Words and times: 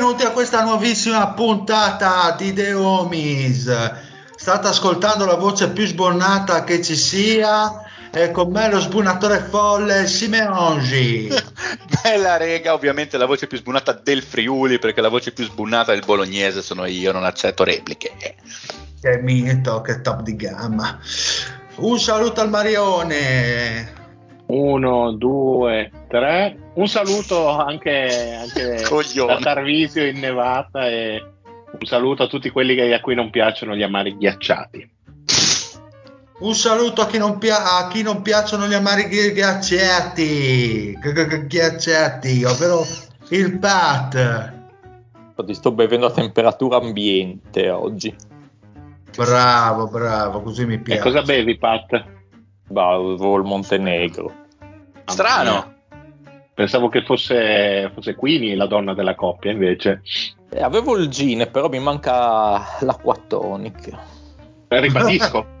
Benvenuti 0.00 0.24
a 0.26 0.30
questa 0.32 0.62
nuovissima 0.62 1.28
puntata 1.34 2.34
di 2.34 2.54
The 2.54 2.72
Homies. 2.72 3.92
State 4.34 4.66
ascoltando 4.66 5.26
la 5.26 5.34
voce 5.34 5.68
più 5.72 5.84
sbonnata 5.84 6.64
che 6.64 6.82
ci 6.82 6.96
sia 6.96 7.82
e 8.10 8.30
con 8.30 8.50
me 8.50 8.70
lo 8.70 8.80
sbunatore 8.80 9.40
folle 9.40 10.06
Simeongi. 10.06 11.28
Bella 12.02 12.38
rega, 12.38 12.72
ovviamente 12.72 13.18
la 13.18 13.26
voce 13.26 13.46
più 13.46 13.58
sbunata 13.58 13.92
del 13.92 14.22
Friuli 14.22 14.78
perché 14.78 15.02
la 15.02 15.10
voce 15.10 15.32
più 15.32 15.44
sbunata 15.44 15.92
del 15.92 16.02
bolognese 16.02 16.62
sono 16.62 16.86
io, 16.86 17.12
non 17.12 17.24
accetto 17.24 17.62
repliche. 17.62 18.36
Che 19.02 19.18
mito, 19.18 19.82
che 19.82 20.00
top 20.00 20.22
di 20.22 20.34
gamma. 20.34 20.98
Un 21.74 22.00
saluto 22.00 22.40
al 22.40 22.48
Marione. 22.48 23.99
Uno, 24.50 25.12
due, 25.12 25.90
tre. 26.08 26.58
Un 26.74 26.88
saluto 26.88 27.48
anche, 27.48 28.34
anche 28.36 28.82
da 29.26 29.38
Tarvisio 29.38 30.04
in 30.04 30.18
Nevada 30.18 30.88
e 30.88 31.22
un 31.70 31.86
saluto 31.86 32.24
a 32.24 32.26
tutti 32.26 32.50
quelli 32.50 32.74
che, 32.74 32.92
a 32.92 33.00
cui 33.00 33.14
non 33.14 33.30
piacciono 33.30 33.76
gli 33.76 33.82
amari 33.82 34.16
ghiacciati. 34.16 34.90
Un 36.40 36.54
saluto 36.54 37.02
a 37.02 37.06
chi 37.06 37.18
non, 37.18 37.38
pia- 37.38 37.76
a 37.76 37.86
chi 37.88 38.02
non 38.02 38.22
piacciono 38.22 38.66
gli 38.66 38.74
amari 38.74 39.08
ghiacciati, 39.08 40.98
ghiacciati, 41.46 42.44
ovvero 42.44 42.84
il 43.28 43.58
Pat. 43.58 44.58
Ti 45.44 45.54
sto 45.54 45.72
bevendo 45.72 46.06
a 46.06 46.10
temperatura 46.10 46.78
ambiente 46.78 47.70
oggi. 47.70 48.14
Bravo, 49.16 49.88
bravo, 49.88 50.42
così 50.42 50.66
mi 50.66 50.78
piace. 50.78 51.00
E 51.00 51.02
cosa 51.02 51.22
bevi, 51.22 51.56
Pat? 51.56 52.04
Bah, 52.68 52.96
il 52.96 53.42
Montenegro. 53.44 54.39
Strano. 55.10 55.74
Pensavo 56.54 56.88
che 56.88 57.02
fosse, 57.04 57.90
fosse 57.94 58.14
Queenie 58.14 58.54
la 58.54 58.66
donna 58.66 58.92
della 58.94 59.14
coppia, 59.14 59.50
invece. 59.50 60.02
Eh, 60.50 60.62
avevo 60.62 60.96
il 60.96 61.08
gin, 61.08 61.48
però 61.50 61.68
mi 61.68 61.78
manca 61.78 62.78
l'acqua 62.80 63.16
tonica. 63.26 63.98
Eh, 64.68 64.80
ribadisco. 64.80 65.58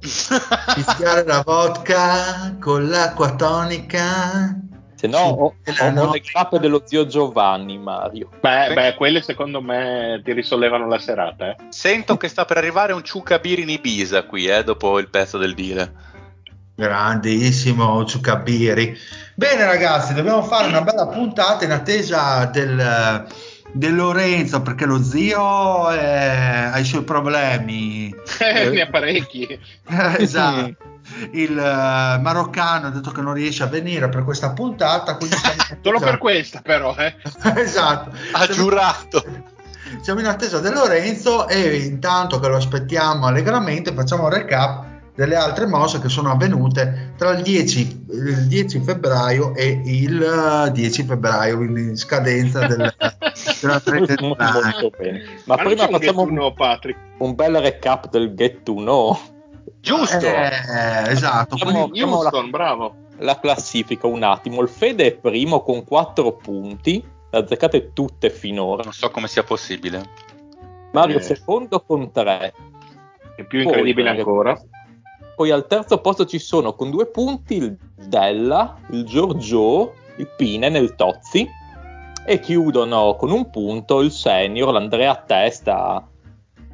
Mischiare 0.76 1.24
la 1.24 1.42
vodka 1.44 2.56
con 2.60 2.88
l'acqua 2.88 3.34
tonica. 3.34 4.56
Se 4.94 5.06
no, 5.08 5.18
ho, 5.18 5.44
ho 5.44 5.90
no. 5.90 6.12
le 6.12 6.20
grappe 6.20 6.58
dello 6.58 6.82
zio 6.84 7.06
Giovanni, 7.06 7.76
Mario. 7.76 8.30
Beh, 8.40 8.72
beh, 8.72 8.94
quelle 8.94 9.20
secondo 9.20 9.60
me 9.60 10.22
ti 10.24 10.32
risollevano 10.32 10.88
la 10.88 10.98
serata. 10.98 11.50
Eh. 11.50 11.56
Sento 11.68 12.16
che 12.16 12.28
sta 12.28 12.46
per 12.46 12.56
arrivare 12.56 12.94
un 12.94 13.04
ciucabir 13.04 13.58
in 13.58 13.68
Ibiza 13.68 14.24
qui, 14.24 14.46
eh, 14.46 14.64
dopo 14.64 14.98
il 14.98 15.10
pezzo 15.10 15.36
del 15.36 15.54
deal. 15.54 15.92
Grandissimo 16.78 18.04
ciucabiri. 18.04 18.94
Bene 19.34 19.64
ragazzi, 19.64 20.12
dobbiamo 20.12 20.42
fare 20.42 20.68
una 20.68 20.82
bella 20.82 21.06
puntata 21.06 21.64
in 21.64 21.70
attesa 21.70 22.44
del, 22.52 23.26
del 23.72 23.94
Lorenzo 23.94 24.60
perché 24.60 24.84
lo 24.84 25.02
zio 25.02 25.88
è, 25.88 26.68
ha 26.70 26.78
i 26.78 26.84
suoi 26.84 27.02
problemi. 27.02 28.14
Eh, 28.40 28.68
ne 28.68 28.82
ha 28.82 28.90
parecchi. 28.90 29.58
esatto. 30.18 30.76
Il 31.30 31.52
uh, 31.52 32.20
maroccano 32.20 32.88
ha 32.88 32.90
detto 32.90 33.10
che 33.10 33.22
non 33.22 33.32
riesce 33.32 33.62
a 33.62 33.68
venire 33.68 34.10
per 34.10 34.22
questa 34.24 34.50
puntata. 34.50 35.16
Solo 35.80 35.98
per 35.98 36.18
questa, 36.18 36.60
però. 36.60 36.94
Eh. 36.98 37.14
esatto. 37.56 38.10
Ha 38.32 38.44
siamo, 38.44 38.52
giurato. 38.52 39.24
Siamo 40.02 40.20
in 40.20 40.26
attesa 40.26 40.60
del 40.60 40.74
Lorenzo 40.74 41.48
e 41.48 41.76
intanto 41.76 42.38
che 42.38 42.48
lo 42.48 42.56
aspettiamo 42.56 43.26
allegramente 43.26 43.94
facciamo 43.94 44.24
un 44.24 44.30
recap 44.30 44.95
delle 45.16 45.34
altre 45.34 45.66
mosse 45.66 46.00
che 46.00 46.08
sono 46.08 46.30
avvenute 46.30 47.14
tra 47.16 47.30
il 47.30 47.42
10, 47.42 48.06
il 48.10 48.46
10 48.46 48.80
febbraio 48.80 49.54
e 49.54 49.80
il 49.84 50.70
10 50.72 51.02
febbraio 51.04 51.62
in 51.62 51.96
scadenza 51.96 52.66
del, 52.66 52.94
della 53.60 53.82
molto, 54.20 54.44
molto 54.52 54.92
bene. 54.96 55.22
Ma, 55.44 55.56
ma 55.56 55.62
prima 55.64 55.88
facciamo 55.88 56.22
un, 56.22 56.52
Patrick. 56.54 56.98
un 57.18 57.34
bel 57.34 57.56
recap 57.56 58.10
del 58.10 58.34
get 58.34 58.62
to 58.62 58.74
know 58.74 59.18
giusto. 59.86 60.26
Eh, 60.26 61.10
esatto. 61.10 61.56
Quindi, 61.56 62.02
Houston, 62.02 62.44
la, 62.44 62.50
bravo. 62.50 62.94
la 63.18 63.38
classifica 63.38 64.06
un 64.06 64.22
attimo. 64.22 64.60
Il 64.62 64.68
Fede 64.68 65.06
è 65.06 65.12
primo 65.12 65.62
con 65.62 65.84
4 65.84 66.32
punti. 66.32 67.04
Le 67.30 67.38
azzeccate 67.38 67.92
tutte 67.92 68.30
finora. 68.30 68.82
Non 68.82 68.92
so 68.92 69.10
come 69.10 69.28
sia 69.28 69.44
possibile. 69.44 70.02
Mario 70.92 71.18
eh. 71.18 71.22
secondo 71.22 71.80
con 71.80 72.10
3 72.10 72.54
è 73.36 73.44
più 73.44 73.60
incredibile 73.60 74.10
Poi, 74.10 74.18
ancora 74.18 74.58
poi 75.36 75.50
al 75.50 75.66
terzo 75.66 75.98
posto 75.98 76.24
ci 76.24 76.38
sono 76.38 76.74
con 76.74 76.90
due 76.90 77.06
punti 77.06 77.56
il 77.56 77.78
Della, 77.94 78.78
il 78.90 79.04
Giorgio, 79.04 79.94
il 80.16 80.28
Pine 80.34 80.70
nel 80.70 80.94
Tozzi 80.94 81.46
e 82.24 82.40
chiudono 82.40 83.14
con 83.16 83.30
un 83.30 83.50
punto 83.50 84.00
il 84.00 84.10
Senior, 84.10 84.72
l'Andrea 84.72 85.14
Testa, 85.14 86.08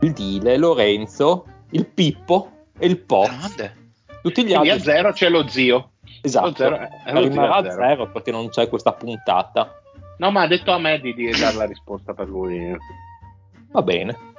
il 0.00 0.12
Dile, 0.12 0.56
Lorenzo, 0.56 1.44
il 1.70 1.86
Pippo 1.86 2.50
e 2.78 2.86
il 2.86 2.98
Po. 2.98 3.26
Tutti 4.22 4.44
gli 4.44 4.52
altri. 4.52 4.70
a 4.70 4.78
zero 4.78 5.12
c'è 5.12 5.28
lo 5.28 5.48
zio. 5.48 5.90
Esatto, 6.22 6.46
lo 6.46 6.54
zero, 6.54 6.88
lo 7.06 7.20
rimarrà 7.20 7.56
a 7.56 7.62
zero. 7.62 7.82
zero 7.82 8.10
perché 8.10 8.30
non 8.30 8.48
c'è 8.48 8.68
questa 8.68 8.92
puntata. 8.92 9.80
No, 10.18 10.30
ma 10.30 10.42
ha 10.42 10.46
detto 10.46 10.70
a 10.70 10.78
me 10.78 11.00
di, 11.00 11.12
di 11.14 11.30
dare 11.32 11.56
la 11.56 11.64
risposta 11.64 12.14
per 12.14 12.28
lui. 12.28 12.76
Va 13.72 13.82
bene. 13.82 14.31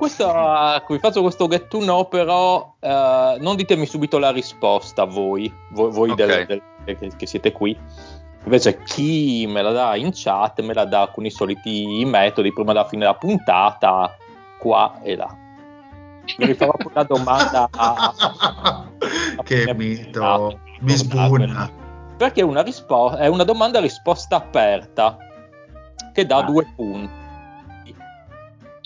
Questa, 0.00 0.82
vi 0.88 0.98
faccio 0.98 1.20
questo 1.20 1.46
get 1.46 1.68
to 1.68 1.76
know, 1.80 2.08
però 2.08 2.74
uh, 2.80 2.88
non 3.38 3.54
ditemi 3.54 3.84
subito 3.84 4.16
la 4.16 4.30
risposta 4.30 5.04
voi, 5.04 5.52
voi, 5.72 5.90
voi 5.92 6.08
okay. 6.08 6.46
del, 6.46 6.62
del, 6.84 6.96
che, 6.96 7.10
che 7.14 7.26
siete 7.26 7.52
qui. 7.52 7.78
Invece 8.44 8.82
chi 8.82 9.46
me 9.46 9.60
la 9.60 9.72
dà 9.72 9.96
in 9.96 10.08
chat 10.14 10.62
me 10.62 10.72
la 10.72 10.86
dà 10.86 11.10
con 11.12 11.26
i 11.26 11.30
soliti 11.30 12.02
metodi, 12.06 12.50
prima 12.50 12.72
della 12.72 12.88
fine 12.88 13.02
della 13.02 13.18
puntata, 13.18 14.16
qua 14.58 15.00
e 15.02 15.16
là. 15.16 15.36
Mi 16.38 16.46
rifarò 16.46 16.72
una 16.82 17.02
domanda 17.02 17.68
a, 17.70 18.14
a, 18.16 18.86
a 19.36 19.42
che 19.42 19.74
mito, 19.74 20.60
mi 20.80 20.92
sbuna. 20.92 21.70
Perché 22.16 22.40
è 22.40 22.44
una, 22.44 22.62
rispo- 22.62 23.16
è 23.16 23.26
una 23.26 23.44
domanda 23.44 23.76
a 23.76 23.82
risposta 23.82 24.36
aperta 24.36 25.18
che 26.14 26.24
dà 26.24 26.38
ah. 26.38 26.42
due 26.42 26.72
punti 26.74 27.28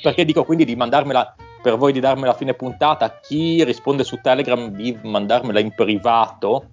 perché 0.04 0.26
dico 0.26 0.44
quindi 0.44 0.66
di 0.66 0.76
mandarmela 0.76 1.34
per 1.62 1.78
voi 1.78 1.92
di 1.92 2.00
darmela 2.00 2.32
a 2.32 2.36
fine 2.36 2.52
puntata, 2.52 3.20
chi 3.20 3.64
risponde 3.64 4.04
su 4.04 4.20
Telegram 4.20 4.68
di 4.68 4.98
mandarmela 5.02 5.60
in 5.60 5.72
privato, 5.74 6.72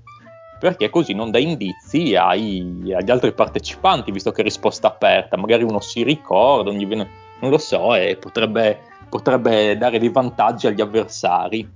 perché 0.59 0.89
così 0.89 1.13
non 1.13 1.31
dà 1.31 1.39
indizi 1.39 2.13
ai, 2.17 2.93
agli 2.93 3.09
altri 3.09 3.31
partecipanti, 3.31 4.11
visto 4.11 4.33
che 4.33 4.41
è 4.41 4.43
risposta 4.43 4.87
aperta, 4.87 5.37
magari 5.37 5.63
uno 5.63 5.79
si 5.79 6.03
ricorda, 6.03 6.71
non, 6.71 6.85
viene, 6.85 7.09
non 7.39 7.51
lo 7.51 7.57
so, 7.57 7.95
e 7.95 8.17
potrebbe, 8.17 8.81
potrebbe, 9.07 9.77
dare 9.77 9.97
dei 9.97 10.09
vantaggi 10.09 10.67
agli 10.67 10.81
avversari. 10.81 11.71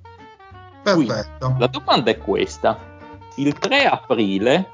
Perfetto. 0.84 1.38
Quindi, 1.40 1.60
la 1.60 1.68
domanda 1.68 2.12
è 2.12 2.18
questa. 2.18 2.78
Il 3.38 3.58
3 3.58 3.86
aprile 3.86 4.70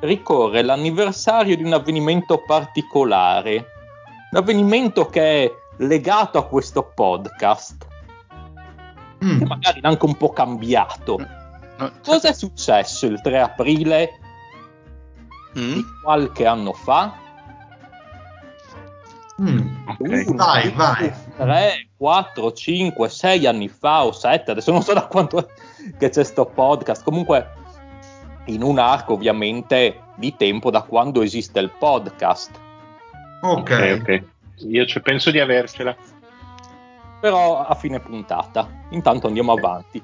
ricorre 0.00 0.62
l'anniversario 0.62 1.56
di 1.56 1.62
un 1.62 1.74
avvenimento 1.74 2.42
particolare, 2.46 3.66
un 4.30 4.38
avvenimento 4.38 5.04
che 5.06 5.56
legato 5.86 6.38
a 6.38 6.46
questo 6.46 6.92
podcast, 6.94 7.86
mm. 9.24 9.38
che 9.38 9.44
magari 9.44 9.80
è 9.80 9.86
anche 9.86 10.04
un 10.04 10.16
po' 10.16 10.30
cambiato. 10.30 11.18
No, 11.78 11.92
Cosa 12.02 12.28
è 12.28 12.32
successo 12.32 13.06
il 13.06 13.20
3 13.20 13.40
aprile 13.40 14.10
mm. 15.58 15.72
di 15.72 15.84
qualche 16.02 16.46
anno 16.46 16.72
fa? 16.72 17.20
Mm, 19.40 19.86
okay. 19.86 20.26
Uno, 20.26 20.44
vai, 20.44 20.62
due, 20.62 20.72
vai. 20.72 21.12
3, 21.36 21.88
4, 21.96 22.52
5, 22.52 23.08
6 23.08 23.46
anni 23.46 23.68
fa 23.68 24.04
o 24.04 24.12
7, 24.12 24.50
adesso 24.50 24.70
non 24.70 24.82
so 24.82 24.92
da 24.92 25.06
quanto 25.06 25.48
che 25.98 26.10
c'è 26.10 26.22
sto 26.22 26.46
podcast. 26.46 27.02
Comunque, 27.02 27.60
in 28.46 28.62
un 28.62 28.78
arco 28.78 29.14
ovviamente 29.14 30.00
di 30.16 30.36
tempo 30.36 30.70
da 30.70 30.82
quando 30.82 31.22
esiste 31.22 31.58
il 31.58 31.70
podcast. 31.70 32.50
Ok, 33.40 33.70
ok. 33.70 33.98
okay. 34.00 34.31
Io 34.68 34.86
ci 34.86 35.00
penso 35.00 35.30
di 35.30 35.40
avercela. 35.40 35.94
Però 37.20 37.64
a 37.64 37.74
fine 37.74 38.00
puntata. 38.00 38.68
Intanto 38.90 39.26
andiamo 39.26 39.52
avanti. 39.52 40.02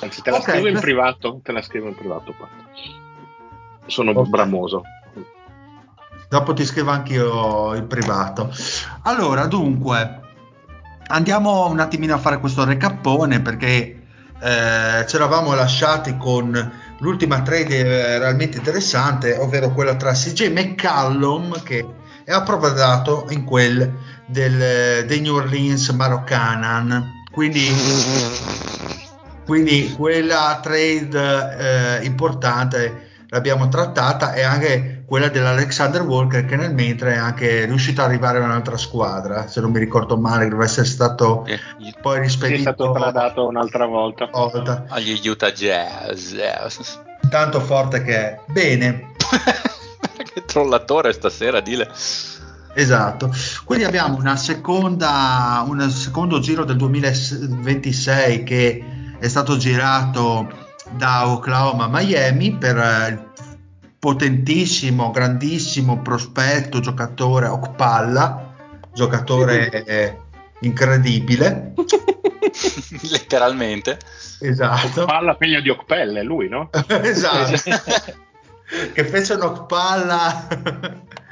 Anzi, 0.00 0.22
te 0.22 0.30
la 0.30 0.36
okay, 0.38 0.54
scrivo 0.54 0.68
in 0.68 0.80
privato. 0.80 1.40
Te 1.42 1.52
la 1.52 1.62
scrivo 1.62 1.88
in 1.88 1.94
privato. 1.94 2.34
Sono 3.86 4.10
okay. 4.10 4.28
bramoso. 4.28 4.82
Dopo 6.28 6.52
ti 6.54 6.64
scrivo 6.64 6.90
anche 6.90 7.14
io 7.14 7.74
in 7.74 7.86
privato. 7.86 8.50
Allora, 9.02 9.46
dunque, 9.46 10.20
andiamo 11.08 11.66
un 11.68 11.80
attimino 11.80 12.14
a 12.14 12.18
fare 12.18 12.38
questo 12.38 12.64
recappone 12.64 13.40
perché 13.40 14.02
eh, 14.40 15.06
ci 15.06 15.16
eravamo 15.16 15.54
lasciati 15.54 16.16
con 16.16 16.72
l'ultima 16.98 17.42
trade 17.42 17.78
eh, 17.78 18.18
realmente 18.18 18.58
interessante, 18.58 19.36
ovvero 19.36 19.72
quella 19.72 19.94
tra 19.94 20.12
CJ 20.12 20.50
McCallum 20.50 21.62
che 21.62 21.86
è 22.24 22.32
approvato 22.32 23.26
in 23.30 23.44
quel 23.44 23.92
del, 24.26 25.04
dei 25.06 25.20
New 25.20 25.36
Orleans 25.36 25.88
Maroccanan. 25.90 27.20
Quindi, 27.30 27.68
quindi 29.46 29.94
quella 29.96 30.58
trade 30.62 31.98
eh, 32.00 32.04
importante 32.04 33.10
l'abbiamo 33.32 33.68
trattata 33.68 34.34
e 34.34 34.42
anche 34.42 35.04
quella 35.06 35.28
dell'Alexander 35.28 36.02
Walker 36.02 36.44
che 36.44 36.56
nel 36.56 36.74
mentre 36.74 37.14
è 37.14 37.16
anche 37.16 37.64
riuscito 37.64 38.02
ad 38.02 38.08
arrivare 38.08 38.38
a 38.38 38.44
un'altra 38.44 38.76
squadra 38.76 39.46
se 39.48 39.62
non 39.62 39.70
mi 39.70 39.78
ricordo 39.78 40.18
male 40.18 40.48
deve 40.48 40.64
essere 40.64 40.86
stato 40.86 41.46
eh, 41.46 41.58
poi 42.00 42.20
rispedito 42.20 42.58
è 42.58 42.60
stato 42.60 42.92
tradato 42.92 43.46
un'altra 43.46 43.86
volta. 43.86 44.28
volta 44.30 44.84
agli 44.88 45.18
Utah 45.26 45.50
Jazz 45.50 46.34
tanto 47.30 47.60
forte 47.60 48.02
che 48.02 48.14
è 48.14 48.40
bene 48.48 49.12
che 50.52 50.60
trollatore 50.60 51.12
stasera 51.12 51.60
dile 51.60 51.90
Esatto, 52.74 53.30
quindi 53.64 53.84
abbiamo 53.84 54.16
una 54.16 54.36
seconda, 54.36 55.62
un 55.66 55.90
secondo 55.90 56.38
giro 56.40 56.64
del 56.64 56.76
2026 56.76 58.44
che 58.44 58.84
è 59.18 59.28
stato 59.28 59.58
girato 59.58 60.50
da 60.92 61.28
Oklahoma 61.28 61.84
a 61.84 61.88
Miami 61.90 62.56
per 62.56 62.76
il 63.10 63.30
potentissimo, 63.98 65.10
grandissimo 65.10 66.00
prospetto 66.00 66.80
giocatore 66.80 67.46
Okpalla, 67.46 68.54
giocatore 68.94 70.16
incredibile. 70.60 71.74
Letteralmente. 73.10 73.98
Esatto. 74.40 75.02
Okpalla 75.02 75.36
figlio 75.38 75.60
di 75.60 75.68
Okpelle, 75.68 76.22
lui, 76.22 76.48
no? 76.48 76.70
esatto. 76.88 78.20
che 78.92 79.04
fece 79.04 79.34
un 79.34 79.42
Okpalla 79.42 80.46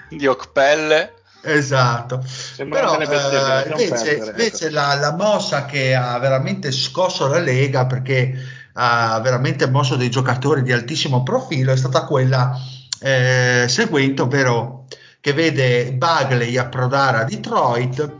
di 0.09 0.27
Okpelle. 0.27 1.15
Esatto, 1.43 2.23
però 2.57 2.99
eh, 3.01 3.71
invece, 3.71 4.17
ecco. 4.17 4.27
invece 4.27 4.69
la, 4.69 4.95
la, 4.97 5.15
mossa 5.17 5.65
che 5.65 5.95
ha 5.95 6.19
veramente 6.19 6.71
scosso 6.71 7.29
la 7.29 7.39
Lega 7.39 7.87
perché 7.87 8.35
ha 8.75 9.19
veramente 9.21 9.67
mosso 9.67 9.97
dei 9.97 10.11
giocatori 10.11 10.63
di 10.63 10.71
altissimo 10.71 11.23
profilo 11.23 11.73
è 11.73 11.77
stata 11.79 12.05
quella 12.05 12.55
eh, 13.01 13.65
seguente, 13.69 14.21
ovvero 14.21 14.85
che 15.19 15.33
vede 15.33 15.95
Bagley 15.95 16.59
approdare 16.59 17.19
a 17.19 17.25
Detroit, 17.25 18.17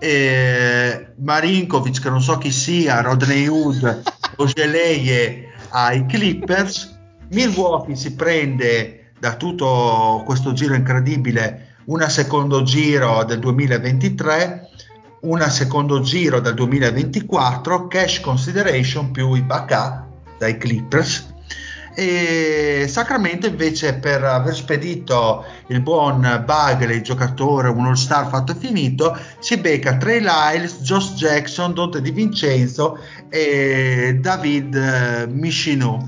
eh, 0.00 1.12
Marinkovic 1.16 2.00
che 2.00 2.10
non 2.10 2.20
so 2.20 2.38
chi 2.38 2.50
sia, 2.50 3.00
Rodney 3.02 3.46
Hood, 3.46 4.02
Ogeleie 4.36 5.52
ai 5.70 6.06
Clippers, 6.06 6.97
Milwaukee 7.30 7.94
si 7.94 8.14
prende 8.14 9.12
da 9.18 9.34
tutto 9.34 10.22
questo 10.24 10.52
giro 10.52 10.74
incredibile 10.74 11.76
una 11.88 12.08
secondo 12.08 12.62
giro 12.62 13.24
del 13.24 13.38
2023, 13.38 14.68
una 15.20 15.48
secondo 15.48 16.00
giro 16.00 16.40
del 16.40 16.54
2024, 16.54 17.86
cash 17.86 18.20
consideration 18.20 19.10
più 19.10 19.34
i 19.34 19.42
backup 19.42 20.04
dai 20.38 20.58
Clippers. 20.58 21.34
E 21.94 22.84
Sacramento 22.86 23.46
invece 23.46 23.94
per 23.94 24.22
aver 24.22 24.54
spedito 24.54 25.44
il 25.68 25.80
buon 25.80 26.42
Bagley, 26.44 27.00
giocatore, 27.00 27.68
un 27.68 27.86
all-star 27.86 28.28
fatto 28.28 28.52
e 28.52 28.54
finito, 28.54 29.18
si 29.38 29.56
becca 29.56 29.96
Trey 29.96 30.20
Lyles, 30.20 30.80
Josh 30.82 31.14
Jackson, 31.14 31.74
Dante 31.74 32.00
Di 32.00 32.10
Vincenzo 32.10 32.98
e 33.28 34.18
David 34.20 34.74
eh, 34.74 35.26
Michino 35.26 36.04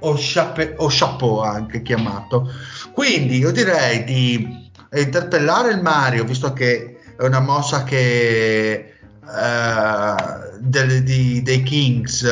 o, 0.00 0.14
chape- 0.16 0.74
o 0.78 0.86
Chapeau 0.88 1.40
anche 1.40 1.82
chiamato. 1.82 2.50
Quindi 2.92 3.38
io 3.38 3.50
direi 3.50 4.04
di 4.04 4.70
interpellare 4.92 5.70
il 5.70 5.82
Mario, 5.82 6.24
visto 6.24 6.52
che 6.52 7.00
è 7.16 7.24
una 7.24 7.40
mossa 7.40 7.84
che 7.84 8.94
uh, 9.20 10.58
del, 10.60 11.02
di, 11.02 11.42
dei 11.42 11.62
Kings 11.62 12.24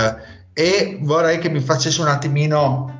e 0.53 0.99
vorrei 1.03 1.39
che 1.39 1.51
mi 1.51 1.61
facesse 1.61 2.01
un 2.01 2.09
attimino 2.09 2.95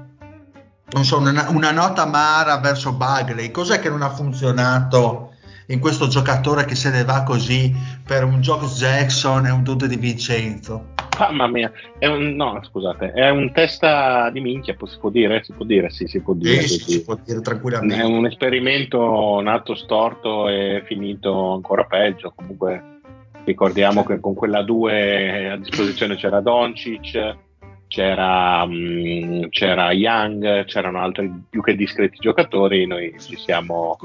non 0.89 1.05
so, 1.05 1.19
una, 1.19 1.47
una 1.49 1.73
nota 1.73 2.03
amara 2.03 2.59
verso 2.59 2.93
Bagley. 2.93 3.51
Cos'è 3.51 3.81
che 3.81 3.89
non 3.89 4.03
ha 4.03 4.11
funzionato 4.11 5.26
in 5.67 5.81
questo 5.81 6.07
giocatore 6.09 6.65
che 6.65 6.75
se 6.75 6.91
ne 6.91 7.05
va 7.05 7.23
così 7.23 7.75
per 8.05 8.25
un 8.25 8.41
Jock 8.41 8.67
Jackson 8.67 9.47
e 9.47 9.51
un 9.51 9.63
Dude 9.63 9.89
di 9.89 9.97
Vincenzo? 9.97 10.95
Mamma 11.19 11.47
mia, 11.47 11.73
è 11.99 12.07
un, 12.07 12.35
no, 12.35 12.61
scusate, 12.63 13.13
è 13.13 13.31
un 13.31 13.51
testa 13.53 14.29
di 14.31 14.41
minchia, 14.41 14.77
si 14.85 14.99
può 14.99 15.09
dire? 15.09 15.43
Si 15.43 15.53
può 15.53 15.65
dire, 15.65 15.89
sì, 15.89 16.07
si 16.07 16.21
può 16.21 16.35
dire. 16.35 16.61
Sì, 16.63 16.79
si 16.79 17.05
può 17.05 17.19
dire 17.25 17.41
tranquillamente. 17.41 18.03
È 18.03 18.05
un 18.05 18.27
esperimento 18.27 19.41
nato 19.41 19.75
storto 19.75 20.49
e 20.49 20.83
finito 20.85 21.55
ancora 21.55 21.85
peggio. 21.85 22.33
Comunque 22.37 23.01
ricordiamo 23.45 24.03
sì. 24.03 24.09
che 24.09 24.21
con 24.21 24.35
quella 24.35 24.63
2 24.63 25.51
a 25.53 25.57
disposizione 25.57 26.17
c'era 26.17 26.41
Doncic, 26.41 27.37
c'era, 27.89 28.63
um, 28.63 29.49
c'era 29.49 29.93
Young, 29.93 30.65
c'erano 30.65 31.01
altri 31.01 31.33
più 31.49 31.63
che 31.63 31.77
discreti 31.77 32.19
giocatori, 32.21 32.87
noi 32.87 33.15
ci 33.21 33.37
siamo 33.37 33.97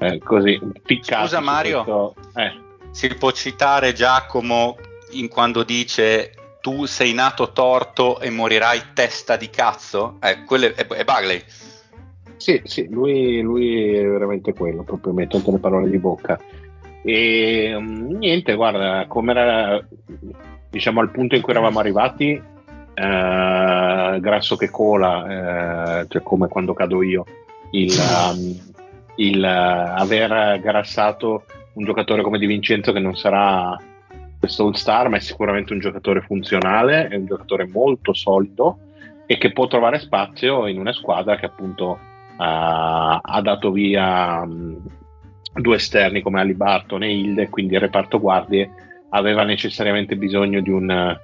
eh, 0.00 0.18
così 0.18 0.60
piccati. 0.82 1.24
Scusa 1.24 1.40
Mario, 1.40 1.84
questo, 1.84 2.14
eh. 2.36 2.52
si 2.90 3.14
può 3.14 3.30
citare 3.32 3.92
Giacomo 3.92 4.76
in 5.12 5.28
quando 5.28 5.62
dice 5.62 6.32
tu 6.60 6.84
sei 6.86 7.14
nato 7.14 7.52
torto 7.52 8.20
e 8.20 8.30
morirai 8.30 8.80
testa 8.94 9.36
di 9.36 9.48
cazzo? 9.50 10.16
Eh, 10.20 10.44
quello 10.44 10.66
è, 10.66 10.86
è 10.86 11.04
Bagley. 11.04 11.42
Sì, 12.36 12.60
sì, 12.64 12.88
lui, 12.88 13.40
lui, 13.40 13.94
è 13.94 14.06
veramente 14.06 14.52
quello, 14.54 14.84
proprio 14.84 15.12
mettendo 15.12 15.50
le 15.50 15.58
parole 15.58 15.90
di 15.90 15.98
bocca. 15.98 16.38
E 17.02 17.74
um, 17.74 18.16
niente, 18.16 18.54
guarda, 18.54 19.06
come 19.08 19.32
era 19.32 19.86
diciamo 20.70 21.00
al 21.00 21.10
punto 21.10 21.34
in 21.34 21.42
cui 21.42 21.52
eravamo 21.52 21.78
arrivati, 21.78 22.40
eh, 22.98 24.20
grasso 24.20 24.56
che 24.56 24.70
cola, 24.70 26.00
eh, 26.00 26.06
cioè 26.08 26.22
come 26.22 26.48
quando 26.48 26.74
cado 26.74 27.02
io, 27.02 27.24
il, 27.70 27.92
um, 27.92 28.56
il 29.16 29.40
uh, 29.40 30.00
aver 30.00 30.60
grassato 30.60 31.44
un 31.74 31.84
giocatore 31.84 32.22
come 32.22 32.38
Di 32.38 32.46
Vincenzo 32.46 32.92
che 32.92 32.98
non 32.98 33.14
sarà 33.16 33.76
questo 34.38 34.64
All 34.64 34.72
Star, 34.72 35.08
ma 35.08 35.16
è 35.16 35.20
sicuramente 35.20 35.72
un 35.72 35.78
giocatore 35.78 36.22
funzionale, 36.22 37.08
è 37.08 37.16
un 37.16 37.26
giocatore 37.26 37.68
molto 37.68 38.12
solido 38.14 38.78
e 39.26 39.38
che 39.38 39.52
può 39.52 39.66
trovare 39.68 40.00
spazio 40.00 40.66
in 40.66 40.80
una 40.80 40.92
squadra 40.92 41.36
che 41.36 41.46
appunto 41.46 41.90
uh, 41.90 41.98
ha 42.36 43.40
dato 43.42 43.70
via 43.70 44.40
um, 44.40 44.76
due 45.52 45.76
esterni 45.76 46.20
come 46.20 46.40
Ali 46.40 46.54
Barton 46.54 47.02
e 47.04 47.12
Hilde, 47.12 47.48
quindi 47.48 47.74
il 47.74 47.80
reparto 47.80 48.18
guardie 48.18 48.70
aveva 49.10 49.44
necessariamente 49.44 50.16
bisogno 50.16 50.60
di 50.60 50.70
un, 50.70 51.16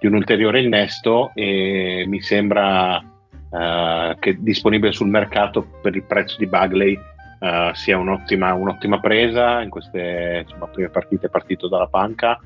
di 0.00 0.06
un 0.06 0.14
ulteriore 0.14 0.62
innesto 0.62 1.30
e 1.34 2.04
mi 2.08 2.22
sembra 2.22 2.96
uh, 2.96 4.18
che 4.18 4.38
disponibile 4.40 4.92
sul 4.92 5.08
mercato 5.08 5.66
per 5.82 5.94
il 5.94 6.04
prezzo 6.04 6.36
di 6.38 6.46
Bagley 6.46 6.94
uh, 6.94 7.74
sia 7.74 7.98
un'ottima, 7.98 8.54
un'ottima, 8.54 8.98
presa 8.98 9.60
in 9.60 9.68
queste 9.68 10.40
insomma, 10.42 10.68
prime 10.68 10.88
partite 10.88 11.28
partito 11.28 11.68
dalla 11.68 11.86
panca 11.86 12.40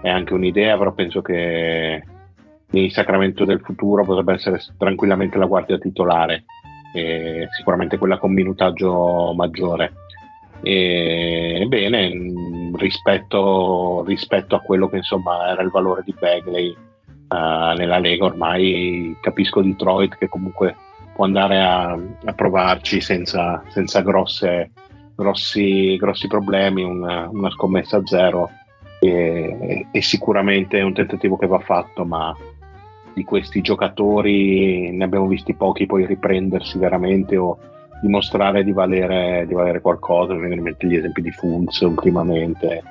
è 0.00 0.08
anche 0.08 0.32
un'idea, 0.32 0.78
però 0.78 0.92
penso 0.92 1.22
che 1.22 2.04
il 2.70 2.92
Sacramento 2.92 3.44
del 3.44 3.60
futuro 3.60 4.04
potrebbe 4.04 4.34
essere 4.34 4.60
tranquillamente 4.78 5.38
la 5.38 5.46
guardia 5.46 5.78
titolare. 5.78 6.44
e 6.94 7.48
sicuramente 7.56 7.98
quella 7.98 8.18
con 8.18 8.32
minutaggio 8.32 9.32
maggiore. 9.34 9.92
E, 10.62 11.64
bene, 11.68 12.12
rispetto, 12.74 14.04
rispetto, 14.06 14.54
a 14.54 14.60
quello 14.60 14.88
che 14.88 14.96
insomma 14.96 15.48
era 15.48 15.62
il 15.62 15.70
valore 15.70 16.02
di 16.04 16.14
Bagley 16.18 16.76
uh, 17.32 17.76
nella 17.76 17.98
Lega, 17.98 18.26
ormai 18.26 19.16
capisco 19.20 19.62
Detroit 19.62 20.16
che 20.16 20.28
comunque 20.28 20.76
può 21.14 21.24
andare 21.24 21.60
a, 21.60 21.92
a 21.92 22.32
provarci 22.34 23.00
senza, 23.00 23.62
senza 23.68 24.00
grosse, 24.00 24.70
grossi, 25.14 25.96
grossi, 25.96 26.26
problemi, 26.26 26.82
una, 26.82 27.28
una, 27.30 27.50
scommessa 27.50 27.98
a 27.98 28.02
zero. 28.04 28.50
E, 29.00 29.86
e 29.90 30.02
sicuramente 30.02 30.78
è 30.78 30.82
un 30.82 30.94
tentativo 30.94 31.36
che 31.36 31.46
va 31.46 31.58
fatto, 31.58 32.04
ma 32.04 32.34
di 33.14 33.24
questi 33.24 33.60
giocatori 33.60 34.90
ne 34.90 35.04
abbiamo 35.04 35.26
visti 35.26 35.54
pochi 35.54 35.86
poi 35.86 36.06
riprendersi 36.06 36.78
veramente 36.78 37.36
o 37.36 37.58
dimostrare 38.00 38.64
di 38.64 38.72
valere, 38.72 39.44
di 39.46 39.54
valere 39.54 39.80
qualcosa, 39.80 40.32
mi 40.32 40.40
vengono 40.40 40.60
in 40.60 40.66
mente 40.66 40.86
gli 40.86 40.96
esempi 40.96 41.20
di 41.20 41.30
Funz 41.30 41.80
ultimamente, 41.80 42.82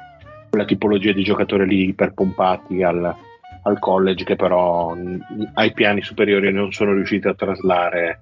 quella 0.49 0.65
tipologia 0.65 1.11
di 1.11 1.23
giocatori 1.23 1.65
lì 1.65 1.87
iperpompati 1.87 2.83
al, 2.83 3.15
al 3.63 3.79
college 3.79 4.23
che 4.23 4.35
però 4.35 4.95
ai 5.53 5.73
piani 5.73 6.01
superiori 6.01 6.51
non 6.51 6.71
sono 6.71 6.93
riusciti 6.93 7.27
a 7.27 7.35
traslare 7.35 8.21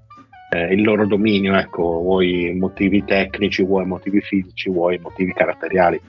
eh, 0.50 0.74
il 0.74 0.82
loro 0.82 1.06
dominio, 1.06 1.56
ecco, 1.56 1.84
vuoi 1.84 2.54
motivi 2.58 3.04
tecnici, 3.06 3.64
vuoi 3.64 3.86
motivi 3.86 4.20
fisici, 4.22 4.70
vuoi 4.70 4.98
motivi 4.98 5.32
caratteriali, 5.34 6.02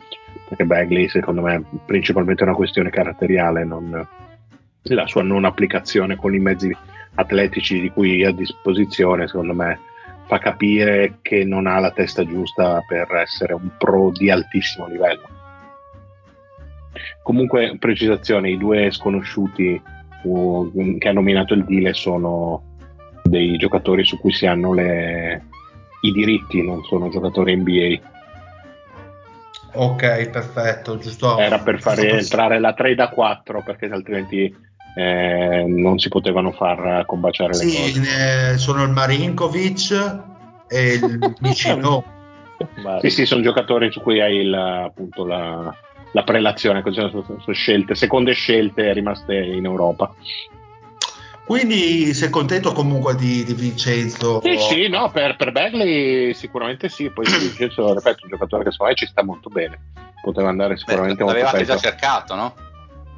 perché 0.48 0.64
Bagley 0.64 1.08
secondo 1.08 1.42
me 1.42 1.56
è 1.56 1.62
principalmente 1.84 2.42
una 2.42 2.54
questione 2.54 2.90
caratteriale, 2.90 3.64
non, 3.64 4.06
la 4.82 5.06
sua 5.06 5.22
non 5.22 5.44
applicazione 5.44 6.16
con 6.16 6.34
i 6.34 6.38
mezzi 6.38 6.74
atletici 7.14 7.80
di 7.80 7.90
cui 7.90 8.22
è 8.22 8.26
a 8.26 8.32
disposizione, 8.32 9.26
secondo 9.26 9.54
me 9.54 9.78
fa 10.26 10.38
capire 10.38 11.18
che 11.22 11.44
non 11.44 11.66
ha 11.66 11.78
la 11.78 11.90
testa 11.90 12.24
giusta 12.24 12.82
per 12.86 13.12
essere 13.16 13.52
un 13.52 13.68
pro 13.76 14.10
di 14.10 14.30
altissimo 14.30 14.86
livello. 14.86 15.39
Comunque, 17.22 17.76
precisazione, 17.78 18.50
i 18.50 18.58
due 18.58 18.90
sconosciuti 18.90 19.80
uh, 20.22 20.96
che 20.98 21.08
ha 21.08 21.12
nominato 21.12 21.54
il 21.54 21.64
Dile 21.64 21.94
sono 21.94 22.62
dei 23.22 23.56
giocatori 23.56 24.04
su 24.04 24.18
cui 24.18 24.32
si 24.32 24.46
hanno 24.46 24.72
le, 24.72 25.44
i 26.02 26.12
diritti, 26.12 26.62
non 26.62 26.82
sono 26.84 27.08
giocatori 27.08 27.56
NBA. 27.56 28.08
Ok, 29.72 30.30
perfetto, 30.30 30.98
giusto. 30.98 31.38
Era 31.38 31.60
per 31.60 31.80
fare 31.80 32.10
entrare 32.10 32.58
la 32.58 32.72
3 32.72 32.94
da 32.94 33.08
4 33.08 33.62
perché 33.62 33.86
altrimenti 33.86 34.52
eh, 34.96 35.64
non 35.68 35.98
si 35.98 36.08
potevano 36.08 36.50
far 36.50 37.04
combaciare 37.06 37.54
sì, 37.54 37.66
le 37.66 38.00
cose. 38.00 38.58
Sono 38.58 38.82
il 38.82 38.90
Marinkovic 38.90 40.18
e 40.68 40.94
il 40.94 41.34
vicino. 41.40 42.02
sì, 43.00 43.10
sì, 43.10 43.26
sono 43.26 43.42
giocatori 43.42 43.92
su 43.92 44.00
cui 44.00 44.20
hai 44.20 44.38
il, 44.38 44.54
appunto 44.54 45.24
la, 45.24 45.72
la 46.12 46.22
prelazione, 46.24 46.82
così 46.82 47.00
sono, 47.00 47.22
sono 47.22 47.52
scelte, 47.52 47.94
seconde 47.94 48.32
scelte 48.32 48.92
rimaste 48.92 49.34
in 49.36 49.64
Europa. 49.64 50.14
Quindi 51.44 52.14
sei 52.14 52.30
contento 52.30 52.72
comunque 52.72 53.16
di, 53.16 53.42
di 53.42 53.54
Vincenzo? 53.54 54.40
Sì, 54.40 54.56
sì, 54.56 54.88
no, 54.88 55.10
per, 55.10 55.34
per 55.34 55.50
Bagley 55.50 56.32
sicuramente 56.32 56.88
sì, 56.88 57.10
poi 57.10 57.24
Vincenzo, 57.26 57.92
ripeto, 57.92 58.20
un 58.22 58.30
giocatore 58.30 58.64
che 58.64 58.70
secondo 58.70 58.92
me 58.92 58.98
ci 58.98 59.06
sta 59.06 59.24
molto 59.24 59.48
bene, 59.48 59.78
poteva 60.22 60.48
andare 60.48 60.76
sicuramente 60.76 61.24
Beh, 61.24 61.24
molto 61.24 61.38
L'avevate 61.40 61.64
già 61.64 61.76
cercato, 61.76 62.34
no? 62.34 62.54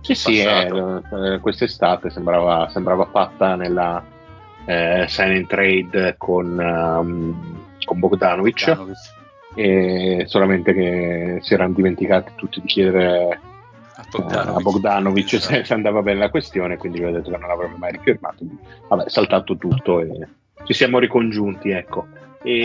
Sì, 0.01 0.15
sì, 0.15 0.41
eh, 0.41 0.67
eh, 0.67 1.39
quest'estate 1.41 2.11
sembrava, 2.11 2.69
sembrava, 2.71 3.07
fatta 3.07 3.55
nella 3.55 4.03
eh, 4.65 5.05
sign 5.09 5.37
and 5.37 5.47
trade 5.47 6.15
con, 6.17 6.59
um, 6.59 7.61
con 7.85 7.99
Bogdanovic, 7.99 8.65
Bogdanovic. 8.65 9.21
E 9.55 10.25
solamente 10.27 10.73
che 10.73 11.39
si 11.43 11.55
erano 11.55 11.75
dimenticati 11.75 12.33
tutti 12.37 12.61
di 12.61 12.67
chiedere 12.67 13.41
a 13.95 14.05
Bogdanovic, 14.11 14.57
a 14.57 14.61
Bogdanovic 14.61 15.29
se, 15.29 15.41
se, 15.41 15.59
esatto. 15.59 15.75
andava 15.75 16.03
bene 16.03 16.21
la 16.21 16.31
questione, 16.31 16.77
quindi 16.77 16.99
vi 16.99 17.05
ho 17.05 17.11
detto 17.11 17.31
che 17.31 17.37
non 17.37 17.51
avrebbe 17.51 17.77
mai 17.77 17.93
rifirmato. 17.93 18.45
Vabbè, 18.89 19.09
saltato 19.09 19.57
tutto 19.57 20.01
e 20.01 20.27
ci 20.65 20.73
siamo 20.73 20.99
ricongiunti, 20.99 21.71
ecco. 21.71 22.07
E 22.43 22.61
eh, 22.61 22.63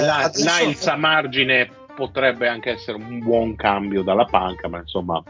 là, 0.00 0.18
adesso... 0.24 0.44
là 0.44 0.60
il 0.68 0.74
Samargine 0.74 1.70
potrebbe 1.94 2.48
anche 2.48 2.70
essere 2.70 2.96
un 2.96 3.18
buon 3.18 3.56
cambio 3.56 4.02
dalla 4.02 4.24
panca, 4.24 4.68
ma 4.68 4.78
insomma 4.78 5.22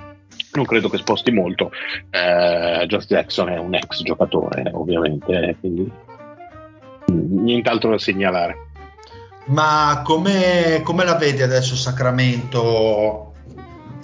non 0.53 0.65
credo 0.65 0.89
che 0.89 0.99
sposti 0.99 1.31
molto. 1.31 1.71
Eh, 2.11 2.85
Josh 2.87 3.07
Jackson 3.07 3.49
è 3.49 3.59
un 3.59 3.75
ex 3.75 4.03
giocatore, 4.03 4.71
ovviamente, 4.73 5.57
quindi 5.61 5.91
nient'altro 7.07 7.91
da 7.91 7.99
segnalare. 7.99 8.69
Ma 9.51 10.03
come, 10.05 10.81
come 10.85 11.05
la 11.05 11.17
vedi 11.17 11.43
adesso 11.43 11.75
Sacramento 11.75 13.33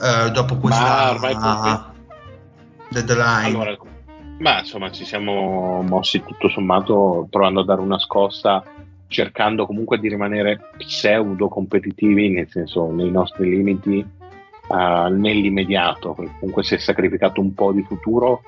eh, 0.03 0.31
dopo 0.33 0.57
questa 0.57 1.17
ma 1.21 1.93
deadline? 2.91 3.47
Allora, 3.47 3.77
ma 4.39 4.59
insomma 4.59 4.91
ci 4.91 5.05
siamo 5.05 5.83
mossi 5.83 6.23
tutto 6.25 6.49
sommato 6.49 7.29
provando 7.31 7.61
a 7.61 7.65
dare 7.65 7.81
una 7.81 7.99
scossa 7.99 8.63
cercando 9.09 9.67
comunque 9.67 9.99
di 9.99 10.09
rimanere 10.09 10.71
pseudo 10.79 11.49
competitivi 11.49 12.29
nel 12.29 12.49
senso 12.51 12.91
nei 12.91 13.11
nostri 13.11 13.49
limiti 13.49 14.05
uh, 14.69 15.09
nell'immediato, 15.13 16.15
comunque 16.15 16.65
si 16.65 16.75
è 16.75 16.79
sacrificato 16.79 17.41
un 17.41 17.55
po' 17.55 17.71
di 17.71 17.83
futuro, 17.83 18.43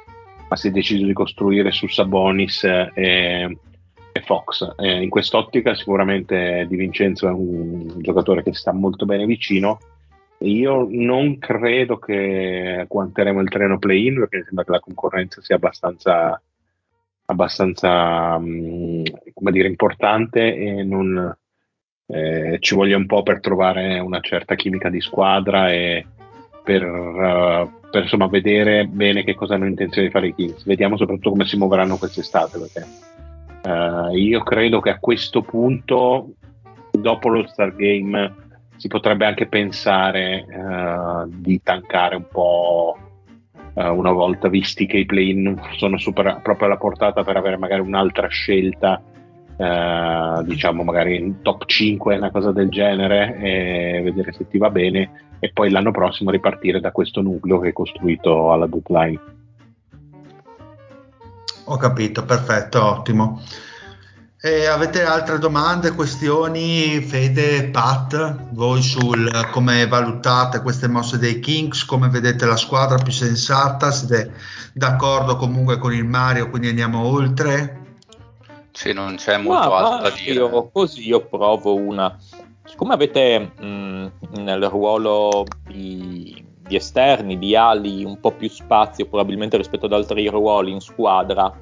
ma 0.49 0.57
si 0.57 0.69
è 0.69 0.71
deciso 0.73 1.07
di 1.07 1.13
costruire 1.13 1.71
su 1.71 1.87
Sabonis 1.87 2.65
e, 2.65 3.59
e 4.19 4.23
Fox. 4.23 4.75
Eh, 4.77 5.03
in 5.03 5.09
quest'ottica 5.09 5.75
sicuramente 5.75 6.67
Di 6.69 6.77
Vincenzo 6.77 7.29
è 7.29 7.31
un 7.31 7.95
giocatore 7.99 8.43
che 8.43 8.55
sta 8.55 8.73
molto 8.73 9.07
bene 9.07 9.25
vicino. 9.25 9.79
Io 10.41 10.87
non 10.89 11.39
credo 11.39 11.99
che 11.99 12.85
quanteremo 12.87 13.41
il 13.41 13.49
treno 13.49 13.79
play-in 13.79 14.15
perché 14.21 14.37
mi 14.39 14.45
sembra 14.45 14.65
che 14.65 14.71
la 14.71 14.81
concorrenza 14.81 15.41
sia 15.41 15.57
abbastanza, 15.57 16.41
abbastanza 17.25 18.37
um, 18.37 19.03
come 19.35 19.51
dire, 19.51 19.67
importante 19.67 20.55
e 20.55 20.85
non, 20.85 21.37
eh, 22.07 22.59
ci 22.61 22.75
voglia 22.77 22.97
un 22.97 23.07
po' 23.07 23.25
per 23.25 23.41
trovare 23.41 23.99
una 23.99 24.21
certa 24.21 24.55
chimica 24.55 24.89
di 24.89 25.01
squadra 25.01 25.73
e 25.73 26.07
per, 26.63 26.85
uh, 26.85 27.89
per 27.91 28.03
insomma, 28.03 28.29
vedere 28.29 28.87
bene 28.87 29.25
che 29.25 29.35
cosa 29.35 29.55
hanno 29.55 29.67
intenzione 29.67 30.07
di 30.07 30.13
fare 30.13 30.29
i 30.29 30.35
Kings. 30.35 30.65
Vediamo 30.65 30.97
soprattutto 30.97 31.31
come 31.31 31.47
si 31.47 31.57
muoveranno 31.57 31.97
quest'estate 31.97 32.59
perché 32.59 32.87
uh, 33.69 34.15
io 34.15 34.43
credo 34.43 34.81
che 34.81 34.91
a 34.91 34.99
questo 34.99 35.43
punto, 35.43 36.31
dopo 36.91 37.29
lo 37.29 37.47
Star 37.47 37.75
Game, 37.75 38.35
si 38.77 38.89
potrebbe 38.89 39.27
anche 39.27 39.47
pensare 39.47 40.45
uh, 40.49 41.29
di 41.29 41.61
tankare 41.63 42.17
un 42.17 42.27
po' 42.31 42.99
una 43.75 44.11
volta 44.11 44.49
visti 44.49 44.87
che 44.87 44.97
i 44.97 45.07
play-in 45.07 45.57
sono 45.77 45.99
super, 45.99 46.41
proprio 46.43 46.67
alla 46.67 46.79
portata 46.79 47.23
per 47.23 47.37
avere 47.37 47.57
magari 47.57 47.81
un'altra 47.81 48.27
scelta 48.27 49.01
diciamo 50.45 50.83
magari 50.83 51.17
in 51.17 51.43
top 51.43 51.65
5, 51.65 52.17
una 52.17 52.33
cosa 52.33 52.51
del 52.51 52.71
genere, 52.71 53.37
e 53.39 54.01
vedere 54.03 54.33
se 54.33 54.49
ti 54.49 54.59
va 54.59 54.71
bene 54.71 55.29
e 55.41 55.51
poi 55.53 55.71
l'anno 55.71 55.91
prossimo 55.91 56.31
ripartire 56.31 56.81
da 56.81 56.91
questo 56.91 57.21
nucleo 57.21 57.61
che 57.61 57.69
è 57.69 57.73
costruito 57.73 58.53
alla 58.53 58.67
deadline. 58.67 59.21
Ho 61.71 61.77
capito, 61.77 62.25
perfetto, 62.25 62.83
ottimo. 62.83 63.43
E 64.41 64.67
avete 64.67 65.03
altre 65.03 65.39
domande, 65.39 65.93
questioni, 65.93 67.01
Fede, 67.01 67.65
Pat, 67.71 68.53
voi 68.53 68.81
sul 68.81 69.29
come 69.51 69.87
valutate 69.87 70.63
queste 70.63 70.89
mosse 70.89 71.19
dei 71.19 71.41
Kings, 71.41 71.85
come 71.85 72.09
vedete 72.09 72.47
la 72.47 72.57
squadra 72.57 72.97
più 72.97 73.13
sensata, 73.13 73.91
siete 73.91 74.33
d'accordo 74.73 75.37
comunque 75.37 75.79
con 75.79 75.93
il 75.93 76.05
Mario, 76.05 76.49
quindi 76.49 76.69
andiamo 76.69 77.05
oltre? 77.05 77.97
Sì, 78.73 78.93
non 78.93 79.17
c'è 79.17 79.37
molto 79.37 79.69
ma, 79.69 79.77
altro 79.77 80.09
da 80.09 80.15
dire. 80.15 80.33
Io, 80.35 80.71
così 80.71 81.07
io 81.07 81.27
provo 81.27 81.75
una. 81.75 82.17
Siccome 82.65 82.95
avete 82.95 83.51
mh, 83.59 84.11
nel 84.37 84.63
ruolo 84.69 85.45
di, 85.67 86.45
di, 86.69 86.77
esterni, 86.77 87.39
di 87.39 87.57
ali, 87.57 88.05
un 88.05 88.21
po' 88.21 88.31
più 88.31 88.49
spazio 88.49 89.07
probabilmente 89.07 89.57
rispetto 89.57 89.87
ad 89.87 89.93
altri 89.95 90.29
ruoli 90.29 90.71
in 90.71 90.81
squadra, 90.81 91.53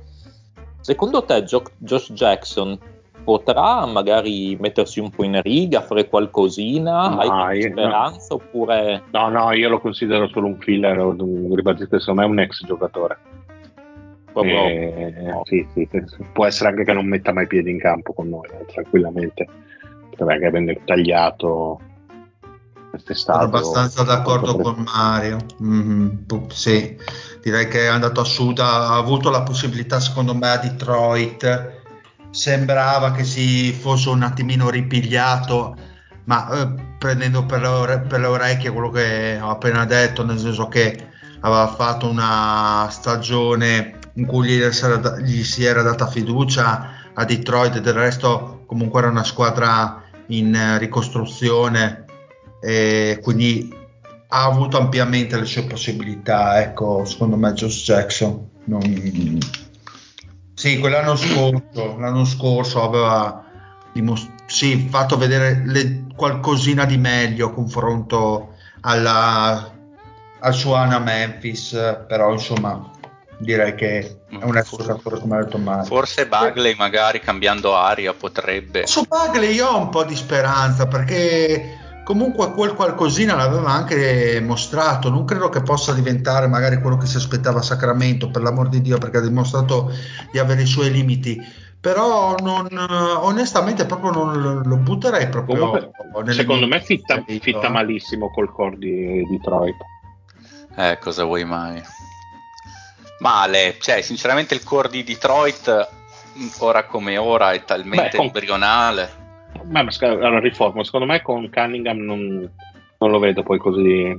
secondo 0.80 1.25
te 1.25 1.42
jo- 1.44 1.62
Josh 1.78 2.12
Jackson 2.12 2.78
potrà 3.25 3.84
magari 3.86 4.56
mettersi 4.60 5.00
un 5.00 5.10
po' 5.10 5.25
in 5.25 5.40
riga, 5.42 5.80
fare 5.80 6.06
qualcosina? 6.06 7.08
No, 7.08 7.20
Hai 7.20 7.62
speranza 7.62 8.34
no. 8.34 8.36
oppure... 8.36 9.02
No, 9.10 9.28
no, 9.28 9.52
io 9.52 9.68
lo 9.68 9.80
considero 9.80 10.28
solo 10.28 10.46
un 10.46 10.58
filler, 10.58 10.96
ribadisco, 10.96 11.98
secondo 11.98 12.20
me 12.20 12.26
è 12.26 12.30
un 12.30 12.38
ex 12.38 12.64
giocatore. 12.64 13.18
Proprio 14.32 14.66
eh, 14.66 15.40
sì, 15.44 15.66
sì, 15.72 15.88
può 16.32 16.44
essere 16.44 16.68
anche 16.68 16.84
che 16.84 16.92
non 16.92 17.06
metta 17.06 17.32
mai 17.32 17.46
piedi 17.46 17.70
in 17.70 17.78
campo 17.78 18.12
con 18.12 18.28
noi 18.28 18.46
eh, 18.52 18.66
tranquillamente. 18.66 19.48
Perché 20.14 20.46
avendo 20.46 20.72
tagliato 20.84 21.80
sono 23.15 23.38
abbastanza 23.38 24.03
d'accordo 24.03 24.57
con 24.57 24.85
Mario. 24.85 25.38
Mm-hmm, 25.62 26.09
sì, 26.49 26.97
direi 27.43 27.69
che 27.69 27.85
è 27.85 27.87
andato 27.87 28.21
a 28.21 28.25
sud 28.25 28.59
ha 28.59 28.95
avuto 28.97 29.31
la 29.31 29.43
possibilità 29.43 30.00
secondo 30.00 30.35
me 30.35 30.50
a 30.50 30.59
Detroit. 30.59 31.83
Sembrava 32.31 33.12
che 33.12 33.25
si 33.25 33.73
fosse 33.73 34.09
un 34.11 34.23
attimino 34.23 34.69
ripigliato, 34.69 35.76
ma 36.25 36.50
eh, 36.50 36.75
prendendo 36.99 37.47
per 37.47 37.61
le, 37.61 37.67
ore- 37.67 38.00
per 38.00 38.21
le 38.21 38.26
orecchie 38.26 38.71
quello 38.71 38.91
che 38.91 39.38
ho 39.41 39.50
appena 39.50 39.85
detto, 39.85 40.25
nel 40.25 40.38
senso 40.38 40.69
che 40.69 41.09
aveva 41.41 41.69
fatto 41.69 42.09
una 42.09 42.88
stagione 42.91 43.99
in 44.15 44.26
cui 44.26 44.49
gli, 44.49 44.61
gli 45.23 45.45
si 45.45 45.65
era 45.65 45.83
data 45.83 46.07
fiducia 46.07 46.91
a 47.15 47.25
Detroit, 47.25 47.79
del 47.79 47.95
resto 47.95 48.65
comunque 48.67 49.00
era 49.00 49.09
una 49.09 49.25
squadra 49.25 50.03
in 50.29 50.76
ricostruzione 50.79 52.05
e 52.66 53.20
quindi 53.23 53.73
ha 54.26 54.44
avuto 54.44 54.76
ampiamente 54.76 55.38
le 55.38 55.44
sue 55.44 55.62
possibilità, 55.62 56.61
ecco, 56.61 57.04
secondo 57.04 57.37
me 57.37 57.52
Josh 57.52 57.85
Jackson. 57.85 58.49
Non... 58.64 59.38
Sì, 60.52 60.80
quell'anno 60.80 61.14
scorso, 61.14 61.96
l'anno 61.96 62.25
scorso 62.25 62.82
aveva 62.82 63.44
dimost- 63.92 64.32
sì, 64.46 64.88
fatto 64.90 65.16
vedere 65.16 65.62
le, 65.64 66.06
qualcosina 66.16 66.85
di 66.87 66.96
meglio 66.96 67.52
confronto 67.52 68.54
alla, 68.80 69.73
al 70.40 70.54
suo 70.54 70.75
Ana 70.75 70.99
Memphis, 70.99 71.70
però 72.08 72.32
insomma 72.32 72.90
direi 73.38 73.76
che 73.76 74.18
è 74.28 74.44
un 74.44 74.56
ex 74.56 74.76
giocatore 74.76 75.20
come 75.20 75.37
ha 75.37 75.44
detto 75.44 75.58
Mario. 75.58 75.85
Forse 75.85 76.26
Bagley 76.26 76.75
magari 76.75 77.20
cambiando 77.20 77.76
aria 77.76 78.12
potrebbe. 78.12 78.88
Su 78.88 79.04
Bagley 79.06 79.54
io 79.54 79.68
ho 79.68 79.78
un 79.78 79.88
po' 79.88 80.02
di 80.02 80.16
speranza 80.16 80.88
perché 80.88 81.85
comunque 82.06 82.52
quel 82.52 82.75
qualcosina 82.75 83.34
l'aveva 83.34 83.70
anche 83.70 84.40
mostrato, 84.40 85.10
non 85.10 85.25
credo 85.25 85.48
che 85.48 85.60
possa 85.60 85.92
diventare 85.92 86.46
magari 86.46 86.80
quello 86.80 86.96
che 86.96 87.06
si 87.06 87.16
aspettava 87.16 87.58
a 87.58 87.62
Sacramento, 87.62 88.30
per 88.30 88.42
l'amor 88.42 88.68
di 88.68 88.80
Dio, 88.80 88.96
perché 88.96 89.16
ha 89.16 89.22
dimostrato 89.22 89.90
di 90.30 90.38
avere 90.38 90.62
i 90.62 90.66
suoi 90.66 90.92
limiti, 90.92 91.36
però 91.80 92.36
non, 92.36 92.68
onestamente 93.22 93.86
proprio 93.86 94.12
non 94.12 94.62
lo 94.64 94.76
butterei 94.76 95.28
proprio 95.28 95.58
Comunque, 95.58 96.32
secondo 96.32 96.68
me 96.68 96.80
fitta, 96.80 97.25
fitta, 97.26 97.68
malissimo 97.70 98.30
col 98.30 98.52
core 98.52 98.78
di 98.78 99.26
Detroit. 99.28 99.76
Eh, 100.76 100.98
cosa 101.00 101.25
vuoi 101.25 101.44
mai? 101.44 101.82
Male, 103.18 103.78
cioè 103.80 104.00
sinceramente 104.00 104.54
il 104.54 104.62
core 104.62 104.90
di 104.90 105.02
Detroit 105.02 105.88
ora 106.58 106.84
come 106.84 107.16
ora 107.16 107.50
è 107.50 107.64
talmente 107.64 108.10
Beh, 108.10 108.16
con... 108.16 108.26
embrionale 108.26 109.25
ma, 109.65 109.83
ma 109.83 109.91
allora 110.00 110.41
riformo, 110.41 110.83
secondo 110.83 111.07
me 111.07 111.23
con 111.23 111.50
Cunningham 111.50 111.99
non, 111.99 112.50
non 112.99 113.11
lo 113.11 113.19
vedo 113.19 113.43
poi 113.43 113.59
così, 113.59 114.19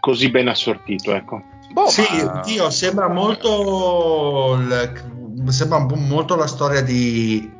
così 0.00 0.30
ben 0.30 0.48
assortito, 0.48 1.14
ecco. 1.14 1.42
Boh, 1.72 1.88
sì, 1.88 2.04
ma... 2.24 2.40
Dio, 2.44 2.70
sembra 2.70 3.08
molto 3.08 4.58
sembra 5.48 5.78
molto 5.80 6.36
la 6.36 6.46
storia 6.46 6.80
di 6.80 7.50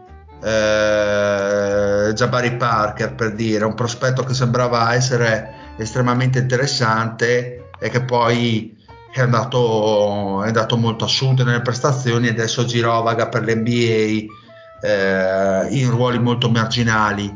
eh, 0.42 2.12
Jabari 2.14 2.56
Parker 2.56 3.14
per 3.14 3.34
dire, 3.34 3.64
un 3.64 3.74
prospetto 3.74 4.22
che 4.24 4.34
sembrava 4.34 4.94
essere 4.94 5.54
estremamente 5.76 6.38
interessante 6.38 7.70
e 7.78 7.88
che 7.90 8.02
poi 8.02 8.74
è 9.12 9.20
andato, 9.20 10.42
è 10.42 10.48
andato 10.48 10.76
molto 10.76 11.04
a 11.04 11.08
sud 11.08 11.40
nelle 11.40 11.62
prestazioni 11.62 12.26
e 12.26 12.30
adesso 12.30 12.64
girovaga 12.64 13.28
per 13.28 13.44
l'NBA 13.44 14.26
eh, 14.80 15.66
in 15.70 15.90
ruoli 15.90 16.18
molto 16.18 16.50
marginali. 16.50 17.34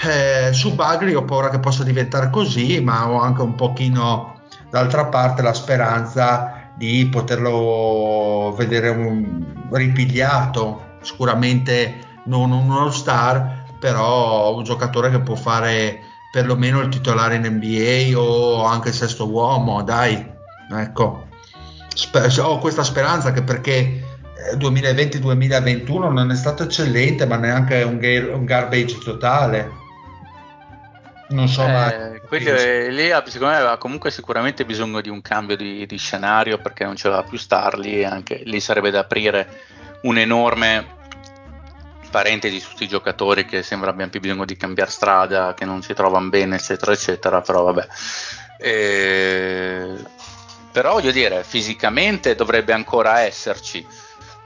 Eh, 0.00 0.52
su 0.52 0.74
Bagri 0.74 1.14
ho 1.14 1.24
paura 1.24 1.50
che 1.50 1.58
possa 1.58 1.82
diventare 1.82 2.30
così, 2.30 2.80
ma 2.80 3.08
ho 3.10 3.20
anche 3.20 3.42
un 3.42 3.54
pochino 3.54 4.40
d'altra 4.70 5.06
parte 5.06 5.42
la 5.42 5.54
speranza 5.54 6.70
di 6.76 7.06
poterlo 7.06 8.54
vedere 8.56 8.90
un, 8.90 9.66
ripigliato, 9.72 10.96
sicuramente 11.02 12.06
non 12.26 12.52
un 12.52 12.70
all 12.70 12.90
star, 12.90 13.64
però 13.80 14.54
un 14.54 14.62
giocatore 14.62 15.10
che 15.10 15.20
può 15.20 15.34
fare 15.34 16.02
perlomeno 16.30 16.80
il 16.80 16.88
titolare 16.88 17.36
in 17.36 17.46
NBA 17.46 18.16
o 18.18 18.64
anche 18.64 18.88
il 18.88 18.94
sesto 18.94 19.28
uomo, 19.28 19.82
dai, 19.82 20.24
ecco. 20.70 21.26
Sper- 21.92 22.38
ho 22.38 22.58
questa 22.58 22.84
speranza 22.84 23.32
che 23.32 23.42
perché 23.42 24.07
2020-2021 24.56 26.12
non 26.12 26.30
è 26.30 26.34
stato 26.36 26.62
eccellente, 26.62 27.26
ma 27.26 27.36
neanche 27.36 27.82
un, 27.82 27.98
ga- 27.98 28.34
un 28.34 28.44
garbage 28.44 28.98
totale. 28.98 29.86
Non 31.30 31.46
so, 31.46 31.66
eh, 31.66 31.70
ma 31.70 31.92
lì 32.30 33.10
secondo 33.26 33.52
me 33.52 33.56
aveva 33.56 33.76
comunque 33.76 34.10
sicuramente 34.10 34.64
bisogno 34.64 35.02
di 35.02 35.10
un 35.10 35.20
cambio 35.20 35.56
di, 35.56 35.84
di 35.84 35.96
scenario 35.98 36.56
perché 36.58 36.84
non 36.84 36.94
c'era 36.94 37.22
più 37.22 37.36
Starly 37.36 37.98
e 37.98 38.04
anche 38.06 38.40
lì 38.44 38.60
sarebbe 38.60 38.90
da 38.90 39.00
aprire 39.00 39.46
un 40.02 40.16
enorme 40.16 40.96
parentesi 42.10 42.58
su 42.58 42.68
questi 42.68 42.88
giocatori 42.88 43.44
che 43.44 43.62
sembra 43.62 43.90
abbiano 43.90 44.10
più 44.10 44.20
bisogno 44.20 44.44
di 44.44 44.56
cambiare 44.56 44.90
strada, 44.90 45.54
che 45.54 45.64
non 45.64 45.82
si 45.82 45.92
trovano 45.94 46.28
bene, 46.28 46.56
eccetera, 46.56 46.92
eccetera. 46.92 47.40
Però 47.40 47.64
vabbè. 47.64 47.86
E... 48.58 49.96
Però 50.72 50.92
voglio 50.92 51.10
dire, 51.10 51.44
fisicamente 51.44 52.34
dovrebbe 52.34 52.72
ancora 52.72 53.20
esserci 53.20 53.86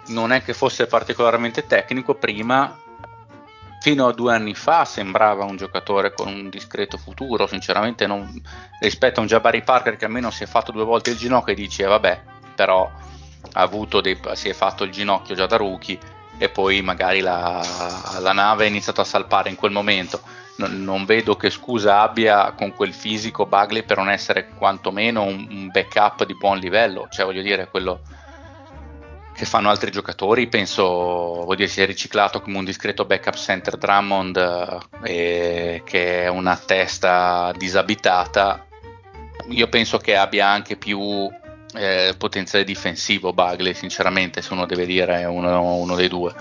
non 0.09 0.33
è 0.33 0.43
che 0.43 0.55
fosse 0.55 0.87
particolarmente 0.87 1.67
tecnico 1.67 2.15
prima 2.15 2.77
fino 3.81 4.07
a 4.07 4.13
due 4.13 4.33
anni 4.33 4.55
fa 4.55 4.85
sembrava 4.85 5.45
un 5.45 5.57
giocatore 5.57 6.13
con 6.13 6.29
un 6.29 6.49
discreto 6.49 6.97
futuro 6.99 7.47
sinceramente 7.47 8.07
non, 8.07 8.41
rispetto 8.81 9.19
a 9.19 9.23
un 9.23 9.29
Jabari 9.29 9.63
Parker 9.63 9.97
che 9.97 10.05
almeno 10.05 10.31
si 10.31 10.45
è 10.45 10.47
fatto 10.47 10.71
due 10.71 10.85
volte 10.85 11.11
il 11.11 11.17
ginocchio 11.17 11.53
e 11.53 11.57
dice 11.57 11.85
vabbè 11.85 12.23
però 12.55 12.91
dei, 14.01 14.21
si 14.35 14.49
è 14.49 14.53
fatto 14.53 14.85
il 14.85 14.93
ginocchio 14.93 15.35
già 15.35 15.47
da 15.47 15.57
rookie 15.57 15.99
e 16.39 16.49
poi 16.49 16.81
magari 16.81 17.21
la, 17.21 17.61
la 18.21 18.33
nave 18.33 18.65
ha 18.65 18.69
iniziato 18.69 19.01
a 19.01 19.05
salpare 19.05 19.49
in 19.49 19.57
quel 19.57 19.71
momento. 19.71 20.21
Non, 20.57 20.83
non, 20.83 21.05
vedo 21.05 21.35
che 21.35 21.51
scusa 21.51 22.01
abbia 22.01 22.53
con 22.53 22.75
quel 22.75 22.93
fisico 22.93 23.47
Bagley 23.47 23.85
per 23.85 23.97
non 23.97 24.11
essere 24.11 24.49
quantomeno 24.49 25.23
un, 25.23 25.47
un 25.51 25.71
backup 25.73 26.27
di 26.27 26.37
buon 26.37 26.59
livello 26.59 27.09
cioè 27.11 27.25
voglio 27.25 27.41
dire 27.41 27.69
quello 27.71 28.03
che 29.35 29.45
fanno 29.47 29.71
altri 29.71 29.91
giocatori, 29.91 30.47
penso 30.47 30.85
vuol 30.85 31.57
dire, 31.57 31.69
si 31.69 31.81
è 31.81 31.87
riciclato 31.87 32.41
come 32.41 32.59
un 32.59 32.65
discreto 32.65 33.05
backup 33.05 33.35
center 33.35 33.77
Drummond 33.77 34.81
eh, 35.03 35.83
che 35.85 36.25
è 36.25 36.29
una 36.29 36.57
testa 36.57 37.53
disabitata. 37.57 38.67
Io 39.49 39.69
penso 39.69 39.99
che 39.99 40.17
abbia 40.17 40.49
anche 40.49 40.77
più 40.77 41.31
eh, 41.75 42.15
potenziale 42.17 42.65
difensivo 42.65 43.33
Bagley, 43.33 43.75
sinceramente, 43.75 44.43
se 44.43 44.53
uno 44.53 44.67
deve 44.67 44.87
dire 44.87 45.25
uno, 45.25 45.75
uno 45.75 45.97
dei 45.97 46.09
due, 46.09 46.33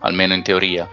almeno 0.00 0.34
in 0.34 0.42
teoria. 0.42 0.88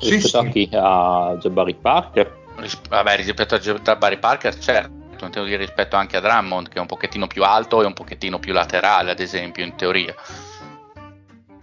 Rispetto 0.00 0.28
sì, 0.28 0.36
a 0.36 0.50
chi? 0.50 0.68
A 0.72 1.36
Jabari 1.38 1.74
Parker? 1.74 2.36
Ris- 2.56 2.80
vabbè, 2.88 3.16
rispetto 3.16 3.54
a 3.54 3.58
Jabari 3.58 4.18
Parker, 4.18 4.58
certo 4.58 4.97
intendo 5.24 5.48
dire 5.48 5.64
rispetto 5.64 5.96
anche 5.96 6.16
a 6.16 6.20
Drummond 6.20 6.68
che 6.68 6.78
è 6.78 6.80
un 6.80 6.86
pochettino 6.86 7.26
più 7.26 7.44
alto 7.44 7.82
e 7.82 7.86
un 7.86 7.94
pochettino 7.94 8.38
più 8.38 8.52
laterale 8.52 9.10
ad 9.10 9.20
esempio 9.20 9.64
in 9.64 9.74
teoria 9.76 10.14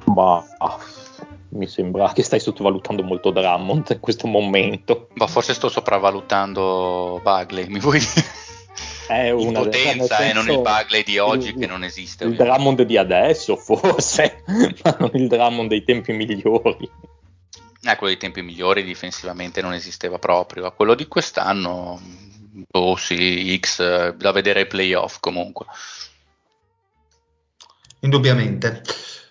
ma 0.06 0.44
ah, 0.58 0.78
mi 1.50 1.68
sembra 1.68 2.12
che 2.13 2.24
stai 2.24 2.39
sottovalutando 2.39 3.04
molto 3.04 3.32
Drummond 3.32 3.89
in 3.91 4.00
questo 4.00 4.28
momento 4.28 5.10
ma 5.13 5.28
forse 5.28 5.54
sto 5.54 5.70
sopravvalutando 5.70 7.20
Bagley 7.24 7.68
mi 7.68 7.80
vuoi 7.80 8.00
dire 8.00 8.44
è 9.08 9.30
una 9.30 9.60
in 9.60 9.65
potenza 9.65 10.18
e 10.18 10.30
eh, 10.30 10.34
non 10.34 10.50
il 10.50 10.62
Bagley 10.62 11.04
di 11.04 11.20
oggi 11.20 11.50
il, 11.50 11.60
che 11.60 11.68
non 11.68 11.84
esiste 11.84 12.24
il 12.24 12.32
ovviamente. 12.32 12.58
Drummond 12.58 12.82
di 12.82 12.98
adesso 12.98 13.56
forse 13.58 14.44
ma 14.84 14.96
non 15.00 15.12
il 15.13 15.28
Drummond 15.28 15.70
dei 15.70 15.84
tempi 15.84 16.12
migliori 16.12 16.89
eh, 17.88 17.96
quello 17.98 18.13
dei 18.13 18.18
tempi 18.18 18.41
migliori 18.41 18.84
difensivamente 18.84 19.62
non 19.62 19.74
esisteva 19.74 20.18
proprio. 20.18 20.65
A 20.65 20.72
quello 20.72 20.96
di 20.96 21.08
quest'anno 21.08 22.00
Oh 22.72 22.96
sì, 22.96 23.58
X 23.60 24.15
da 24.15 24.32
vedere 24.32 24.62
ai 24.62 24.68
playoff 24.68 25.18
comunque. 25.20 25.65
Indubbiamente. 28.00 28.82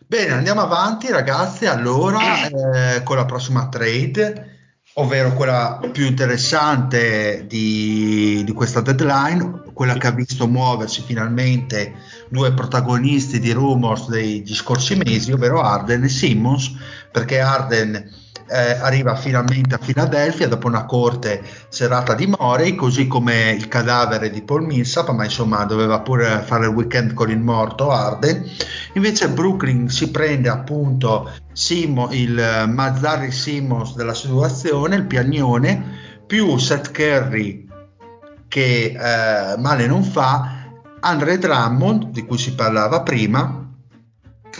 Bene, 0.06 0.32
andiamo 0.32 0.60
avanti 0.60 1.10
ragazzi, 1.10 1.66
allora 1.66 2.46
eh, 2.46 3.02
con 3.02 3.16
la 3.16 3.24
prossima 3.24 3.68
trade, 3.68 4.80
ovvero 4.94 5.32
quella 5.32 5.80
più 5.90 6.04
interessante 6.04 7.46
di, 7.48 8.42
di, 8.44 8.52
questa 8.52 8.80
deadline, 8.80 9.62
quella 9.72 9.94
che 9.94 10.08
ha 10.08 10.12
visto 10.12 10.46
muoversi 10.46 11.02
finalmente 11.02 11.94
due 12.28 12.52
protagonisti 12.52 13.40
di 13.40 13.52
rumors 13.52 14.08
degli 14.08 14.54
scorsi 14.54 14.94
mesi, 14.94 15.32
ovvero 15.32 15.62
Arden 15.62 16.04
e 16.04 16.08
Simmons, 16.08 16.72
perché 17.10 17.40
Arden 17.40 18.12
eh, 18.46 18.78
arriva 18.80 19.14
finalmente 19.16 19.74
a 19.74 19.78
Filadelfia 19.78 20.48
dopo 20.48 20.66
una 20.66 20.84
corte 20.84 21.42
serata 21.68 22.14
di 22.14 22.26
Morey, 22.26 22.74
così 22.74 23.06
come 23.06 23.50
il 23.50 23.68
cadavere 23.68 24.30
di 24.30 24.42
Paul 24.42 24.64
Millsap, 24.64 25.10
ma 25.10 25.24
insomma 25.24 25.64
doveva 25.64 26.00
pure 26.00 26.42
fare 26.44 26.66
il 26.66 26.72
weekend 26.72 27.14
con 27.14 27.30
il 27.30 27.38
morto 27.38 27.90
Arden. 27.90 28.44
Invece 28.94 29.28
Brooklyn 29.28 29.88
si 29.88 30.10
prende 30.10 30.48
appunto 30.48 31.30
Simo, 31.52 32.08
il 32.12 32.64
Mazzari 32.68 33.30
Simmons 33.30 33.94
della 33.94 34.14
situazione, 34.14 34.96
il 34.96 35.06
piagnone, 35.06 36.02
più 36.26 36.56
Seth 36.58 36.90
Curry 36.92 37.64
che 38.48 38.94
eh, 38.96 39.58
male 39.58 39.86
non 39.88 40.04
fa, 40.04 40.62
Andre 41.00 41.38
Drummond, 41.38 42.10
di 42.10 42.24
cui 42.24 42.38
si 42.38 42.54
parlava 42.54 43.02
prima, 43.02 43.68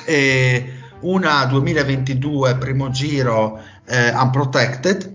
e 0.04 0.72
una 1.00 1.44
2022 1.44 2.56
primo 2.56 2.90
giro 2.90 3.60
eh, 3.86 4.10
unprotected 4.10 5.12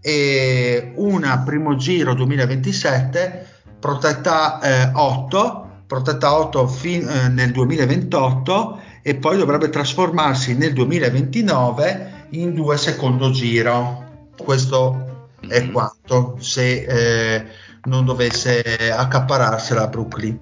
e 0.00 0.92
una 0.96 1.42
primo 1.44 1.76
giro 1.76 2.14
2027 2.14 3.46
protetta 3.78 4.60
eh, 4.60 4.90
8 4.94 5.70
protetta 5.90 6.38
8 6.38 6.68
fin, 6.68 7.08
eh, 7.08 7.28
nel 7.28 7.50
2028 7.50 8.80
e 9.02 9.16
poi 9.16 9.36
dovrebbe 9.36 9.70
trasformarsi 9.70 10.54
nel 10.56 10.72
2029 10.72 12.26
in 12.30 12.54
due 12.54 12.76
secondo 12.76 13.32
giro. 13.32 14.28
Questo 14.36 15.26
è 15.40 15.60
mm-hmm. 15.60 15.72
quanto 15.72 16.36
se 16.38 16.84
eh, 16.84 17.44
non 17.86 18.04
dovesse 18.04 18.62
accappararsela 18.92 19.88
Brooklyn. 19.88 20.38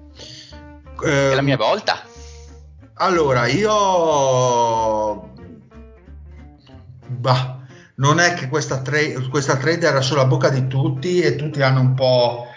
È 1.01 1.33
la 1.33 1.41
mia 1.41 1.53
ehm, 1.53 1.59
volta. 1.59 1.99
allora 2.93 3.47
io 3.47 5.31
bah 7.07 7.58
non 7.99 8.19
è 8.19 8.33
che 8.33 8.47
questa, 8.47 8.79
tra- 8.79 8.97
questa 9.29 9.57
trade 9.57 9.87
era 9.87 10.01
sulla 10.01 10.25
bocca 10.25 10.49
di 10.49 10.67
tutti 10.67 11.21
e 11.21 11.35
tutti 11.35 11.61
hanno 11.61 11.81
un 11.81 11.93
po' 11.93 12.47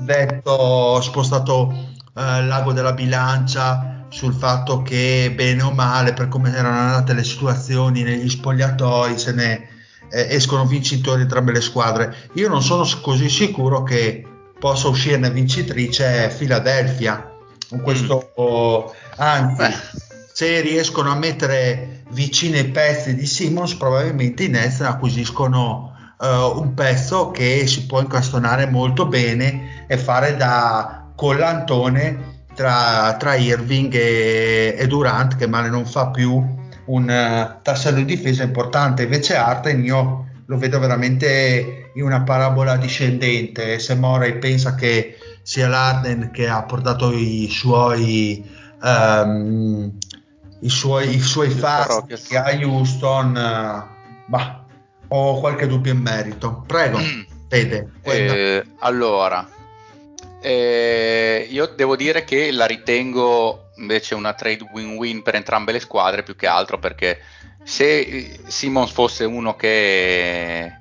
detto, 0.00 1.00
spostato 1.00 1.70
eh, 2.14 2.44
l'ago 2.44 2.72
della 2.72 2.92
bilancia 2.92 4.04
sul 4.08 4.34
fatto 4.34 4.82
che 4.82 5.32
bene 5.34 5.62
o 5.62 5.72
male 5.72 6.12
per 6.12 6.28
come 6.28 6.54
erano 6.54 6.78
andate 6.78 7.12
le 7.12 7.24
situazioni 7.24 8.02
negli 8.02 8.28
spogliatoi 8.28 9.18
se 9.18 9.32
ne 9.32 9.68
eh, 10.10 10.34
escono 10.34 10.64
vincitori 10.64 11.22
entrambe 11.22 11.52
le 11.52 11.60
squadre. 11.60 12.14
Io 12.34 12.48
non 12.48 12.62
sono 12.62 12.86
così 13.02 13.28
sicuro 13.28 13.82
che 13.82 14.26
possa 14.58 14.88
uscirne 14.88 15.30
vincitrice 15.30 16.34
Philadelphia. 16.36 17.32
Con 17.68 17.80
questo, 17.82 18.30
mm. 18.40 19.20
anzi, 19.20 19.56
Beh 19.56 20.04
se 20.36 20.60
riescono 20.60 21.10
a 21.10 21.14
mettere 21.14 21.95
vicino 22.10 22.56
i 22.56 22.68
pezzi 22.68 23.14
di 23.14 23.26
Simmons 23.26 23.74
probabilmente 23.74 24.44
i 24.44 24.48
Nets 24.48 24.80
acquisiscono 24.80 25.92
uh, 26.18 26.58
un 26.58 26.74
pezzo 26.74 27.30
che 27.30 27.66
si 27.66 27.86
può 27.86 28.00
incastonare 28.00 28.66
molto 28.66 29.06
bene 29.06 29.84
e 29.86 29.96
fare 29.98 30.36
da 30.36 31.10
collantone 31.14 32.44
tra, 32.54 33.16
tra 33.18 33.34
Irving 33.34 33.92
e, 33.94 34.74
e, 34.78 34.86
Durant 34.86 35.36
che 35.36 35.46
male 35.46 35.68
non 35.68 35.84
fa 35.84 36.08
più 36.08 36.42
un 36.86 37.02
uh, 37.02 37.62
tassello 37.62 37.96
di 37.96 38.04
difesa 38.04 38.42
importante. 38.42 39.02
Invece 39.02 39.36
Arten 39.36 39.84
io 39.84 40.26
lo 40.46 40.58
vedo 40.58 40.78
veramente 40.78 41.90
in 41.94 42.02
una 42.02 42.22
parabola 42.22 42.76
discendente. 42.76 43.78
Se 43.78 43.94
Morey 43.94 44.38
pensa 44.38 44.74
che 44.74 45.18
sia 45.42 45.68
l'Arden 45.68 46.30
che 46.32 46.48
ha 46.48 46.62
portato 46.62 47.12
i 47.12 47.48
suoi 47.50 48.44
um, 48.82 49.92
i 50.60 50.68
suoi, 50.68 51.14
i 51.14 51.20
suoi 51.20 51.50
fasti 51.50 52.36
a 52.36 52.50
Houston, 52.62 53.30
uh, 53.30 54.30
bah, 54.30 54.64
ho 55.08 55.40
qualche 55.40 55.66
dubbio 55.66 55.92
in 55.92 56.00
merito. 56.00 56.64
Prego, 56.66 56.98
mm. 56.98 57.22
Fede. 57.48 57.90
Eh, 58.02 58.64
allora, 58.80 59.48
eh, 60.40 61.46
io 61.48 61.66
devo 61.66 61.96
dire 61.96 62.24
che 62.24 62.50
la 62.50 62.66
ritengo 62.66 63.70
invece 63.76 64.14
una 64.14 64.32
trade 64.32 64.68
win-win 64.72 65.22
per 65.22 65.34
entrambe 65.34 65.72
le 65.72 65.80
squadre, 65.80 66.22
più 66.22 66.34
che 66.34 66.46
altro 66.46 66.78
perché 66.78 67.20
se 67.62 68.40
Simmons 68.46 68.90
fosse 68.90 69.24
uno 69.24 69.56
che 69.56 70.80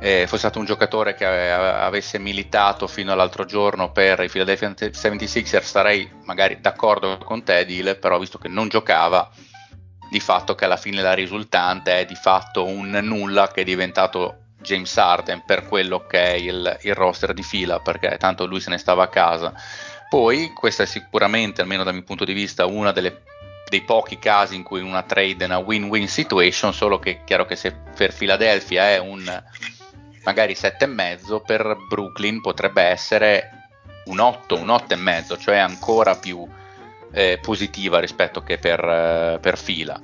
eh, 0.00 0.26
fosse 0.26 0.38
stato 0.38 0.58
un 0.58 0.64
giocatore 0.64 1.14
che 1.14 1.24
avesse 1.26 2.18
militato 2.18 2.86
fino 2.86 3.12
all'altro 3.12 3.44
giorno 3.44 3.90
per 3.90 4.20
i 4.20 4.28
Philadelphia 4.28 4.70
76ers 4.70 5.62
sarei 5.62 6.10
magari 6.24 6.60
d'accordo 6.60 7.18
con 7.18 7.42
te 7.42 7.64
Dile, 7.64 7.96
però 7.96 8.18
visto 8.18 8.38
che 8.38 8.48
non 8.48 8.68
giocava 8.68 9.28
di 10.10 10.20
fatto 10.20 10.54
che 10.54 10.64
alla 10.64 10.76
fine 10.76 11.02
la 11.02 11.14
risultante 11.14 12.00
è 12.00 12.04
di 12.06 12.14
fatto 12.14 12.64
un 12.64 12.90
nulla 13.02 13.48
che 13.48 13.62
è 13.62 13.64
diventato 13.64 14.44
James 14.60 14.96
Harden 14.96 15.42
per 15.44 15.66
quello 15.66 16.06
che 16.06 16.22
è 16.22 16.34
il, 16.34 16.78
il 16.82 16.94
roster 16.94 17.34
di 17.34 17.42
fila 17.42 17.80
perché 17.80 18.16
tanto 18.18 18.46
lui 18.46 18.60
se 18.60 18.70
ne 18.70 18.78
stava 18.78 19.04
a 19.04 19.08
casa. 19.08 19.52
Poi 20.08 20.52
questa 20.54 20.84
è 20.84 20.86
sicuramente 20.86 21.60
almeno 21.60 21.82
dal 21.82 21.92
mio 21.92 22.04
punto 22.04 22.24
di 22.24 22.32
vista 22.32 22.64
una 22.66 22.92
delle 22.92 23.22
dei 23.68 23.82
pochi 23.82 24.18
casi 24.18 24.54
in 24.54 24.62
cui 24.62 24.80
una 24.80 25.02
trade 25.02 25.44
è 25.44 25.44
una 25.44 25.58
win-win 25.58 26.08
situation, 26.08 26.72
solo 26.72 26.98
che 26.98 27.10
è 27.10 27.24
chiaro 27.24 27.44
che 27.44 27.54
se 27.54 27.72
per 27.72 28.14
Philadelphia 28.14 28.88
è 28.88 28.98
un 28.98 29.30
magari 30.28 30.52
7,5 30.52 31.40
per 31.42 31.74
Brooklyn 31.88 32.42
potrebbe 32.42 32.82
essere 32.82 33.70
un 34.04 34.18
8, 34.20 34.58
un 34.58 34.66
8,5, 34.66 35.38
cioè 35.38 35.56
ancora 35.56 36.16
più 36.16 36.46
eh, 37.10 37.38
positiva 37.40 37.98
rispetto 37.98 38.42
che 38.42 38.58
per, 38.58 38.78
eh, 38.78 39.38
per 39.40 39.56
fila. 39.56 39.98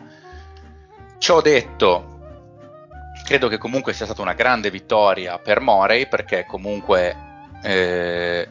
Ciò 1.18 1.42
detto, 1.42 2.20
credo 3.26 3.48
che 3.48 3.58
comunque 3.58 3.92
sia 3.92 4.06
stata 4.06 4.22
una 4.22 4.32
grande 4.32 4.70
vittoria 4.70 5.38
per 5.38 5.60
Morey 5.60 6.08
perché 6.08 6.46
comunque 6.46 7.14
eh, 7.62 8.48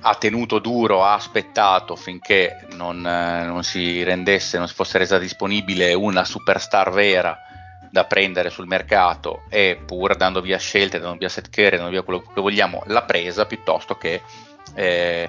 ha 0.00 0.14
tenuto 0.14 0.60
duro, 0.60 1.04
ha 1.04 1.12
aspettato 1.12 1.94
finché 1.94 2.68
non, 2.70 3.06
eh, 3.06 3.44
non, 3.44 3.62
si 3.64 4.02
rendesse, 4.02 4.56
non 4.56 4.66
si 4.66 4.74
fosse 4.74 4.96
resa 4.96 5.18
disponibile 5.18 5.92
una 5.92 6.24
superstar 6.24 6.90
vera 6.90 7.38
da 7.92 8.04
prendere 8.04 8.48
sul 8.48 8.66
mercato 8.66 9.42
e 9.50 9.78
pur 9.84 10.16
dando 10.16 10.40
via 10.40 10.56
scelte, 10.56 10.98
dando 10.98 11.18
via 11.18 11.28
set 11.28 11.50
care, 11.50 11.76
dando 11.76 11.90
via 11.90 12.00
quello 12.00 12.22
che 12.22 12.40
vogliamo, 12.40 12.82
l'ha 12.86 13.02
presa 13.02 13.44
piuttosto 13.44 13.96
che 13.96 14.22
eh, 14.74 15.28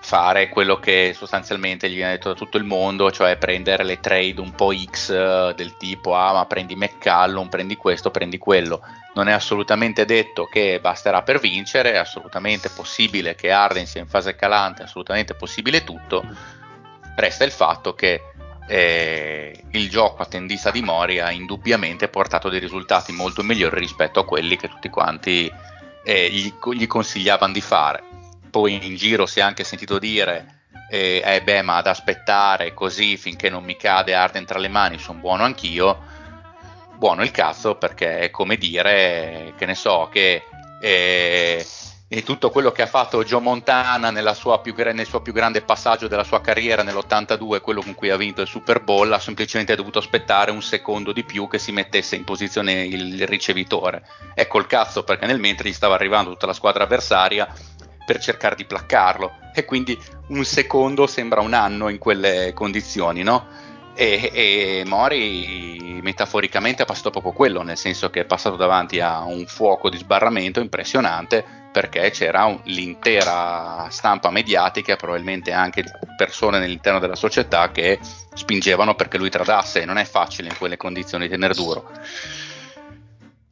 fare 0.00 0.48
quello 0.48 0.78
che 0.78 1.12
sostanzialmente 1.14 1.90
gli 1.90 1.96
viene 1.96 2.12
detto 2.12 2.30
da 2.30 2.34
tutto 2.34 2.56
il 2.56 2.64
mondo, 2.64 3.10
cioè 3.10 3.36
prendere 3.36 3.84
le 3.84 4.00
trade 4.00 4.40
un 4.40 4.52
po' 4.52 4.72
X 4.74 5.10
eh, 5.10 5.52
del 5.54 5.76
tipo 5.76 6.16
ah 6.16 6.32
ma 6.32 6.46
prendi 6.46 6.74
McCallum, 6.74 7.50
prendi 7.50 7.76
questo, 7.76 8.10
prendi 8.10 8.38
quello. 8.38 8.80
Non 9.12 9.28
è 9.28 9.32
assolutamente 9.32 10.06
detto 10.06 10.46
che 10.46 10.78
basterà 10.80 11.20
per 11.20 11.38
vincere, 11.38 11.92
è 11.92 11.96
assolutamente 11.98 12.70
possibile 12.70 13.34
che 13.34 13.50
Arden 13.50 13.84
sia 13.84 14.00
in 14.00 14.08
fase 14.08 14.34
calante, 14.36 14.80
è 14.80 14.84
assolutamente 14.86 15.34
possibile 15.34 15.84
tutto. 15.84 16.24
Resta 17.14 17.44
il 17.44 17.52
fatto 17.52 17.92
che 17.92 18.22
eh, 18.70 19.64
il 19.72 19.90
gioco 19.90 20.22
a 20.22 20.26
tendista 20.26 20.70
di 20.70 20.80
Mori 20.80 21.18
ha 21.18 21.32
indubbiamente 21.32 22.06
portato 22.06 22.48
dei 22.48 22.60
risultati 22.60 23.10
molto 23.10 23.42
migliori 23.42 23.80
rispetto 23.80 24.20
a 24.20 24.24
quelli 24.24 24.56
che 24.56 24.68
tutti 24.68 24.88
quanti 24.88 25.52
eh, 26.04 26.30
gli, 26.30 26.54
gli, 26.74 26.86
consigliavano 26.86 27.52
di 27.52 27.60
fare. 27.60 28.04
Poi 28.48 28.86
in 28.86 28.94
giro 28.94 29.26
si 29.26 29.40
è 29.40 29.42
anche 29.42 29.64
sentito 29.64 29.98
dire, 29.98 30.66
eh, 30.88 31.20
eh 31.24 31.42
beh 31.42 31.62
ma 31.62 31.78
ad 31.78 31.88
aspettare 31.88 32.72
così 32.72 33.16
finché 33.16 33.50
non 33.50 33.64
mi 33.64 33.76
cade 33.76 34.14
Arden 34.14 34.44
tra 34.44 34.60
le 34.60 34.68
mani 34.68 35.00
sono 35.00 35.18
buono 35.18 35.42
anch'io. 35.42 36.18
Buono 36.94 37.24
il 37.24 37.32
cazzo 37.32 37.74
perché 37.74 38.20
è 38.20 38.30
come 38.30 38.56
dire, 38.56 39.52
che 39.56 39.66
ne 39.66 39.74
so, 39.74 40.08
che 40.12 40.44
eh, 40.80 41.66
e 42.12 42.24
tutto 42.24 42.50
quello 42.50 42.72
che 42.72 42.82
ha 42.82 42.88
fatto 42.88 43.22
Joe 43.22 43.40
Montana 43.40 44.10
nel 44.10 44.34
suo 44.34 44.58
più 44.58 44.74
grande 44.74 45.62
passaggio 45.62 46.08
della 46.08 46.24
sua 46.24 46.40
carriera 46.40 46.82
nell'82, 46.82 47.60
quello 47.60 47.82
con 47.82 47.94
cui 47.94 48.10
ha 48.10 48.16
vinto 48.16 48.40
il 48.40 48.48
Super 48.48 48.82
Bowl, 48.82 49.12
ha 49.12 49.20
semplicemente 49.20 49.76
dovuto 49.76 50.00
aspettare 50.00 50.50
un 50.50 50.60
secondo 50.60 51.12
di 51.12 51.22
più 51.22 51.46
che 51.46 51.60
si 51.60 51.70
mettesse 51.70 52.16
in 52.16 52.24
posizione 52.24 52.82
il 52.84 53.28
ricevitore. 53.28 54.02
È 54.34 54.48
col 54.48 54.66
cazzo 54.66 55.04
perché 55.04 55.26
nel 55.26 55.38
mentre 55.38 55.68
gli 55.68 55.72
stava 55.72 55.94
arrivando 55.94 56.30
tutta 56.30 56.46
la 56.46 56.52
squadra 56.52 56.82
avversaria 56.82 57.46
per 58.04 58.18
cercare 58.18 58.56
di 58.56 58.64
placcarlo 58.64 59.30
e 59.54 59.64
quindi 59.64 59.96
un 60.30 60.44
secondo 60.44 61.06
sembra 61.06 61.42
un 61.42 61.54
anno 61.54 61.88
in 61.90 61.98
quelle 61.98 62.52
condizioni, 62.54 63.22
no? 63.22 63.46
E, 63.94 64.30
e, 64.32 64.82
Mori 64.84 66.00
metaforicamente 66.02 66.82
ha 66.82 66.86
passato 66.86 67.10
proprio 67.10 67.32
quello, 67.32 67.62
nel 67.62 67.76
senso 67.76 68.10
che 68.10 68.22
è 68.22 68.24
passato 68.24 68.56
davanti 68.56 68.98
a 68.98 69.22
un 69.22 69.46
fuoco 69.46 69.88
di 69.88 69.96
sbarramento 69.96 70.58
impressionante 70.58 71.59
perché 71.72 72.10
c'era 72.10 72.44
un, 72.44 72.60
l'intera 72.64 73.86
stampa 73.90 74.30
mediatica 74.30 74.96
probabilmente 74.96 75.52
anche 75.52 75.84
persone 76.16 76.58
all'interno 76.58 76.98
della 76.98 77.14
società 77.14 77.70
che 77.70 77.98
spingevano 78.34 78.94
perché 78.94 79.18
lui 79.18 79.30
tradasse 79.30 79.82
e 79.82 79.84
non 79.84 79.98
è 79.98 80.04
facile 80.04 80.48
in 80.48 80.56
quelle 80.56 80.76
condizioni 80.76 81.28
tenere 81.28 81.54
duro. 81.54 81.90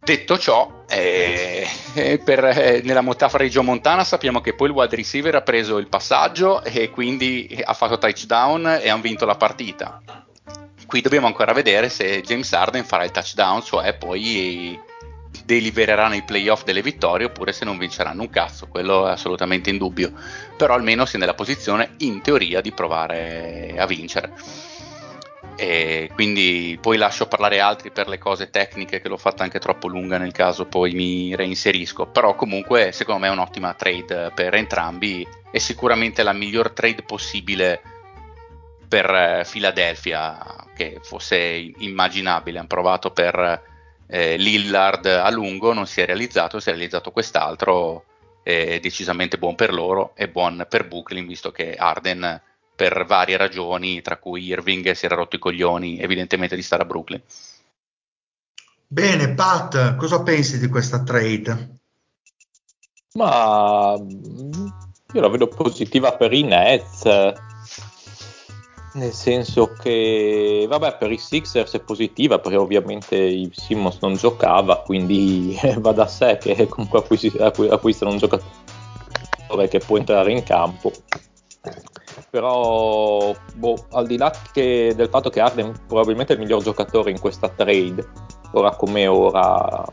Detto 0.09 0.39
ciò, 0.39 0.85
eh, 0.89 1.69
eh, 1.93 2.19
per, 2.19 2.43
eh, 2.43 2.81
nella 2.83 3.03
metafora 3.03 3.45
di 3.45 3.51
Joe 3.51 3.63
Montana 3.63 4.05
sappiamo 4.05 4.41
che 4.41 4.55
poi 4.55 4.69
il 4.69 4.73
wide 4.73 4.97
receiver 4.97 5.35
ha 5.35 5.43
preso 5.43 5.77
il 5.77 5.89
passaggio 5.89 6.63
e 6.65 6.89
quindi 6.89 7.61
ha 7.63 7.75
fatto 7.75 7.99
touchdown 7.99 8.79
e 8.81 8.89
hanno 8.89 9.03
vinto 9.03 9.27
la 9.27 9.35
partita. 9.35 10.01
Qui 10.87 11.03
dobbiamo 11.03 11.27
ancora 11.27 11.53
vedere 11.53 11.91
se 11.91 12.23
James 12.23 12.51
Harden 12.51 12.87
farà 12.87 13.05
il 13.05 13.11
touchdown, 13.11 13.63
cioè 13.63 13.99
poi 13.99 14.81
delivereranno 15.49 16.15
i 16.15 16.25
playoff 16.25 16.63
delle 16.63 16.83
vittorie 16.83 17.25
oppure 17.25 17.53
se 17.53 17.65
non 17.65 17.79
vinceranno 17.79 18.21
un 18.21 18.29
cazzo, 18.29 18.69
quello 18.69 19.09
è 19.09 19.13
assolutamente 19.13 19.71
indubbio, 19.71 20.13
però 20.59 20.75
almeno 20.75 21.07
si 21.07 21.17
è 21.17 21.19
nella 21.19 21.33
posizione 21.33 21.95
in 21.99 22.21
teoria 22.21 22.61
di 22.61 22.71
provare 22.71 23.75
a 23.79 23.87
vincere. 23.87 24.35
E 25.57 26.11
quindi 26.13 26.79
poi 26.79 26.99
lascio 26.99 27.27
parlare 27.29 27.61
altri 27.61 27.91
per 27.91 28.09
le 28.09 28.19
cose 28.19 28.51
tecniche 28.51 29.01
che 29.01 29.09
l'ho 29.09 29.17
fatta 29.17 29.43
anche 29.43 29.59
troppo 29.59 29.89
lunga 29.89 30.19
nel 30.19 30.33
caso 30.33 30.67
poi 30.67 30.93
mi 30.93 31.35
reinserisco, 31.35 32.09
però 32.09 32.35
comunque 32.35 32.93
secondo 32.93 33.23
me 33.23 33.29
è 33.29 33.33
un'ottima 33.33 33.73
trade 33.73 34.33
per 34.35 34.55
entrambi 34.55 35.27
e 35.51 35.59
sicuramente 35.59 36.23
la 36.23 36.35
miglior 36.35 36.73
trade 36.73 37.03
possibile 37.03 37.81
per 38.87 39.11
eh, 39.11 39.47
Philadelphia 39.51 40.39
che 40.75 41.01
fosse 41.03 41.73
immaginabile. 41.79 42.59
Hanno 42.59 42.69
provato 42.69 43.11
per 43.11 43.77
eh, 44.09 44.37
Lillard 44.37 45.07
a 45.07 45.31
lungo, 45.31 45.73
non 45.73 45.87
si 45.87 46.01
è 46.01 46.07
realizzato, 46.07 46.59
si 46.59 46.71
è 46.71 46.73
realizzato 46.73 47.13
quest'altro, 47.13 48.05
è 48.43 48.81
decisamente 48.81 49.39
buon 49.39 49.55
per 49.55 49.73
loro 49.73 50.13
e 50.17 50.29
buon 50.29 50.67
per 50.69 50.89
Brooklyn, 50.89 51.27
visto 51.27 51.53
che 51.53 51.75
Arden 51.75 52.41
per 52.75 53.05
varie 53.07 53.37
ragioni, 53.37 54.01
tra 54.01 54.17
cui 54.17 54.45
Irving 54.45 54.93
si 54.93 55.05
era 55.05 55.17
rotto 55.17 55.37
i 55.37 55.41
coglioni 55.41 56.01
evidentemente 56.01 56.57
di 56.57 56.63
stare 56.63 56.83
a 56.83 56.87
Brooklyn. 56.87 57.21
Bene, 58.87 59.35
Pat, 59.35 59.97
cosa 59.97 60.23
pensi 60.23 60.59
di 60.59 60.69
questa 60.69 61.03
trade? 61.03 61.81
Ma 63.15 63.95
io 65.13 65.21
la 65.21 65.29
vedo 65.29 65.49
positiva 65.49 66.17
per 66.17 66.33
i 66.33 66.43
Nets 66.43 67.03
nel 68.93 69.13
senso 69.13 69.73
che, 69.73 70.67
vabbè, 70.69 70.97
per 70.97 71.13
i 71.13 71.19
Sixers 71.19 71.75
è 71.75 71.81
positiva 71.81 72.39
perché 72.39 72.57
ovviamente 72.57 73.17
il 73.17 73.53
Simmons 73.55 73.99
non 74.01 74.15
giocava, 74.15 74.81
quindi 74.81 75.59
va 75.79 75.93
da 75.93 76.07
sé 76.07 76.39
che 76.39 76.67
comunque 76.69 77.05
acquistano 77.71 78.11
un 78.11 78.19
giocatore 78.19 79.69
che 79.69 79.79
può 79.79 79.97
entrare 79.99 80.33
in 80.33 80.43
campo. 80.43 80.93
Però, 82.31 83.35
boh, 83.55 83.87
al 83.91 84.07
di 84.07 84.17
là 84.17 84.33
del 84.53 85.09
fatto 85.09 85.31
che 85.31 85.41
Arden 85.41 85.73
probabilmente 85.87 86.33
è 86.33 86.37
il 86.37 86.43
miglior 86.43 86.63
giocatore 86.63 87.11
in 87.11 87.21
questa 87.21 87.49
trade, 87.49 88.07
ora 88.53 88.75
come 88.75 89.07
ora, 89.07 89.85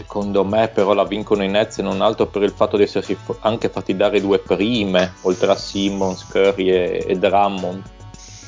Secondo 0.00 0.44
me 0.46 0.68
però 0.68 0.94
la 0.94 1.04
vincono 1.04 1.44
i 1.44 1.48
Nets 1.48 1.76
non 1.78 2.00
altro 2.00 2.26
per 2.26 2.42
il 2.42 2.52
fatto 2.52 2.78
di 2.78 2.84
essersi 2.84 3.14
anche 3.40 3.68
fatti 3.68 3.94
dare 3.94 4.18
due 4.22 4.38
prime, 4.38 5.12
oltre 5.22 5.50
a 5.50 5.54
Simmons, 5.54 6.24
Curry 6.24 6.70
e, 6.70 7.04
e 7.06 7.18
Drummond, 7.18 7.82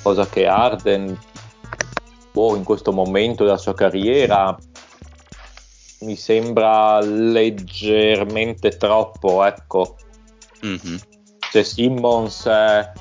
cosa 0.02 0.26
che 0.26 0.46
Arden 0.46 1.18
boh, 2.32 2.56
in 2.56 2.64
questo 2.64 2.90
momento 2.90 3.44
della 3.44 3.58
sua 3.58 3.74
carriera 3.74 4.56
mi 6.00 6.16
sembra 6.16 7.00
leggermente 7.00 8.70
troppo, 8.78 9.44
ecco. 9.44 9.96
Mm-hmm. 10.64 10.96
Se 11.50 11.64
Simmons 11.64 12.46
eh, 12.46 12.92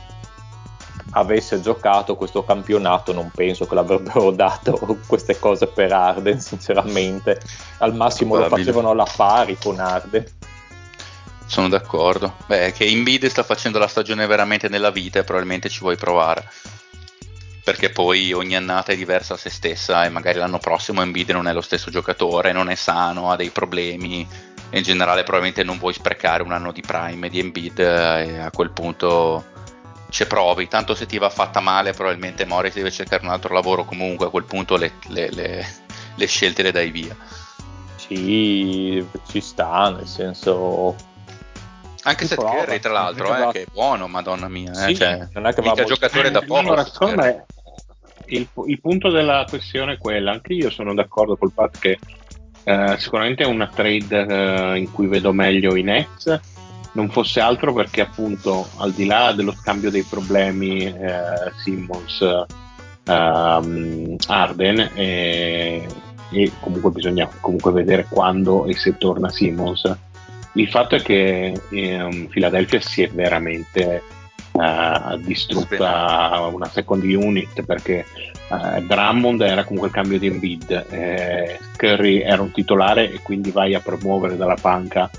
avesse 1.11 1.59
giocato 1.61 2.15
questo 2.15 2.43
campionato 2.43 3.11
non 3.13 3.31
penso 3.33 3.65
che 3.65 3.75
l'avrebbero 3.75 4.31
dato 4.31 4.97
queste 5.07 5.39
cose 5.39 5.67
per 5.67 5.91
Arden 5.91 6.39
sinceramente. 6.39 7.39
Al 7.79 7.95
massimo 7.95 8.35
lo 8.35 8.47
facevano 8.47 8.91
alla 8.91 9.07
pari 9.15 9.57
con 9.61 9.79
Arden. 9.79 10.25
Sono 11.45 11.67
d'accordo. 11.67 12.35
Beh 12.45 12.71
che 12.71 12.85
Inbide 12.85 13.29
sta 13.29 13.43
facendo 13.43 13.77
la 13.77 13.87
stagione 13.87 14.25
veramente 14.25 14.69
nella 14.69 14.91
vita 14.91 15.19
e 15.19 15.23
probabilmente 15.23 15.69
ci 15.69 15.79
vuoi 15.79 15.97
provare. 15.97 16.49
Perché 17.63 17.89
poi 17.89 18.33
ogni 18.33 18.55
annata 18.55 18.91
è 18.91 18.95
diversa 18.95 19.35
a 19.35 19.37
se 19.37 19.49
stessa 19.49 20.05
e 20.05 20.09
magari 20.09 20.39
l'anno 20.39 20.57
prossimo 20.57 21.01
Embiid 21.01 21.29
non 21.29 21.47
è 21.47 21.53
lo 21.53 21.61
stesso 21.61 21.91
giocatore, 21.91 22.53
non 22.53 22.69
è 22.69 22.75
sano, 22.75 23.31
ha 23.31 23.35
dei 23.35 23.49
problemi. 23.49 24.27
In 24.73 24.83
generale 24.83 25.23
probabilmente 25.23 25.63
non 25.63 25.77
vuoi 25.77 25.93
sprecare 25.93 26.41
un 26.41 26.53
anno 26.53 26.71
di 26.71 26.81
prime 26.81 27.29
di 27.29 27.39
Embiid 27.39 27.79
e 27.79 28.39
a 28.39 28.49
quel 28.51 28.71
punto 28.71 29.50
ci 30.11 30.27
provi, 30.27 30.67
tanto 30.67 30.93
se 30.93 31.05
ti 31.05 31.17
va 31.17 31.29
fatta 31.29 31.61
male 31.61 31.93
probabilmente 31.93 32.45
Morris 32.45 32.73
deve 32.73 32.91
cercare 32.91 33.23
un 33.23 33.31
altro 33.31 33.53
lavoro 33.53 33.85
comunque 33.85 34.27
a 34.27 34.29
quel 34.29 34.43
punto 34.43 34.75
le, 34.75 34.91
le, 35.07 35.31
le, 35.31 35.65
le 36.15 36.27
scelte 36.27 36.61
le 36.61 36.71
dai 36.71 36.91
via. 36.91 37.15
Sì, 37.95 39.03
ci 39.27 39.39
sta, 39.39 39.89
nel 39.89 40.05
senso... 40.05 40.95
Anche 42.03 42.25
se 42.25 42.35
Curry 42.35 42.79
tra 42.79 42.91
l'altro, 42.91 43.49
eh, 43.49 43.51
che 43.51 43.61
è 43.61 43.65
buono, 43.71 44.07
madonna 44.07 44.49
mia, 44.49 44.71
eh, 44.71 44.87
sì, 44.87 44.95
cioè, 44.95 45.27
non 45.33 45.45
è 45.45 45.53
che 45.53 45.61
va 45.61 45.83
giocatore 45.83 46.31
da 46.31 46.41
poco. 46.41 46.59
Allora, 46.59 46.83
secondo 46.83 47.21
me 47.21 47.45
il, 48.25 48.47
il, 48.65 48.81
punto 48.81 49.09
della 49.11 49.45
questione 49.47 49.93
è 49.93 49.97
quello, 49.97 50.31
anche 50.31 50.53
io 50.53 50.71
sono 50.71 50.95
d'accordo 50.95 51.37
col 51.37 51.51
fatto 51.51 51.77
che 51.79 51.99
eh, 52.63 52.95
sicuramente 52.97 53.43
è 53.43 53.45
una 53.45 53.67
trade 53.67 54.25
eh, 54.25 54.77
in 54.79 54.91
cui 54.91 55.05
vedo 55.05 55.31
meglio 55.31 55.75
i 55.75 55.83
Nets, 55.83 56.39
non 56.93 57.09
fosse 57.09 57.39
altro 57.39 57.73
perché 57.73 58.01
appunto 58.01 58.67
al 58.77 58.91
di 58.91 59.05
là 59.05 59.31
dello 59.31 59.53
scambio 59.53 59.89
dei 59.89 60.03
problemi 60.03 60.85
eh, 60.85 61.51
Simmons 61.63 62.45
ehm, 63.05 64.15
Arden 64.27 64.91
e, 64.93 65.87
e, 66.31 66.51
comunque 66.59 66.91
bisogna 66.91 67.29
comunque 67.39 67.71
vedere 67.71 68.07
quando 68.09 68.65
e 68.65 68.75
se 68.75 68.97
torna 68.97 69.29
Simmons. 69.29 69.91
Il 70.53 70.67
fatto 70.67 70.95
è 70.95 71.01
che 71.01 71.53
ehm, 71.69 72.27
Philadelphia 72.27 72.81
si 72.81 73.03
è 73.03 73.09
veramente 73.09 74.03
eh, 74.51 75.19
distrutta 75.19 76.49
una 76.51 76.67
second 76.67 77.03
unit 77.03 77.63
perché 77.63 78.05
eh, 78.49 78.81
Drummond 78.81 79.41
era 79.41 79.63
comunque 79.63 79.87
il 79.87 79.93
cambio 79.93 80.19
di 80.19 80.27
Embiid 80.27 80.87
eh, 80.89 81.57
Curry 81.77 82.19
era 82.19 82.41
un 82.41 82.51
titolare 82.51 83.11
e 83.11 83.21
quindi 83.21 83.51
vai 83.51 83.73
a 83.75 83.79
promuovere 83.79 84.35
dalla 84.35 84.57
panca 84.59 85.09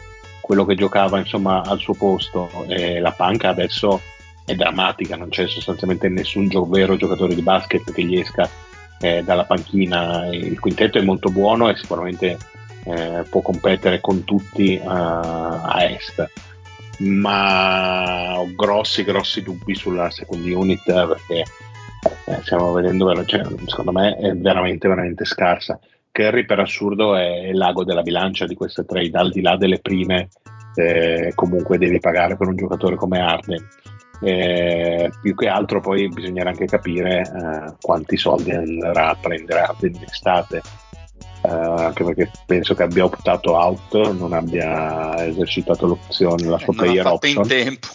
quello 0.42 0.66
che 0.66 0.74
giocava 0.74 1.18
insomma, 1.18 1.62
al 1.62 1.78
suo 1.78 1.94
posto. 1.94 2.50
E 2.68 3.00
la 3.00 3.12
panca 3.12 3.48
adesso 3.48 4.00
è 4.44 4.54
drammatica, 4.54 5.16
non 5.16 5.30
c'è 5.30 5.46
sostanzialmente 5.46 6.08
nessun 6.08 6.48
gio- 6.48 6.66
vero 6.66 6.96
giocatore 6.96 7.34
di 7.34 7.42
basket 7.42 7.90
che 7.90 8.02
gli 8.04 8.18
esca 8.18 8.48
eh, 9.00 9.22
dalla 9.22 9.44
panchina. 9.44 10.26
Il 10.26 10.60
quintetto 10.60 10.98
è 10.98 11.02
molto 11.02 11.30
buono 11.30 11.70
e 11.70 11.76
sicuramente 11.76 12.36
eh, 12.84 13.24
può 13.30 13.40
competere 13.40 14.00
con 14.00 14.24
tutti 14.24 14.78
uh, 14.82 14.88
a 14.88 15.84
est. 15.88 16.30
Ma 16.98 18.38
ho 18.38 18.48
grossi, 18.54 19.02
grossi 19.02 19.42
dubbi 19.42 19.74
sulla 19.74 20.10
second 20.10 20.44
unit 20.44 20.82
perché 20.84 21.44
eh, 22.26 22.38
stiamo 22.42 22.72
vedendo, 22.72 23.24
cioè, 23.24 23.44
secondo 23.66 23.92
me 23.92 24.16
è 24.16 24.34
veramente, 24.34 24.88
veramente 24.88 25.24
scarsa. 25.24 25.78
Curry 26.12 26.44
per 26.44 26.60
assurdo 26.60 27.16
è 27.16 27.48
il 27.48 27.56
lago 27.56 27.84
della 27.84 28.02
bilancia 28.02 28.46
di 28.46 28.54
queste 28.54 28.84
trade, 28.84 29.18
al 29.18 29.30
di 29.30 29.40
là 29.40 29.56
delle 29.56 29.80
prime 29.80 30.28
eh, 30.74 31.32
comunque 31.34 31.78
devi 31.78 31.98
pagare 31.98 32.36
per 32.36 32.48
un 32.48 32.56
giocatore 32.56 32.96
come 32.96 33.20
Arden. 33.20 33.66
Eh, 34.20 35.10
più 35.20 35.34
che 35.34 35.48
altro 35.48 35.80
poi 35.80 36.08
bisognerà 36.08 36.50
anche 36.50 36.66
capire 36.66 37.22
eh, 37.22 37.74
quanti 37.80 38.16
soldi 38.16 38.52
andrà 38.52 39.08
a 39.08 39.16
prendere 39.20 39.60
Arden 39.60 39.94
in 39.94 40.02
estate. 40.04 40.62
Eh, 41.44 41.48
anche 41.48 42.04
perché 42.04 42.30
penso 42.46 42.74
che 42.74 42.84
abbia 42.84 43.04
optato 43.04 43.54
out, 43.56 44.12
non 44.12 44.32
abbia 44.32 45.26
esercitato 45.26 45.86
l'opzione, 45.86 46.44
la 46.44 46.58
sua 46.58 46.72
player 46.72 47.06
option. 47.06 47.42
in 47.42 47.48
tempo. 47.48 47.88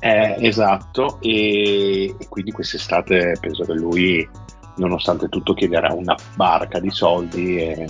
Eh, 0.00 0.36
esatto, 0.40 1.18
e, 1.22 2.14
e 2.18 2.28
quindi 2.28 2.50
quest'estate 2.50 3.38
penso 3.40 3.64
che 3.64 3.72
lui 3.72 4.28
nonostante 4.76 5.28
tutto 5.28 5.54
chiederà 5.54 5.92
una 5.92 6.16
barca 6.34 6.80
di 6.80 6.90
soldi 6.90 7.56
e, 7.58 7.86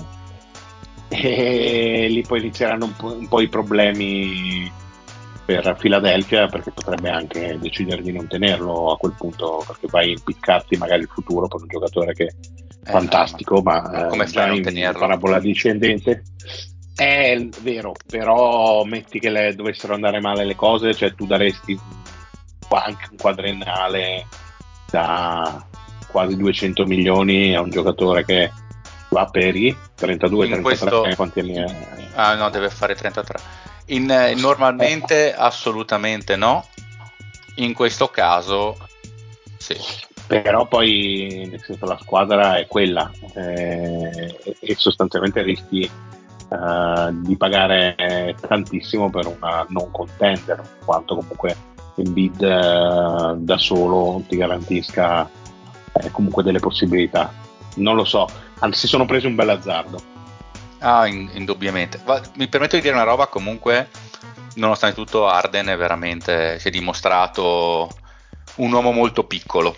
e 1.08 2.06
lì 2.08 2.22
poi 2.22 2.40
inizieranno 2.40 2.86
un 2.86 2.96
po', 2.96 3.16
un 3.16 3.28
po', 3.28 3.40
i 3.40 3.48
problemi 3.48 4.70
per 5.44 5.76
Philadelphia 5.78 6.46
perché 6.46 6.70
potrebbe 6.70 7.10
anche 7.10 7.58
decidere 7.60 8.02
di 8.02 8.12
non 8.12 8.26
tenerlo 8.26 8.92
a 8.92 8.96
quel 8.96 9.14
punto 9.16 9.62
perché 9.66 9.86
vai 9.88 10.08
a 10.08 10.12
impiccarti 10.12 10.76
magari 10.76 11.02
il 11.02 11.10
futuro 11.12 11.48
per 11.48 11.60
un 11.60 11.68
giocatore 11.68 12.14
che 12.14 12.24
è 12.24 12.28
eh, 12.28 12.90
fantastico 12.90 13.56
no, 13.56 13.62
ma, 13.62 13.80
ma 13.82 14.06
come 14.06 14.24
eh, 14.24 14.28
fai 14.28 14.44
a 14.44 14.46
non 14.46 14.62
tenerlo? 14.62 14.98
parabola 14.98 15.38
discendente 15.40 16.22
è 16.94 17.48
vero 17.60 17.92
però 18.06 18.84
metti 18.84 19.18
che 19.18 19.28
le, 19.28 19.54
dovessero 19.54 19.94
andare 19.94 20.20
male 20.20 20.44
le 20.44 20.54
cose 20.54 20.94
cioè 20.94 21.14
tu 21.14 21.26
daresti 21.26 21.78
anche 22.70 23.08
un 23.10 23.16
quadrennale 23.18 24.26
da 24.90 25.66
quasi 26.14 26.36
200 26.36 26.86
milioni 26.86 27.56
a 27.56 27.60
un 27.60 27.70
giocatore 27.70 28.24
che 28.24 28.48
va 29.08 29.26
per 29.26 29.56
i 29.56 29.76
32 29.96 30.46
33 30.46 30.62
questo... 30.62 31.16
quanti 31.16 31.40
anni 31.40 31.54
è? 31.54 31.64
ah 32.14 32.36
no 32.36 32.50
deve 32.50 32.70
fare 32.70 32.94
33 32.94 33.38
in, 33.86 34.08
eh, 34.08 34.34
normalmente 34.34 35.30
eh. 35.30 35.34
assolutamente 35.36 36.36
no 36.36 36.64
in 37.56 37.72
questo 37.74 38.06
caso 38.06 38.76
sì 39.56 39.76
però 40.24 40.68
poi 40.68 41.48
nel 41.50 41.60
senso, 41.60 41.84
la 41.84 41.98
squadra 42.00 42.58
è 42.58 42.68
quella 42.68 43.10
eh, 43.34 44.56
e 44.60 44.74
sostanzialmente 44.76 45.42
rischi 45.42 45.82
eh, 45.82 47.08
di 47.10 47.36
pagare 47.36 48.36
tantissimo 48.40 49.10
per 49.10 49.26
una 49.26 49.66
non 49.70 49.90
contender 49.90 50.62
quanto 50.84 51.16
comunque 51.16 51.56
il 51.96 52.10
bid 52.10 52.40
eh, 52.40 53.34
da 53.36 53.58
solo 53.58 54.22
ti 54.28 54.36
garantisca 54.36 55.42
eh, 55.94 56.10
comunque 56.10 56.42
delle 56.42 56.60
possibilità. 56.60 57.32
Non 57.76 57.96
lo 57.96 58.04
so, 58.04 58.28
anzi 58.60 58.80
si 58.80 58.86
sono 58.86 59.04
presi 59.04 59.26
un 59.26 59.34
bel 59.34 59.48
azzardo. 59.50 60.12
Ah, 60.78 61.06
in, 61.06 61.30
indubbiamente. 61.34 62.00
Va, 62.04 62.20
mi 62.36 62.48
permetto 62.48 62.76
di 62.76 62.82
dire 62.82 62.94
una 62.94 63.04
roba 63.04 63.26
comunque, 63.26 63.88
nonostante 64.54 64.96
tutto 64.96 65.26
Arden 65.26 65.66
è 65.66 65.76
veramente, 65.76 66.58
si 66.58 66.68
è 66.68 66.70
dimostrato 66.70 67.88
un 68.56 68.72
uomo 68.72 68.92
molto 68.92 69.24
piccolo, 69.24 69.76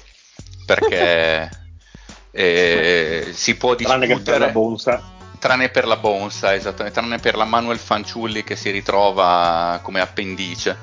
perché 0.67 1.49
eh, 2.33 3.31
si 3.33 3.57
può 3.57 3.75
discutere... 3.75 4.07
Tranne 4.07 4.23
per 4.23 4.41
la 4.41 4.49
Bonsa. 4.49 5.03
Tranne 5.39 5.69
per 5.69 5.87
la 5.87 5.97
Bonsa, 5.97 6.55
esattamente, 6.55 6.99
tranne 6.99 7.19
per 7.19 7.37
la 7.37 7.45
Manuel 7.45 7.79
Fanciulli 7.79 8.43
che 8.43 8.57
si 8.57 8.71
ritrova 8.71 9.79
come 9.83 10.01
appendice 10.01 10.79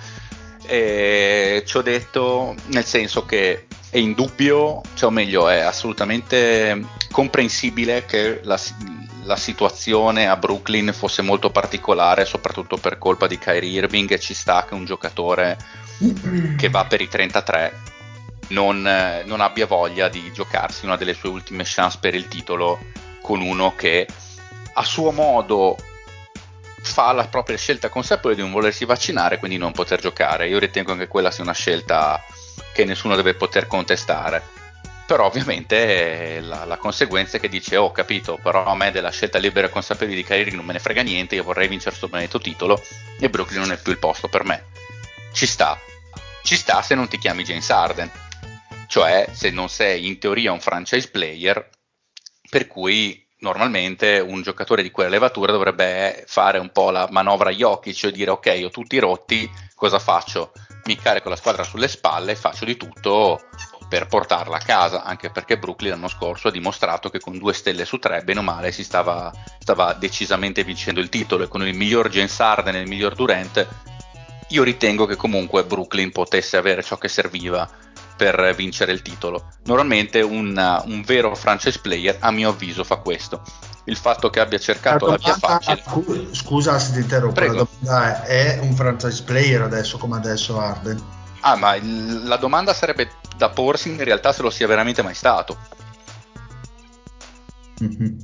E 0.66 1.64
ci 1.66 1.78
ho 1.78 1.82
detto 1.82 2.56
nel 2.68 2.86
senso 2.86 3.26
che 3.26 3.66
è 3.94 4.00
indubbio, 4.00 4.82
cioè 4.96 5.10
o 5.10 5.12
meglio, 5.12 5.48
è 5.48 5.60
assolutamente 5.60 6.84
comprensibile 7.12 8.08
che 8.08 8.40
la, 8.42 8.60
la, 9.22 9.36
situazione 9.36 10.28
a 10.28 10.36
Brooklyn 10.36 10.92
fosse 10.92 11.22
molto 11.22 11.52
particolare, 11.52 12.26
soprattutto 12.26 12.78
per 12.78 12.98
colpa 12.98 13.28
di 13.28 13.38
Kyrie 13.38 13.70
Irving, 13.70 14.10
e 14.10 14.20
ci 14.20 14.34
sta 14.34 14.66
che 14.66 14.74
un 14.74 14.86
giocatore 14.86 15.60
che 16.58 16.70
va 16.70 16.86
per 16.86 17.02
i 17.02 17.08
33 17.08 17.82
non, 18.48 18.82
non 19.26 19.42
abbia 19.42 19.68
voglia 19.68 20.10
di 20.10 20.32
giocarsi 20.34 20.86
una 20.86 20.98
delle 20.98 21.14
sue 21.14 21.30
ultime 21.30 21.62
chance 21.64 22.00
per 22.02 22.16
il 22.16 22.28
titolo 22.28 22.80
con 23.22 23.42
uno 23.42 23.76
che 23.76 24.08
a 24.74 24.84
suo 24.84 25.12
modo 25.12 25.78
fa 26.82 27.12
la 27.12 27.28
propria 27.28 27.58
scelta 27.58 27.90
consapevole 27.90 28.34
di 28.34 28.42
non 28.42 28.52
volersi 28.52 28.86
vaccinare, 28.86 29.38
quindi 29.38 29.58
non 29.58 29.72
poter 29.72 30.02
giocare. 30.02 30.48
Io 30.48 30.58
ritengo 30.58 30.96
che 30.96 31.08
quella 31.08 31.30
sia 31.30 31.44
una 31.44 31.54
scelta 31.54 32.20
che 32.74 32.86
nessuno 32.86 33.16
deve 33.16 33.34
poter 33.34 33.68
contestare. 33.68 34.42
Però 35.06 35.26
ovviamente 35.26 36.40
la, 36.40 36.64
la 36.64 36.78
conseguenza 36.78 37.38
è 37.38 37.40
che 37.40 37.50
dice, 37.50 37.76
oh 37.76 37.92
capito, 37.92 38.40
però 38.42 38.66
a 38.66 38.76
me 38.76 38.92
della 38.92 39.12
scelta 39.12 39.38
libera 39.38 39.68
e 39.68 39.70
consapevole 39.70 40.16
di 40.16 40.24
Kyrie 40.24 40.54
non 40.54 40.66
me 40.66 40.74
ne 40.74 40.80
frega 40.80 41.02
niente, 41.02 41.36
io 41.36 41.44
vorrei 41.44 41.68
vincere 41.68 41.90
questo 41.92 42.08
benedetto 42.08 42.40
titolo 42.40 42.82
e 43.20 43.30
Brooklyn 43.30 43.60
non 43.60 43.72
è 43.74 43.78
più 43.78 43.92
il 43.92 44.00
posto 44.00 44.30
per 44.30 44.46
me. 44.46 44.66
Ci 45.34 45.46
sta, 45.46 45.78
ci 46.44 46.56
sta 46.56 46.82
se 46.82 46.96
non 46.96 47.08
ti 47.08 47.18
chiami 47.18 47.44
James 47.44 47.70
Arden, 47.70 48.10
cioè 48.88 49.28
se 49.32 49.50
non 49.50 49.70
sei 49.70 50.08
in 50.08 50.20
teoria 50.20 50.52
un 50.52 50.62
franchise 50.62 51.10
player, 51.10 51.70
per 52.50 52.68
cui 52.68 53.24
normalmente 53.40 54.20
un 54.20 54.42
giocatore 54.42 54.84
di 54.84 54.92
quella 54.92 55.10
levatura 55.10 55.52
dovrebbe 55.52 56.24
fare 56.28 56.60
un 56.60 56.72
po' 56.72 56.92
la 56.92 57.08
manovra 57.12 57.50
agli 57.50 57.64
occhi, 57.64 57.94
cioè 57.94 58.12
dire 58.12 58.32
ok, 58.32 58.62
ho 58.64 58.70
tutti 58.70 58.98
rotti, 59.00 59.50
cosa 59.84 60.00
faccio? 60.00 60.54
mi 60.86 60.96
carico 60.96 61.28
la 61.28 61.36
squadra 61.36 61.64
sulle 61.64 61.90
spalle 61.90 62.32
e 62.32 62.36
faccio 62.38 62.64
di 62.64 62.78
tutto 62.78 63.42
per 63.90 64.08
portarla 64.08 64.56
a 64.56 64.60
casa, 64.60 65.04
anche 65.04 65.30
perché 65.30 65.58
Brooklyn 65.58 65.92
l'anno 65.92 66.08
scorso 66.08 66.48
ha 66.48 66.52
dimostrato 66.52 67.10
che 67.10 67.20
con 67.20 67.38
due 67.38 67.54
stelle 67.54 67.84
su 67.84 68.00
tre, 68.00 68.24
bene 68.24 68.40
o 68.40 68.44
male, 68.44 68.72
si 68.72 68.84
stava, 68.84 69.32
stava 69.60 69.94
decisamente 69.94 70.64
vincendo 70.64 71.02
il 71.02 71.10
titolo 71.10 71.44
e 71.44 71.48
con 71.50 71.68
il 71.68 71.76
miglior 71.76 72.10
James 72.10 72.40
Harden 72.40 72.76
e 72.76 72.80
il 72.80 72.88
miglior 72.88 73.14
Durant, 73.14 73.68
io 74.50 74.64
ritengo 74.64 75.06
che 75.06 75.18
comunque 75.18 75.66
Brooklyn 75.66 76.12
potesse 76.12 76.56
avere 76.56 76.82
ciò 76.82 76.98
che 76.98 77.10
serviva 77.10 77.70
per 78.16 78.54
vincere 78.56 78.94
il 78.94 79.02
titolo. 79.02 79.52
Normalmente 79.66 80.22
un, 80.22 80.82
un 80.86 81.02
vero 81.02 81.36
franchise 81.36 81.80
player, 81.80 82.18
a 82.20 82.32
mio 82.32 82.50
avviso, 82.50 82.84
fa 82.86 82.98
questo 82.98 83.42
il 83.86 83.98
fatto 83.98 84.30
che 84.30 84.40
abbia 84.40 84.60
cercato 84.60 85.08
la, 85.08 85.18
via 85.18 85.36
facile. 85.36 85.84
Scusa 86.32 86.80
se 86.80 86.94
ti 86.94 87.00
interrompo, 87.00 87.34
Prego. 87.34 87.54
la 87.54 87.68
domanda 87.82 88.24
è, 88.24 88.58
è 88.58 88.60
un 88.60 88.74
franchise 88.76 89.24
player 89.24 89.62
adesso 89.62 89.98
come 89.98 90.16
adesso 90.16 90.60
Arden? 90.60 91.02
Ah, 91.42 91.56
ma 91.56 91.76
il, 91.76 92.24
la 92.24 92.38
domanda 92.38 92.74
sarebbe 92.74 93.12
da 93.36 93.50
porsi 93.50 93.90
in 93.90 94.04
realtà 94.04 94.32
se 94.32 94.42
lo 94.42 94.50
sia 94.50 94.68
veramente 94.68 95.02
mai 95.02 95.14
stato. 95.14 95.58
Mm-hmm. 97.84 98.18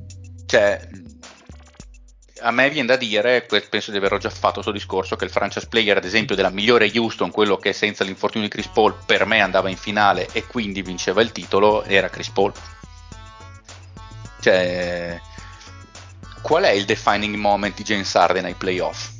Cioè, 0.46 0.90
a 2.42 2.52
me 2.52 2.70
viene 2.70 2.88
da 2.88 2.96
dire, 2.96 3.46
penso 3.70 3.92
di 3.92 3.98
averlo 3.98 4.18
già 4.18 4.30
fatto 4.30 4.54
questo 4.56 4.72
discorso, 4.72 5.16
che 5.16 5.26
il 5.26 5.32
franchise 5.32 5.68
player, 5.68 5.98
ad 5.98 6.06
esempio, 6.06 6.36
della 6.36 6.50
migliore 6.50 6.92
Houston, 6.96 7.32
quello 7.32 7.58
che 7.58 7.74
senza 7.74 8.04
l'infortunio 8.04 8.48
di 8.48 8.54
Chris 8.54 8.68
Paul 8.68 8.96
per 9.06 9.26
me 9.26 9.42
andava 9.42 9.70
in 9.70 9.78
finale 9.78 10.28
e 10.32 10.46
quindi 10.46 10.82
vinceva 10.82 11.22
il 11.22 11.32
titolo, 11.32 11.84
era 11.84 12.10
Chris 12.10 12.30
Paul. 12.30 12.54
Cioè, 14.40 15.22
qual 16.42 16.64
è 16.64 16.72
il 16.72 16.86
defining 16.86 17.36
moment 17.36 17.76
di 17.76 17.84
James 17.84 18.14
Harden 18.16 18.46
ai 18.46 18.56
playoff? 18.56 19.12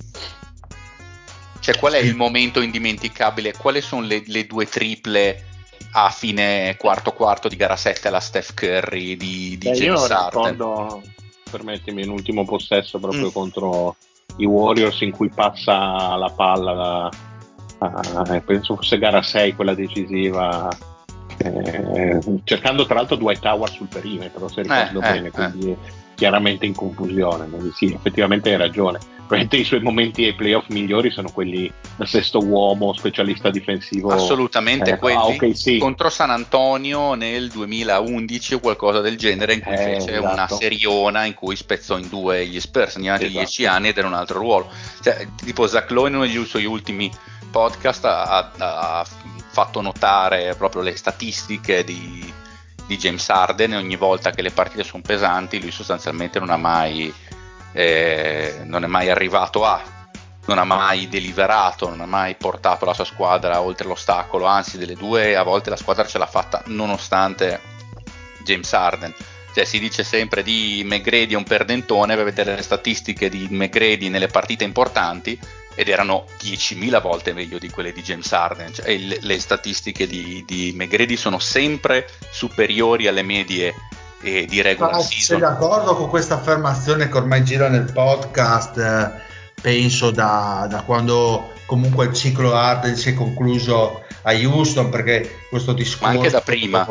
Cioè, 1.60 1.78
qual 1.78 1.94
è 1.94 2.00
il 2.00 2.16
momento 2.16 2.62
indimenticabile? 2.62 3.54
Quali 3.54 3.82
sono 3.82 4.06
le, 4.06 4.24
le 4.26 4.46
due 4.46 4.66
triple 4.66 5.44
a 5.92 6.10
fine 6.10 6.76
quarto 6.78 7.12
quarto 7.12 7.48
di 7.48 7.56
gara 7.56 7.76
7 7.76 8.08
alla 8.08 8.20
Steph 8.20 8.54
Curry 8.54 9.18
di, 9.18 9.58
di 9.58 9.70
Beh, 9.70 9.76
James 9.76 10.08
io 10.08 10.16
Harden? 10.16 10.52
ricordo, 10.52 11.02
permettimi, 11.50 12.04
un 12.04 12.10
ultimo 12.10 12.46
possesso 12.46 13.00
proprio 13.00 13.28
mm. 13.28 13.32
contro 13.32 13.96
i 14.38 14.46
Warriors 14.46 15.02
in 15.02 15.12
cui 15.12 15.30
passa 15.30 16.16
la 16.16 16.32
palla 16.36 17.10
da, 17.78 17.88
uh, 17.88 18.44
penso 18.44 18.76
fosse 18.76 18.98
gara 18.98 19.22
6 19.22 19.54
quella 19.56 19.74
decisiva 19.74 20.70
eh, 21.38 22.20
cercando 22.44 22.86
tra 22.86 22.96
l'altro 22.96 23.16
Dwight 23.16 23.44
Howard 23.44 23.74
sul 23.74 23.88
perimetro 23.88 24.48
se 24.48 24.62
ricordo 24.62 25.00
eh, 25.00 25.12
bene 25.12 25.28
eh, 25.28 25.32
quindi 25.32 25.72
eh 25.72 25.99
chiaramente 26.20 26.66
in 26.66 26.76
confusione. 26.76 27.48
Sì, 27.74 27.94
effettivamente 27.94 28.52
hai 28.52 28.58
ragione. 28.58 29.00
Probabilmente 29.00 29.58
i 29.58 29.64
suoi 29.64 29.80
momenti 29.80 30.26
ai 30.26 30.34
playoff 30.34 30.68
migliori 30.68 31.12
sono 31.12 31.32
quelli 31.32 31.72
da 31.96 32.06
sesto 32.06 32.44
uomo, 32.44 32.94
specialista 32.94 33.50
difensivo. 33.50 34.10
Assolutamente, 34.10 34.92
eh, 34.92 34.98
quelli 34.98 35.16
ah, 35.16 35.28
okay, 35.28 35.56
sì. 35.56 35.78
contro 35.78 36.10
San 36.10 36.30
Antonio 36.30 37.14
nel 37.14 37.50
2011 37.50 38.56
o 38.56 38.60
qualcosa 38.60 39.00
del 39.00 39.18
genere, 39.18 39.54
in 39.54 39.62
cui 39.62 39.74
eh, 39.74 39.78
fece 39.78 40.12
esatto. 40.18 40.34
una 40.34 40.48
seriona 40.48 41.26
in 41.26 41.36
cui 41.36 41.56
spezzò 41.56 41.98
in 41.98 42.10
due 42.10 42.46
gli 42.48 42.60
Spurs, 42.60 42.98
negli 42.98 43.08
altri 43.08 43.28
esatto. 43.28 43.40
dieci 43.40 43.66
anni 43.66 43.88
ed 43.90 43.98
era 43.98 44.08
un 44.08 44.16
altro 44.16 44.40
ruolo. 44.40 44.70
Cioè, 45.02 45.26
tipo 45.38 45.68
Zach 45.68 45.90
Lowe 45.92 46.10
negli 46.10 46.44
suoi 46.46 46.66
ultimi 46.66 47.10
podcast 47.50 48.06
ha, 48.06 48.52
ha 48.58 49.06
fatto 49.52 49.80
notare 49.80 50.56
proprio 50.56 50.82
le 50.82 50.96
statistiche 50.96 51.84
di 51.84 52.34
di 52.90 52.98
James 52.98 53.30
Harden 53.30 53.74
ogni 53.74 53.96
volta 53.96 54.32
che 54.32 54.42
le 54.42 54.50
partite 54.50 54.84
sono 54.84 55.04
pesanti 55.06 55.62
lui 55.62 55.70
sostanzialmente 55.70 56.40
non 56.40 56.60
mai 56.60 57.14
eh, 57.72 58.62
non 58.64 58.84
è 58.84 58.88
mai 58.88 59.12
arrivato 59.12 59.64
a 59.64 59.80
non 60.48 60.58
ha 60.58 60.64
mai 60.64 61.08
deliberato, 61.08 61.88
non 61.88 62.02
ha 62.02 62.08
mai 62.08 62.34
portato 62.34 62.84
la 62.84 62.96
sua 62.96 63.06
squadra 63.06 63.62
oltre 63.62 63.88
l'ostacolo, 63.88 64.46
anzi 64.46 64.80
delle 64.80 64.96
due 64.96 65.36
a 65.36 65.44
volte 65.44 65.70
la 65.70 65.76
squadra 65.76 66.08
ce 66.08 66.18
l'ha 66.18 66.26
fatta 66.26 66.64
nonostante 66.66 67.62
James 68.44 68.74
Harden. 68.74 69.14
Cioè, 69.54 69.64
si 69.64 69.78
dice 69.78 70.04
sempre 70.04 70.42
di 70.42 70.82
McGrady 70.84 71.34
è 71.34 71.38
un 71.38 71.44
perdentone, 71.44 72.16
per 72.16 72.24
vedere 72.24 72.56
le 72.56 72.64
statistiche 72.64 73.30
di 73.30 73.48
McGrady 73.52 74.10
nelle 74.10 74.26
partite 74.26 74.64
importanti, 74.64 75.40
ed 75.80 75.88
erano 75.88 76.26
10.000 76.42 77.02
volte 77.02 77.32
meglio 77.32 77.58
di 77.58 77.70
quelle 77.70 77.94
di 77.94 78.02
James 78.02 78.30
Harden. 78.34 78.74
Cioè, 78.74 78.98
le, 78.98 79.20
le, 79.22 79.40
statistiche 79.40 80.08
di, 80.08 80.44
di 80.46 80.74
McGrady 80.76 81.16
sono 81.16 81.40
sempre 81.40 82.06
superiori 82.32 83.08
alle 83.08 83.24
medie 83.24 83.74
eh, 84.22 84.46
di 84.46 84.62
season. 84.62 85.08
Sei 85.08 85.40
d'accordo 85.40 85.96
con 85.96 86.10
questa 86.10 86.34
affermazione 86.34 87.08
che 87.08 87.16
ormai 87.16 87.46
gira 87.46 87.70
nel 87.70 87.90
podcast? 87.94 88.78
Eh, 88.78 89.62
penso 89.62 90.12
da, 90.12 90.68
da, 90.70 90.82
quando 90.82 91.54
comunque 91.66 92.08
il 92.08 92.14
ciclo 92.14 92.54
Harden 92.54 92.98
si 92.98 93.12
è 93.12 93.14
concluso 93.14 94.04
a 94.24 94.34
Houston 94.34 94.90
perché 94.90 95.44
questo 95.50 95.72
discorso 95.72 96.06
ma 96.06 96.20
anche 96.20 96.30
da 96.30 96.42
prima 96.42 96.86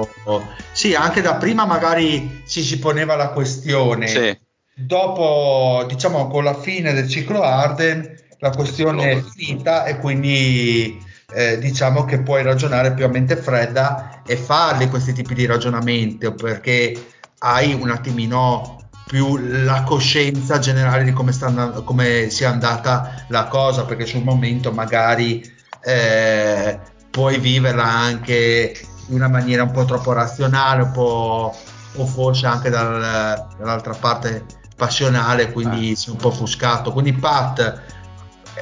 sì 0.72 0.94
anche 0.94 1.20
da 1.20 1.34
prima 1.34 1.66
magari 1.66 2.42
si 2.46 2.62
si 2.62 2.78
poneva 2.78 3.16
la 3.16 3.30
questione 3.30 4.06
sì. 4.06 4.38
dopo 4.74 5.84
diciamo 5.86 6.28
con 6.28 6.44
la 6.44 6.54
fine 6.54 6.94
del 6.94 7.08
ciclo 7.08 7.42
Harden 7.42 8.27
la 8.38 8.50
questione 8.50 9.10
è 9.10 9.22
finita 9.22 9.84
e 9.84 9.98
quindi 9.98 11.04
eh, 11.32 11.58
diciamo 11.58 12.04
che 12.04 12.20
puoi 12.20 12.42
ragionare 12.42 12.94
più 12.94 13.04
a 13.04 13.08
mente 13.08 13.36
fredda 13.36 14.22
e 14.24 14.36
farli 14.36 14.88
questi 14.88 15.12
tipi 15.12 15.34
di 15.34 15.46
ragionamenti 15.46 16.32
perché 16.32 17.06
hai 17.40 17.72
un 17.72 17.90
attimino 17.90 18.78
più 19.06 19.36
la 19.38 19.82
coscienza 19.84 20.58
generale 20.58 21.04
di 21.04 21.12
come, 21.12 21.32
sta 21.32 21.46
andando, 21.46 21.82
come 21.82 22.28
sia 22.30 22.50
andata 22.50 23.24
la 23.28 23.46
cosa 23.46 23.84
perché 23.84 24.06
sul 24.06 24.22
momento 24.22 24.70
magari 24.70 25.42
eh, 25.82 26.78
puoi 27.10 27.38
viverla 27.38 27.84
anche 27.84 28.74
in 29.08 29.14
una 29.14 29.28
maniera 29.28 29.62
un 29.62 29.70
po' 29.70 29.84
troppo 29.84 30.12
razionale 30.12 30.82
un 30.82 30.90
po' 30.92 31.56
o 31.94 32.06
forse 32.06 32.46
anche 32.46 32.68
dal, 32.68 33.46
dall'altra 33.58 33.94
parte 33.94 34.44
passionale 34.76 35.50
quindi 35.50 35.92
ah. 35.92 35.96
sei 35.96 36.12
un 36.12 36.18
po' 36.18 36.28
offuscato 36.28 36.92
quindi 36.92 37.14
Pat 37.14 37.87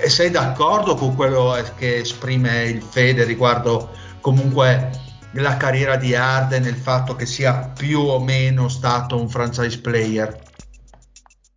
e 0.02 0.08
sei 0.08 0.30
d'accordo 0.30 0.94
con 0.94 1.14
quello 1.14 1.56
che 1.76 1.98
esprime 1.98 2.64
il 2.64 2.82
Fede 2.82 3.24
riguardo 3.24 3.90
comunque 4.20 4.90
la 5.32 5.56
carriera 5.56 5.96
di 5.96 6.14
Arden 6.14 6.64
e 6.64 6.68
il 6.68 6.76
fatto 6.76 7.14
che 7.14 7.26
sia 7.26 7.72
più 7.76 8.00
o 8.00 8.20
meno 8.20 8.68
stato 8.68 9.18
un 9.18 9.28
franchise 9.28 9.80
player? 9.80 10.44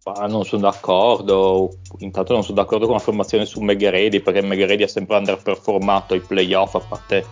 Ma 0.03 0.25
non 0.25 0.43
sono 0.43 0.63
d'accordo, 0.63 1.77
intanto 1.99 2.33
non 2.33 2.43
sono 2.43 2.55
d'accordo 2.55 2.85
con 2.85 2.95
la 2.95 3.01
formazione 3.01 3.45
su 3.45 3.59
Megheredi 3.61 4.21
perché 4.21 4.41
Megheredi 4.41 4.83
ha 4.83 4.87
sempre 4.87 5.17
underperformato 5.17 6.13
ai 6.13 6.21
playoff 6.21 6.75
a 6.75 6.79
parte 6.79 7.25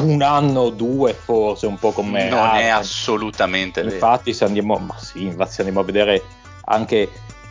un 0.00 0.22
anno 0.22 0.60
o 0.60 0.70
due 0.70 1.12
forse 1.12 1.66
un 1.66 1.76
po' 1.76 1.90
come 1.90 2.28
non 2.28 2.38
Arden. 2.38 2.60
è 2.62 2.68
assolutamente 2.68 3.80
infatti 3.80 4.30
vero. 4.30 4.36
se 4.36 4.44
andiamo, 4.44 4.76
ma 4.78 4.96
sì, 4.98 5.22
infatti 5.24 5.52
se 5.52 5.60
andiamo 5.62 5.80
a 5.80 5.84
vedere 5.84 6.22
anche 6.64 7.08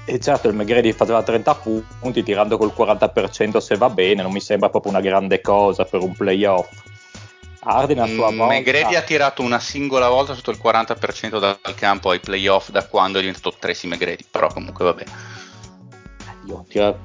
e 0.09 0.19
certo 0.19 0.47
il 0.47 0.55
McGrady 0.55 0.93
faceva 0.93 1.21
30 1.21 1.55
punti 1.99 2.23
tirando 2.23 2.57
col 2.57 2.73
40% 2.75 3.57
se 3.57 3.75
va 3.75 3.89
bene, 3.89 4.21
non 4.21 4.31
mi 4.31 4.39
sembra 4.39 4.69
proprio 4.69 4.93
una 4.93 5.01
grande 5.01 5.41
cosa 5.41 5.83
per 5.83 6.01
un 6.01 6.13
playoff. 6.15 6.69
Arden 7.59 7.99
a 7.99 8.07
sua 8.07 8.31
mm, 8.31 8.37
volta... 8.37 8.53
McGrady 8.53 8.95
ha 8.95 9.01
tirato 9.01 9.41
una 9.41 9.59
singola 9.59 10.07
volta 10.07 10.33
sotto 10.33 10.51
il 10.51 10.59
40% 10.63 11.39
dal 11.39 11.59
campo 11.75 12.11
ai 12.11 12.21
playoff 12.21 12.69
da 12.69 12.85
quando 12.85 13.17
è 13.17 13.21
diventato 13.21 13.53
Tracy 13.59 13.89
McGrady, 13.89 14.23
però 14.31 14.47
comunque 14.47 14.85
va 14.85 14.93
bene. 14.93 15.11
Io 16.45 16.63
tira... 16.69 16.97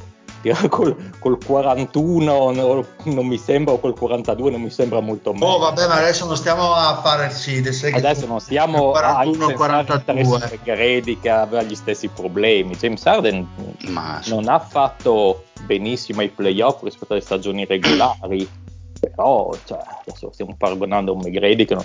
col, 0.68 0.97
col 1.18 1.38
41 1.45 2.51
no, 2.51 2.84
non 3.05 3.26
mi 3.26 3.38
sembra, 3.38 3.74
o 3.74 3.78
col 3.78 3.97
42 3.97 4.51
non 4.51 4.61
mi 4.61 4.70
sembra 4.70 5.01
molto 5.01 5.32
meglio. 5.32 5.47
Oh, 5.47 5.59
vabbè, 5.59 5.86
ma 5.86 5.95
adesso 5.95 6.26
non 6.26 6.36
stiamo 6.36 6.74
a 6.74 7.01
fare 7.01 7.26
il 7.26 7.32
sì, 7.32 7.62
adesso 7.93 8.26
non 8.26 8.40
stiamo 8.40 8.90
41, 8.90 9.47
a 9.47 9.53
42 9.53 10.61
Gredi 10.62 11.18
che 11.18 11.30
aveva 11.30 11.62
gli 11.62 11.74
stessi 11.74 12.09
problemi. 12.09 12.74
James 12.76 13.05
Harden 13.07 13.47
ma... 13.88 14.20
non 14.26 14.49
ha 14.49 14.59
fatto 14.59 15.45
benissimo 15.62 16.20
ai 16.20 16.28
playoff 16.28 16.82
rispetto 16.82 17.12
alle 17.12 17.22
stagioni 17.22 17.64
regolari, 17.64 18.49
però 18.99 19.55
cioè, 19.64 19.78
adesso 20.07 20.30
stiamo 20.32 20.55
paragonando 20.57 21.12
a 21.12 21.14
un 21.14 21.20
McGrady 21.20 21.64
che 21.64 21.74
non, 21.74 21.84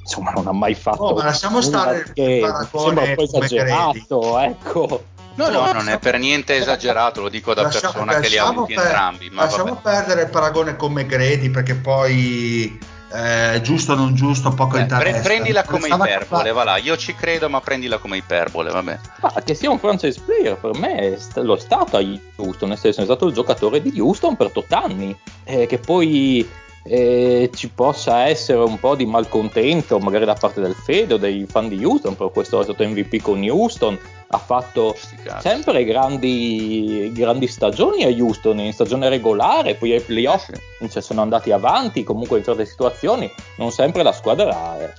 insomma, 0.00 0.32
non 0.32 0.46
ha 0.46 0.52
mai 0.52 0.74
fatto. 0.74 1.02
Oh, 1.02 1.14
ma 1.14 1.24
lasciamo 1.24 1.60
stare 1.60 2.12
il 2.14 2.40
paragone 2.40 2.68
sembra 2.84 3.02
un 3.04 3.14
po' 3.14 3.22
esagerato, 3.22 4.38
ecco. 4.38 5.14
No, 5.36 5.48
no, 5.48 5.72
non 5.72 5.88
è 5.88 5.98
per 5.98 6.18
niente 6.18 6.56
esagerato, 6.56 7.20
lo 7.20 7.28
dico 7.28 7.54
da 7.54 7.62
lasciamo, 7.62 7.92
persona 7.92 8.18
che 8.18 8.28
li 8.28 8.38
ha 8.38 8.46
avuti 8.46 8.74
per, 8.74 8.84
entrambi. 8.84 9.30
Ma 9.30 9.44
lasciamo 9.44 9.74
vabbè. 9.74 9.80
perdere 9.82 10.22
il 10.22 10.30
paragone 10.30 10.76
con 10.76 10.92
McGrady 10.92 11.50
perché 11.50 11.74
poi 11.74 12.78
eh, 13.12 13.60
giusto 13.62 13.92
o 13.92 13.94
non 13.94 14.14
giusto, 14.14 14.50
poco 14.50 14.76
eh, 14.76 14.80
interessa. 14.80 15.22
Prendila 15.22 15.62
come 15.64 15.88
iperbole, 15.88 16.52
va 16.52 16.64
là. 16.64 16.76
Io 16.78 16.96
ci 16.96 17.14
credo, 17.14 17.48
ma 17.48 17.60
prendila 17.60 17.98
come 17.98 18.16
iperbole, 18.16 18.70
vabbè. 18.70 18.98
Ma 19.20 19.32
che 19.44 19.54
sia 19.54 19.70
un 19.70 19.78
franchise 19.78 20.20
player 20.20 20.56
per 20.56 20.74
me 20.74 21.14
è 21.14 21.40
lo 21.40 21.56
stato 21.56 21.96
a 21.96 22.04
Houston, 22.36 22.70
nel 22.70 22.78
senso 22.78 23.02
è 23.02 23.04
stato 23.04 23.26
il 23.26 23.34
giocatore 23.34 23.80
di 23.80 24.00
Houston 24.00 24.36
per 24.36 24.50
8 24.52 24.66
anni, 24.74 25.16
eh, 25.44 25.66
che 25.66 25.78
poi 25.78 26.48
eh, 26.88 27.50
ci 27.54 27.68
possa 27.70 28.26
essere 28.26 28.58
un 28.58 28.78
po' 28.78 28.94
di 28.94 29.06
malcontento 29.06 29.98
magari 29.98 30.24
da 30.24 30.34
parte 30.34 30.60
del 30.60 30.74
Fede 30.74 31.14
o 31.14 31.16
dei 31.16 31.46
fan 31.46 31.68
di 31.68 31.84
Houston, 31.84 32.16
però 32.16 32.30
questo 32.30 32.60
è 32.60 32.64
stato 32.64 32.86
MVP 32.86 33.20
con 33.20 33.42
Houston, 33.42 33.98
ha 34.28 34.38
fatto 34.38 34.96
sempre 35.40 35.84
grandi, 35.84 37.10
grandi, 37.14 37.46
stagioni 37.46 38.04
a 38.04 38.08
Houston 38.08 38.60
in 38.60 38.72
stagione 38.72 39.08
regolare, 39.08 39.74
poi 39.74 39.92
ai 39.92 40.00
playoff 40.00 40.50
sì. 40.78 40.90
cioè, 40.90 41.02
sono 41.02 41.22
andati 41.22 41.52
avanti, 41.52 42.04
comunque 42.04 42.38
in 42.38 42.44
certe 42.44 42.66
situazioni 42.66 43.30
non 43.56 43.70
sempre 43.70 44.02
la 44.02 44.12
squadra 44.12 44.78
era, 44.78 44.94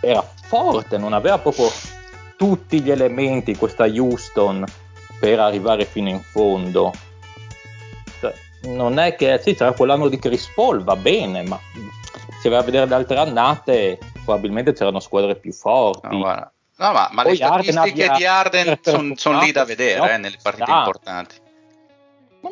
era 0.00 0.28
forte, 0.42 0.98
non 0.98 1.12
aveva 1.12 1.38
proprio 1.38 1.68
tutti 2.36 2.80
gli 2.80 2.90
elementi 2.90 3.56
questa 3.56 3.84
Houston 3.84 4.64
per 5.18 5.40
arrivare 5.40 5.84
fino 5.86 6.08
in 6.08 6.20
fondo 6.20 6.92
non 8.66 8.98
è 8.98 9.14
che 9.14 9.38
sì, 9.42 9.54
c'era 9.54 9.72
quell'anno 9.72 10.08
di 10.08 10.18
Chris 10.18 10.50
Paul, 10.54 10.82
va 10.82 10.96
bene, 10.96 11.42
ma 11.42 11.58
se 12.40 12.48
vai 12.48 12.58
a 12.58 12.62
vedere 12.62 12.86
le 12.86 12.94
altre 12.94 13.18
annate, 13.18 13.98
probabilmente 14.24 14.72
c'erano 14.72 15.00
squadre 15.00 15.36
più 15.36 15.52
forti. 15.52 16.18
No, 16.18 16.50
no 16.76 16.92
ma, 16.92 17.08
ma 17.12 17.24
le 17.24 17.34
statistiche 17.34 18.10
di 18.16 18.24
Arden 18.24 18.78
sono 18.82 19.14
son 19.16 19.38
lì 19.38 19.52
da 19.52 19.64
vedere 19.64 20.14
eh, 20.14 20.16
nelle 20.18 20.36
partite 20.42 20.70
importanti. 20.70 21.44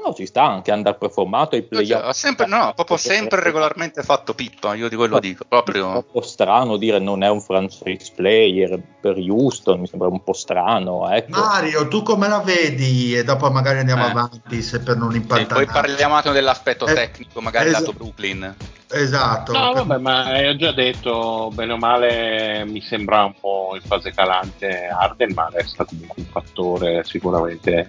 No, 0.04 0.12
ci 0.12 0.26
sta 0.26 0.44
anche 0.44 0.70
underperformato 0.70 1.54
ai 1.54 1.62
playoff. 1.62 2.02
Cioè, 2.02 2.12
sempre, 2.12 2.46
no, 2.46 2.72
proprio 2.74 2.98
sempre 2.98 3.40
regolarmente 3.42 4.02
fatto 4.02 4.34
pippa, 4.34 4.74
io 4.74 4.90
di 4.90 4.96
quello 4.96 5.18
dico. 5.18 5.46
Proprio... 5.48 5.92
È 5.92 5.96
un 5.96 6.04
po' 6.12 6.20
strano 6.20 6.76
dire 6.76 6.98
non 6.98 7.22
è 7.22 7.30
un 7.30 7.40
franchise 7.40 8.12
player 8.14 8.78
per 9.00 9.16
Houston, 9.16 9.80
mi 9.80 9.86
sembra 9.86 10.08
un 10.08 10.22
po' 10.22 10.34
strano. 10.34 11.10
Ecco. 11.10 11.40
Mario, 11.40 11.88
tu 11.88 12.02
come 12.02 12.28
la 12.28 12.40
vedi? 12.40 13.16
E 13.16 13.24
dopo 13.24 13.50
magari 13.50 13.78
andiamo 13.78 14.06
eh. 14.06 14.10
avanti 14.10 14.60
se 14.60 14.80
per 14.80 14.98
non 14.98 15.14
impattare. 15.14 15.62
E 15.62 15.64
poi 15.64 15.66
parliamo 15.66 16.20
dell'aspetto 16.32 16.86
eh, 16.86 16.92
tecnico, 16.92 17.40
magari 17.40 17.68
es- 17.68 17.72
lato 17.72 17.92
Brooklyn. 17.94 18.54
Esatto. 18.90 19.52
No, 19.52 19.72
vabbè, 19.72 19.98
ma 19.98 20.24
hai 20.24 20.56
già 20.58 20.72
detto, 20.72 21.50
bene 21.54 21.72
o 21.72 21.78
male, 21.78 22.64
mi 22.66 22.82
sembra 22.82 23.24
un 23.24 23.34
po' 23.40 23.72
in 23.74 23.80
fase 23.80 24.12
calante 24.12 24.86
Arden, 24.86 25.32
ma 25.34 25.48
resta 25.50 25.84
comunque 25.84 26.22
un 26.22 26.26
fattore 26.26 27.02
sicuramente 27.04 27.88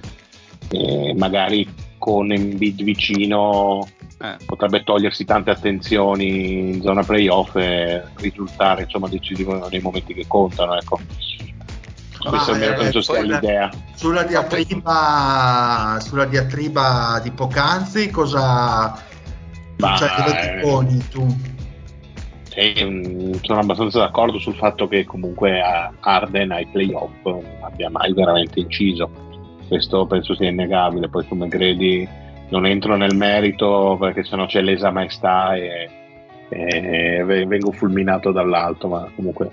eh, 0.70 1.14
magari 1.16 1.68
con 2.06 2.32
Embiid 2.32 2.84
vicino 2.84 3.88
eh. 4.22 4.38
potrebbe 4.46 4.84
togliersi 4.84 5.26
tante 5.26 5.50
attenzioni 5.50 6.70
in 6.70 6.82
zona 6.84 7.02
playoff 7.02 7.56
e 7.56 8.04
risultare 8.18 8.84
insomma 8.84 9.08
decisivo 9.08 9.68
nei 9.70 9.80
momenti 9.80 10.14
che 10.14 10.26
contano 10.28 10.76
ecco. 10.76 11.00
questo 12.30 12.52
ah, 12.52 12.64
eh, 12.64 12.74
penso 12.74 13.02
sia 13.02 13.22
l'idea 13.24 13.72
sulla 13.96 14.22
diatriba, 14.22 15.98
sulla 16.00 16.26
diatriba 16.26 17.20
di 17.24 17.32
Pocanzi 17.32 18.12
cosa 18.12 19.04
Ma, 19.78 19.96
cioè, 19.96 20.60
ti 20.60 20.62
poni 20.62 21.08
tu? 21.10 21.26
Sì, 22.50 23.36
sono 23.42 23.60
abbastanza 23.62 23.98
d'accordo 23.98 24.38
sul 24.38 24.56
fatto 24.56 24.88
che 24.88 25.06
comunque 25.06 25.60
Arden 26.02 26.52
ai 26.52 26.68
playoff 26.68 27.10
non 27.24 27.44
abbia 27.62 27.90
mai 27.90 28.14
veramente 28.14 28.60
inciso 28.60 29.25
questo 29.68 30.06
penso 30.06 30.36
sia 30.36 30.50
innegabile, 30.50 31.10
poi 31.10 31.28
come 31.28 31.48
credi 31.48 32.08
non 32.50 32.66
entro 32.66 32.96
nel 32.96 33.16
merito 33.16 33.98
perché 34.00 34.24
sennò 34.24 34.46
c'è 34.46 34.62
lesa 34.62 34.92
maestà 34.92 35.56
e, 35.56 35.90
e 36.50 37.24
vengo 37.24 37.72
fulminato 37.72 38.32
dall'alto, 38.32 38.88
ma 38.88 39.10
comunque 39.16 39.52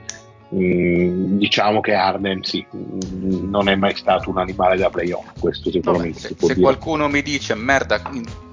mh, 0.51 0.65
mm, 0.65 1.39
diciamo 1.39 1.81
che 1.81 1.95
Arden 1.95 2.43
sì, 2.43 2.65
mh, 2.71 2.77
mm, 2.77 3.51
non 3.51 3.69
è 3.69 3.75
mai 3.75 3.95
stato 3.97 4.31
un 4.31 4.39
animale 4.39 4.77
da 4.77 4.91
playoff, 4.91 5.39
questo 5.39 5.71
sicuramente. 5.71 6.29
Vabbè, 6.29 6.35
se, 6.39 6.55
se 6.55 6.61
qualcuno 6.61 7.09
mi 7.09 7.23
dice 7.23 7.55
merda 7.55 8.01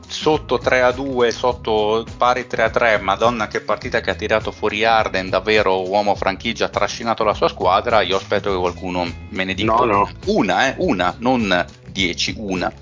sotto 0.09 0.57
3 0.57 0.81
a 0.81 0.91
2, 0.91 1.31
sotto 1.31 2.03
pari 2.17 2.47
3 2.47 2.63
a 2.63 2.69
3, 2.69 2.99
madonna 2.99 3.47
che 3.47 3.61
partita 3.61 4.01
che 4.01 4.09
ha 4.09 4.15
tirato 4.15 4.51
fuori 4.51 4.83
Arden, 4.83 5.29
davvero 5.29 5.87
uomo 5.87 6.15
franchigia, 6.15 6.65
ha 6.65 6.69
trascinato 6.69 7.23
la 7.23 7.33
sua 7.33 7.47
squadra, 7.47 8.01
io 8.01 8.17
aspetto 8.17 8.51
che 8.51 8.57
qualcuno 8.57 9.07
me 9.29 9.43
ne 9.43 9.53
dica 9.53 9.73
no, 9.73 9.85
no. 9.85 10.09
una, 10.25 10.67
eh, 10.67 10.75
una, 10.79 11.15
non 11.19 11.65
10, 11.91 12.35
una. 12.37 12.73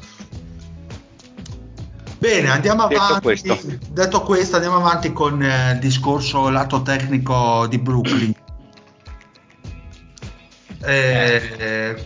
Bene, 2.18 2.50
andiamo 2.50 2.88
detto 2.88 3.02
avanti. 3.02 3.22
Questo. 3.22 3.60
Detto 3.92 4.22
questo, 4.22 4.56
andiamo 4.56 4.78
avanti 4.78 5.14
con 5.14 5.42
eh, 5.44 5.74
il 5.74 5.80
discorso 5.80 6.50
lato 6.50 6.82
tecnico 6.82 7.68
di 7.68 7.78
Brooklyn. 7.78 8.36
Eh, 10.80 11.42
eh 11.58 12.06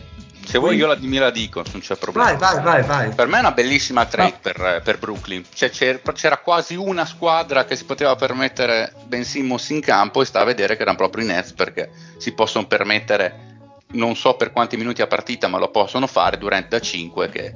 se 0.51 0.57
vuoi 0.57 0.75
io 0.75 0.85
la, 0.85 0.97
me 0.99 1.17
la 1.17 1.31
dico, 1.31 1.63
non 1.71 1.79
c'è 1.79 1.95
problema. 1.95 2.33
Vai, 2.33 2.37
vai, 2.37 2.61
vai, 2.61 2.83
vai. 2.83 3.15
Per 3.15 3.27
me 3.27 3.37
è 3.37 3.39
una 3.39 3.53
bellissima 3.53 4.05
trade 4.05 4.31
no. 4.31 4.37
per, 4.41 4.81
per, 4.83 4.99
Brooklyn. 4.99 5.45
Cioè, 5.53 5.69
c'era, 5.69 5.99
c'era, 6.11 6.39
quasi 6.39 6.75
una 6.75 7.05
squadra 7.05 7.63
che 7.63 7.77
si 7.77 7.85
poteva 7.85 8.17
permettere 8.17 8.91
Ben 9.05 9.23
Simmons 9.23 9.69
in 9.69 9.79
campo 9.79 10.21
e 10.21 10.25
sta 10.25 10.41
a 10.41 10.43
vedere 10.43 10.75
che 10.75 10.81
erano 10.81 10.97
proprio 10.97 11.23
i 11.23 11.27
Nets 11.27 11.53
perché 11.53 11.89
si 12.17 12.33
possono 12.33 12.67
permettere 12.67 13.47
non 13.93 14.17
so 14.17 14.35
per 14.35 14.51
quanti 14.51 14.75
minuti 14.75 15.01
a 15.01 15.07
partita, 15.07 15.47
ma 15.47 15.57
lo 15.57 15.69
possono 15.69 16.05
fare 16.05 16.37
durante 16.37 16.67
da 16.67 16.79
5 16.81 17.29
che 17.29 17.53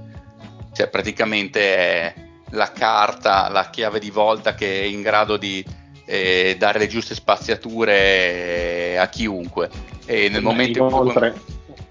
cioè, 0.71 0.87
praticamente 0.87 1.75
è 1.75 2.13
la 2.51 2.71
carta, 2.71 3.49
la 3.49 3.69
chiave 3.69 3.99
di 3.99 4.09
volta 4.09 4.55
che 4.55 4.81
è 4.81 4.85
in 4.85 5.01
grado 5.01 5.35
di 5.35 5.65
eh, 6.05 6.55
dare 6.57 6.79
le 6.79 6.87
giuste 6.87 7.13
spaziature 7.13 8.97
a 8.97 9.07
chiunque. 9.09 9.69
E 10.05 10.29
nel 10.29 10.41
momento 10.41 10.81
in 10.81 10.89
cui 10.89 11.33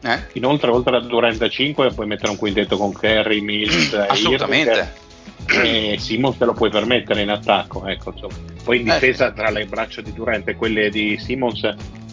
eh? 0.04 0.20
Inoltre, 0.34 0.70
oltre 0.70 0.96
a 0.96 1.00
Durant 1.00 1.38
da 1.38 1.48
5, 1.48 1.92
puoi 1.94 2.06
mettere 2.06 2.30
un 2.30 2.36
quintetto 2.36 2.76
con 2.76 2.92
Kerry, 2.92 3.40
Mills 3.40 3.94
Assolutamente. 4.06 4.92
e 5.62 5.96
Simons 5.98 6.36
te 6.36 6.44
lo 6.44 6.52
puoi 6.52 6.68
permettere 6.68 7.22
in 7.22 7.30
attacco. 7.30 7.86
Ecco, 7.86 8.12
Poi 8.62 8.80
in 8.80 8.90
eh. 8.90 8.92
difesa, 8.92 9.32
tra 9.32 9.50
le 9.50 9.64
braccia 9.64 10.02
di 10.02 10.12
Durant 10.12 10.46
e 10.48 10.56
quelle 10.56 10.90
di 10.90 11.16
Simons, 11.18 11.62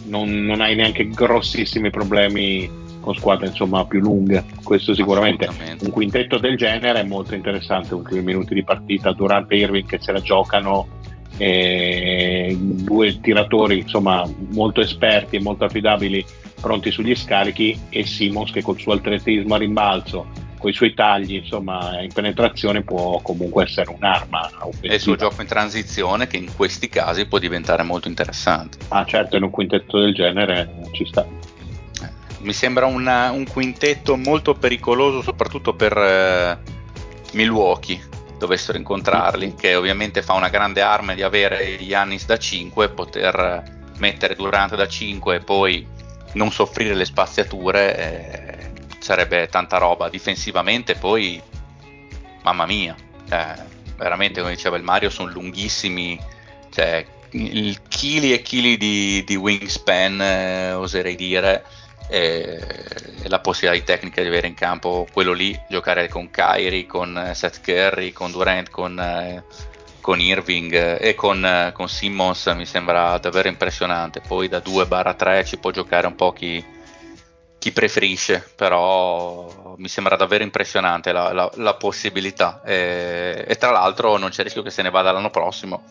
non, 0.04 0.30
non 0.30 0.62
hai 0.62 0.74
neanche 0.74 1.06
grossissimi 1.08 1.90
problemi 1.90 2.80
con 3.00 3.14
squadre 3.14 3.48
insomma 3.48 3.84
più 3.84 4.00
lunghe. 4.00 4.42
Questo 4.62 4.94
sicuramente 4.94 5.48
un 5.80 5.90
quintetto 5.90 6.38
del 6.38 6.56
genere 6.56 7.00
è 7.00 7.04
molto 7.04 7.34
interessante. 7.34 7.94
Ultimi 7.94 8.22
minuti 8.22 8.54
di 8.54 8.64
partita, 8.64 9.12
Durant 9.12 9.52
e 9.52 9.56
Irving 9.56 9.86
che 9.86 9.98
se 10.00 10.12
la 10.12 10.20
giocano. 10.20 11.00
E 11.38 12.54
due 12.58 13.18
tiratori 13.20 13.78
insomma 13.80 14.22
molto 14.52 14.80
esperti 14.80 15.36
e 15.36 15.40
molto 15.40 15.64
affidabili 15.64 16.24
pronti 16.62 16.90
sugli 16.92 17.14
scarichi 17.14 17.78
e 17.90 18.06
Simons 18.06 18.52
che 18.52 18.62
col 18.62 18.78
suo 18.78 18.94
atletismo 18.94 19.54
a 19.54 19.58
rimbalzo 19.58 20.26
con 20.62 20.70
i 20.70 20.74
suoi 20.74 20.94
tagli 20.94 21.34
insomma 21.34 22.00
in 22.00 22.12
penetrazione 22.12 22.82
può 22.82 23.20
comunque 23.20 23.64
essere 23.64 23.90
un'arma 23.90 24.48
offensiva. 24.60 24.92
e 24.92 24.94
il 24.94 25.00
suo 25.00 25.16
gioco 25.16 25.42
in 25.42 25.48
transizione 25.48 26.28
che 26.28 26.36
in 26.36 26.54
questi 26.54 26.88
casi 26.88 27.26
può 27.26 27.38
diventare 27.38 27.82
molto 27.82 28.06
interessante. 28.06 28.78
Ah 28.88 29.04
certo 29.04 29.36
in 29.36 29.42
un 29.42 29.50
quintetto 29.50 29.98
del 29.98 30.14
genere 30.14 30.72
ci 30.92 31.04
sta. 31.04 31.26
Eh, 31.26 32.10
mi 32.42 32.52
sembra 32.52 32.86
una, 32.86 33.32
un 33.32 33.44
quintetto 33.44 34.16
molto 34.16 34.54
pericoloso 34.54 35.20
soprattutto 35.20 35.74
per 35.74 35.98
eh, 35.98 36.58
Milwaukee 37.32 38.00
dovessero 38.38 38.78
incontrarli 38.78 39.54
che 39.56 39.74
ovviamente 39.74 40.22
fa 40.22 40.34
una 40.34 40.48
grande 40.48 40.80
arma 40.80 41.14
di 41.14 41.22
avere 41.22 41.64
Yannis 41.80 42.24
da 42.24 42.38
5 42.38 42.88
poter 42.90 43.80
mettere 43.98 44.36
Durante 44.36 44.76
da 44.76 44.86
5 44.86 45.34
e 45.34 45.40
poi 45.40 45.86
non 46.34 46.50
soffrire 46.52 46.94
le 46.94 47.04
spaziature 47.04 47.96
eh, 47.96 48.70
sarebbe 48.98 49.48
tanta 49.48 49.78
roba. 49.78 50.08
Difensivamente 50.08 50.94
poi, 50.94 51.40
mamma 52.42 52.66
mia, 52.66 52.94
cioè, 53.28 53.54
veramente 53.96 54.40
come 54.40 54.54
diceva 54.54 54.76
il 54.76 54.82
Mario, 54.82 55.10
sono 55.10 55.30
lunghissimi, 55.30 56.18
cioè, 56.70 57.06
chili 57.88 58.32
e 58.32 58.42
chili 58.42 58.76
di, 58.76 59.24
di 59.24 59.36
wingspan, 59.36 60.20
eh, 60.20 60.72
oserei 60.72 61.16
dire. 61.16 61.64
e, 62.08 62.60
la 63.28 63.40
possibilità 63.40 63.94
tecnica 63.94 64.20
di 64.20 64.28
avere 64.28 64.46
in 64.46 64.54
campo 64.54 65.06
quello 65.12 65.32
lì, 65.32 65.58
giocare 65.68 66.08
con 66.08 66.30
Kyrie, 66.30 66.86
con 66.86 67.30
Seth 67.34 67.60
Curry, 67.62 68.12
con 68.12 68.30
Durant, 68.30 68.68
con, 68.70 68.98
eh, 68.98 69.42
con 70.02 70.20
Irving 70.20 70.74
eh, 70.74 70.98
e 71.00 71.14
con, 71.14 71.42
eh, 71.42 71.72
con, 71.72 71.88
Simmons 71.88 72.46
mi 72.48 72.66
sembra 72.66 73.16
davvero 73.16 73.48
impressionante. 73.48 74.20
Poi 74.20 74.48
da 74.48 74.58
2-3 74.58 75.46
ci 75.46 75.56
può 75.56 75.70
giocare 75.70 76.06
un 76.06 76.14
po' 76.14 76.32
chi, 76.32 76.62
chi 77.58 77.72
preferisce, 77.72 78.46
però 78.54 79.74
mi 79.78 79.88
sembra 79.88 80.16
davvero 80.16 80.42
impressionante 80.42 81.12
la, 81.12 81.32
la, 81.32 81.50
la 81.54 81.74
possibilità. 81.74 82.60
E, 82.62 83.44
e, 83.48 83.54
tra 83.54 83.70
l'altro 83.70 84.18
non 84.18 84.28
c'è 84.28 84.42
rischio 84.42 84.62
che 84.62 84.70
se 84.70 84.82
ne 84.82 84.90
vada 84.90 85.12
l'anno 85.12 85.30
prossimo, 85.30 85.84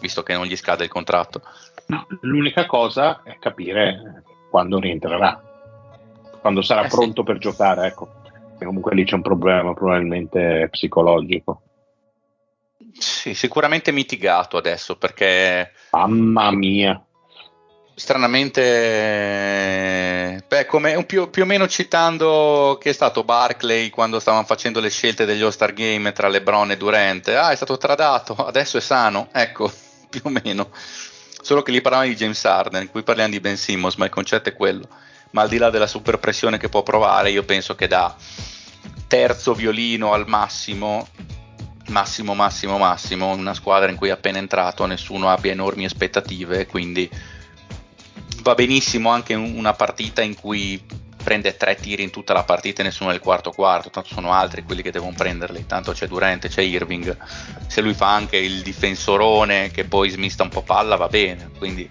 visto 0.00 0.24
che 0.24 0.32
non 0.32 0.46
gli 0.46 0.56
scade 0.56 0.84
il 0.84 0.90
contratto. 0.90 1.42
No, 1.86 2.06
l'unica 2.22 2.66
cosa 2.66 3.22
è 3.22 3.36
capire 3.38 4.24
quando 4.50 4.80
rientrerà, 4.80 5.40
quando 6.40 6.62
sarà 6.62 6.86
eh 6.86 6.88
pronto 6.88 7.20
sì. 7.20 7.26
per 7.26 7.38
giocare, 7.38 7.86
ecco. 7.86 8.08
E 8.58 8.64
comunque 8.64 8.94
lì 8.94 9.04
c'è 9.04 9.14
un 9.14 9.22
problema 9.22 9.72
probabilmente 9.74 10.68
psicologico. 10.70 11.62
Sì, 12.98 13.34
sicuramente 13.34 13.92
mitigato 13.92 14.56
adesso 14.56 14.96
perché... 14.96 15.72
Mamma 15.92 16.50
mia. 16.50 17.00
Stranamente, 17.94 18.60
beh, 20.46 20.66
come 20.66 21.04
più, 21.04 21.30
più, 21.30 21.42
o 21.42 21.46
meno 21.46 21.66
citando 21.66 22.78
che 22.80 22.90
è 22.90 22.92
stato 22.92 23.24
Barclay 23.24 23.90
quando 23.90 24.20
stavano 24.20 24.44
facendo 24.44 24.78
le 24.78 24.88
scelte 24.88 25.24
degli 25.24 25.42
All-Star 25.42 25.72
Game 25.72 26.12
tra 26.12 26.28
LeBron 26.28 26.70
e 26.70 26.76
Durant, 26.76 27.26
ah, 27.28 27.50
è 27.50 27.56
stato 27.56 27.76
tradato, 27.76 28.36
adesso 28.36 28.76
è 28.76 28.80
sano, 28.80 29.30
ecco, 29.32 29.68
più 30.08 30.20
o 30.22 30.28
meno. 30.28 30.70
Solo 31.40 31.62
che 31.62 31.72
lì 31.72 31.80
parlavano 31.80 32.08
di 32.08 32.14
James 32.14 32.44
Harden, 32.44 32.88
qui 32.88 33.02
parliamo 33.02 33.30
di 33.30 33.40
Ben 33.40 33.56
Simmons, 33.56 33.96
ma 33.96 34.04
il 34.04 34.12
concetto 34.12 34.48
è 34.48 34.54
quello. 34.54 34.86
Ma 35.30 35.42
al 35.42 35.48
di 35.48 35.58
là 35.58 35.68
della 35.70 35.88
super 35.88 36.18
pressione 36.18 36.56
che 36.56 36.68
può 36.68 36.84
provare, 36.84 37.30
io 37.30 37.42
penso 37.42 37.74
che 37.74 37.88
da 37.88 38.14
terzo 39.08 39.54
violino 39.54 40.12
al 40.12 40.28
massimo 40.28 41.08
massimo, 41.88 42.34
massimo, 42.34 42.78
massimo, 42.78 43.30
una 43.32 43.54
squadra 43.54 43.90
in 43.90 43.96
cui 43.96 44.08
è 44.08 44.12
appena 44.12 44.38
entrato 44.38 44.86
nessuno 44.86 45.28
abbia 45.28 45.52
enormi 45.52 45.84
aspettative, 45.84 46.66
quindi 46.66 47.08
va 48.42 48.54
benissimo 48.54 49.10
anche 49.10 49.34
una 49.34 49.74
partita 49.74 50.22
in 50.22 50.34
cui 50.34 50.82
prende 51.22 51.56
tre 51.56 51.74
tiri 51.74 52.02
in 52.02 52.10
tutta 52.10 52.32
la 52.32 52.44
partita 52.44 52.80
e 52.80 52.84
nessuno 52.84 53.10
nel 53.10 53.20
quarto 53.20 53.50
quarto, 53.50 53.90
tanto 53.90 54.14
sono 54.14 54.32
altri 54.32 54.62
quelli 54.62 54.82
che 54.82 54.90
devono 54.90 55.12
prenderli, 55.14 55.66
tanto 55.66 55.92
c'è 55.92 56.06
Durante, 56.06 56.48
c'è 56.48 56.62
Irving, 56.62 57.16
se 57.66 57.80
lui 57.80 57.92
fa 57.92 58.14
anche 58.14 58.36
il 58.36 58.62
difensorone 58.62 59.70
che 59.70 59.84
poi 59.84 60.08
smista 60.08 60.42
un 60.42 60.48
po' 60.48 60.62
palla 60.62 60.96
va 60.96 61.08
bene, 61.08 61.50
quindi 61.58 61.88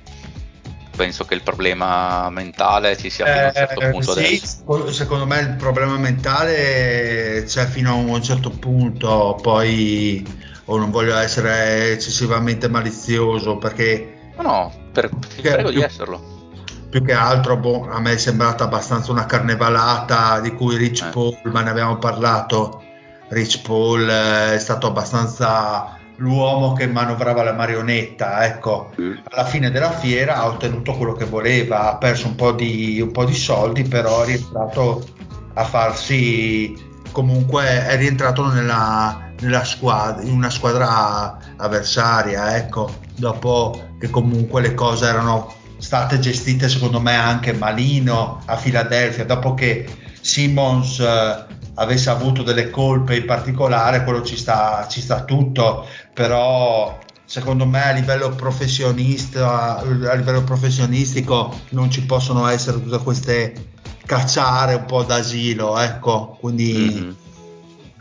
penso 0.97 1.23
che 1.23 1.35
il 1.35 1.43
problema 1.43 2.29
mentale 2.31 2.97
ci 2.97 3.09
sia 3.09 3.25
fino 3.25 3.39
a 3.39 3.45
un 3.45 3.53
certo 3.53 3.79
eh, 3.79 3.89
punto 3.91 4.13
sì, 4.13 4.19
adesso. 4.19 4.91
Secondo 4.91 5.25
me 5.25 5.39
il 5.39 5.55
problema 5.55 5.97
mentale 5.97 7.43
c'è 7.47 7.65
fino 7.67 7.91
a 7.91 7.93
un 7.93 8.21
certo 8.21 8.49
punto, 8.49 9.39
poi 9.41 10.25
o 10.65 10.77
non 10.77 10.91
voglio 10.91 11.15
essere 11.15 11.91
eccessivamente 11.91 12.67
malizioso 12.67 13.57
perché... 13.57 14.31
No, 14.35 14.43
no, 14.43 14.73
per, 14.91 15.09
prego 15.39 15.69
più, 15.69 15.77
di 15.77 15.83
esserlo. 15.83 16.51
Più 16.89 17.03
che 17.03 17.13
altro 17.13 17.55
boh, 17.57 17.87
a 17.89 17.99
me 17.99 18.13
è 18.13 18.17
sembrata 18.17 18.65
abbastanza 18.65 19.11
una 19.11 19.25
carnevalata 19.25 20.39
di 20.39 20.53
cui 20.53 20.75
Rich 20.75 21.03
eh. 21.03 21.09
Paul, 21.11 21.37
ma 21.45 21.61
ne 21.61 21.69
abbiamo 21.69 21.97
parlato, 21.97 22.83
Rich 23.29 23.61
Paul 23.61 24.09
eh, 24.09 24.55
è 24.55 24.59
stato 24.59 24.87
abbastanza 24.87 25.96
l'uomo 26.17 26.73
che 26.73 26.87
manovrava 26.87 27.43
la 27.43 27.53
marionetta, 27.53 28.45
ecco, 28.45 28.91
mm. 28.99 29.13
alla 29.31 29.45
fine 29.45 29.71
della 29.71 29.91
fiera 29.91 30.37
ha 30.37 30.47
ottenuto 30.47 30.93
quello 30.93 31.13
che 31.13 31.25
voleva, 31.25 31.91
ha 31.91 31.97
perso 31.97 32.27
un 32.27 32.35
po' 32.35 32.51
di, 32.51 32.99
un 33.01 33.11
po 33.11 33.25
di 33.25 33.35
soldi, 33.35 33.83
però 33.83 34.23
è 34.23 34.25
rientrato 34.27 35.03
a 35.53 35.63
farsi, 35.63 36.75
comunque 37.11 37.85
è 37.85 37.97
rientrato 37.97 38.51
nella, 38.51 39.31
nella 39.39 39.63
squadra, 39.63 40.23
in 40.23 40.31
una 40.31 40.49
squadra 40.49 41.37
avversaria, 41.57 42.55
ecco, 42.55 42.91
dopo 43.15 43.89
che 43.99 44.09
comunque 44.09 44.61
le 44.61 44.73
cose 44.73 45.07
erano 45.07 45.53
state 45.77 46.17
gestite 46.19 46.69
secondo 46.69 46.99
me 46.99 47.15
anche 47.15 47.53
malino 47.53 48.41
a 48.45 48.55
Filadelfia, 48.57 49.25
dopo 49.25 49.53
che 49.53 49.87
Simmons 50.21 50.99
eh, 50.99 51.45
avesse 51.79 52.09
avuto 52.09 52.43
delle 52.43 52.69
colpe 52.69 53.15
in 53.15 53.25
particolare, 53.25 54.03
quello 54.03 54.23
ci 54.23 54.37
sta, 54.37 54.87
ci 54.89 55.01
sta 55.01 55.23
tutto, 55.23 55.87
però 56.13 56.97
secondo 57.25 57.65
me 57.65 57.83
a 57.83 57.91
livello 57.91 58.29
professionista, 58.29 59.77
a 59.79 60.13
livello 60.13 60.43
professionistico 60.43 61.61
non 61.69 61.91
ci 61.91 62.05
possono 62.05 62.47
essere 62.47 62.81
tutte 62.81 62.97
queste 62.99 63.53
cacciare 64.05 64.75
un 64.75 64.85
po' 64.85 65.03
d'asilo, 65.03 65.77
ecco, 65.77 66.37
quindi 66.39 66.73
mm-hmm. 66.73 67.11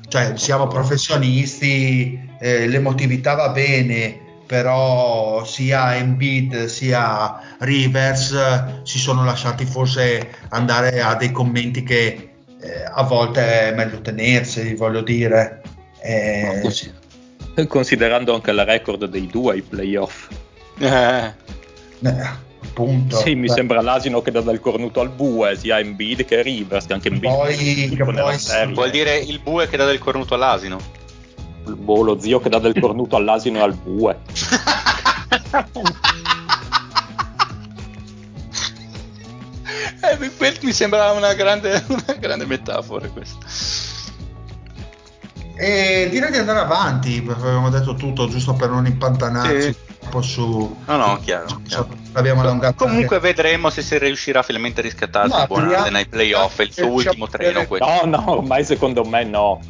cioè, 0.08 0.32
siamo 0.36 0.68
professionisti, 0.68 2.18
eh, 2.38 2.68
l'emotività 2.68 3.34
va 3.34 3.48
bene, 3.50 4.20
però 4.46 5.44
sia 5.44 5.96
Embiid 5.96 6.66
sia 6.66 7.56
Rivers 7.58 8.82
si 8.84 8.98
sono 8.98 9.24
lasciati 9.24 9.64
forse 9.66 10.36
andare 10.50 11.02
a 11.02 11.16
dei 11.16 11.32
commenti 11.32 11.82
che 11.82 12.25
eh, 12.60 12.84
a 12.90 13.02
volte 13.02 13.68
è 13.68 13.74
meglio 13.74 14.00
tenersi, 14.00 14.74
voglio 14.74 15.02
dire. 15.02 15.62
Eh, 16.00 16.62
sì. 16.70 16.90
Considerando 17.66 18.34
anche 18.34 18.52
la 18.52 18.64
record 18.64 19.06
dei 19.06 19.26
due 19.26 19.54
ai 19.54 19.62
playoff. 19.62 20.28
Eh. 20.78 21.32
eh 22.02 22.44
appunto. 22.76 23.16
Sì, 23.16 23.34
mi 23.34 23.48
sembra 23.48 23.80
l'asino 23.80 24.20
che 24.20 24.30
dà 24.30 24.42
dal 24.42 24.60
cornuto 24.60 25.00
al 25.00 25.08
bue, 25.08 25.56
sia 25.56 25.78
Embiid 25.78 26.26
che 26.26 26.42
Rivers, 26.42 26.84
che 26.86 26.92
anche 26.92 27.08
Embiid. 27.08 27.32
Poi, 27.32 27.56
che 27.96 28.04
poi. 28.04 28.74
Vuol 28.74 28.90
dire 28.90 29.16
il 29.16 29.40
bue 29.40 29.66
che 29.68 29.78
dà 29.78 29.86
del 29.86 29.98
cornuto 29.98 30.34
all'asino? 30.34 30.78
Boh, 31.64 32.02
lo 32.02 32.20
zio 32.20 32.38
che 32.38 32.50
dà 32.50 32.58
del 32.58 32.78
cornuto 32.78 33.16
all'asino 33.16 33.58
e 33.58 33.62
al 33.62 33.74
bue. 33.74 34.18
eh, 40.10 40.56
mi 40.62 40.72
sembrava 40.72 41.12
una 41.12 41.34
grande, 41.34 41.84
una 41.88 42.16
grande 42.18 42.46
metafora 42.46 43.08
questa. 43.08 43.46
E 45.58 46.08
direi 46.10 46.30
di 46.30 46.36
andare 46.36 46.58
avanti, 46.58 47.24
avevamo 47.26 47.70
detto 47.70 47.94
tutto 47.94 48.28
giusto 48.28 48.52
per 48.52 48.68
non 48.68 48.84
impantanarci 48.84 49.62
sì. 49.62 49.76
un 50.00 50.08
po' 50.10 50.20
su... 50.20 50.76
No, 50.84 50.96
no, 50.96 51.18
chiaro. 51.22 51.48
Su, 51.48 51.62
chiaro. 51.62 51.88
L'abbiamo 52.12 52.42
allungato. 52.42 52.84
Comunque 52.84 53.16
anche. 53.16 53.28
vedremo 53.28 53.70
se 53.70 53.80
si 53.80 53.96
riuscirà 53.98 54.42
finalmente 54.42 54.80
a 54.80 54.82
riscattarsi 54.82 55.34
no, 55.34 55.46
Buonarde 55.46 55.90
nei 55.90 56.06
playoff, 56.06 56.58
il 56.58 56.72
suo 56.72 56.88
ultimo 56.88 57.26
treno. 57.26 57.66
No, 57.70 58.02
no, 58.04 58.30
ormai 58.32 58.64
secondo 58.64 59.02
me 59.04 59.24
no, 59.24 59.60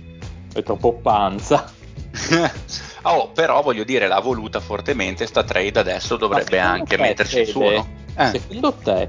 è 0.53 0.63
troppo 0.65 0.95
panza. 0.95 1.71
oh, 3.03 3.29
però 3.29 3.63
voglio 3.63 3.85
dire, 3.85 4.09
l'ha 4.09 4.21
voluta 4.21 4.59
fortemente 4.59 5.25
sta 5.27 5.45
trade, 5.45 5.79
adesso 5.79 6.17
dovrebbe 6.17 6.59
anche 6.59 6.97
metterci 6.97 7.41
il 7.41 7.47
suo. 7.47 7.87
Eh. 8.17 8.31
Secondo 8.31 8.73
te 8.73 9.09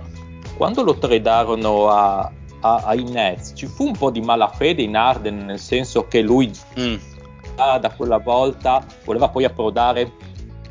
quando 0.57 0.83
lo 0.83 0.97
tradarono 0.97 1.89
a, 1.89 2.31
a, 2.61 2.75
ai 2.85 3.03
Nets 3.03 3.53
ci 3.55 3.67
fu 3.67 3.85
un 3.85 3.95
po' 3.95 4.09
di 4.09 4.21
malafede 4.21 4.81
in 4.81 4.97
Arden 4.97 5.45
nel 5.45 5.59
senso 5.59 6.07
che 6.07 6.21
lui 6.21 6.51
mm. 6.79 6.95
da 7.55 7.93
quella 7.95 8.17
volta 8.17 8.83
voleva 9.05 9.29
poi 9.29 9.45
approdare 9.45 10.11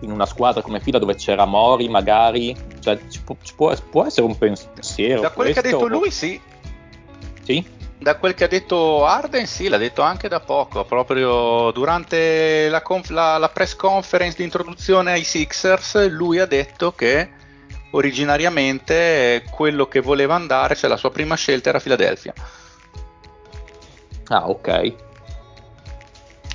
in 0.01 0.11
una 0.11 0.27
squadra 0.27 0.63
come 0.63 0.81
fila 0.81 0.99
dove 0.99 1.15
c'era 1.15 1.45
Mori 1.45 1.89
magari. 1.89 2.55
Cioè 2.81 2.99
ci 3.09 3.23
può, 3.23 3.37
ci 3.43 3.55
può, 3.55 3.75
può 3.91 4.05
essere 4.05 4.27
un 4.27 4.37
pensiero 4.37 5.21
da 5.21 5.31
quel 5.31 5.53
questo, 5.53 5.63
che 5.63 5.69
ha 5.69 5.71
detto 5.71 5.87
lui 5.87 6.11
sì. 6.11 6.41
Sì? 7.43 7.75
Da 7.99 8.17
quel 8.17 8.35
che 8.35 8.45
ha 8.45 8.49
detto 8.49 9.05
Arden, 9.07 9.47
sì, 9.47 9.69
l'ha 9.69 9.79
detto 9.79 10.03
anche 10.03 10.29
da 10.29 10.41
poco, 10.41 10.85
proprio 10.85 11.71
durante 11.71 12.69
la, 12.69 12.83
conf- 12.83 13.11
la, 13.11 13.39
la 13.39 13.49
press 13.49 13.75
conference 13.75 14.37
di 14.37 14.45
introduzione 14.45 15.13
ai 15.13 15.25
Sixers, 15.25 16.09
lui 16.09 16.39
ha 16.39 16.47
detto 16.47 16.93
che 16.93 17.31
originariamente 17.91 19.45
quello 19.51 19.87
che 19.89 20.01
voleva 20.01 20.35
andare, 20.35 20.75
cioè 20.75 20.91
la 20.91 20.97
sua 20.97 21.11
prima 21.11 21.35
scelta 21.35 21.69
era 21.71 21.81
Philadelphia. 21.81 22.35
Ah, 24.29 24.49
ok. 24.49 24.95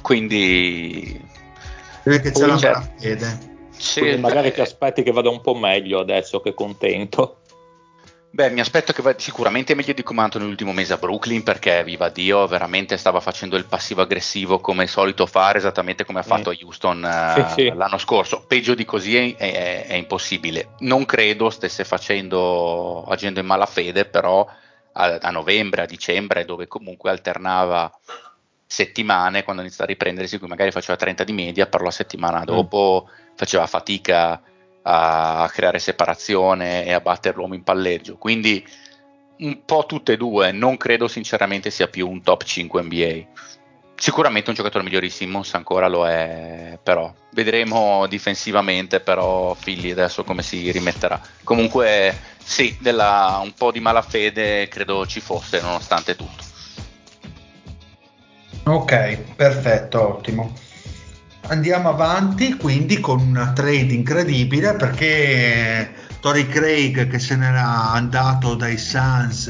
Quindi... 0.02 1.30
Che 2.04 2.32
c'è 2.32 2.46
la 2.46 2.92
fede. 2.98 3.50
Sì, 3.70 4.16
magari 4.18 4.52
ti 4.54 4.62
aspetti 4.62 5.04
che 5.04 5.12
vada 5.12 5.30
un 5.30 5.42
po' 5.42 5.56
meglio 5.56 6.00
adesso 6.00 6.40
che 6.42 6.54
contento. 6.54 7.41
Beh, 8.34 8.50
mi 8.50 8.62
aspetto 8.62 8.94
che 8.94 9.02
vada 9.02 9.20
sicuramente 9.20 9.76
meglio 9.76 9.92
di 9.92 10.04
come 10.04 10.26
nell'ultimo 10.36 10.72
mese 10.72 10.94
a 10.94 10.98
Brooklyn 10.98 11.44
perché, 11.44 11.84
viva 11.84 12.08
Dio, 12.08 12.48
veramente 12.48 12.96
stava 12.96 13.20
facendo 13.20 13.58
il 13.58 13.66
passivo 13.66 14.04
aggressivo 14.04 14.62
come 14.62 14.86
è 14.86 14.88
solito 14.88 15.26
fare, 15.26 15.58
esattamente 15.58 16.06
come 16.06 16.20
ha 16.20 16.24
fatto 16.24 16.50
a 16.50 16.56
Houston 16.58 17.04
uh, 17.04 17.54
sì, 17.54 17.68
l'anno 17.76 17.98
scorso. 17.98 18.46
Peggio 18.48 18.74
di 18.74 18.86
così 18.86 19.18
è, 19.18 19.36
è, 19.36 19.86
è, 19.86 19.94
impossibile. 19.96 20.76
Non 20.80 21.04
credo 21.04 21.50
stesse 21.50 21.84
facendo, 21.84 23.04
agendo 23.04 23.42
in 23.42 23.46
malafede, 23.46 24.06
però 24.06 24.48
a, 24.94 25.18
a, 25.22 25.30
novembre, 25.30 25.82
a 25.82 25.86
dicembre, 25.86 26.46
dove 26.46 26.68
comunque 26.68 27.10
alternava 27.10 27.92
settimane, 28.66 29.44
quando 29.44 29.62
inizia 29.62 29.84
a 29.84 29.88
riprendersi, 29.88 30.40
magari 30.44 30.72
faceva 30.72 30.98
30 30.98 31.26
di 31.26 31.34
media, 31.34 31.68
però 31.68 31.84
la 31.84 31.92
settimana 31.92 32.40
mm. 32.40 32.46
dopo 32.46 33.10
mm. 33.10 33.36
faceva 33.36 33.68
fatica 33.68 34.42
a 34.84 35.50
creare 35.52 35.80
separazione 35.80 36.86
e 36.86 36.94
a 36.94 37.00
battere 37.00 37.36
l'uomo 37.36 37.54
in 37.54 37.64
palleggio. 37.64 38.18
Quindi 38.18 38.66
un 39.40 39.66
po' 39.66 39.86
tutte 39.88 40.14
e 40.14 40.18
due, 40.18 40.52
non 40.52 40.78
credo 40.78 41.08
sinceramente 41.08 41.70
sia 41.72 41.88
più 41.88 42.10
un 42.10 42.22
top 42.22 42.44
5 42.44 42.82
NBA. 42.82 43.50
Sicuramente 43.96 44.50
un 44.50 44.56
giocatore 44.56 44.84
migliore 44.84 45.06
di 45.06 45.12
Simmons 45.12 45.54
ancora 45.54 45.88
lo 45.88 46.08
è, 46.08 46.80
però 46.82 47.14
vedremo 47.34 48.08
difensivamente 48.08 49.00
però 49.00 49.56
Philly 49.56 49.92
adesso 49.92 50.24
come 50.24 50.42
si 50.42 50.72
rimetterà. 50.72 51.22
Comunque 51.44 52.16
sì, 52.44 52.76
della, 52.80 53.40
un 53.44 53.54
po' 53.54 53.72
di 53.72 53.80
malafede 53.80 54.68
credo 54.68 55.06
ci 55.06 55.20
fosse 55.20 55.62
nonostante 55.62 56.16
tutto. 56.16 56.50
Ok, 58.64 59.18
perfetto, 59.36 60.16
ottimo. 60.16 60.54
Andiamo 61.48 61.90
avanti 61.90 62.56
quindi 62.56 63.00
con 63.00 63.20
una 63.20 63.52
trade 63.52 63.94
incredibile 63.94 64.74
perché 64.76 65.92
Tori 66.22 66.48
Craig 66.48 67.08
che 67.08 67.20
se 67.20 67.36
n'era 67.36 67.92
andato 67.92 68.56
dai 68.56 68.78
Suns 68.78 69.48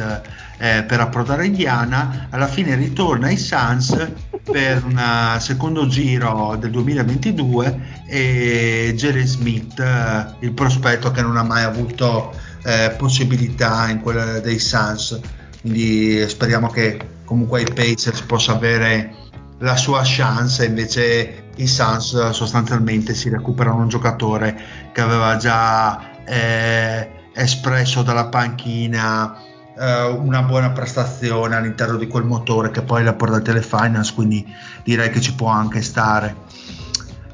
eh, 0.58 0.84
per 0.84 1.00
approdare 1.00 1.46
Indiana 1.46 2.28
alla 2.30 2.48
fine 2.48 2.76
ritorna 2.76 3.28
ai 3.28 3.38
Suns 3.38 4.10
per 4.44 4.84
un 4.86 5.38
secondo 5.40 5.88
giro 5.88 6.56
del 6.58 6.72
2022 6.72 8.04
e 8.08 8.94
Jerry 8.96 9.26
Smith 9.26 9.80
eh, 9.80 10.26
il 10.40 10.54
prospetto 10.54 11.12
che 11.12 11.22
non 11.22 11.36
ha 11.38 11.44
mai 11.44 11.64
avuto 11.64 12.34
eh, 12.64 12.94
possibilità 12.98 13.90
in 13.90 14.02
quella 14.02 14.40
dei 14.40 14.60
Suns. 14.60 15.20
Quindi 15.62 16.28
speriamo 16.28 16.70
che 16.70 17.00
comunque 17.26 17.62
i 17.62 17.74
Pacers 17.74 18.22
possa 18.22 18.54
avere 18.54 19.14
la 19.60 19.76
sua 19.76 20.02
chance 20.04 20.66
invece 20.66 21.41
i 21.62 21.68
Suns 21.68 22.30
sostanzialmente 22.32 23.14
si 23.14 23.30
recuperano 23.30 23.82
un 23.82 23.88
giocatore 23.88 24.60
che 24.92 25.02
aveva 25.02 25.38
già 25.38 26.24
eh, 26.26 27.10
espresso 27.34 28.02
dalla 28.02 28.26
panchina 28.26 29.36
eh, 29.78 30.04
una 30.06 30.44
buona 30.44 30.72
prestazione 30.72 31.56
all'interno 31.56 31.98
di 31.98 32.08
quel 32.08 32.26
motore 32.26 32.72
che 32.72 32.82
poi 32.82 33.04
l'ha 33.04 33.14
portato 33.14 33.52
alle 33.52 33.62
finals 33.62 34.14
quindi 34.14 34.46
direi 34.84 35.10
che 35.10 35.22
ci 35.22 35.34
può 35.34 35.48
anche 35.48 35.82
stare. 35.82 36.36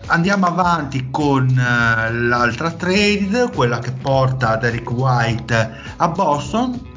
Andiamo 0.10 0.46
avanti 0.46 1.10
con 1.12 1.50
uh, 1.50 2.28
l'altra 2.28 2.72
trade 2.72 3.50
quella 3.54 3.80
che 3.80 3.92
porta 3.92 4.56
Derek 4.56 4.90
White 4.90 5.72
a 5.98 6.08
Boston 6.08 6.97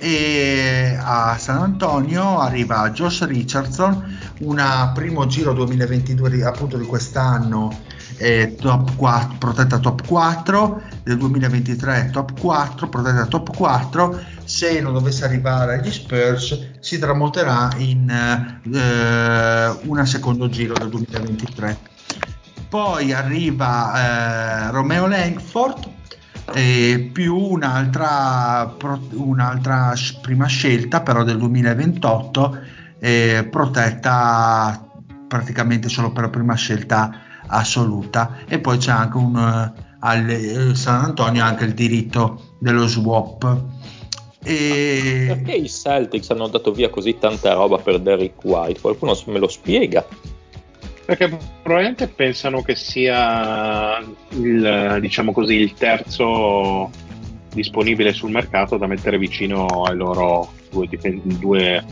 e 0.00 0.96
a 0.98 1.36
San 1.38 1.58
Antonio 1.58 2.38
arriva 2.38 2.90
Josh 2.90 3.26
Richardson, 3.26 4.18
una 4.40 4.92
primo 4.94 5.26
giro 5.26 5.52
2022 5.52 6.42
appunto 6.42 6.78
di 6.78 6.86
quest'anno 6.86 7.70
eh, 8.16 8.54
top 8.58 8.96
4, 8.96 9.36
protetta 9.38 9.78
top 9.78 10.06
4 10.06 10.82
del 11.02 11.16
2023 11.16 12.10
top 12.12 12.38
4 12.38 12.88
protetta 12.88 13.26
top 13.26 13.54
4 13.56 14.20
se 14.44 14.80
non 14.80 14.92
dovesse 14.92 15.24
arrivare 15.24 15.74
agli 15.74 15.90
Spurs 15.90 16.68
si 16.80 16.98
tramuterà 16.98 17.70
in 17.78 18.08
eh, 18.10 19.86
una 19.86 20.04
secondo 20.04 20.48
giro 20.50 20.74
del 20.74 20.90
2023 20.90 21.78
poi 22.68 23.12
arriva 23.12 24.68
eh, 24.68 24.70
Romeo 24.70 25.06
Langford 25.06 25.98
e 26.52 27.10
più 27.12 27.36
un'altra, 27.36 28.74
un'altra 29.12 29.94
prima 30.20 30.46
scelta 30.46 31.02
però 31.02 31.22
del 31.24 31.38
2028 31.38 32.58
eh, 32.98 33.48
protetta 33.50 34.86
praticamente 35.28 35.88
solo 35.88 36.12
per 36.12 36.24
la 36.24 36.30
prima 36.30 36.54
scelta 36.54 37.12
assoluta. 37.46 38.38
E 38.46 38.58
poi 38.58 38.78
c'è 38.78 38.90
anche 38.90 39.16
un 39.16 39.72
al 40.00 40.28
eh, 40.28 40.74
San 40.74 41.04
Antonio 41.04 41.44
anche 41.44 41.64
il 41.64 41.74
diritto 41.74 42.54
dello 42.58 42.86
swap. 42.86 43.62
E... 44.42 45.24
perché 45.28 45.52
i 45.52 45.68
Celtics 45.68 46.30
hanno 46.30 46.48
dato 46.48 46.72
via 46.72 46.88
così 46.88 47.18
tanta 47.18 47.52
roba 47.52 47.76
per 47.78 48.00
Derrick 48.00 48.42
White? 48.42 48.80
Qualcuno 48.80 49.14
me 49.26 49.38
lo 49.38 49.48
spiega 49.48 50.04
perché 51.10 51.36
probabilmente 51.62 52.06
pensano 52.06 52.62
che 52.62 52.76
sia 52.76 53.98
il, 54.28 54.98
diciamo 55.00 55.32
così, 55.32 55.54
il 55.54 55.74
terzo 55.74 56.88
disponibile 57.52 58.12
sul 58.12 58.30
mercato 58.30 58.76
da 58.76 58.86
mettere 58.86 59.18
vicino 59.18 59.66
ai 59.66 59.96
loro 59.96 60.52
due, 60.70 60.88
due 61.20 61.84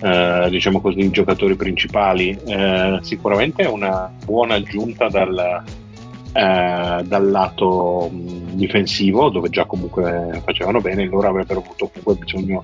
eh, 0.00 0.46
diciamo 0.48 0.80
così, 0.80 1.10
giocatori 1.10 1.56
principali. 1.56 2.38
Eh, 2.46 2.98
sicuramente 3.02 3.64
è 3.64 3.68
una 3.68 4.10
buona 4.24 4.54
aggiunta 4.54 5.10
dal, 5.10 5.62
eh, 6.32 7.02
dal 7.04 7.30
lato 7.30 8.08
mh, 8.10 8.54
difensivo, 8.54 9.28
dove 9.28 9.50
già 9.50 9.66
comunque 9.66 10.40
facevano 10.42 10.80
bene, 10.80 11.04
loro 11.04 11.28
avrebbero 11.28 11.60
avuto 11.60 11.90
comunque 11.92 12.24
bisogno 12.24 12.62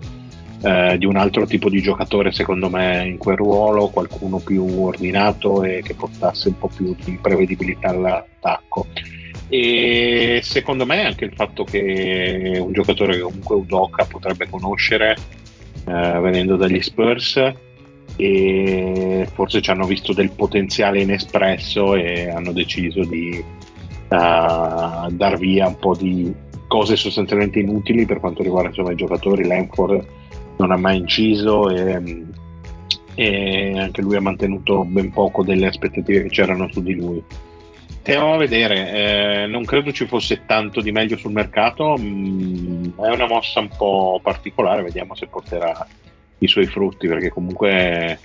eh, 0.64 0.96
di 0.96 1.04
un 1.04 1.16
altro 1.16 1.44
tipo 1.44 1.68
di 1.68 1.82
giocatore 1.82 2.32
secondo 2.32 2.70
me 2.70 3.06
in 3.06 3.18
quel 3.18 3.36
ruolo, 3.36 3.90
qualcuno 3.90 4.38
più 4.38 4.64
ordinato 4.84 5.62
e 5.62 5.82
che 5.82 5.94
portasse 5.94 6.48
un 6.48 6.58
po' 6.58 6.70
più 6.74 6.96
di 7.04 7.18
prevedibilità 7.20 7.90
all'attacco. 7.90 8.86
E 9.48 10.40
secondo 10.42 10.86
me 10.86 11.04
anche 11.04 11.26
il 11.26 11.34
fatto 11.34 11.64
che 11.64 12.56
un 12.58 12.72
giocatore 12.72 13.16
che 13.16 13.20
comunque 13.20 13.56
Udoka 13.56 14.06
potrebbe 14.06 14.48
conoscere 14.48 15.14
eh, 15.86 16.18
venendo 16.20 16.56
dagli 16.56 16.80
Spurs 16.80 17.36
e 18.16 19.28
forse 19.34 19.60
ci 19.60 19.70
hanno 19.70 19.84
visto 19.84 20.14
del 20.14 20.30
potenziale 20.30 21.02
inespresso 21.02 21.94
e 21.94 22.30
hanno 22.30 22.52
deciso 22.52 23.04
di 23.04 23.44
uh, 24.08 25.10
dar 25.10 25.36
via 25.36 25.66
un 25.66 25.76
po' 25.76 25.94
di 25.94 26.32
cose 26.68 26.96
sostanzialmente 26.96 27.58
inutili 27.58 28.06
per 28.06 28.20
quanto 28.20 28.42
riguarda 28.42 28.68
insomma, 28.68 28.92
i 28.92 28.96
giocatori. 28.96 29.44
Lanford 29.44 30.22
non 30.56 30.70
ha 30.70 30.76
mai 30.76 30.98
inciso 30.98 31.68
e, 31.70 32.24
e, 33.14 33.78
anche 33.78 34.02
lui 34.02 34.16
ha 34.16 34.20
mantenuto 34.20 34.84
ben 34.84 35.10
poco 35.10 35.42
delle 35.42 35.66
aspettative 35.66 36.22
che 36.22 36.28
c'erano 36.28 36.68
su 36.70 36.82
di 36.82 36.94
lui. 36.94 37.22
Stiamo 38.00 38.34
a 38.34 38.36
vedere, 38.36 38.92
eh, 39.44 39.46
non 39.46 39.64
credo 39.64 39.90
ci 39.90 40.06
fosse 40.06 40.44
tanto 40.44 40.82
di 40.82 40.92
meglio 40.92 41.16
sul 41.16 41.32
mercato, 41.32 41.96
mm, 41.98 42.98
è 43.00 43.08
una 43.08 43.26
mossa 43.26 43.60
un 43.60 43.70
po' 43.74 44.20
particolare, 44.22 44.82
vediamo 44.82 45.14
se 45.14 45.26
porterà 45.26 45.86
i 46.38 46.46
suoi 46.46 46.66
frutti 46.66 47.08
perché 47.08 47.30
comunque 47.30 48.18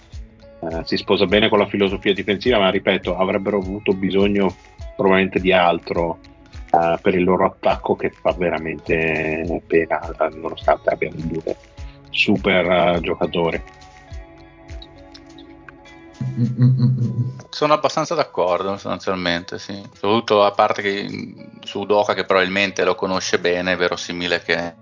eh, 0.61 0.83
si 0.83 0.97
sposa 0.97 1.25
bene 1.25 1.47
con 1.47 1.59
la 1.59 1.67
filosofia 1.67 2.13
difensiva, 2.13 2.59
ma 2.59 2.69
ripeto, 2.69 3.15
avrebbero 3.15 3.57
avuto 3.59 3.93
bisogno 3.93 4.53
probabilmente 4.97 5.39
di 5.39 5.53
altro 5.53 6.19
eh, 6.71 6.97
per 7.01 7.15
il 7.15 7.23
loro 7.23 7.45
attacco 7.45 7.95
che 7.95 8.09
fa 8.09 8.33
veramente 8.33 9.63
pena, 9.65 10.13
nonostante 10.35 10.89
abbiano 10.89 11.15
due 11.19 11.55
super 12.09 12.95
uh, 12.95 12.99
giocatori. 12.99 13.61
Sono 17.49 17.73
abbastanza 17.73 18.15
d'accordo 18.15 18.71
sostanzialmente, 18.73 19.59
sì. 19.59 19.81
Soprattutto 19.93 20.43
a 20.43 20.51
parte 20.51 20.81
che 20.81 21.33
su 21.63 21.85
Doka 21.85 22.13
che 22.13 22.25
probabilmente 22.25 22.83
lo 22.83 22.95
conosce 22.95 23.39
bene, 23.39 23.73
è 23.73 23.77
verosimile 23.77 24.41
che 24.41 24.73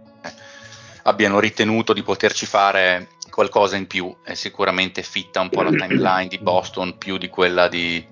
abbiano 1.03 1.39
ritenuto 1.39 1.93
di 1.93 2.03
poterci 2.03 2.45
fare 2.45 3.09
qualcosa 3.29 3.75
in 3.75 3.87
più 3.87 4.13
e 4.23 4.35
sicuramente 4.35 5.03
fitta 5.03 5.41
un 5.41 5.49
po' 5.49 5.61
la 5.61 5.69
timeline 5.69 6.27
di 6.27 6.39
Boston 6.39 6.97
più 6.97 7.17
di 7.17 7.29
quella 7.29 7.67
di, 7.67 8.05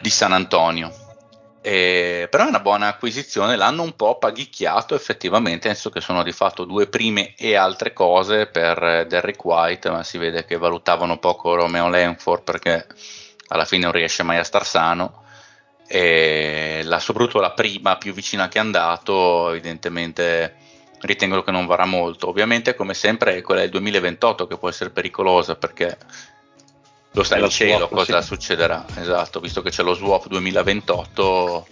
di 0.00 0.10
San 0.10 0.32
Antonio. 0.32 1.03
Eh, 1.66 2.26
però 2.28 2.44
è 2.44 2.48
una 2.48 2.60
buona 2.60 2.88
acquisizione, 2.88 3.56
l'hanno 3.56 3.84
un 3.84 3.96
po' 3.96 4.18
paghicchiato 4.18 4.94
effettivamente, 4.94 5.66
nel 5.66 5.76
senso 5.76 5.88
che 5.88 6.02
sono 6.02 6.22
di 6.22 6.30
fatto 6.30 6.64
due 6.66 6.88
prime 6.88 7.34
e 7.38 7.54
altre 7.54 7.94
cose 7.94 8.44
per 8.44 9.06
Derrick 9.08 9.42
White, 9.42 9.88
ma 9.88 10.02
si 10.02 10.18
vede 10.18 10.44
che 10.44 10.58
valutavano 10.58 11.16
poco 11.18 11.54
Romeo 11.54 11.88
Lenford 11.88 12.42
perché 12.42 12.86
alla 13.48 13.64
fine 13.64 13.84
non 13.84 13.92
riesce 13.92 14.22
mai 14.22 14.36
a 14.36 14.44
star 14.44 14.66
sano. 14.66 15.22
E 15.86 16.82
la, 16.84 16.98
soprattutto 16.98 17.40
la 17.40 17.52
prima 17.52 17.96
più 17.96 18.12
vicina 18.12 18.48
che 18.48 18.58
è 18.58 18.60
andato, 18.60 19.48
evidentemente 19.48 20.56
ritengo 21.00 21.42
che 21.42 21.50
non 21.50 21.64
varrà 21.64 21.86
molto. 21.86 22.28
Ovviamente, 22.28 22.74
come 22.74 22.92
sempre, 22.92 23.40
quella 23.40 23.62
del 23.62 23.70
2028 23.70 24.46
che 24.46 24.58
può 24.58 24.68
essere 24.68 24.90
pericolosa 24.90 25.56
perché 25.56 25.96
lo 27.14 27.22
sta 27.22 27.38
in 27.38 27.48
cielo 27.48 27.88
cosa 27.88 28.20
sì. 28.20 28.26
succederà, 28.26 28.84
esatto, 28.96 29.38
visto 29.38 29.62
che 29.62 29.70
c'è 29.70 29.82
lo 29.82 29.94
swap 29.94 30.26
2028 30.26 31.66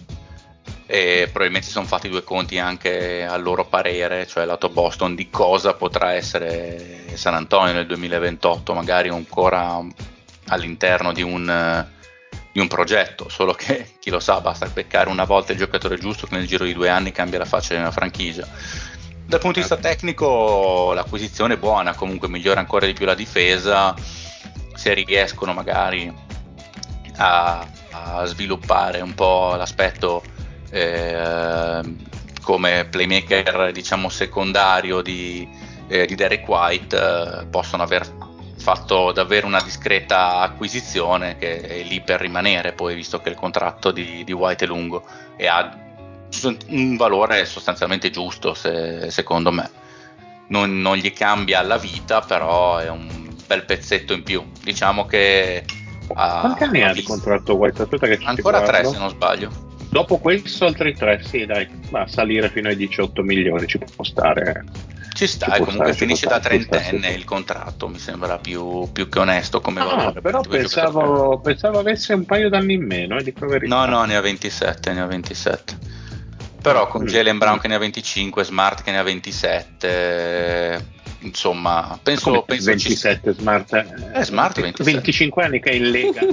e 0.85 1.23
probabilmente 1.25 1.67
si 1.67 1.73
sono 1.73 1.85
fatti 1.85 2.07
due 2.07 2.23
conti 2.23 2.59
anche 2.59 3.25
al 3.25 3.41
loro 3.41 3.65
parere, 3.65 4.25
cioè 4.25 4.45
lato 4.45 4.69
Boston, 4.69 5.15
di 5.15 5.29
cosa 5.29 5.73
potrà 5.73 6.13
essere 6.13 7.05
San 7.15 7.33
Antonio 7.33 7.73
nel 7.73 7.87
2028, 7.87 8.73
magari 8.73 9.09
ancora 9.09 9.85
all'interno 10.47 11.11
di 11.11 11.21
un, 11.21 11.85
di 12.51 12.59
un 12.59 12.67
progetto, 12.67 13.27
solo 13.27 13.53
che 13.53 13.95
chi 13.99 14.09
lo 14.09 14.21
sa 14.21 14.39
basta 14.39 14.67
beccare 14.67 15.09
una 15.09 15.25
volta 15.25 15.51
il 15.51 15.57
giocatore 15.57 15.97
giusto 15.97 16.25
che 16.25 16.35
nel 16.35 16.47
giro 16.47 16.63
di 16.63 16.73
due 16.73 16.87
anni 16.87 17.11
cambia 17.11 17.39
la 17.39 17.45
faccia 17.45 17.73
di 17.73 17.81
una 17.81 17.91
franchigia. 17.91 18.47
Dal 19.25 19.39
punto 19.39 19.59
di 19.59 19.65
vista 19.65 19.77
tecnico 19.77 20.93
l'acquisizione 20.93 21.55
è 21.55 21.57
buona, 21.57 21.95
comunque 21.95 22.29
migliora 22.29 22.61
ancora 22.61 22.85
di 22.85 22.93
più 22.93 23.05
la 23.05 23.15
difesa 23.15 23.93
se 24.75 24.93
riescono 24.93 25.53
magari 25.53 26.13
a, 27.17 27.67
a 27.91 28.25
sviluppare 28.25 29.01
un 29.01 29.13
po' 29.13 29.55
l'aspetto 29.55 30.23
eh, 30.71 31.81
come 32.41 32.85
playmaker 32.85 33.71
diciamo 33.71 34.09
secondario 34.09 35.01
di, 35.01 35.47
eh, 35.87 36.05
di 36.05 36.15
Derek 36.15 36.47
White 36.47 36.97
eh, 36.97 37.45
possono 37.45 37.83
aver 37.83 38.21
fatto 38.57 39.11
davvero 39.11 39.45
una 39.45 39.61
discreta 39.61 40.39
acquisizione 40.39 41.37
che 41.37 41.61
è 41.61 41.83
lì 41.83 42.01
per 42.01 42.21
rimanere 42.21 42.71
poi 42.71 42.95
visto 42.95 43.19
che 43.19 43.29
il 43.29 43.35
contratto 43.35 43.91
di, 43.91 44.23
di 44.23 44.31
White 44.31 44.65
è 44.65 44.67
lungo 44.67 45.05
e 45.35 45.47
ha 45.47 45.77
un 46.69 46.95
valore 46.95 47.45
sostanzialmente 47.45 48.09
giusto 48.09 48.53
se, 48.53 49.11
secondo 49.11 49.51
me. 49.51 49.69
Non, 50.47 50.81
non, 50.81 50.97
gli 50.97 51.13
cambia 51.13 51.61
la 51.61 51.77
vita 51.77 52.21
però 52.21 52.77
è 52.77 52.89
un 52.89 53.22
bel 53.45 53.65
pezzetto 53.65 54.13
in 54.13 54.23
più 54.23 54.43
diciamo 54.63 55.05
che 55.05 55.65
quanti 56.07 56.63
anni 56.63 56.83
ha 56.83 56.93
di 56.93 57.03
contratto 57.03 57.55
White? 57.55 57.83
Aspetta 57.83 58.07
che 58.07 58.19
ancora 58.23 58.61
tre 58.61 58.85
se 58.85 58.97
non 58.97 59.09
sbaglio 59.09 59.71
dopo 59.89 60.17
questo 60.17 60.65
altri 60.65 60.93
tre 60.95 61.21
sì 61.23 61.45
dai 61.45 61.67
ma 61.91 62.07
salire 62.07 62.49
fino 62.49 62.67
ai 62.67 62.75
18 62.75 63.21
milioni 63.21 63.67
ci 63.67 63.77
può 63.77 64.03
stare 64.03 64.63
ci 65.13 65.27
sta, 65.27 65.55
e 65.55 65.59
comunque 65.59 65.93
finisce 65.93 66.25
da 66.25 66.39
trentenne 66.39 67.09
il 67.09 67.23
contratto, 67.23 67.87
mi 67.87 67.99
sembra 67.99 68.39
più, 68.39 68.91
più 68.91 69.07
che 69.09 69.19
onesto 69.19 69.61
come 69.61 69.81
ah, 69.81 69.83
valore. 69.85 70.21
Però 70.21 70.41
pensavo, 70.41 71.39
pensavo, 71.39 71.79
avesse 71.79 72.13
un 72.13 72.25
paio 72.25 72.49
d'anni 72.49 72.73
in 72.73 72.85
meno, 72.85 73.17
eh, 73.17 73.33
No, 73.67 73.85
no, 73.85 74.03
ne 74.05 74.15
ha 74.15 74.21
27, 74.21 74.91
ne 74.91 75.01
ha 75.01 75.05
27. 75.05 75.77
Però 76.61 76.87
con 76.87 77.03
mm. 77.03 77.07
Jalen 77.07 77.37
Brown 77.37 77.59
che 77.59 77.67
ne 77.67 77.75
ha 77.75 77.79
25, 77.79 78.43
Smart 78.43 78.81
che 78.83 78.91
ne 78.91 78.97
ha 78.97 79.03
27, 79.03 80.85
insomma, 81.23 81.99
penso... 82.01 82.29
Come 82.29 82.43
penso 82.45 82.65
27 82.69 83.33
ci... 83.33 83.39
Smart? 83.39 83.73
Eh, 83.73 84.23
Smart 84.23 84.59
27. 84.59 84.83
25 84.83 85.43
anni 85.43 85.59
che 85.59 85.69
è 85.71 85.73
in 85.73 85.89
Lega. 85.89 86.21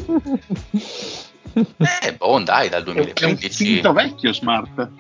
eh, 2.02 2.14
boh, 2.14 2.38
dai, 2.40 2.68
dal 2.68 2.82
2015. 2.84 3.80
È 3.80 3.86
un 3.86 3.94
vecchio 3.94 4.32
Smart. 4.32 4.90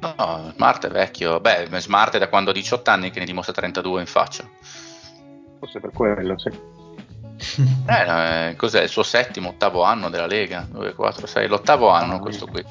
No, 0.00 0.52
Smart 0.54 0.86
è 0.86 0.90
vecchio. 0.90 1.40
Beh, 1.40 1.68
Smart 1.78 2.14
è 2.14 2.18
da 2.18 2.28
quando 2.28 2.50
ha 2.50 2.54
18 2.54 2.90
anni 2.90 3.10
che 3.10 3.18
ne 3.18 3.26
dimostra 3.26 3.52
32 3.52 4.00
in 4.00 4.06
faccia. 4.06 4.48
Forse 5.58 5.80
per 5.80 5.90
quello, 5.92 6.38
sì. 6.38 6.48
eh, 7.86 8.48
eh, 8.48 8.56
cos'è 8.56 8.82
il 8.82 8.88
suo 8.88 9.02
settimo, 9.02 9.50
ottavo 9.50 9.82
anno 9.82 10.08
della 10.08 10.26
Lega? 10.26 10.66
2, 10.70 10.94
4, 10.94 11.26
6, 11.26 11.48
l'ottavo 11.48 11.90
anno 11.90 12.18
questo 12.18 12.46
qui. 12.46 12.64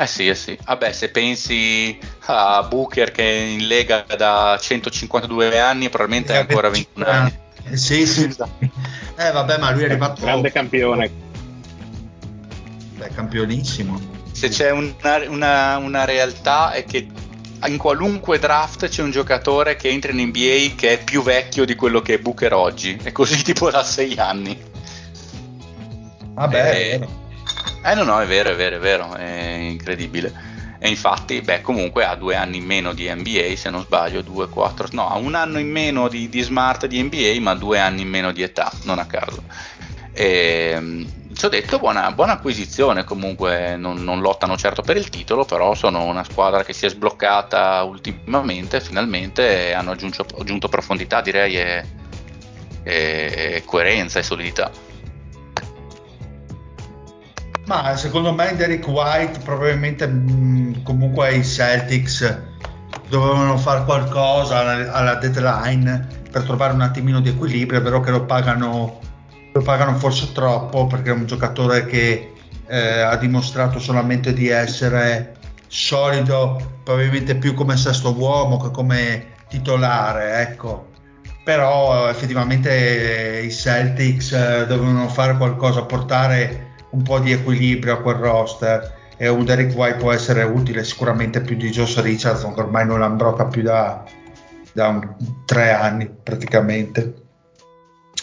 Eh 0.00 0.06
sì, 0.06 0.28
eh 0.28 0.34
sì. 0.34 0.58
Vabbè, 0.64 0.92
se 0.92 1.10
pensi 1.10 1.98
a 2.26 2.62
Booker 2.62 3.10
che 3.10 3.22
è 3.22 3.42
in 3.42 3.66
Lega 3.66 4.04
da 4.16 4.58
152 4.58 5.58
anni, 5.58 5.90
probabilmente 5.90 6.32
è 6.32 6.38
ancora 6.38 6.70
21 6.70 7.06
anni. 7.06 7.38
Eh, 7.70 7.76
sì, 7.76 8.06
sì. 8.06 8.24
eh 8.24 9.30
vabbè, 9.30 9.58
ma 9.58 9.70
lui 9.72 9.82
è 9.82 9.84
arrivato... 9.86 10.22
Grande 10.22 10.50
campione. 10.50 11.10
Beh, 12.96 13.08
campionissimo 13.14 14.18
se 14.32 14.48
c'è 14.48 14.70
una, 14.70 14.92
una, 15.28 15.76
una 15.76 16.04
realtà 16.06 16.72
è 16.72 16.84
che 16.84 17.06
in 17.66 17.76
qualunque 17.76 18.38
draft 18.38 18.88
c'è 18.88 19.02
un 19.02 19.10
giocatore 19.10 19.76
che 19.76 19.88
entra 19.88 20.12
in 20.12 20.28
NBA 20.28 20.74
che 20.76 20.92
è 20.92 21.04
più 21.04 21.22
vecchio 21.22 21.66
di 21.66 21.74
quello 21.74 22.00
che 22.00 22.14
è 22.14 22.18
Booker 22.18 22.54
oggi, 22.54 22.98
e 23.02 23.12
così 23.12 23.42
tipo 23.44 23.70
da 23.70 23.82
6 23.82 24.18
anni. 24.18 24.58
Vabbè, 26.32 26.70
e, 26.70 26.90
è 26.90 27.06
Eh 27.82 27.94
no, 27.94 28.04
no, 28.04 28.20
è 28.20 28.26
vero, 28.26 28.50
è 28.50 28.56
vero, 28.56 28.76
è 28.76 28.78
vero, 28.78 29.14
è 29.14 29.56
incredibile. 29.60 30.48
E 30.78 30.88
infatti, 30.88 31.40
beh, 31.40 31.60
comunque 31.60 32.04
ha 32.04 32.14
due 32.14 32.36
anni 32.36 32.58
in 32.58 32.64
meno 32.64 32.92
di 32.92 33.12
NBA, 33.12 33.54
se 33.56 33.70
non 33.70 33.82
sbaglio, 33.82 34.22
due, 34.22 34.48
quattro, 34.48 34.88
no, 34.92 35.08
ha 35.10 35.16
un 35.16 35.34
anno 35.34 35.58
in 35.58 35.70
meno 35.70 36.08
di, 36.08 36.28
di 36.28 36.40
smart 36.40 36.86
di 36.86 37.02
NBA, 37.02 37.40
ma 37.40 37.54
due 37.54 37.78
anni 37.78 38.02
in 38.02 38.08
meno 38.08 38.32
di 38.32 38.42
età, 38.42 38.72
non 38.84 38.98
a 38.98 39.06
caso. 39.06 39.42
E, 40.12 41.06
ci 41.32 41.44
ho 41.44 41.48
detto 41.48 41.78
buona, 41.78 42.10
buona 42.12 42.32
acquisizione 42.32 43.04
comunque 43.04 43.76
non, 43.76 44.02
non, 44.02 44.20
lottano 44.20 44.56
certo 44.56 44.82
per 44.82 44.96
il 44.96 45.08
titolo 45.08 45.44
però 45.44 45.74
sono 45.74 46.04
una 46.04 46.24
squadra 46.24 46.64
che 46.64 46.72
si 46.72 46.86
è 46.86 46.88
sbloccata 46.90 47.82
ultimamente 47.84 48.80
finalmente 48.80 49.72
hanno 49.72 49.92
aggiunto, 49.92 50.26
aggiunto 50.38 50.68
profondità 50.68 51.20
direi 51.20 51.56
e, 51.56 51.84
e, 52.82 53.52
e, 53.54 53.62
coerenza 53.64 54.18
e 54.18 54.22
solidità 54.24 54.70
ma 57.70 57.96
secondo 57.96 58.32
me 58.32 58.56
Derek 58.56 58.84
White 58.88 59.38
probabilmente 59.44 60.04
mh, 60.04 60.82
comunque 60.82 61.36
i 61.36 61.44
Celtics 61.44 62.36
dovevano 63.08 63.56
fare 63.58 63.84
qualcosa 63.84 64.58
alla, 64.58 64.92
alla 64.92 65.14
deadline 65.14 66.04
per 66.32 66.42
trovare 66.42 66.72
un 66.72 66.80
attimino 66.80 67.20
di 67.20 67.28
equilibrio 67.28 67.78
è 67.78 67.82
vero 67.82 68.00
che 68.00 68.10
lo 68.10 68.24
pagano 68.24 68.98
lo 69.52 69.62
pagano 69.62 69.94
forse 69.94 70.32
troppo 70.32 70.88
perché 70.88 71.10
è 71.10 71.12
un 71.12 71.26
giocatore 71.26 71.86
che 71.86 72.32
eh, 72.66 73.00
ha 73.02 73.14
dimostrato 73.16 73.78
solamente 73.78 74.32
di 74.32 74.48
essere 74.48 75.36
solido, 75.68 76.78
probabilmente 76.82 77.36
più 77.36 77.54
come 77.54 77.76
sesto 77.76 78.12
uomo 78.16 78.58
che 78.58 78.70
come 78.70 79.26
titolare, 79.48 80.40
ecco. 80.40 80.88
Però 81.42 82.08
effettivamente 82.08 83.42
i 83.44 83.50
Celtics 83.50 84.32
eh, 84.32 84.66
dovevano 84.68 85.08
fare 85.08 85.36
qualcosa, 85.36 85.82
portare 85.82 86.69
un 86.90 87.02
po' 87.02 87.18
di 87.18 87.32
equilibrio 87.32 87.94
a 87.94 88.00
quel 88.00 88.16
roster 88.16 88.98
e 89.16 89.28
un 89.28 89.44
Derek 89.44 89.76
White 89.76 89.98
può 89.98 90.12
essere 90.12 90.42
utile 90.44 90.84
sicuramente 90.84 91.40
più 91.40 91.56
di 91.56 91.70
Josh 91.70 92.00
Richardson 92.00 92.54
che 92.54 92.60
ormai 92.60 92.86
non 92.86 93.00
l'ambrocca 93.00 93.46
più 93.46 93.62
da, 93.62 94.02
da 94.72 94.88
un, 94.88 95.14
tre 95.44 95.72
anni 95.72 96.08
praticamente. 96.08 97.14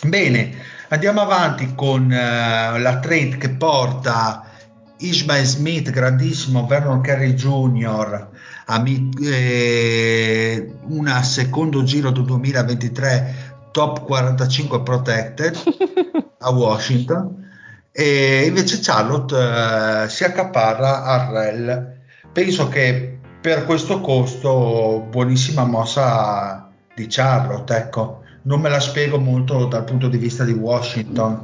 Bene, 0.03 0.76
Andiamo 0.89 1.20
avanti 1.20 1.76
con 1.76 2.05
uh, 2.05 2.80
la 2.80 2.99
trade 3.01 3.36
che 3.38 3.49
porta 3.49 4.45
Ishmael 4.99 5.43
Smith, 5.43 5.89
grandissimo, 5.89 6.65
Vernon 6.65 7.01
Carey 7.01 7.34
Jr., 7.34 8.30
ami- 8.68 9.09
eh, 9.22 10.76
una 10.88 11.22
secondo 11.24 11.84
giro 11.84 12.11
del 12.11 12.24
2023 12.24 13.55
top 13.72 14.05
45 14.05 14.82
protected 14.82 15.57
a 16.39 16.49
Washington 16.51 17.47
e 18.00 18.45
invece 18.45 18.78
Charlotte 18.80 19.34
uh, 19.34 20.08
si 20.08 20.24
accaparra 20.24 21.04
a 21.04 21.32
Rel. 21.32 21.98
Penso 22.32 22.68
che 22.68 23.18
per 23.41 23.66
questo 23.66 24.02
costo 24.02 25.08
buonissima 25.10 25.66
mossa 25.66 26.70
di 26.93 27.08
Charlotte, 27.10 27.76
ecco 27.76 28.22
non 28.43 28.62
me 28.62 28.70
la 28.70 28.80
spiego 28.80 29.18
molto 29.18 29.66
dal 29.66 29.84
punto 29.84 30.08
di 30.10 30.18
vista 30.18 30.43
di 30.43 30.52
Washington. 30.52 31.43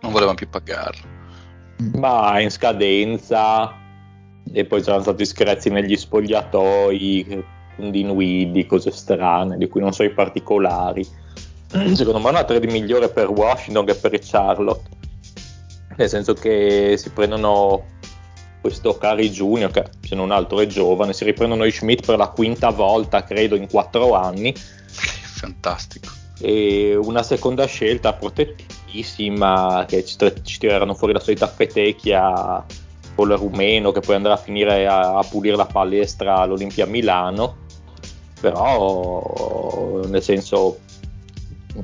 Non 0.00 0.12
volevano 0.12 0.36
più 0.36 0.48
pagarlo. 0.48 1.02
Ma 1.96 2.38
in 2.38 2.50
scadenza 2.50 3.74
e 4.52 4.64
poi 4.64 4.80
c'erano 4.80 5.02
stati 5.02 5.26
screzi 5.26 5.70
negli 5.70 5.96
spogliatoi, 5.96 7.44
di 7.78 8.66
cose 8.68 8.92
strane 8.92 9.56
di 9.56 9.66
cui 9.68 9.80
non 9.80 9.92
so 9.92 10.04
i 10.04 10.12
particolari. 10.12 11.04
Secondo 11.94 12.20
me 12.20 12.26
è 12.26 12.30
una 12.30 12.44
trade 12.44 12.70
migliore 12.70 13.08
per 13.08 13.28
Washington 13.28 13.86
che 13.86 13.94
per 13.96 14.16
Charlotte. 14.20 14.99
Nel 16.00 16.08
senso 16.08 16.32
che 16.32 16.94
si 16.96 17.10
prendono 17.10 17.84
questo 18.62 18.96
Cari 18.96 19.28
Junior, 19.28 19.70
che 19.70 19.84
se 20.00 20.14
non 20.14 20.30
altro 20.30 20.60
è 20.60 20.66
giovane, 20.66 21.12
si 21.12 21.24
riprendono 21.24 21.66
i 21.66 21.70
Schmidt 21.70 22.06
per 22.06 22.16
la 22.16 22.28
quinta 22.28 22.70
volta, 22.70 23.22
credo, 23.22 23.54
in 23.54 23.68
quattro 23.68 24.14
anni 24.14 24.54
fantastico. 24.56 26.08
E 26.40 26.96
una 26.96 27.22
seconda 27.22 27.66
scelta 27.66 28.14
protettissima 28.14 29.84
che 29.86 30.02
ci, 30.06 30.16
ci 30.42 30.58
tireranno 30.58 30.94
fuori 30.94 31.12
la 31.12 31.20
solita 31.20 31.46
fetecchia 31.46 32.64
con 33.14 33.30
il 33.30 33.36
rumeno 33.36 33.92
che 33.92 34.00
poi 34.00 34.14
andrà 34.14 34.32
a 34.32 34.38
finire 34.38 34.86
a, 34.86 35.18
a 35.18 35.22
pulire 35.22 35.56
la 35.56 35.66
palestra 35.66 36.36
all'Olimpia 36.36 36.86
Milano. 36.86 37.68
Però, 38.40 40.00
nel 40.06 40.22
senso, 40.22 40.78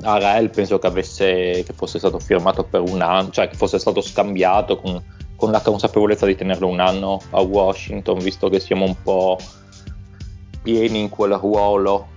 Arel 0.01 0.49
penso 0.49 0.79
che, 0.79 0.87
avesse, 0.87 1.63
che 1.65 1.73
fosse 1.73 1.97
stato 1.99 2.19
firmato 2.19 2.63
per 2.63 2.81
un 2.81 3.01
anno, 3.01 3.29
cioè 3.29 3.47
che 3.49 3.55
fosse 3.55 3.79
stato 3.79 4.01
scambiato 4.01 4.79
con, 4.79 5.01
con 5.35 5.51
la 5.51 5.61
consapevolezza 5.61 6.25
di 6.25 6.35
tenerlo 6.35 6.67
un 6.67 6.79
anno 6.79 7.21
a 7.31 7.41
Washington, 7.41 8.19
visto 8.19 8.49
che 8.49 8.59
siamo 8.59 8.85
un 8.85 8.95
po' 9.01 9.37
pieni 10.61 10.99
in 10.99 11.09
quel 11.09 11.33
ruolo 11.33 12.07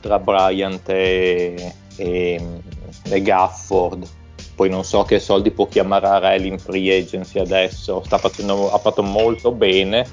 tra 0.00 0.18
Bryant 0.18 0.88
e, 0.88 1.74
e, 1.96 2.60
e 3.04 3.22
Gafford. 3.22 4.08
Poi 4.54 4.68
non 4.68 4.84
so 4.84 5.02
che 5.04 5.18
soldi 5.18 5.50
può 5.50 5.66
chiamare 5.66 6.06
Arel 6.06 6.44
in 6.44 6.58
free 6.58 6.96
agency 6.98 7.38
adesso 7.38 8.02
facendo, 8.02 8.72
ha 8.72 8.78
fatto 8.78 9.02
molto 9.02 9.50
bene. 9.50 10.06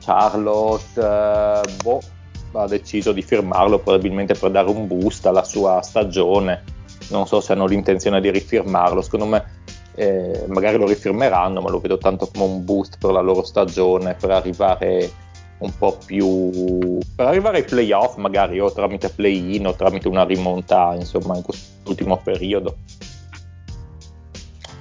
Charlotte 0.00 1.00
eh, 1.00 1.60
boh, 1.82 2.00
ha 2.52 2.66
deciso 2.66 3.12
di 3.12 3.22
firmarlo 3.22 3.78
probabilmente 3.78 4.34
per 4.34 4.50
dare 4.50 4.68
un 4.68 4.86
boost 4.86 5.26
alla 5.26 5.44
sua 5.44 5.80
stagione. 5.82 6.64
Non 7.10 7.26
so 7.26 7.40
se 7.40 7.52
hanno 7.52 7.66
l'intenzione 7.66 8.20
di 8.20 8.30
rifirmarlo 8.30 9.02
secondo 9.02 9.26
me 9.26 9.56
eh, 9.94 10.44
magari 10.48 10.76
lo 10.76 10.86
rifirmeranno 10.86 11.60
ma 11.60 11.70
lo 11.70 11.80
vedo 11.80 11.98
tanto 11.98 12.30
come 12.32 12.44
un 12.44 12.64
boost 12.64 12.98
per 12.98 13.10
la 13.10 13.20
loro 13.20 13.42
stagione 13.42 14.14
per 14.14 14.30
arrivare 14.30 15.10
un 15.58 15.76
po' 15.76 15.98
più 16.04 16.98
per 17.16 17.26
arrivare 17.26 17.58
ai 17.58 17.64
playoff 17.64 18.14
magari 18.16 18.60
o 18.60 18.72
tramite 18.72 19.08
play-in 19.08 19.66
o 19.66 19.74
tramite 19.74 20.06
una 20.06 20.24
rimonta 20.24 20.94
insomma 20.94 21.36
in 21.36 21.42
quest'ultimo 21.42 22.16
periodo. 22.18 22.76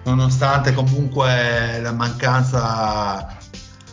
Nonostante 0.03 0.74
comunque 0.74 1.80
la 1.82 1.91
mancanza 1.91 3.38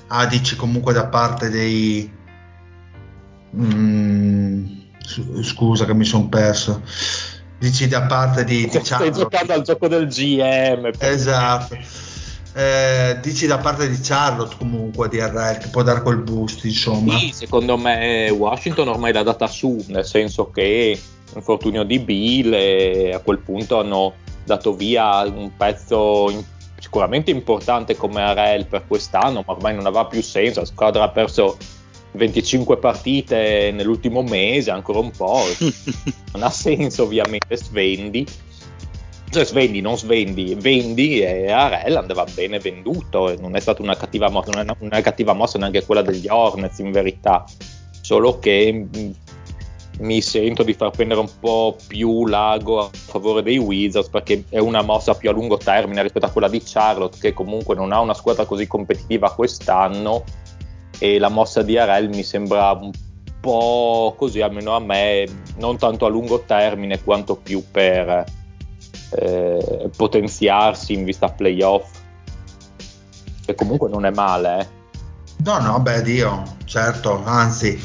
adici 0.08 0.56
comunque 0.56 0.92
da 0.92 1.06
parte 1.06 1.48
dei, 1.48 2.08
Mm, 3.54 4.64
scusa 5.42 5.84
che 5.84 5.94
mi 5.94 6.04
sono 6.04 6.28
perso. 6.28 6.82
Dici 7.58 7.86
da 7.86 8.02
parte 8.02 8.44
di, 8.44 8.68
di 8.68 8.80
Stai 8.82 9.12
giocando 9.12 9.52
al 9.52 9.62
gioco 9.62 9.88
del 9.88 10.08
GM. 10.08 10.90
Esatto. 10.98 11.76
Eh, 12.56 13.18
dici 13.20 13.46
da 13.46 13.58
parte 13.58 13.88
di 13.88 13.98
Charlotte 14.00 14.54
comunque 14.56 15.08
di 15.08 15.18
RL 15.18 15.58
che 15.58 15.68
può 15.70 15.82
dare 15.82 16.02
quel 16.02 16.18
boost 16.18 16.62
insomma 16.62 17.18
sì, 17.18 17.32
secondo 17.32 17.76
me 17.76 18.30
Washington 18.30 18.86
ormai 18.86 19.12
l'ha 19.12 19.24
data 19.24 19.48
su 19.48 19.84
nel 19.88 20.04
senso 20.04 20.52
che 20.52 20.96
infortunio 21.34 21.82
di 21.82 21.98
Bill 21.98 23.12
a 23.12 23.18
quel 23.18 23.40
punto 23.40 23.80
hanno 23.80 24.14
dato 24.44 24.72
via 24.76 25.22
un 25.22 25.50
pezzo 25.56 26.30
in, 26.30 26.44
sicuramente 26.78 27.32
importante 27.32 27.96
come 27.96 28.22
RL 28.22 28.66
per 28.66 28.86
quest'anno 28.86 29.42
ma 29.44 29.52
ormai 29.52 29.74
non 29.74 29.86
aveva 29.86 30.06
più 30.06 30.22
senso 30.22 30.60
la 30.60 30.66
squadra 30.66 31.02
ha 31.02 31.08
perso 31.08 31.56
25 32.14 32.78
partite 32.78 33.70
nell'ultimo 33.72 34.22
mese, 34.22 34.70
ancora 34.70 35.00
un 35.00 35.10
po'. 35.10 35.42
non 36.32 36.42
ha 36.42 36.50
senso 36.50 37.04
ovviamente, 37.04 37.56
svendi. 37.56 38.26
Cioè 39.30 39.44
svendi, 39.44 39.80
non 39.80 39.98
svendi, 39.98 40.54
vendi 40.54 41.20
e 41.20 41.50
Arel 41.50 41.96
andava 41.96 42.24
bene 42.32 42.60
venduto, 42.60 43.34
non 43.40 43.56
è 43.56 43.60
stata 43.60 43.82
una 43.82 43.96
cattiva 43.96 44.30
mossa, 44.30 44.52
non 44.52 44.68
è 44.68 44.76
una 44.78 45.00
cattiva 45.00 45.32
mossa 45.32 45.58
neanche 45.58 45.84
quella 45.84 46.02
degli 46.02 46.28
Hornets 46.28 46.78
in 46.78 46.92
verità, 46.92 47.44
solo 48.00 48.38
che 48.38 48.86
mi 49.98 50.20
sento 50.20 50.62
di 50.62 50.72
far 50.74 50.90
prendere 50.90 51.18
un 51.18 51.30
po' 51.40 51.76
più 51.86 52.26
l'ago 52.26 52.80
a 52.80 52.90
favore 52.92 53.42
dei 53.42 53.58
Wizards 53.58 54.08
perché 54.08 54.44
è 54.48 54.58
una 54.58 54.82
mossa 54.82 55.14
più 55.14 55.30
a 55.30 55.32
lungo 55.32 55.56
termine 55.56 56.02
rispetto 56.02 56.26
a 56.26 56.30
quella 56.30 56.48
di 56.48 56.62
Charlotte 56.64 57.18
che 57.20 57.32
comunque 57.32 57.74
non 57.74 57.92
ha 57.92 58.00
una 58.00 58.14
squadra 58.14 58.44
così 58.44 58.66
competitiva 58.66 59.32
quest'anno 59.32 60.24
e 60.98 61.18
la 61.18 61.28
mossa 61.28 61.62
di 61.62 61.78
Arel 61.78 62.08
mi 62.08 62.22
sembra 62.22 62.72
un 62.72 62.90
po' 63.40 64.14
così, 64.16 64.40
almeno 64.40 64.74
a 64.74 64.80
me, 64.80 65.26
non 65.56 65.76
tanto 65.76 66.06
a 66.06 66.08
lungo 66.08 66.44
termine 66.46 67.02
quanto 67.02 67.36
più 67.36 67.62
per 67.70 68.24
eh, 69.10 69.90
potenziarsi 69.96 70.94
in 70.94 71.04
vista 71.04 71.28
playoff. 71.28 71.90
Che 73.44 73.54
comunque 73.54 73.88
non 73.88 74.06
è 74.06 74.10
male, 74.10 74.60
eh. 74.60 74.66
No, 75.44 75.58
no, 75.58 75.80
beh, 75.80 76.02
Dio, 76.02 76.42
certo, 76.64 77.22
anzi, 77.24 77.78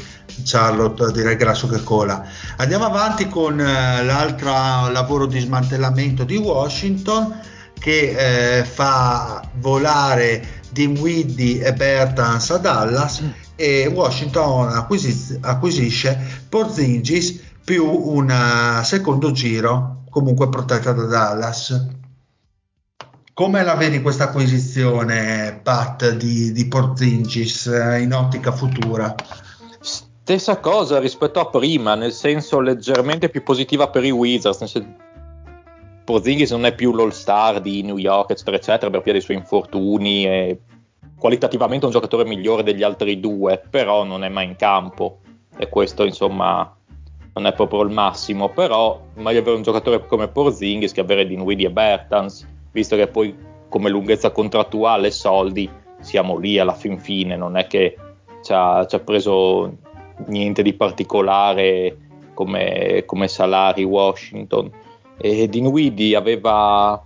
Charlotte 0.44 1.12
direi 1.12 1.36
grasso 1.36 1.66
che 1.66 1.82
cola. 1.82 2.24
Andiamo 2.56 2.86
avanti 2.86 3.28
con 3.28 3.60
eh, 3.60 4.02
l'altro 4.02 4.88
lavoro 4.90 5.26
di 5.26 5.40
smantellamento 5.40 6.24
di 6.24 6.36
Washington 6.36 7.38
che 7.78 8.58
eh, 8.58 8.64
fa 8.64 9.42
volare 9.54 10.59
Dinwiddie 10.72 11.64
e 11.64 11.72
Bertans 11.72 12.50
a 12.50 12.58
Dallas 12.58 13.22
mm. 13.22 13.30
e 13.56 13.86
Washington 13.86 14.68
acquisisce, 14.68 15.38
acquisisce 15.40 16.44
Porzingis 16.48 17.40
più 17.64 17.86
un 17.86 18.30
eh, 18.30 18.84
secondo 18.84 19.30
giro 19.30 20.04
comunque 20.10 20.48
protetta 20.48 20.92
da 20.92 21.04
Dallas. 21.04 21.86
Come 23.32 23.62
la 23.62 23.74
vedi 23.74 24.02
questa 24.02 24.24
acquisizione, 24.24 25.60
Pat, 25.62 26.10
di, 26.10 26.52
di 26.52 26.66
Porzingis 26.66 27.68
eh, 27.68 28.00
in 28.00 28.12
ottica 28.12 28.52
futura? 28.52 29.14
Stessa 29.80 30.58
cosa 30.58 30.98
rispetto 30.98 31.40
a 31.40 31.48
prima, 31.48 31.94
nel 31.94 32.12
senso 32.12 32.60
leggermente 32.60 33.30
più 33.30 33.42
positiva 33.42 33.88
per 33.88 34.04
i 34.04 34.10
Wizards, 34.10 34.60
nel 34.60 34.68
senso 34.68 34.94
Porzingis 36.10 36.50
non 36.50 36.64
è 36.64 36.74
più 36.74 36.92
l'all-star 36.92 37.60
di 37.60 37.82
New 37.82 37.96
York, 37.96 38.30
eccetera, 38.30 38.56
eccetera, 38.56 38.90
per 38.90 39.02
via 39.02 39.12
dei 39.12 39.22
suoi 39.22 39.36
infortuni 39.36 40.26
e 40.26 40.58
qualitativamente 41.16 41.84
un 41.84 41.92
giocatore 41.92 42.24
migliore 42.24 42.64
degli 42.64 42.82
altri 42.82 43.20
due, 43.20 43.62
però 43.70 44.02
non 44.02 44.24
è 44.24 44.28
mai 44.28 44.46
in 44.46 44.56
campo. 44.56 45.20
E 45.56 45.68
questo 45.68 46.04
insomma 46.04 46.76
non 47.34 47.46
è 47.46 47.52
proprio 47.52 47.82
il 47.82 47.90
massimo, 47.90 48.48
però 48.48 49.00
meglio 49.14 49.38
avere 49.38 49.54
un 49.54 49.62
giocatore 49.62 50.04
come 50.04 50.26
Porzingis 50.26 50.90
che 50.90 51.00
avere 51.00 51.28
Dinwiddie 51.28 51.68
e 51.68 51.70
Bertans, 51.70 52.44
visto 52.72 52.96
che 52.96 53.06
poi 53.06 53.36
come 53.68 53.88
lunghezza 53.88 54.32
contrattuale 54.32 55.06
e 55.06 55.12
soldi 55.12 55.70
siamo 56.00 56.38
lì 56.38 56.58
alla 56.58 56.74
fin 56.74 56.98
fine, 56.98 57.36
non 57.36 57.56
è 57.56 57.68
che 57.68 57.96
ci 58.42 58.52
ha, 58.52 58.84
ci 58.84 58.96
ha 58.96 59.00
preso 59.00 59.76
niente 60.26 60.62
di 60.62 60.72
particolare 60.72 61.96
come, 62.34 63.04
come 63.06 63.28
salari 63.28 63.84
Washington 63.84 64.88
e 65.20 65.48
Dinwiddie 65.48 66.16
aveva 66.16 67.04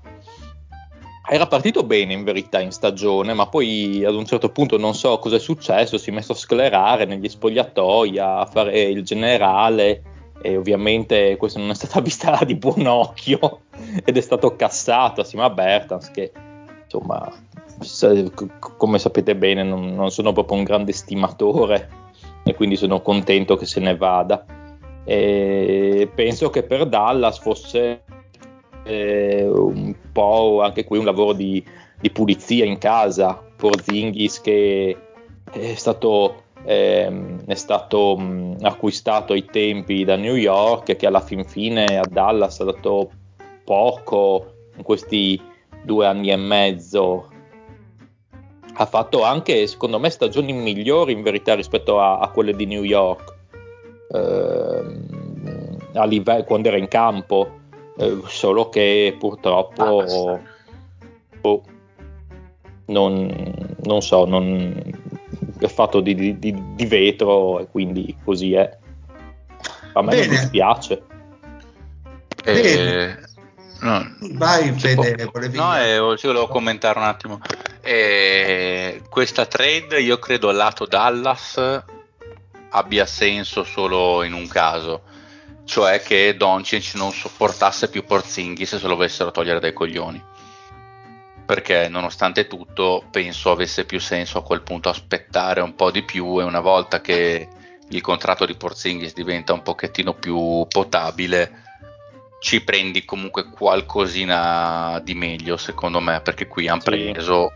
era 1.26 1.46
partito 1.46 1.84
bene 1.84 2.12
in 2.12 2.22
verità 2.22 2.60
in 2.60 2.70
stagione, 2.70 3.32
ma 3.32 3.46
poi 3.48 4.04
ad 4.04 4.14
un 4.14 4.26
certo 4.26 4.50
punto 4.50 4.76
non 4.76 4.94
so 4.94 5.18
cosa 5.18 5.36
è 5.36 5.38
successo, 5.38 5.96
si 5.96 6.10
è 6.10 6.12
messo 6.12 6.32
a 6.32 6.36
sclerare 6.36 7.06
negli 7.06 7.28
spogliatoi, 7.28 8.18
a 8.18 8.44
fare 8.44 8.82
il 8.82 9.02
generale 9.02 10.02
e 10.42 10.56
ovviamente 10.58 11.36
questa 11.38 11.58
non 11.58 11.70
è 11.70 11.74
stata 11.74 12.00
vista 12.02 12.38
di 12.44 12.56
buon 12.56 12.86
occhio 12.86 13.62
ed 14.04 14.16
è 14.16 14.20
stato 14.20 14.54
cassato 14.54 15.22
assieme 15.22 15.46
a 15.46 15.50
Bertans 15.50 16.10
che 16.10 16.30
insomma 16.84 17.32
come 18.76 18.98
sapete 18.98 19.34
bene 19.34 19.62
non, 19.62 19.94
non 19.94 20.10
sono 20.10 20.32
proprio 20.32 20.58
un 20.58 20.64
grande 20.64 20.92
stimatore 20.92 22.02
e 22.44 22.54
quindi 22.54 22.76
sono 22.76 23.00
contento 23.00 23.56
che 23.56 23.64
se 23.64 23.80
ne 23.80 23.96
vada. 23.96 24.44
E 25.04 26.10
penso 26.14 26.48
che 26.50 26.62
per 26.62 26.86
Dallas 26.86 27.38
fosse 27.38 28.04
eh, 28.84 29.46
un 29.46 29.94
po' 30.12 30.62
anche 30.62 30.84
qui 30.84 30.98
un 30.98 31.04
lavoro 31.04 31.32
di, 31.32 31.62
di 32.00 32.10
pulizia 32.10 32.64
in 32.64 32.78
casa. 32.78 33.42
Porzingis 33.56 34.40
che 34.40 34.96
è 35.50 35.74
stato, 35.74 36.42
eh, 36.64 37.36
è 37.46 37.54
stato 37.54 38.16
mh, 38.16 38.58
acquistato 38.62 39.32
ai 39.32 39.44
tempi 39.44 40.04
da 40.04 40.16
New 40.16 40.34
York 40.34 40.88
e 40.88 40.96
che 40.96 41.06
alla 41.06 41.20
fin 41.20 41.44
fine 41.44 41.84
a 41.98 42.04
Dallas 42.08 42.60
ha 42.60 42.64
dato 42.64 43.10
poco 43.64 44.52
in 44.76 44.82
questi 44.82 45.40
due 45.82 46.06
anni 46.06 46.30
e 46.30 46.36
mezzo. 46.36 47.28
Ha 48.76 48.86
fatto 48.86 49.22
anche, 49.22 49.66
secondo 49.66 50.00
me, 50.00 50.10
stagioni 50.10 50.52
migliori 50.52 51.12
in 51.12 51.22
verità 51.22 51.54
rispetto 51.54 52.00
a, 52.00 52.18
a 52.18 52.28
quelle 52.30 52.54
di 52.54 52.66
New 52.66 52.82
York. 52.82 53.33
Eh, 54.10 56.06
livello, 56.06 56.44
quando 56.44 56.68
era 56.68 56.76
in 56.76 56.88
campo 56.88 57.62
eh, 57.96 58.20
solo 58.26 58.68
che 58.68 59.16
purtroppo 59.18 60.00
ah, 60.00 60.40
oh, 61.42 61.62
non, 62.86 63.76
non, 63.84 64.02
so, 64.02 64.24
non, 64.24 64.82
è 65.58 65.68
fatto 65.68 66.00
di, 66.00 66.38
di, 66.38 66.74
di, 66.74 66.86
vetro 66.86 67.60
e 67.60 67.66
quindi 67.68 68.16
così 68.24 68.54
è. 68.54 68.78
A 69.92 70.02
me 70.02 70.10
Bene. 70.10 70.26
non 70.26 70.36
dispiace. 70.36 71.02
Eh, 72.44 73.16
no, 73.80 74.16
Vai 74.32 74.72
Fede, 74.72 75.30
volevi... 75.32 75.56
No, 75.56 75.78
eh, 75.78 75.98
volevo 75.98 76.48
commentare 76.48 76.98
un 76.98 77.04
attimo. 77.04 77.40
Eh, 77.80 79.02
questa 79.08 79.46
trade 79.46 80.00
io 80.00 80.18
credo 80.18 80.50
lato 80.50 80.86
Dallas 80.86 81.58
abbia 82.74 83.06
senso 83.06 83.64
solo 83.64 84.22
in 84.24 84.32
un 84.32 84.46
caso 84.48 85.02
cioè 85.64 86.02
che 86.02 86.36
Doncic 86.36 86.94
non 86.94 87.12
sopportasse 87.12 87.88
più 87.88 88.04
Porzingis 88.04 88.76
se 88.76 88.86
lo 88.86 88.94
avessero 88.94 89.30
togliere 89.30 89.60
dai 89.60 89.72
coglioni 89.72 90.22
perché 91.46 91.88
nonostante 91.88 92.46
tutto 92.46 93.04
penso 93.10 93.50
avesse 93.50 93.84
più 93.84 94.00
senso 94.00 94.38
a 94.38 94.42
quel 94.42 94.62
punto 94.62 94.88
aspettare 94.88 95.60
un 95.60 95.74
po' 95.74 95.90
di 95.90 96.02
più 96.02 96.40
e 96.40 96.44
una 96.44 96.60
volta 96.60 97.00
che 97.00 97.48
il 97.88 98.00
contratto 98.00 98.44
di 98.46 98.54
Porzingis 98.54 99.14
diventa 99.14 99.52
un 99.52 99.62
pochettino 99.62 100.14
più 100.14 100.66
potabile 100.68 101.62
ci 102.40 102.62
prendi 102.62 103.04
comunque 103.04 103.48
qualcosina 103.48 105.00
di 105.02 105.14
meglio 105.14 105.56
secondo 105.56 106.00
me 106.00 106.20
perché 106.20 106.46
qui 106.46 106.68
hanno 106.68 106.80
sì. 106.80 107.10
preso 107.10 107.52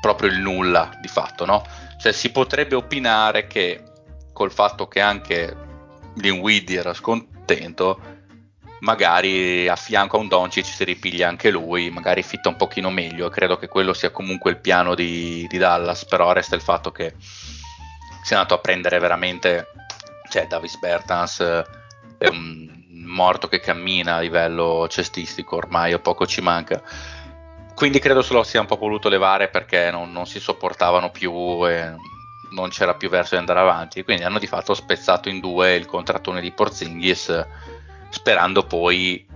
proprio 0.00 0.30
il 0.30 0.38
nulla 0.38 0.90
di 1.00 1.08
fatto 1.08 1.44
no? 1.44 1.64
cioè 1.98 2.12
si 2.12 2.30
potrebbe 2.30 2.74
opinare 2.74 3.46
che 3.46 3.89
col 4.40 4.52
fatto 4.52 4.88
che 4.88 5.00
anche 5.00 5.54
Dinwiddie 6.14 6.78
era 6.78 6.94
scontato 6.94 7.38
contento, 7.50 8.00
magari 8.80 9.68
a 9.68 9.76
fianco 9.76 10.16
a 10.16 10.20
un 10.20 10.28
Doncic 10.28 10.64
si 10.64 10.84
ripiglia 10.84 11.28
anche 11.28 11.50
lui, 11.50 11.90
magari 11.90 12.22
fitta 12.22 12.48
un 12.48 12.56
pochino 12.56 12.90
meglio. 12.90 13.28
Credo 13.28 13.58
che 13.58 13.68
quello 13.68 13.92
sia 13.92 14.10
comunque 14.10 14.52
il 14.52 14.58
piano 14.58 14.94
di, 14.94 15.46
di 15.48 15.58
Dallas, 15.58 16.04
però 16.04 16.32
resta 16.32 16.54
il 16.54 16.62
fatto 16.62 16.92
che 16.92 17.14
si 17.18 18.32
è 18.32 18.36
andato 18.36 18.54
a 18.54 18.58
prendere 18.58 18.98
veramente, 18.98 19.66
cioè 20.30 20.46
Davis 20.46 20.78
Bertans 20.78 21.40
è 22.18 22.28
un 22.28 22.78
morto 22.92 23.48
che 23.48 23.60
cammina 23.60 24.16
a 24.16 24.20
livello 24.20 24.86
cestistico 24.88 25.56
ormai, 25.56 25.92
o 25.92 25.98
poco 25.98 26.26
ci 26.26 26.40
manca. 26.40 26.80
Quindi 27.74 27.98
credo 27.98 28.22
se 28.22 28.34
lo 28.34 28.42
sia 28.42 28.60
un 28.60 28.66
po' 28.66 28.76
voluto 28.76 29.08
levare 29.08 29.48
perché 29.48 29.90
non, 29.90 30.12
non 30.12 30.26
si 30.26 30.38
sopportavano 30.38 31.10
più 31.10 31.66
e 31.66 31.94
non 32.50 32.68
c'era 32.70 32.94
più 32.94 33.08
verso 33.08 33.34
di 33.34 33.40
andare 33.40 33.60
avanti, 33.60 34.04
quindi 34.04 34.22
hanno 34.22 34.38
di 34.38 34.46
fatto 34.46 34.74
spezzato 34.74 35.28
in 35.28 35.40
due 35.40 35.74
il 35.74 35.86
contrattone 35.86 36.40
di 36.40 36.52
Porzingis, 36.52 37.46
sperando 38.08 38.64
poi 38.64 39.26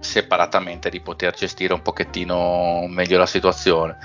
separatamente 0.00 0.90
di 0.90 1.00
poter 1.00 1.34
gestire 1.34 1.72
un 1.72 1.82
pochettino 1.82 2.86
meglio 2.88 3.18
la 3.18 3.26
situazione. 3.26 3.96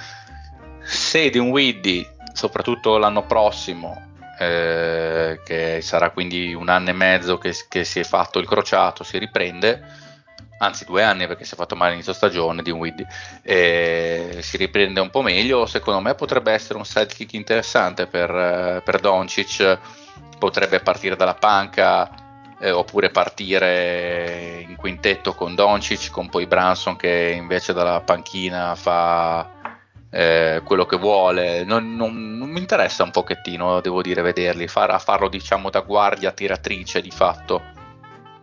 Se 0.82 1.30
di 1.30 1.38
un 1.38 1.49
Widdy, 1.49 2.07
soprattutto 2.34 2.97
l'anno 2.97 3.26
prossimo, 3.26 4.07
eh, 4.39 5.41
che 5.43 5.80
sarà 5.82 6.12
quindi 6.12 6.53
un 6.53 6.70
anno 6.70 6.89
e 6.89 6.93
mezzo 6.93 7.38
che, 7.38 7.53
che, 7.68 7.84
si 7.84 7.99
è 7.99 8.03
fatto 8.03 8.39
il 8.39 8.47
crociato, 8.47 9.03
si 9.03 9.18
riprende, 9.18 9.84
anzi 10.60 10.86
due 10.86 11.03
anni 11.03 11.28
perché 11.28 11.43
si 11.43 11.53
è 11.53 11.57
fatto 11.57 11.76
male 11.76 11.89
all'inizio 11.89 12.14
stagione 12.14 12.62
di 12.62 12.72
Widdy, 12.72 13.05
eh, 13.41 14.38
si 14.41 14.57
riprende 14.57 14.99
un 14.99 15.10
po' 15.10 15.22
meglio, 15.22 15.66
secondo 15.66 15.99
me 15.99 16.16
potrebbe 16.16 16.51
essere 16.51 16.78
un 16.78 16.86
sidekick 16.86 17.34
interessante 17.34 18.07
per, 18.07 18.82
per 18.84 18.99
Doncic, 18.99 19.78
potrebbe 20.38 20.80
partire 20.80 21.16
dalla 21.16 21.36
panca 21.36 22.10
eh, 22.60 22.72
oppure 22.72 23.10
partire 23.10 24.66
in 24.68 24.76
quintetto 24.76 25.34
con 25.34 25.55
Doncic, 25.55 26.12
con 26.12 26.30
poi 26.30 26.45
Branson 26.45 26.95
che 26.95 27.34
invece 27.36 27.74
dalla 27.74 28.01
panchina 28.01 28.76
fa 28.76 29.57
eh, 30.12 30.62
quello 30.64 30.86
che 30.86 30.97
vuole. 30.97 31.64
Non, 31.64 31.95
non, 31.95 32.38
non, 32.38 32.49
mi 32.49 32.60
interessa 32.60 33.03
un 33.03 33.12
pochettino, 33.12 33.80
devo 33.82 34.01
dire, 34.01 34.22
vederli, 34.22 34.68
far, 34.68 34.99
farlo 35.01 35.30
diciamo 35.30 35.70
da 35.70 35.82
guardia 35.82 36.32
tiratrice 36.32 37.01
di 37.01 37.12
fatto, 37.12 37.62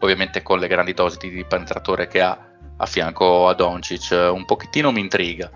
ovviamente 0.00 0.42
con 0.42 0.58
le 0.58 0.68
grandi 0.68 0.94
dosi 0.94 1.18
di 1.18 1.44
penetratore 1.44 2.06
che 2.06 2.20
ha 2.20 2.38
a 2.78 2.86
fianco 2.86 3.48
a 3.48 3.54
Doncic, 3.54 4.10
un 4.32 4.44
pochettino 4.44 4.92
mi 4.92 5.00
intriga. 5.00 5.50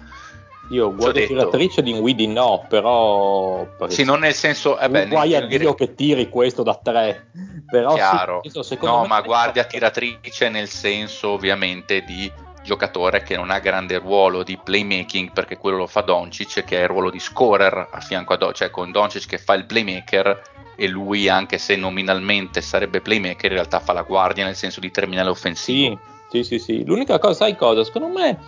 Io 0.70 0.94
guardia 0.94 1.26
tiratrice 1.26 1.82
di 1.82 1.90
Inwidi 1.90 2.28
no, 2.28 2.64
però... 2.68 3.66
Sì, 3.88 4.04
non 4.04 4.20
nel 4.20 4.34
senso... 4.34 4.78
Eh 4.78 4.88
beh, 4.88 5.08
guai 5.08 5.34
a 5.34 5.44
Dio 5.44 5.74
che 5.74 5.94
tiri 5.94 6.28
questo 6.28 6.62
da 6.62 6.78
tre. 6.80 7.26
Però 7.68 7.94
Chiaro. 7.94 8.40
Sì, 8.44 8.78
no, 8.80 9.04
ma 9.04 9.20
guardia 9.20 9.64
tiratrice 9.64 10.48
nel 10.48 10.68
senso 10.68 11.30
ovviamente 11.30 12.02
di 12.02 12.30
giocatore 12.62 13.22
che 13.22 13.36
non 13.36 13.50
ha 13.50 13.58
grande 13.58 13.98
ruolo 13.98 14.42
di 14.42 14.58
playmaking 14.62 15.32
perché 15.32 15.56
quello 15.56 15.78
lo 15.78 15.86
fa 15.86 16.02
Doncic 16.02 16.64
che 16.64 16.78
è 16.78 16.82
il 16.82 16.88
ruolo 16.88 17.10
di 17.10 17.18
scorer 17.18 17.88
a 17.90 18.00
fianco 18.00 18.32
a 18.32 18.36
Doncic, 18.36 18.56
cioè 18.56 18.70
con 18.70 18.90
Doncic 18.90 19.26
che 19.26 19.38
fa 19.38 19.54
il 19.54 19.66
playmaker 19.66 20.42
e 20.76 20.88
lui 20.88 21.28
anche 21.28 21.58
se 21.58 21.76
nominalmente 21.76 22.60
sarebbe 22.62 23.00
playmaker 23.00 23.50
in 23.50 23.56
realtà 23.56 23.80
fa 23.80 23.92
la 23.92 24.02
guardia 24.02 24.44
nel 24.44 24.56
senso 24.56 24.80
di 24.80 24.90
terminale 24.90 25.28
offensivo. 25.28 25.98
Sì, 26.30 26.42
sì, 26.42 26.44
sì, 26.44 26.58
sì. 26.58 26.84
L'unica 26.84 27.18
cosa, 27.18 27.44
sai 27.44 27.56
cosa? 27.56 27.84
Secondo 27.84 28.08
me 28.08 28.38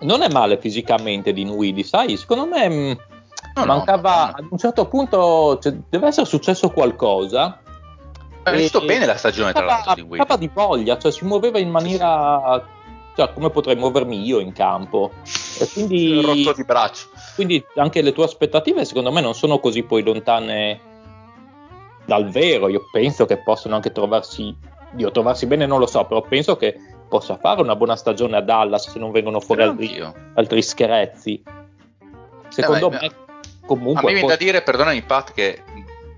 non 0.00 0.22
è 0.22 0.28
male 0.28 0.58
fisicamente 0.58 1.32
di 1.32 1.44
Nuidi, 1.44 1.84
sai? 1.84 2.16
Secondo 2.16 2.46
me 2.46 2.68
mh, 2.68 2.72
mm, 2.72 2.92
no, 3.54 3.64
mancava 3.64 4.10
no, 4.10 4.26
no. 4.26 4.36
ad 4.36 4.46
un 4.50 4.58
certo 4.58 4.86
punto 4.86 5.58
cioè, 5.60 5.76
deve 5.88 6.08
essere 6.08 6.26
successo 6.26 6.70
qualcosa. 6.70 7.60
Ha 8.42 8.50
visto 8.52 8.80
bene 8.80 9.04
la 9.04 9.16
stagione 9.16 9.52
tra 9.52 9.64
l'altro 9.64 9.94
di 9.94 10.02
Nuidi. 10.02 10.24
di 10.38 10.50
voglia, 10.52 10.98
cioè 10.98 11.12
si 11.12 11.24
muoveva 11.24 11.58
in 11.58 11.70
maniera 11.70 12.66
cioè, 13.20 13.32
come 13.34 13.50
potrei 13.50 13.76
muovermi 13.76 14.24
io 14.24 14.40
in 14.40 14.52
campo. 14.52 15.10
E 15.58 15.68
quindi, 15.72 16.20
rotto 16.22 16.52
di 16.54 16.64
braccio. 16.64 17.08
Quindi 17.34 17.62
anche 17.76 18.00
le 18.00 18.12
tue 18.12 18.24
aspettative 18.24 18.84
secondo 18.84 19.12
me 19.12 19.20
non 19.20 19.34
sono 19.34 19.58
così 19.58 19.82
poi 19.82 20.02
lontane 20.02 20.80
dal 22.06 22.30
vero. 22.30 22.68
Io 22.68 22.86
penso 22.90 23.26
che 23.26 23.38
possano 23.38 23.74
anche 23.74 23.92
trovarsi, 23.92 24.54
io 24.96 25.10
trovarsi 25.10 25.46
bene 25.46 25.66
non 25.66 25.78
lo 25.78 25.86
so, 25.86 26.04
però 26.04 26.22
penso 26.22 26.56
che 26.56 26.78
possa 27.08 27.36
fare 27.36 27.60
una 27.60 27.76
buona 27.76 27.96
stagione 27.96 28.36
a 28.36 28.40
Dallas 28.40 28.88
se 28.88 28.98
non 28.98 29.10
vengono 29.10 29.40
fuori 29.40 29.62
altri, 29.62 30.02
altri, 30.34 30.62
scherezzi. 30.62 31.42
Secondo 32.48 32.90
eh, 32.92 32.98
me, 33.00 33.10
comunque. 33.66 34.00
A 34.00 34.04
me 34.04 34.12
viene 34.12 34.28
da 34.28 34.36
dire, 34.36 34.62
perdonami, 34.62 35.02
Pat, 35.02 35.32
che 35.32 35.62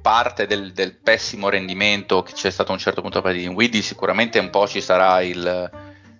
parte 0.01 0.47
del, 0.47 0.73
del, 0.73 0.97
pessimo 0.97 1.49
rendimento 1.49 2.23
che 2.23 2.33
c'è 2.33 2.51
stato 2.51 2.71
a 2.71 2.75
un 2.75 2.81
certo 2.81 3.01
punto 3.01 3.19
da 3.19 3.23
parte 3.23 3.39
di 3.39 3.47
Widdy, 3.47 3.83
sicuramente 3.83 4.39
un 4.39 4.51
po' 4.51 4.67
ci 4.67 4.81
sarà 4.81 5.23
il 5.23 5.71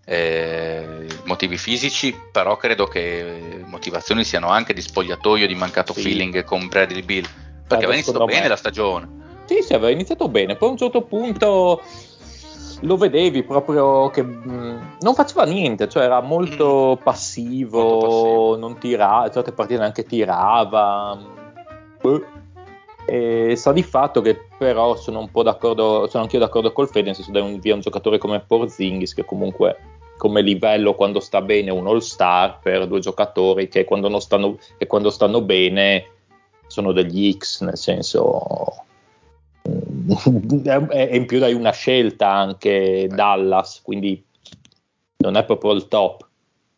eh, 0.05 1.07
motivi 1.25 1.57
fisici, 1.57 2.15
però 2.31 2.57
credo 2.57 2.87
che 2.87 3.63
motivazioni 3.67 4.25
siano 4.25 4.49
anche 4.49 4.75
di 4.75 4.81
spogliatoio, 4.81 5.47
di 5.47 5.55
mancato 5.55 5.93
sì. 5.93 6.03
feeling 6.03 6.45
con 6.45 6.67
Bradley 6.69 7.03
Bill, 7.03 7.25
perché 7.67 7.85
aveva 7.85 7.95
iniziato 7.95 8.25
bene 8.25 8.49
la 8.49 8.57
stagione. 8.57 9.21
Sì, 9.45 9.63
sì, 9.63 9.75
aveva 9.75 9.91
iniziato 9.91 10.29
bene, 10.29 10.57
poi 10.57 10.69
a 10.69 10.73
un 10.73 10.79
certo 10.79 11.03
punto 11.03 11.83
lo 12.83 12.97
vedevi 12.97 13.45
proprio 13.45 14.11
che 14.11 14.23
mh, 14.23 14.51
mm, 14.51 14.81
non 15.01 15.15
faceva 15.15 15.45
niente, 15.45 15.89
cioè 15.89 16.05
era 16.05 16.21
molto 16.21 16.97
mm. 16.99 17.03
passivo, 17.03 17.81
molto 17.81 18.07
passivo, 18.07 18.57
non 18.57 18.79
tirava, 18.79 19.31
certe 19.31 19.53
partite 19.53 19.79
neanche 19.79 20.05
tirava. 20.05 21.19
Boh. 22.01 22.41
E 23.05 23.57
sa 23.57 23.73
di 23.73 23.83
fatto 23.83 24.21
che 24.21 24.47
però 24.57 24.95
sono 24.95 25.19
un 25.19 25.31
po' 25.31 25.43
d'accordo, 25.43 26.07
sono 26.09 26.23
anch'io 26.23 26.39
d'accordo 26.39 26.73
col 26.73 26.89
Fede, 26.89 27.07
nel 27.07 27.15
senso 27.17 27.33
dai 27.33 27.43
un, 27.43 27.59
via 27.59 27.75
un 27.75 27.81
giocatore 27.81 28.19
come 28.19 28.41
Porzingis 28.41 29.15
che 29.15 29.25
comunque 29.25 29.77
come 30.17 30.43
livello 30.43 30.95
quando 30.95 31.21
sta 31.21 31.41
bene 31.43 31.71
un 31.71 31.87
all 31.87 31.99
star 31.99 32.59
per 32.61 32.87
due 32.87 33.01
giocatori 33.01 33.69
che 33.69 33.85
quando, 33.85 34.21
stanno, 34.21 34.59
che 34.79 34.87
quando 34.87 35.11
stanno 35.11 35.43
bene 35.43 36.07
sono 36.67 36.93
degli 36.93 37.33
X, 37.37 37.63
nel 37.63 37.77
senso 37.77 38.85
e 39.63 41.17
in 41.17 41.27
più 41.27 41.39
dai 41.39 41.55
una 41.55 41.71
scelta 41.71 42.31
anche 42.31 43.09
Dallas, 43.09 43.81
quindi 43.83 44.25
non 45.19 45.37
è 45.37 45.45
proprio 45.45 45.73
il 45.73 45.89
top. 45.89 46.29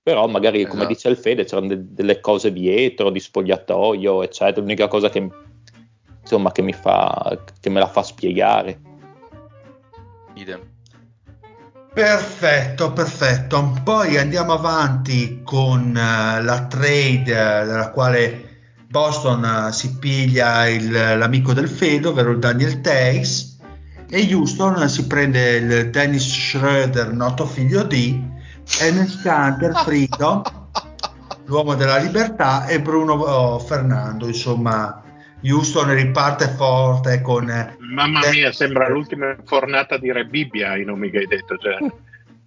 Però 0.02 0.26
magari, 0.26 0.58
esatto. 0.58 0.74
come 0.74 0.86
dice 0.86 1.08
il 1.08 1.16
Fede, 1.16 1.44
c'erano 1.44 1.68
de- 1.68 1.94
delle 1.94 2.20
cose 2.20 2.52
dietro, 2.52 3.08
di 3.08 3.20
spogliatoio, 3.20 4.22
eccetera. 4.22 4.60
L'unica 4.60 4.86
cosa 4.86 5.08
che, 5.08 5.26
insomma, 6.20 6.52
che, 6.52 6.60
mi 6.60 6.74
fa, 6.74 7.42
che 7.58 7.70
me 7.70 7.80
la 7.80 7.88
fa 7.88 8.02
spiegare. 8.02 8.78
Idem. 10.34 10.73
Perfetto, 11.94 12.92
perfetto. 12.92 13.78
Poi 13.84 14.18
andiamo 14.18 14.52
avanti 14.52 15.42
con 15.44 15.90
uh, 15.90 16.42
la 16.42 16.66
trade 16.68 17.20
uh, 17.20 17.64
della 17.66 17.90
quale 17.90 18.62
Boston 18.88 19.68
uh, 19.68 19.70
si 19.70 19.96
piglia 19.98 20.66
il, 20.66 20.90
l'amico 20.90 21.52
del 21.52 21.68
Fede, 21.68 22.08
ovvero 22.08 22.34
Daniel 22.36 22.80
Tays, 22.80 23.58
e 24.10 24.34
Houston 24.34 24.88
si 24.88 25.06
prende 25.06 25.54
il 25.54 25.90
Dennis 25.90 26.24
Schroeder, 26.24 27.12
noto 27.12 27.46
figlio 27.46 27.84
di 27.84 28.20
Enes 28.80 29.20
Kanter, 29.22 29.72
Frido, 29.84 30.42
l'uomo 31.46 31.76
della 31.76 31.98
libertà, 31.98 32.66
e 32.66 32.80
Bruno 32.80 33.12
oh, 33.12 33.60
Fernando, 33.60 34.26
insomma 34.26 35.03
Houston 35.44 35.92
riparte 35.94 36.48
forte 36.48 37.20
con... 37.20 37.46
Mamma 37.78 38.20
mia, 38.30 38.50
sembra 38.52 38.88
l'ultima 38.88 39.36
fornata 39.44 39.98
di 39.98 40.10
Re 40.10 40.24
Bibbia 40.24 40.76
i 40.76 40.84
nomi 40.84 41.10
che 41.10 41.18
hai 41.18 41.26
detto, 41.26 41.56
cioè, 41.58 41.76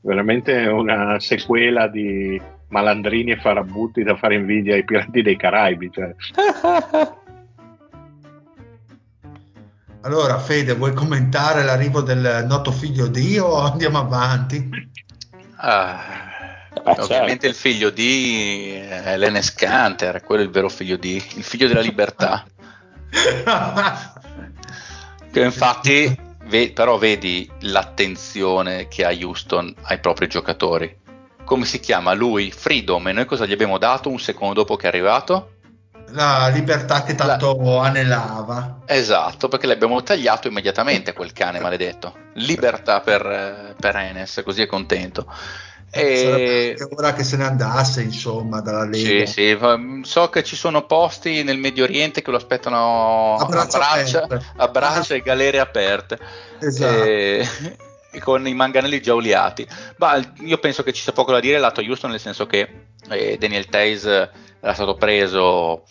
veramente 0.01 0.65
una 0.65 1.19
sequela 1.19 1.87
di 1.87 2.41
malandrini 2.69 3.31
e 3.31 3.37
farabutti 3.37 4.03
da 4.03 4.15
fare 4.15 4.35
invidia 4.35 4.75
ai 4.75 4.83
pirati 4.83 5.21
dei 5.21 5.37
Caraibi. 5.37 5.91
Cioè. 5.91 6.15
Allora, 10.01 10.39
Fede, 10.39 10.73
vuoi 10.73 10.93
commentare 10.93 11.63
l'arrivo 11.63 11.99
del 11.99 12.45
noto 12.47 12.71
figlio 12.71 13.07
di 13.07 13.37
o 13.39 13.57
andiamo 13.57 13.97
avanti? 13.97 14.69
Ah, 15.57 15.99
eh, 16.73 16.79
ovviamente 17.01 17.27
certo. 17.29 17.47
il 17.47 17.55
figlio 17.55 17.89
di 17.89 18.71
è 18.71 19.17
l'Enes 19.17 19.53
Canter, 19.53 20.23
quello 20.23 20.43
è 20.43 20.45
il 20.45 20.51
vero 20.51 20.69
figlio 20.69 20.95
di, 20.95 21.15
il 21.15 21.43
figlio 21.43 21.67
della 21.67 21.81
libertà. 21.81 22.45
che 25.31 25.41
infatti, 25.41 26.19
ve, 26.45 26.71
però 26.71 26.97
vedi 26.97 27.49
l'attenzione 27.61 28.87
che 28.87 29.05
ha 29.05 29.11
Houston 29.11 29.73
ai 29.83 29.99
propri 29.99 30.27
giocatori. 30.27 31.05
Come 31.43 31.65
si 31.65 31.79
chiama 31.79 32.13
lui? 32.13 32.51
Freedom. 32.51 33.07
E 33.07 33.13
noi 33.13 33.25
cosa 33.25 33.45
gli 33.45 33.53
abbiamo 33.53 33.77
dato 33.77 34.09
un 34.09 34.19
secondo 34.19 34.53
dopo 34.53 34.75
che 34.75 34.85
è 34.85 34.89
arrivato? 34.89 35.51
La 36.11 36.47
libertà 36.47 37.03
che 37.03 37.15
tanto 37.15 37.57
La... 37.61 37.83
anelava. 37.83 38.79
Esatto, 38.85 39.47
perché 39.47 39.67
l'abbiamo 39.67 40.01
tagliato 40.03 40.47
immediatamente 40.47 41.13
quel 41.13 41.33
cane 41.33 41.59
maledetto. 41.59 42.15
Libertà 42.33 43.01
per, 43.01 43.75
per 43.79 43.95
Enes, 43.95 44.41
così 44.43 44.61
è 44.61 44.65
contento. 44.65 45.25
E... 45.89 46.75
ora 46.95 47.13
che 47.13 47.23
se 47.23 47.37
ne 47.37 47.45
andasse, 47.45 48.01
insomma, 48.01 48.61
dalla 48.61 48.83
Lega. 48.83 49.25
Sì, 49.25 49.55
sì, 49.55 49.57
so 50.03 50.29
che 50.29 50.43
ci 50.43 50.55
sono 50.55 50.85
posti 50.85 51.43
nel 51.43 51.57
Medio 51.57 51.85
Oriente 51.85 52.21
che 52.21 52.31
lo 52.31 52.37
aspettano 52.37 53.35
a 53.35 53.45
braccia, 53.45 53.77
a 53.77 53.79
braccia, 53.79 54.27
a 54.55 54.67
braccia 54.67 55.15
e 55.15 55.21
galere 55.21 55.59
aperte. 55.59 56.19
Esatto. 56.59 57.03
E... 57.03 57.47
con 58.19 58.47
i 58.47 58.53
manganelli 58.53 59.01
già 59.01 59.13
oliati. 59.13 59.67
Ma 59.97 60.19
io 60.39 60.57
penso 60.57 60.83
che 60.83 60.93
ci 60.93 61.01
sia 61.01 61.13
poco 61.13 61.31
da 61.31 61.39
dire 61.39 61.59
lato 61.59 61.81
Houston, 61.81 62.11
nel 62.11 62.19
senso 62.19 62.45
che 62.45 62.87
eh, 63.09 63.37
Daniel 63.37 63.67
Taze 63.67 64.31
era 64.59 64.73
stato 64.73 64.95
preso 64.95 65.83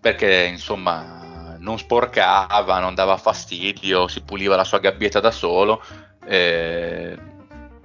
perché 0.00 0.44
insomma 0.44 1.56
non 1.58 1.78
sporcava, 1.78 2.78
non 2.78 2.94
dava 2.94 3.16
fastidio, 3.16 4.08
si 4.08 4.22
puliva 4.22 4.56
la 4.56 4.64
sua 4.64 4.78
gabbietta 4.78 5.20
da 5.20 5.30
solo. 5.30 5.82
Eh, 6.24 7.16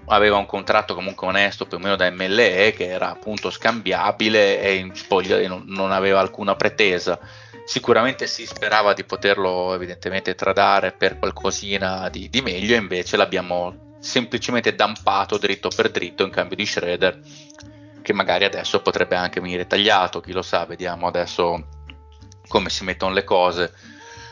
aveva 0.07 0.37
un 0.37 0.45
contratto 0.45 0.93
comunque 0.95 1.27
onesto 1.27 1.65
più 1.65 1.77
o 1.77 1.79
meno 1.79 1.95
da 1.95 2.09
MLE 2.09 2.73
che 2.75 2.87
era 2.87 3.09
appunto 3.09 3.49
scambiabile 3.49 4.59
e 4.59 4.89
spoglia 4.93 5.45
non, 5.47 5.63
non 5.67 5.91
aveva 5.91 6.19
alcuna 6.19 6.55
pretesa. 6.55 7.19
Sicuramente 7.65 8.27
si 8.27 8.45
sperava 8.45 8.93
di 8.93 9.05
poterlo 9.05 9.73
evidentemente 9.73 10.35
tradare 10.35 10.91
per 10.91 11.17
qualcosina 11.17 12.09
di, 12.09 12.29
di 12.29 12.41
meglio 12.41 12.75
invece 12.75 13.15
l'abbiamo 13.15 13.95
semplicemente 13.99 14.75
dampato 14.75 15.37
dritto 15.37 15.69
per 15.73 15.89
dritto 15.89 16.23
in 16.23 16.29
cambio 16.29 16.57
di 16.57 16.65
Shredder 16.65 17.19
che 18.01 18.11
magari 18.11 18.43
adesso 18.43 18.81
potrebbe 18.81 19.15
anche 19.15 19.39
venire 19.39 19.65
tagliato 19.65 20.19
chi 20.19 20.33
lo 20.33 20.41
sa 20.41 20.65
vediamo 20.65 21.07
adesso 21.07 21.81
come 22.47 22.69
si 22.69 22.83
mettono 22.83 23.13
le 23.13 23.23
cose. 23.23 23.73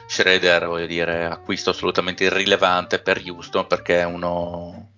Schroeder, 0.08 0.68
voglio 0.68 0.88
dire, 0.88 1.26
acquisto 1.26 1.70
assolutamente 1.70 2.26
irrilevante 2.26 3.00
per 3.00 3.22
Houston 3.26 3.66
perché 3.66 4.02
è 4.02 4.04
uno 4.04 4.91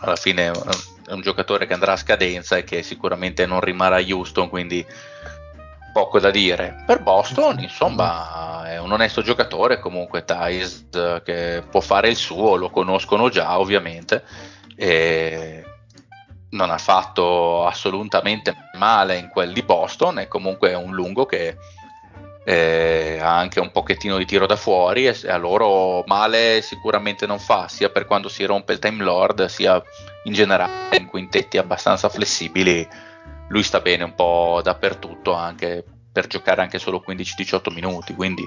alla 0.00 0.16
fine 0.16 0.50
è 1.06 1.12
un 1.12 1.20
giocatore 1.20 1.66
che 1.66 1.74
andrà 1.74 1.92
a 1.92 1.96
scadenza 1.96 2.56
e 2.56 2.64
che 2.64 2.82
sicuramente 2.82 3.46
non 3.46 3.60
rimarrà 3.60 3.96
a 3.96 4.04
Houston, 4.06 4.48
quindi 4.48 4.84
poco 5.92 6.20
da 6.20 6.30
dire. 6.30 6.82
Per 6.86 7.02
Boston, 7.02 7.60
insomma, 7.60 8.68
è 8.68 8.78
un 8.78 8.92
onesto 8.92 9.22
giocatore 9.22 9.80
comunque 9.80 10.24
Thais 10.24 10.88
che 11.24 11.62
può 11.68 11.80
fare 11.80 12.08
il 12.08 12.16
suo, 12.16 12.56
lo 12.56 12.70
conoscono 12.70 13.28
già 13.28 13.58
ovviamente 13.58 14.24
e 14.76 15.64
non 16.50 16.70
ha 16.70 16.78
fatto 16.78 17.66
assolutamente 17.66 18.54
male 18.76 19.16
in 19.16 19.28
quel 19.28 19.52
di 19.52 19.62
Boston, 19.62 20.18
è 20.18 20.28
comunque 20.28 20.74
un 20.74 20.92
lungo 20.94 21.26
che 21.26 21.56
eh, 22.44 23.18
ha 23.20 23.36
anche 23.36 23.60
un 23.60 23.70
pochettino 23.70 24.16
di 24.16 24.24
tiro 24.24 24.46
da 24.46 24.56
fuori 24.56 25.06
e 25.06 25.28
a 25.28 25.36
loro 25.36 26.02
male 26.06 26.62
sicuramente 26.62 27.26
non 27.26 27.38
fa, 27.38 27.68
sia 27.68 27.90
per 27.90 28.06
quando 28.06 28.28
si 28.28 28.44
rompe 28.44 28.72
il 28.72 28.78
Time 28.78 29.02
Lord, 29.02 29.44
sia 29.46 29.82
in 30.24 30.32
generale 30.32 30.96
in 30.96 31.06
quintetti 31.06 31.58
abbastanza 31.58 32.08
flessibili. 32.08 32.86
Lui 33.48 33.62
sta 33.62 33.80
bene 33.80 34.04
un 34.04 34.14
po' 34.14 34.60
dappertutto 34.62 35.32
anche 35.32 35.84
per 36.12 36.26
giocare 36.26 36.62
anche 36.62 36.78
solo 36.78 37.02
15-18 37.06 37.72
minuti, 37.72 38.14
quindi 38.14 38.44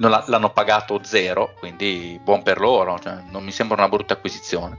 l'hanno 0.00 0.50
pagato 0.50 1.00
zero, 1.02 1.54
quindi 1.58 2.18
buon 2.22 2.42
per 2.42 2.58
loro, 2.58 2.98
cioè, 2.98 3.22
non 3.30 3.44
mi 3.44 3.52
sembra 3.52 3.76
una 3.76 3.88
brutta 3.88 4.14
acquisizione. 4.14 4.76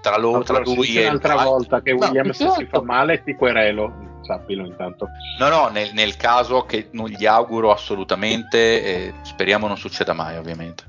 Tra, 0.00 0.16
lo, 0.16 0.42
tra 0.42 0.60
lui 0.60 0.96
e 0.96 1.06
un'altra 1.06 1.42
volta 1.42 1.82
che 1.82 1.92
Williams 1.92 2.38
no, 2.40 2.52
si 2.52 2.66
fa 2.66 2.80
male 2.80 3.24
ti 3.24 3.34
querelo 3.34 4.07
sappilo 4.22 4.64
intanto. 4.64 5.08
No, 5.38 5.48
no, 5.48 5.68
nel, 5.68 5.90
nel, 5.92 6.16
caso 6.16 6.62
che 6.62 6.88
non 6.92 7.08
gli 7.08 7.26
auguro 7.26 7.70
assolutamente, 7.70 8.82
e 8.82 9.14
speriamo 9.22 9.66
non 9.66 9.76
succeda 9.76 10.12
mai, 10.12 10.36
ovviamente. 10.36 10.84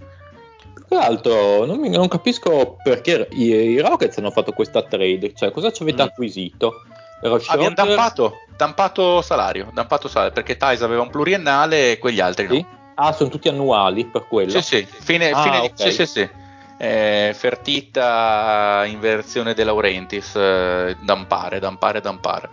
Tra 0.88 1.00
l'altro, 1.00 1.66
non, 1.66 1.80
non 1.82 2.08
capisco 2.08 2.78
perché 2.84 3.28
i, 3.32 3.44
i, 3.44 3.80
Rockets 3.80 4.18
hanno 4.18 4.32
fatto 4.32 4.52
questa 4.54 4.82
trade, 4.82 5.34
cioè 5.36 5.52
cosa 5.52 5.72
ci 5.72 5.84
avete 5.84 6.04
mm. 6.04 6.06
acquisito? 6.08 6.74
Abbiamo 7.22 7.76
dampato, 7.76 8.34
dampato, 8.56 9.22
salario, 9.22 9.70
dampato 9.74 10.08
salario, 10.08 10.34
perché 10.34 10.58
Thais 10.58 10.82
aveva 10.82 11.02
un 11.02 11.10
pluriennale 11.10 11.92
e 11.92 11.98
quegli 11.98 12.22
altri 12.22 12.48
sì? 12.48 12.60
no. 12.60 12.78
Ah, 12.96 13.14
sono 13.14 13.30
tutti 13.30 13.48
annuali 13.48 14.06
per 14.06 14.28
quello? 14.28 14.50
Sì, 14.50 14.62
sì, 14.62 14.86
fine, 14.86 15.32
ah, 15.32 15.42
fine 15.42 15.58
okay. 15.58 15.70
di, 15.70 15.82
sì, 15.84 15.92
sì, 15.92 16.06
sì. 16.06 16.30
Eh, 16.78 17.34
Fertita 17.34 18.84
in 18.86 19.00
versione 19.00 19.54
De 19.54 19.64
Laurentiis, 19.64 20.36
eh, 20.36 20.98
dampare, 21.02 21.60
dampare, 21.60 22.02
dampare. 22.02 22.50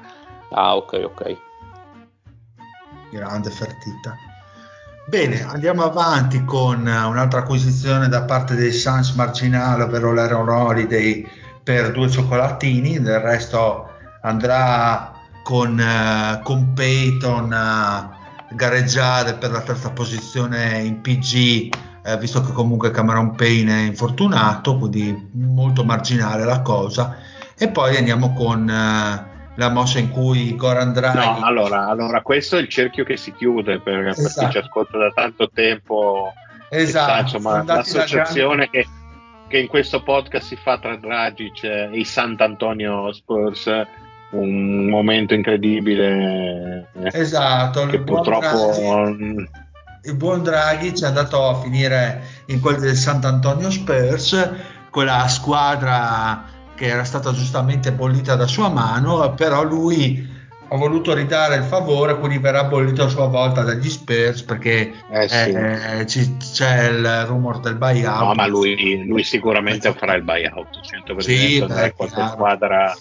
Ah, 0.50 0.76
ok, 0.76 1.02
ok. 1.04 1.36
Grande 3.10 3.50
Fertita. 3.50 4.16
Bene, 5.08 5.44
andiamo 5.44 5.84
avanti 5.84 6.44
con 6.44 6.80
un'altra 6.80 7.40
acquisizione 7.40 8.08
da 8.08 8.22
parte 8.22 8.56
dei 8.56 8.72
Suns 8.72 9.12
marginale, 9.12 9.84
ovvero 9.84 10.12
l'Aaron 10.12 10.48
Holiday 10.48 11.24
per 11.62 11.92
due 11.92 12.10
cioccolatini, 12.10 13.00
del 13.00 13.20
resto 13.20 13.88
andrà 14.22 15.12
con, 15.44 15.78
uh, 15.78 16.42
con 16.42 16.72
Peyton 16.72 17.52
a 17.52 18.10
gareggiare 18.50 19.34
per 19.34 19.52
la 19.52 19.60
terza 19.60 19.90
posizione 19.90 20.82
in 20.82 21.00
PG, 21.00 21.72
eh, 22.02 22.18
visto 22.18 22.40
che 22.42 22.50
comunque 22.50 22.90
Cameron 22.90 23.36
Payne 23.36 23.84
è 23.84 23.86
infortunato, 23.86 24.76
quindi 24.76 25.28
molto 25.34 25.84
marginale 25.84 26.44
la 26.44 26.62
cosa. 26.62 27.16
E 27.56 27.68
poi 27.68 27.96
andiamo 27.96 28.32
con... 28.32 28.68
Uh, 28.68 29.34
la 29.56 29.70
mossa 29.70 29.98
in 29.98 30.10
cui 30.10 30.54
Goran 30.54 30.92
Draghi... 30.92 31.18
No, 31.18 31.44
allora, 31.44 31.86
allora, 31.86 32.22
questo 32.22 32.56
è 32.56 32.60
il 32.60 32.68
cerchio 32.68 33.04
che 33.04 33.16
si 33.16 33.32
chiude 33.32 33.80
per, 33.80 34.06
esatto. 34.08 34.22
per 34.22 34.32
chi 34.32 34.38
ci 34.38 34.58
esatto. 34.58 34.58
ascolta 34.58 34.98
da 34.98 35.10
tanto 35.14 35.50
tempo. 35.52 36.32
Esatto, 36.68 37.10
sa, 37.10 37.20
insomma, 37.20 37.64
l'associazione 37.64 38.68
che, 38.70 38.86
che, 39.48 39.58
in 39.58 39.66
questo 39.68 40.02
podcast 40.02 40.46
si 40.46 40.56
fa 40.56 40.78
tra 40.78 40.96
Dragic 40.96 41.62
e 41.64 41.90
i 41.92 42.04
Sant'Antonio 42.04 43.12
Spurs 43.12 43.70
un 44.30 44.88
momento 44.88 45.34
incredibile 45.34 46.88
esatto 47.12 47.86
che 47.86 48.00
purtroppo 48.00 48.72
Draghi, 48.74 49.48
il 50.02 50.16
buon 50.16 50.42
Draghi 50.42 50.96
ci 50.96 51.04
è 51.04 51.06
andato 51.06 51.48
a 51.48 51.60
finire 51.60 52.22
in 52.46 52.60
quel 52.60 52.80
del 52.80 52.96
Sant'Antonio 52.96 53.70
Spurs 53.70 54.50
quella 54.90 55.28
squadra 55.28 56.55
che 56.76 56.86
era 56.86 57.02
stata 57.04 57.32
giustamente 57.32 57.90
bollita 57.90 58.36
da 58.36 58.46
sua 58.46 58.68
mano, 58.68 59.34
però 59.34 59.64
lui 59.64 60.34
ha 60.68 60.76
voluto 60.76 61.14
ridare 61.14 61.56
il 61.56 61.62
favore, 61.62 62.18
quindi 62.18 62.38
verrà 62.38 62.64
bollito 62.64 63.04
a 63.04 63.08
sua 63.08 63.26
volta 63.26 63.62
dagli 63.62 63.88
Spurs 63.88 64.42
perché 64.42 64.92
eh 65.10 65.28
sì. 65.28 65.50
eh, 65.50 66.04
c'è 66.04 66.88
il 66.88 67.24
rumor 67.26 67.60
del 67.60 67.76
buyout. 67.76 68.20
No, 68.20 68.34
ma 68.34 68.46
lui, 68.46 69.04
lui 69.06 69.22
sicuramente 69.22 69.92
farà 69.92 70.14
il 70.14 70.22
buyout, 70.22 70.80
100% 71.08 71.18
sì, 71.18 71.64
beh, 71.64 71.92
qualche 71.94 72.26
squadra 72.28 72.94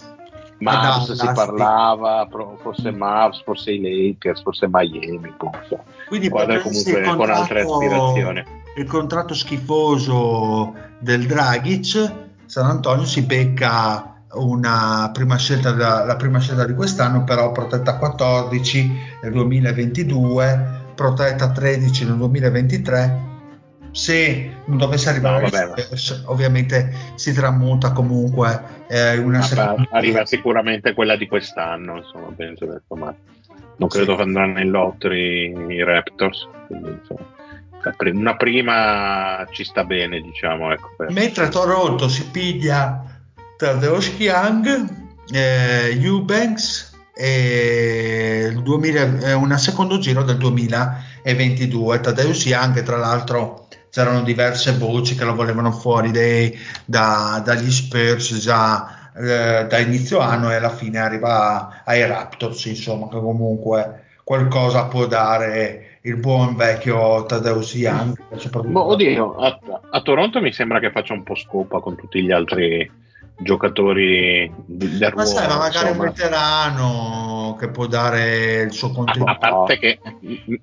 Mavs 0.59 1.11
si 1.11 1.27
parlava, 1.33 2.27
forse 2.61 2.91
Mavs, 2.91 3.41
forse 3.43 3.71
i 3.71 3.81
Lakers, 3.81 4.41
forse 4.41 4.67
Miami, 4.69 5.33
forse. 5.37 5.79
Quindi 6.07 6.27
squadre 6.27 6.61
comunque 6.61 7.01
con 7.01 7.29
altre 7.29 7.61
aspirazioni. 7.61 8.43
Il 8.77 8.85
contratto 8.85 9.33
schifoso 9.33 10.73
del 10.99 11.25
Dragic 11.25 12.24
San 12.45 12.65
Antonio 12.65 13.05
si 13.05 13.21
becca 13.23 14.15
una 14.33 15.09
prima 15.13 15.37
scelta 15.37 15.71
da, 15.71 16.03
la 16.03 16.15
prima 16.15 16.39
scelta 16.39 16.65
di 16.65 16.73
quest'anno 16.73 17.23
però 17.23 17.51
protetta 17.51 17.97
14 17.97 18.91
nel 19.23 19.31
2022 19.31 20.83
protetta 20.95 21.51
13 21.51 22.05
nel 22.05 22.17
2023 22.17 23.33
se 23.91 24.51
non 24.65 24.77
dovesse 24.77 25.09
arrivare 25.09 25.49
no, 25.49 25.73
Spurs, 25.77 26.23
ovviamente 26.25 26.93
si 27.15 27.33
tramuta 27.33 27.93
comunque 27.93 28.83
eh, 28.87 29.17
una 29.17 29.41
seconda 29.41 29.87
arriva 29.91 30.25
sicuramente 30.25 30.93
quella 30.93 31.15
di 31.15 31.27
quest'anno 31.27 31.97
insomma 31.97 32.27
penso 32.35 32.65
ma 32.89 33.15
non 33.77 33.89
credo 33.89 34.11
sì. 34.11 34.17
che 34.17 34.23
andranno 34.23 34.59
in 34.59 34.69
lottery 34.69 35.73
i 35.73 35.83
Raptors 35.83 36.47
quindi 36.67 36.89
insomma 36.89 37.34
una 38.13 38.35
prima 38.35 39.45
ci 39.51 39.63
sta 39.63 39.83
bene, 39.83 40.21
diciamo. 40.21 40.71
Ecco, 40.71 40.93
per... 40.97 41.11
Mentre 41.11 41.49
Toronto 41.49 42.07
si 42.07 42.29
piglia 42.29 43.03
Tadeusz 43.57 44.13
Young, 44.17 44.87
eh, 45.31 45.97
Eubanks 46.01 46.93
e 47.13 48.49
il 48.51 48.61
2000, 48.61 49.19
eh, 49.19 49.33
un 49.33 49.57
secondo 49.57 49.97
giro 49.97 50.23
del 50.23 50.37
2022. 50.37 51.99
Tadeusz 51.99 52.45
Young, 52.45 52.83
tra 52.83 52.97
l'altro, 52.97 53.67
c'erano 53.89 54.23
diverse 54.23 54.73
voci 54.73 55.15
che 55.15 55.23
lo 55.23 55.35
volevano 55.35 55.71
fuori 55.71 56.11
dei, 56.11 56.57
da, 56.83 57.41
dagli 57.43 57.71
Spurs 57.71 58.37
già 58.39 59.11
eh, 59.15 59.65
da 59.69 59.77
inizio 59.77 60.19
anno 60.19 60.51
e 60.51 60.55
alla 60.55 60.69
fine 60.69 60.99
arriva 60.99 61.83
ai 61.85 62.05
Raptors, 62.05 62.65
insomma, 62.65 63.07
che 63.07 63.19
comunque 63.19 64.03
qualcosa 64.25 64.85
può 64.85 65.05
dare 65.05 65.94
il 66.05 66.17
buon 66.17 66.55
vecchio 66.55 67.25
Tadeusz 67.25 67.73
Young. 67.73 68.15
Boh, 68.65 68.87
oddio, 68.87 69.35
a, 69.35 69.59
a, 69.89 70.01
Toronto 70.01 70.39
mi 70.39 70.51
sembra 70.51 70.79
che 70.79 70.91
faccia 70.91 71.13
un 71.13 71.23
po' 71.23 71.35
scopa 71.35 71.79
con 71.79 71.95
tutti 71.95 72.21
gli 72.23 72.31
altri 72.31 72.89
giocatori 73.37 74.51
del 74.65 74.99
ruolo. 74.99 75.15
Ma 75.15 75.25
sai, 75.25 75.47
ma 75.47 75.57
magari 75.57 75.87
insomma. 75.87 76.03
un 76.03 76.13
veterano 76.13 77.57
che 77.59 77.69
può 77.69 77.87
dare 77.87 78.61
il 78.61 78.71
suo 78.71 78.91
contributo. 78.91 79.31
A 79.31 79.37
parte 79.37 79.79
che 79.79 79.99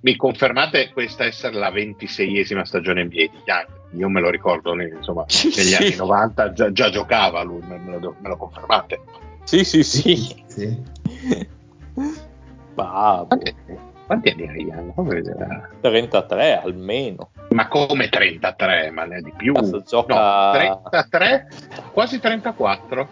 mi 0.01 0.17
confermate 0.17 0.91
questa 0.93 1.25
essere 1.25 1.57
la 1.57 1.71
ventiseiesima 1.71 2.65
stagione 2.65 3.03
NBA 3.05 3.11
di 3.11 3.43
Young. 3.45 3.67
Io 3.97 4.09
me 4.09 4.21
lo 4.21 4.31
ricordo 4.31 4.81
insomma, 4.81 5.25
negli 5.27 5.51
sì. 5.51 5.75
anni 5.75 5.97
90 5.97 6.53
già, 6.53 6.73
già, 6.73 6.89
giocava 6.89 7.43
lui, 7.43 7.61
me 7.67 7.99
lo, 7.99 8.15
me 8.21 8.29
lo 8.29 8.37
confermate? 8.37 9.01
Sì, 9.43 9.65
sì, 9.65 9.83
sì. 9.83 10.45
sì. 10.47 11.51
Bah, 12.75 13.27
okay. 13.29 13.55
Quanti 14.13 14.29
anni 14.29 14.47
hai 14.47 14.67
Ian? 14.67 14.93
33 15.81 16.61
almeno. 16.61 17.31
Ma 17.49 17.67
come 17.69 18.11
33? 18.11 18.91
Ma 18.91 19.05
ne 19.05 19.17
è 19.17 19.21
di 19.21 19.33
più? 19.35 19.55
Gioca... 19.87 20.53
No, 20.53 20.83
33? 20.91 21.49
Quasi 21.93 22.21
34. 22.21 23.09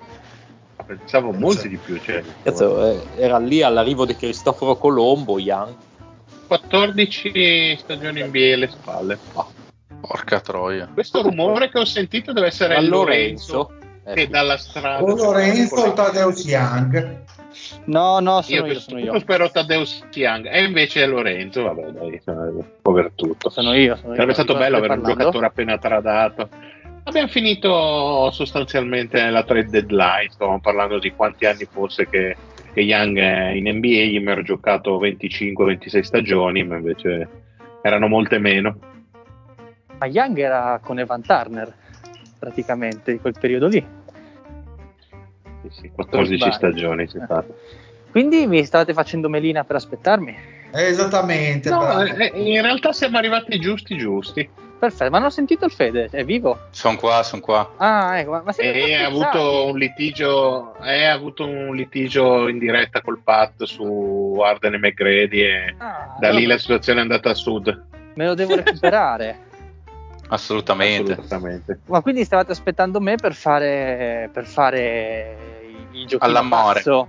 Pensavo 0.84 1.32
molti 1.32 1.70
di 1.70 1.78
più. 1.78 1.98
Cioè, 1.98 2.22
Cazzo, 2.42 2.86
eh, 2.86 3.00
era 3.16 3.38
lì 3.38 3.62
all'arrivo 3.62 4.04
di 4.04 4.14
Cristoforo 4.14 4.76
Colombo, 4.76 5.38
Ian. 5.38 5.74
14 6.46 7.76
stagioni 7.78 8.20
in 8.20 8.30
B 8.30 8.50
alle 8.52 8.68
spalle. 8.68 9.18
Oh, 9.32 9.50
porca 10.02 10.40
troia. 10.40 10.86
Questo 10.92 11.22
rumore 11.22 11.70
che 11.70 11.78
ho 11.78 11.84
sentito 11.86 12.34
deve 12.34 12.48
essere 12.48 12.74
a 12.74 12.80
Lorenzo. 12.82 13.56
Lorenzo 13.56 13.78
eh, 14.04 14.14
che 14.14 14.28
dalla 14.28 14.58
strada. 14.58 15.02
O 15.02 15.14
Lorenzo 15.14 15.76
o 15.76 15.92
Tadeusz 15.94 16.44
Young. 16.44 17.22
No, 17.86 18.20
no, 18.20 18.42
sono 18.42 18.66
io, 18.66 18.72
io, 18.72 18.80
sono 18.80 18.98
io. 18.98 19.18
spero 19.18 19.50
Tadeusz 19.50 20.04
Young 20.12 20.46
e 20.46 20.64
invece 20.64 21.06
Lorenzo, 21.06 21.62
vabbè 21.64 21.90
dai, 21.90 22.20
pover 22.80 23.10
tutto. 23.14 23.50
Sono 23.50 23.74
io, 23.74 23.96
sono 23.96 24.14
Sarebbe 24.14 24.34
stato 24.34 24.54
bello 24.54 24.76
avere 24.76 24.88
parlando? 24.88 25.10
un 25.10 25.18
giocatore 25.18 25.46
appena 25.46 25.78
tradato. 25.78 26.48
Abbiamo 27.02 27.28
finito 27.28 28.30
sostanzialmente 28.30 29.30
la 29.30 29.42
trade 29.42 29.68
deadline, 29.68 30.30
stavamo 30.30 30.60
parlando 30.60 30.98
di 30.98 31.10
quanti 31.12 31.46
anni 31.46 31.64
fosse 31.64 32.06
che, 32.08 32.36
che 32.72 32.80
Young 32.80 33.18
è 33.18 33.50
in 33.50 33.68
NBA, 33.68 33.86
gli 33.86 34.20
mi 34.20 34.30
ero 34.30 34.42
giocato 34.42 35.00
25-26 35.00 36.00
stagioni, 36.00 36.62
ma 36.62 36.76
invece 36.76 37.28
erano 37.82 38.06
molte 38.06 38.38
meno. 38.38 38.78
Ma 39.98 40.06
Young 40.06 40.38
era 40.38 40.78
con 40.82 40.98
Evan 40.98 41.22
Turner, 41.22 41.72
praticamente, 42.38 43.12
di 43.12 43.18
quel 43.18 43.34
periodo 43.38 43.66
lì. 43.66 43.84
Sì, 45.62 45.80
sì, 45.80 45.90
14 45.90 46.52
stagioni 46.52 47.06
si 47.08 47.18
fatto. 47.26 47.54
Quindi 48.10 48.46
mi 48.46 48.64
state 48.64 48.92
facendo 48.92 49.28
melina 49.28 49.64
per 49.64 49.76
aspettarmi? 49.76 50.36
Esattamente. 50.72 51.68
No, 51.70 52.02
eh, 52.02 52.32
in 52.34 52.62
realtà 52.62 52.92
siamo 52.92 53.18
arrivati 53.18 53.58
giusti 53.60 53.96
giusti. 53.96 54.48
Perfetto, 54.80 55.10
ma 55.10 55.18
non 55.18 55.26
ho 55.26 55.30
sentito 55.30 55.66
il 55.66 55.72
Fede, 55.72 56.08
è 56.10 56.24
vivo? 56.24 56.58
Sono 56.70 56.96
qua, 56.96 57.22
sono 57.22 57.42
qua. 57.42 57.74
Ah, 57.76 58.18
ecco, 58.18 58.30
ma, 58.30 58.42
ma 58.46 58.54
e 58.56 58.94
ha 58.94 59.06
avuto 59.06 59.66
un 59.66 59.76
litigio, 59.76 60.74
eh, 60.82 61.04
ha 61.04 61.12
avuto 61.12 61.46
un 61.46 61.74
litigio 61.74 62.48
in 62.48 62.58
diretta 62.58 63.02
col 63.02 63.20
Pat 63.22 63.64
su 63.64 64.38
Arden 64.42 64.74
e 64.74 64.78
McGrady 64.78 65.40
e 65.42 65.74
ah, 65.76 66.16
da 66.18 66.30
lì 66.30 66.46
la 66.46 66.56
situazione 66.56 67.00
è 67.00 67.02
andata 67.02 67.28
a 67.28 67.34
sud. 67.34 67.84
Me 68.14 68.24
lo 68.24 68.34
devo 68.34 68.54
recuperare. 68.56 69.48
Assolutamente. 70.30 71.12
Assolutamente. 71.12 71.80
Ma 71.86 72.00
quindi 72.02 72.24
stavate 72.24 72.52
aspettando 72.52 73.00
me 73.00 73.16
per 73.16 73.34
fare, 73.34 74.30
per 74.32 74.46
fare 74.46 75.36
il 75.92 76.06
giochino 76.06 76.18
All'amore. 76.20 76.74
pazzo? 76.80 77.08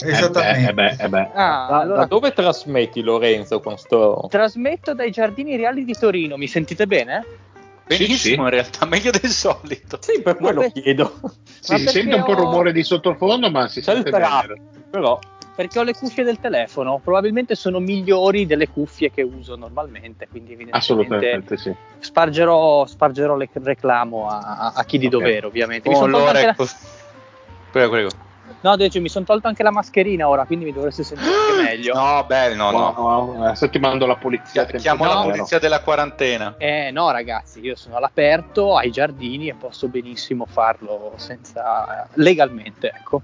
Esattamente. 0.00 0.68
Eh 0.70 0.74
beh, 0.74 0.96
eh 1.00 1.08
beh. 1.08 1.30
Ah, 1.34 1.66
Da, 1.68 1.78
allora 1.80 1.98
da 2.00 2.04
dove 2.06 2.32
trasmetti 2.32 3.02
Lorenzo 3.02 3.58
con 3.60 3.76
sto... 3.78 4.26
trasmetto 4.30 4.94
dai 4.94 5.10
Giardini 5.10 5.56
Reali 5.56 5.84
di 5.84 5.92
Torino, 5.94 6.36
mi 6.36 6.46
sentite 6.46 6.86
bene? 6.86 7.24
Benissimo, 7.84 8.16
Sì, 8.16 8.28
sì. 8.28 8.34
in 8.34 8.48
realtà, 8.50 8.86
meglio 8.86 9.10
del 9.10 9.30
solito. 9.30 9.98
Sì, 10.00 10.20
per 10.22 10.36
quello 10.36 10.60
Vabbè. 10.60 10.72
chiedo. 10.72 11.18
Sì, 11.60 11.78
si 11.78 11.88
sente 11.88 12.14
un 12.14 12.22
po' 12.22 12.32
il 12.32 12.38
ho- 12.38 12.42
rumore 12.42 12.70
di 12.72 12.82
sottofondo, 12.84 13.50
ma 13.50 13.66
si 13.66 13.80
C'è 13.80 13.94
sente 13.94 14.10
bene. 14.10 14.54
però... 14.90 15.18
Perché 15.58 15.80
ho 15.80 15.82
le 15.82 15.92
cuffie 15.92 16.22
del 16.22 16.38
telefono, 16.38 17.00
probabilmente 17.02 17.56
sono 17.56 17.80
migliori 17.80 18.46
delle 18.46 18.68
cuffie 18.68 19.10
che 19.10 19.22
uso 19.22 19.56
normalmente, 19.56 20.28
quindi 20.30 20.52
evidentemente 20.52 20.76
Assolutamente 20.92 21.56
sì. 21.56 21.74
spargerò, 21.98 22.86
spargerò 22.86 23.34
le- 23.34 23.48
il 23.52 23.62
reclamo 23.64 24.28
a, 24.28 24.72
a- 24.72 24.84
chi 24.84 24.98
di 24.98 25.06
Ok. 25.06 25.10
dovere, 25.10 25.46
ovviamente. 25.46 25.88
Mi 25.88 25.96
Oh, 25.96 25.98
tolto 25.98 26.16
allora, 26.16 26.30
anche 26.38 26.44
la- 26.46 26.52
ecco. 26.52 26.66
Prego, 27.72 27.90
prego. 27.90 28.08
No, 28.60 28.76
dice, 28.76 29.00
mi 29.00 29.08
sono 29.08 29.24
tolto 29.24 29.48
anche 29.48 29.64
la 29.64 29.72
mascherina 29.72 30.28
ora, 30.28 30.44
quindi 30.44 30.64
mi 30.64 30.72
dovreste 30.72 31.02
sentire 31.02 31.28
anche 31.34 31.52
meglio. 31.60 31.92
No, 31.92 32.24
beh, 32.24 32.54
no, 32.54 32.70
no. 32.70 32.94
No, 32.96 33.44
adesso 33.46 33.68
ti 33.68 33.80
mando 33.80 34.06
la 34.06 34.14
polizia. 34.14 34.64
Chiamo 34.64 35.06
la 35.06 35.16
zero. 35.22 35.30
polizia 35.32 35.58
della 35.58 35.80
quarantena. 35.80 36.54
Eh 36.58 36.92
no 36.92 37.10
ragazzi, 37.10 37.58
io 37.58 37.74
sono 37.74 37.96
all'aperto, 37.96 38.76
ai 38.76 38.92
giardini 38.92 39.48
e 39.48 39.54
posso 39.54 39.88
benissimo 39.88 40.46
farlo 40.46 41.14
senza 41.16 42.08
legalmente, 42.14 42.92
ecco. 42.94 43.22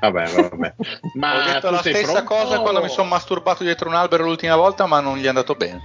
Vabbè, 0.00 0.48
vabbè. 0.48 0.74
Ma 1.14 1.36
Ho 1.36 1.52
detto 1.52 1.70
la 1.70 1.78
stessa 1.78 2.22
pronto? 2.22 2.34
cosa 2.34 2.58
quando 2.60 2.82
mi 2.82 2.88
sono 2.88 3.08
masturbato 3.08 3.62
dietro 3.62 3.88
un 3.88 3.94
albero 3.94 4.24
l'ultima 4.24 4.56
volta, 4.56 4.86
ma 4.86 5.00
non 5.00 5.18
gli 5.18 5.24
è 5.24 5.28
andato 5.28 5.54
bene. 5.54 5.82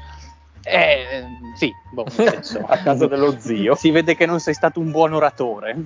Eh, 0.63 1.27
sì, 1.53 1.75
boh, 1.91 2.05
A 2.67 2.77
casa 2.77 3.07
dello 3.07 3.39
zio. 3.39 3.75
Si 3.75 3.91
vede 3.91 4.15
che 4.15 4.25
non 4.25 4.39
sei 4.39 4.53
stato 4.53 4.79
un 4.79 4.89
buon 4.91 5.13
oratore. 5.13 5.77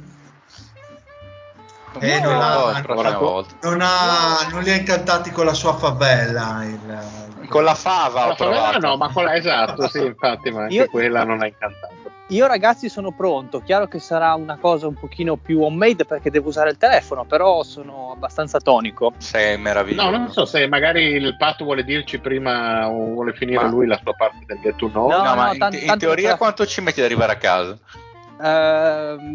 Eh, 2.02 2.20
No, 2.22 2.30
non 2.32 2.42
ha- 2.42 2.82
prossima 2.82 3.18
volta. 3.18 3.56
Non, 3.68 3.80
ha, 3.82 4.48
non 4.52 4.62
li 4.62 4.70
ha 4.72 4.76
incantati 4.76 5.32
con 5.32 5.46
la 5.46 5.54
sua 5.56 5.74
favela. 5.76 6.64
il- 6.64 7.48
Con 7.50 7.64
la 7.64 7.74
fava 7.74 8.28
La 8.28 8.32
ho 8.32 8.36
favela 8.36 8.78
no, 8.78 8.96
ma 8.96 9.10
quella 9.12 9.36
esatto, 9.36 9.90
sì, 9.90 10.06
infatti, 10.06 10.52
ma 10.52 10.62
anche 10.64 10.76
Io- 10.76 10.88
quella 10.88 11.24
non 11.24 11.42
ha 11.42 11.48
incantato. 11.48 11.96
Io 12.32 12.46
ragazzi 12.46 12.90
sono 12.90 13.10
pronto, 13.12 13.60
chiaro 13.62 13.88
che 13.88 13.98
sarà 13.98 14.36
una 14.36 14.58
cosa 14.58 14.86
un 14.86 14.94
pochino 14.94 15.36
più 15.36 15.64
homemade 15.64 16.06
perché 16.06 16.30
devo 16.30 16.50
usare 16.50 16.70
il 16.70 16.78
telefono, 16.78 17.26
però 17.26 17.64
sono 17.64 18.12
abbastanza 18.12 18.60
tonico. 18.60 19.14
Sei 19.18 19.58
meraviglioso. 19.58 20.10
No, 20.12 20.16
non 20.18 20.32
so 20.32 20.46
se 20.46 20.68
magari 20.68 21.06
il 21.06 21.36
patto 21.38 21.64
vuole 21.64 21.84
dirci 21.84 22.20
prima 22.20 22.88
o 22.88 23.14
vuole 23.14 23.34
finire 23.34 23.64
Ma- 23.64 23.70
lui 23.70 23.88
la 23.88 24.00
sua 24.04 24.14
parte 24.14 24.44
del 24.46 24.60
get 24.60 24.76
to 24.76 24.92
know. 24.92 25.10
No, 25.10 25.24
No, 25.24 25.34
ma 25.36 25.46
no, 25.48 25.54
in, 25.54 25.58
tan- 25.60 25.74
in 25.74 25.86
tanto 25.88 26.06
teoria 26.06 26.14
non 26.14 26.24
ce 26.24 26.30
la- 26.30 26.38
quanto 26.38 26.66
ci 26.68 26.82
metti 26.82 27.00
ad 27.00 27.06
arrivare 27.08 27.32
a 27.32 27.38
casa? 27.38 27.78
Ehm, 28.42 29.28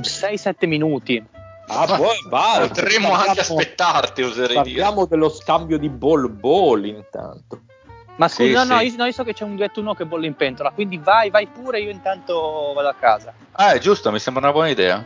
6-7 0.00 0.66
minuti. 0.66 1.22
Ah, 1.68 1.86
poi 1.94 2.16
vai. 2.28 2.66
Potremmo 2.68 3.12
anche 3.12 3.40
aspettarti, 3.40 4.22
oserei 4.22 4.62
dire. 4.62 4.80
Parliamo 4.80 5.04
dello 5.06 5.28
scambio 5.28 5.78
di 5.78 5.88
ball 5.90 6.28
ball 6.30 6.84
intanto. 6.86 7.60
Ma 8.16 8.28
scusa, 8.28 8.44
Sì, 8.44 8.52
no, 8.68 8.74
no, 8.74 8.78
sì. 8.80 8.86
io, 8.86 8.96
no, 8.96 9.04
io 9.06 9.12
so 9.12 9.24
che 9.24 9.32
c'è 9.32 9.44
un 9.44 9.56
duetto 9.56 9.80
uno 9.80 9.94
che 9.94 10.04
bolle 10.04 10.26
in 10.26 10.34
pentola, 10.34 10.70
quindi 10.70 10.98
vai, 10.98 11.30
vai 11.30 11.46
pure, 11.46 11.80
io 11.80 11.90
intanto 11.90 12.72
vado 12.74 12.88
a 12.88 12.94
casa. 12.94 13.32
Ah, 13.52 13.72
è 13.72 13.78
giusto, 13.78 14.10
mi 14.12 14.18
sembra 14.18 14.42
una 14.44 14.52
buona 14.52 14.68
idea. 14.68 15.04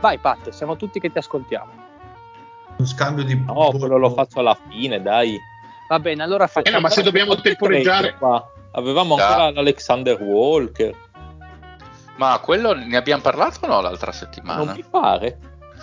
Vai 0.00 0.18
Pat, 0.18 0.50
siamo 0.50 0.76
tutti 0.76 0.98
che 1.00 1.10
ti 1.10 1.18
ascoltiamo. 1.18 1.84
Un 2.78 2.86
scambio 2.86 3.24
di 3.24 3.34
No, 3.46 3.70
quello 3.78 3.96
lo 3.96 4.10
faccio 4.10 4.40
alla 4.40 4.56
fine, 4.68 5.00
dai. 5.00 5.38
Va 5.88 5.98
bene, 6.00 6.22
allora 6.22 6.44
Eh 6.44 6.48
facciamo... 6.48 6.76
no, 6.76 6.82
ma 6.82 6.90
se 6.90 7.02
dobbiamo 7.02 7.34
temporeggiare, 7.40 8.14
Qua. 8.18 8.44
Avevamo 8.72 9.16
Già. 9.16 9.26
ancora 9.28 9.50
l'Alexander 9.52 10.20
Walker. 10.20 10.94
Ma 12.16 12.38
quello 12.40 12.74
ne 12.74 12.96
abbiamo 12.96 13.22
parlato 13.22 13.60
o 13.62 13.68
no 13.68 13.80
l'altra 13.80 14.12
settimana? 14.12 14.64
Non 14.64 14.74
mi 14.74 14.84
pare. 14.88 15.38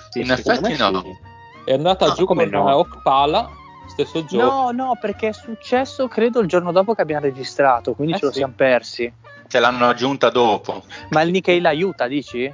sì, 0.09 0.19
in 0.21 0.31
effetti 0.31 0.75
no. 0.77 1.01
sì. 1.01 1.17
È 1.65 1.73
andata 1.73 2.07
No, 2.07 2.13
giù 2.13 2.25
come 2.25 2.45
no? 2.45 2.75
Okpala, 2.75 3.49
stesso 3.89 4.23
giorno. 4.25 4.71
No, 4.71 4.85
no, 4.85 4.97
perché 4.99 5.29
è 5.29 5.33
successo 5.33 6.07
credo 6.07 6.39
il 6.39 6.47
giorno 6.47 6.71
dopo 6.71 6.93
che 6.93 7.01
abbiamo 7.01 7.25
registrato, 7.25 7.93
quindi 7.93 8.13
Eh 8.13 8.17
ce 8.19 8.25
lo 8.25 8.31
sì. 8.31 8.37
siamo 8.37 8.53
persi. 8.55 9.11
Ce 9.47 9.59
l'hanno 9.59 9.87
aggiunta 9.87 10.29
dopo. 10.29 10.83
Ma 11.09 11.21
il 11.21 11.31
Nikkei 11.31 11.59
l'aiuta, 11.61 12.07
dici? 12.07 12.51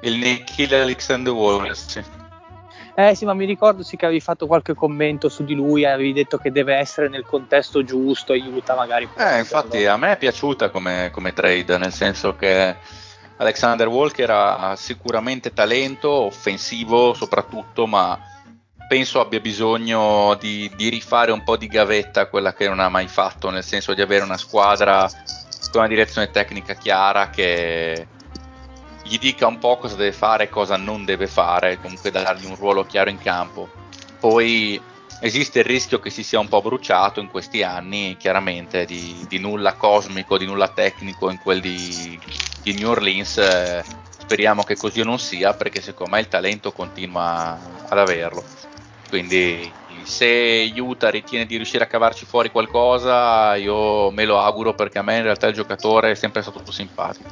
Il 0.00 0.16
Nikhil 0.16 0.74
Alexander 0.74 1.32
Wallace. 1.32 1.74
sì. 1.86 2.02
Eh 2.94 3.14
sì, 3.14 3.24
ma 3.24 3.32
mi 3.32 3.44
ricordo 3.44 3.84
sì 3.84 3.96
che 3.96 4.06
avevi 4.06 4.20
fatto 4.20 4.48
qualche 4.48 4.74
commento 4.74 5.28
su 5.28 5.44
di 5.44 5.54
lui, 5.54 5.84
avevi 5.84 6.12
detto 6.12 6.36
che 6.36 6.50
deve 6.50 6.74
essere 6.74 7.08
nel 7.08 7.24
contesto 7.24 7.84
giusto, 7.84 8.32
aiuta 8.32 8.74
magari. 8.74 9.08
Eh, 9.16 9.38
infatti 9.38 9.86
a 9.86 9.96
me 9.96 10.12
è 10.12 10.16
piaciuta 10.18 10.70
come, 10.70 11.10
come 11.12 11.32
trade, 11.32 11.78
nel 11.78 11.92
senso 11.92 12.34
che 12.34 12.74
Alexander 13.36 13.86
Walker 13.86 14.28
ha 14.30 14.74
sicuramente 14.76 15.52
talento, 15.52 16.10
offensivo 16.10 17.14
soprattutto, 17.14 17.86
ma 17.86 18.18
penso 18.88 19.20
abbia 19.20 19.38
bisogno 19.38 20.34
di, 20.40 20.70
di 20.74 20.88
rifare 20.88 21.30
un 21.30 21.44
po' 21.44 21.58
di 21.58 21.68
gavetta 21.68 22.26
quella 22.26 22.54
che 22.54 22.66
non 22.66 22.80
ha 22.80 22.88
mai 22.88 23.06
fatto, 23.06 23.50
nel 23.50 23.62
senso 23.62 23.92
di 23.92 24.00
avere 24.00 24.24
una 24.24 24.38
squadra 24.38 25.08
con 25.70 25.80
una 25.80 25.88
direzione 25.88 26.30
tecnica 26.30 26.72
chiara 26.72 27.28
che 27.28 28.06
gli 29.04 29.18
dica 29.18 29.46
un 29.46 29.58
po' 29.58 29.76
cosa 29.76 29.94
deve 29.94 30.12
fare 30.12 30.44
e 30.44 30.48
cosa 30.48 30.76
non 30.76 31.04
deve 31.04 31.26
fare, 31.26 31.78
comunque 31.80 32.10
dargli 32.10 32.46
un 32.46 32.56
ruolo 32.56 32.84
chiaro 32.84 33.10
in 33.10 33.18
campo. 33.18 33.68
Poi 34.18 34.80
esiste 35.20 35.60
il 35.60 35.64
rischio 35.66 35.98
che 36.00 36.10
si 36.10 36.22
sia 36.22 36.38
un 36.38 36.48
po' 36.48 36.62
bruciato 36.62 37.20
in 37.20 37.28
questi 37.28 37.62
anni, 37.62 38.16
chiaramente, 38.18 38.86
di, 38.86 39.24
di 39.28 39.38
nulla 39.38 39.74
cosmico, 39.74 40.38
di 40.38 40.46
nulla 40.46 40.68
tecnico 40.68 41.30
in 41.30 41.38
quel 41.38 41.60
di, 41.60 42.18
di 42.62 42.72
New 42.74 42.88
Orleans. 42.88 43.38
eh, 43.38 43.84
speriamo 44.18 44.62
che 44.62 44.76
così 44.76 45.02
non 45.02 45.18
sia, 45.18 45.54
perché 45.54 45.80
secondo 45.80 46.12
me 46.14 46.20
il 46.20 46.28
talento 46.28 46.72
continua 46.72 47.58
ad 47.88 47.98
averlo. 47.98 48.44
Quindi 49.08 49.72
se 50.02 50.72
Utah 50.76 51.10
ritiene 51.10 51.46
di 51.46 51.56
riuscire 51.56 51.84
a 51.84 51.86
cavarci 51.86 52.24
fuori 52.24 52.50
qualcosa, 52.50 53.54
io 53.56 54.10
me 54.10 54.24
lo 54.24 54.38
auguro 54.38 54.74
perché 54.74 54.98
a 54.98 55.02
me 55.02 55.16
in 55.16 55.22
realtà 55.22 55.46
il 55.46 55.54
giocatore 55.54 56.12
è 56.12 56.14
sempre 56.14 56.42
stato 56.42 56.60
più 56.60 56.72
simpatico. 56.72 57.28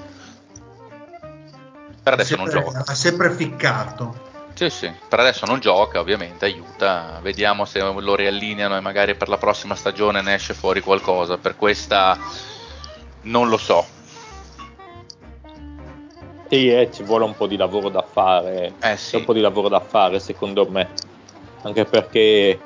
Per 2.03 2.13
adesso 2.13 2.37
non 2.37 2.49
gioca. 2.49 2.85
ha 2.87 2.95
sempre 2.95 3.31
ficcato. 3.33 4.25
Sì, 4.55 4.71
sì, 4.71 4.91
per 5.09 5.21
adesso 5.21 5.45
non 5.45 5.59
gioca, 5.59 6.01
ovviamente 6.01 6.47
aiuta. 6.47 7.19
Vediamo 7.21 7.65
se 7.67 7.81
lo 7.81 8.15
riallineano 8.15 8.77
e 8.77 8.81
magari 8.81 9.15
per 9.15 9.29
la 9.29 9.37
prossima 9.37 9.75
stagione 9.75 10.23
ne 10.23 10.35
esce 10.35 10.55
fuori 10.55 10.81
qualcosa. 10.81 11.37
Per 11.37 11.57
questa 11.57 12.17
non 13.23 13.49
lo 13.49 13.59
so. 13.59 13.85
Sì, 16.49 16.69
eh, 16.71 16.91
ci 16.93 17.03
vuole 17.03 17.25
un 17.25 17.37
po' 17.37 17.47
di 17.47 17.57
lavoro 17.57 17.89
da 17.89 18.03
fare. 18.03 18.67
Eh 18.81 18.95
C'è 18.95 18.97
sì. 18.97 19.17
un 19.17 19.25
po' 19.25 19.33
di 19.33 19.41
lavoro 19.41 19.69
da 19.69 19.81
fare, 19.81 20.21
secondo 20.21 20.67
me. 20.71 20.89
Anche 21.63 21.85
perché 21.85 22.61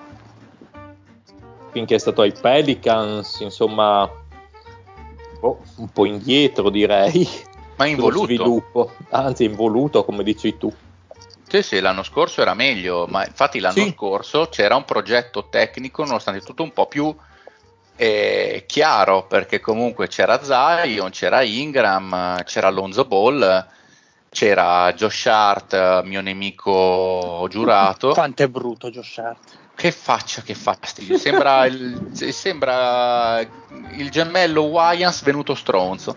finché 1.71 1.95
è 1.95 1.99
stato 1.99 2.23
ai 2.23 2.33
Pelicans, 2.33 3.41
insomma, 3.41 4.11
boh, 5.39 5.61
un 5.77 5.89
po' 5.89 6.05
indietro 6.05 6.71
direi. 6.71 7.29
Ma 7.77 7.87
involuto. 7.87 8.25
Sviluppo. 8.27 8.93
Anzi, 9.11 9.45
involuto, 9.45 10.05
come 10.05 10.23
dici 10.23 10.59
tu. 10.59 10.73
Sì, 11.49 11.63
sì, 11.63 11.81
l'anno 11.81 12.03
scorso 12.03 12.43
era 12.43 12.55
meglio, 12.55 13.07
ma 13.09 13.27
infatti 13.27 13.59
l'anno 13.59 13.83
Sì. 13.83 13.93
scorso 13.97 14.47
c'era 14.51 14.77
un 14.77 14.85
progetto 14.85 15.49
tecnico, 15.49 16.05
nonostante 16.05 16.41
tutto, 16.43 16.63
un 16.63 16.73
po' 16.73 16.87
più 16.87 17.13
eh, 17.97 18.65
chiaro, 18.67 19.27
perché 19.27 19.59
comunque 19.61 20.07
c'era 20.07 20.43
Zion, 20.43 21.11
c'era 21.11 21.43
Ingram, 21.43 22.43
c'era 22.45 22.71
Lonzo 22.71 23.05
Ball, 23.05 23.67
c'era 24.31 24.93
Josh 24.95 25.27
Hart, 25.27 26.03
mio 26.05 26.21
nemico 26.23 27.47
giurato. 27.51 28.11
Quanto 28.15 28.43
è 28.43 28.49
brutto 28.49 28.91
Josh 28.91 29.19
Hart. 29.19 29.59
Che 29.75 29.93
faccia, 29.93 30.43
che 30.43 30.55
fastidio. 30.55 31.19
Sembra 31.19 31.65
il, 31.67 32.11
sembra 32.13 33.41
il 33.93 34.11
gemello 34.11 34.63
Wyans 34.63 35.23
venuto 35.23 35.55
stronzo. 35.55 36.17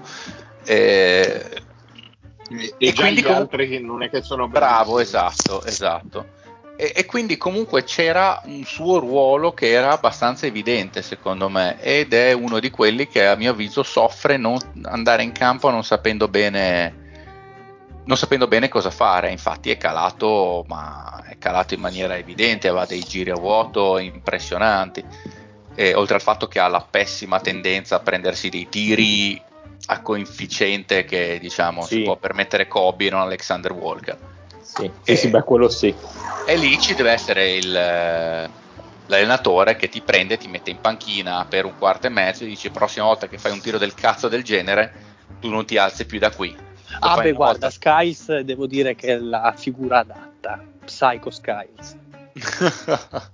Eh, 0.65 1.61
E, 2.49 2.73
E 2.77 2.93
quindi 2.93 3.21
gli 3.21 3.25
com- 3.25 3.35
altri 3.35 3.81
non 3.81 4.03
è 4.03 4.09
che 4.09 4.21
sono 4.21 4.47
bravo, 4.47 4.95
bravissimi. 4.95 5.01
esatto, 5.01 5.63
esatto. 5.65 6.25
E, 6.75 6.91
e, 6.95 7.05
quindi 7.05 7.37
comunque 7.37 7.83
c'era 7.83 8.41
un 8.45 8.63
suo 8.63 8.99
ruolo 8.99 9.53
che 9.53 9.69
era 9.71 9.91
abbastanza 9.91 10.45
evidente 10.47 11.01
secondo 11.03 11.47
me 11.47 11.79
ed 11.81 12.13
è 12.13 12.33
uno 12.33 12.59
di 12.59 12.71
quelli 12.71 13.07
che 13.07 13.27
a 13.27 13.35
mio 13.35 13.51
avviso 13.51 13.83
soffre 13.83 14.37
non 14.37 14.57
andare 14.83 15.21
in 15.21 15.31
campo 15.33 15.69
non 15.69 15.83
sapendo 15.83 16.27
bene 16.27 17.02
non 18.05 18.17
sapendo 18.17 18.47
bene 18.47 18.67
cosa 18.67 18.89
fare 18.89 19.31
infatti 19.31 19.69
è 19.69 19.77
calato 19.77 20.65
ma 20.67 21.23
è 21.27 21.37
calato 21.37 21.73
in 21.73 21.79
maniera 21.79 22.17
evidente 22.17 22.67
aveva 22.67 22.85
dei 22.85 23.01
giri 23.01 23.29
a 23.29 23.35
vuoto 23.35 23.97
impressionanti 23.97 25.03
e, 25.75 25.93
oltre 25.95 26.15
al 26.15 26.21
fatto 26.21 26.47
che 26.47 26.59
ha 26.59 26.67
la 26.67 26.85
pessima 26.87 27.39
tendenza 27.39 27.95
a 27.95 27.99
prendersi 27.99 28.49
dei 28.49 28.67
tiri 28.69 29.41
a 29.87 30.01
coefficiente 30.01 31.05
che 31.05 31.39
diciamo 31.39 31.81
sì. 31.83 31.95
si 31.95 32.01
può 32.03 32.17
permettere 32.17 32.67
Kobe 32.67 33.07
e 33.07 33.09
non 33.09 33.21
Alexander 33.21 33.71
Walker 33.71 34.17
sì, 34.73 34.89
sì, 35.03 35.15
sì, 35.15 35.27
beh, 35.27 35.43
quello 35.43 35.69
sì. 35.69 35.93
E 36.47 36.55
lì 36.55 36.79
ci 36.79 36.95
deve 36.95 37.11
essere 37.11 37.53
il, 37.53 37.71
l'allenatore 39.05 39.75
che 39.75 39.87
ti 39.87 40.01
prende, 40.01 40.37
ti 40.37 40.47
mette 40.47 40.71
in 40.71 40.81
panchina 40.81 41.45
per 41.47 41.65
un 41.65 41.77
quarto 41.77 42.07
e 42.07 42.09
mezzo 42.09 42.43
e 42.43 42.47
dice 42.47 42.71
prossima 42.71 43.05
volta 43.05 43.27
che 43.27 43.37
fai 43.37 43.51
un 43.51 43.61
tiro 43.61 43.77
del 43.77 43.93
cazzo 43.93 44.27
del 44.27 44.43
genere 44.43 45.11
tu 45.39 45.49
non 45.49 45.65
ti 45.65 45.77
alzi 45.77 46.05
più 46.05 46.19
da 46.19 46.31
qui. 46.31 46.55
Ah 46.99 47.21
beh 47.21 47.33
guarda, 47.33 47.67
volta. 47.67 47.69
Skiles 47.69 48.39
devo 48.41 48.67
dire 48.67 48.95
che 48.95 49.07
è 49.07 49.17
la 49.17 49.53
figura 49.55 49.99
adatta, 49.99 50.63
Psycho 50.85 51.29
Skiles. 51.29 51.97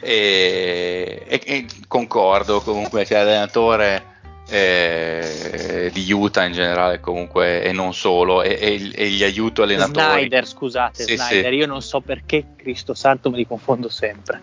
e, 0.00 1.24
e, 1.26 1.40
e, 1.44 1.66
concordo 1.86 2.60
comunque, 2.60 3.04
cioè 3.04 3.18
l'allenatore 3.18 4.12
eh, 4.48 5.90
di 5.92 6.12
Utah 6.12 6.44
in 6.44 6.52
generale 6.52 7.00
comunque 7.00 7.62
e 7.62 7.72
non 7.72 7.94
solo 7.94 8.42
e, 8.42 8.58
e, 8.60 8.92
e 8.94 9.08
gli 9.08 9.24
aiuto 9.24 9.62
allenatori 9.62 10.20
Snyder 10.20 10.46
scusate 10.46 11.02
sì, 11.02 11.16
Snyder 11.16 11.50
sì. 11.50 11.58
io 11.58 11.66
non 11.66 11.80
so 11.80 12.00
perché 12.00 12.48
Cristo 12.56 12.92
santo 12.92 13.30
me 13.30 13.38
li 13.38 13.46
confondo 13.46 13.88
sempre 13.88 14.42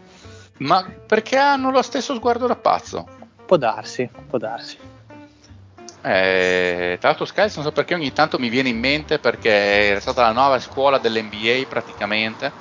ma 0.58 0.84
perché 1.06 1.38
hanno 1.38 1.70
lo 1.70 1.82
stesso 1.84 2.16
sguardo 2.16 2.48
da 2.48 2.56
pazzo 2.56 3.08
può 3.46 3.58
darsi 3.58 4.10
può 4.28 4.40
darsi 4.40 4.78
eh, 6.02 6.98
tra 7.00 7.10
l'altro 7.10 7.26
Skiles 7.26 7.56
non 7.56 7.66
so 7.66 7.72
perché 7.72 7.94
ogni 7.94 8.12
tanto 8.12 8.40
mi 8.40 8.50
viene 8.50 8.70
in 8.70 8.80
mente 8.80 9.20
perché 9.20 9.96
è 9.96 10.00
stata 10.00 10.22
la 10.24 10.32
nuova 10.32 10.60
scuola 10.60 10.98
dell'NBA 10.98 11.66
praticamente 11.70 12.52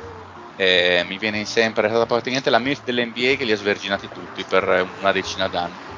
eh, 0.56 1.04
mi 1.08 1.16
viene 1.16 1.44
sempre, 1.46 1.86
è 1.86 1.88
stata 1.90 2.04
praticamente 2.04 2.50
la 2.50 2.58
MILF 2.58 2.82
dell'NBA 2.84 3.36
che 3.36 3.44
li 3.44 3.52
ha 3.52 3.56
sverginati 3.56 4.08
tutti 4.12 4.44
per 4.44 4.86
una 5.00 5.12
decina 5.12 5.48
d'anni 5.48 5.88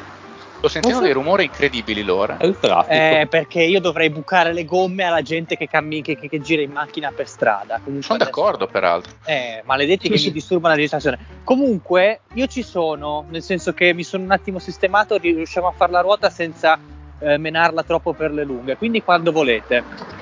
Sto 0.63 0.69
sentendo 0.69 1.01
dei 1.01 1.13
rumori 1.13 1.47
incredibili 1.47 2.05
l'ora. 2.05 2.37
È 2.37 2.47
il 2.47 2.57
traffico. 2.57 2.95
Eh, 2.95 3.27
perché 3.29 3.65
io 3.65 3.81
dovrei 3.81 4.11
bucare 4.11 4.53
le 4.53 4.65
gomme 4.65 5.03
alla 5.03 5.21
gente 5.21 5.57
che, 5.57 5.67
cammi- 5.67 6.03
che, 6.03 6.17
che, 6.17 6.29
che 6.29 6.41
gira 6.41 6.63
in 6.63 6.71
macchina 6.71 7.11
per 7.11 7.27
strada. 7.27 7.81
Comunque 7.83 8.03
sono 8.03 8.15
adesso... 8.15 8.31
d'accordo, 8.31 8.69
peraltro. 8.69 9.13
Eh, 9.25 9.63
maledetti 9.65 10.07
sì, 10.07 10.13
che 10.13 10.19
sì. 10.19 10.27
mi 10.27 10.33
disturbano 10.35 10.69
la 10.69 10.77
registrazione. 10.77 11.19
Comunque, 11.43 12.21
io 12.35 12.47
ci 12.47 12.63
sono, 12.63 13.25
nel 13.29 13.43
senso 13.43 13.73
che 13.73 13.93
mi 13.93 14.05
sono 14.05 14.23
un 14.23 14.31
attimo 14.31 14.61
sistemato, 14.61 15.17
riusciamo 15.17 15.67
a 15.67 15.73
fare 15.73 15.91
la 15.91 16.01
ruota 16.01 16.31
senza 16.31 16.79
eh, 17.23 17.39
menarla 17.39 17.83
troppo 17.83 18.13
per 18.13 18.33
le 18.33 18.45
lunghe. 18.45 18.77
Quindi 18.77 19.03
quando 19.03 19.33
volete. 19.33 20.21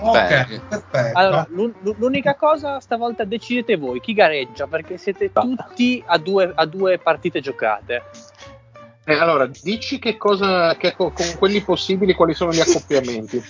Ok, 0.00 0.60
perfetto. 0.68 1.18
Allora, 1.18 1.46
l'unica 1.50 2.34
cosa 2.34 2.80
stavolta 2.80 3.24
decidete 3.24 3.76
voi 3.76 4.00
chi 4.00 4.14
gareggia 4.14 4.66
perché 4.66 4.96
siete 4.96 5.30
tutti 5.30 6.02
a 6.06 6.16
due, 6.18 6.50
a 6.54 6.64
due 6.64 6.98
partite 6.98 7.40
giocate. 7.40 8.02
Eh, 9.04 9.14
allora, 9.14 9.50
dici 9.62 9.98
che 9.98 10.16
cosa, 10.16 10.76
che 10.76 10.94
con, 10.94 11.12
con, 11.12 11.26
quelli 11.38 11.62
possibili, 11.62 12.14
quali 12.14 12.34
sono 12.34 12.52
gli 12.52 12.60
accoppiamenti? 12.60 13.36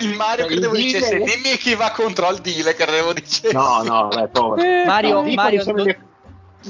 il 0.00 0.14
Mario 0.14 0.44
cioè, 0.44 0.52
credevo 0.52 0.74
dicesse, 0.74 1.18
dealer... 1.18 1.34
dimmi 1.34 1.56
chi 1.56 1.74
va 1.74 1.90
contro 1.90 2.26
al 2.26 2.38
dealer, 2.38 2.74
credevo 2.74 3.12
dicesse. 3.12 3.52
No, 3.52 3.82
no, 3.82 4.08
beh, 4.08 4.28
povero. 4.28 4.62
Eh, 4.62 4.84
Mario, 4.84 5.22
no, 5.22 5.32
Mario 5.32 5.64
non, 5.64 5.76
gli... 5.84 5.96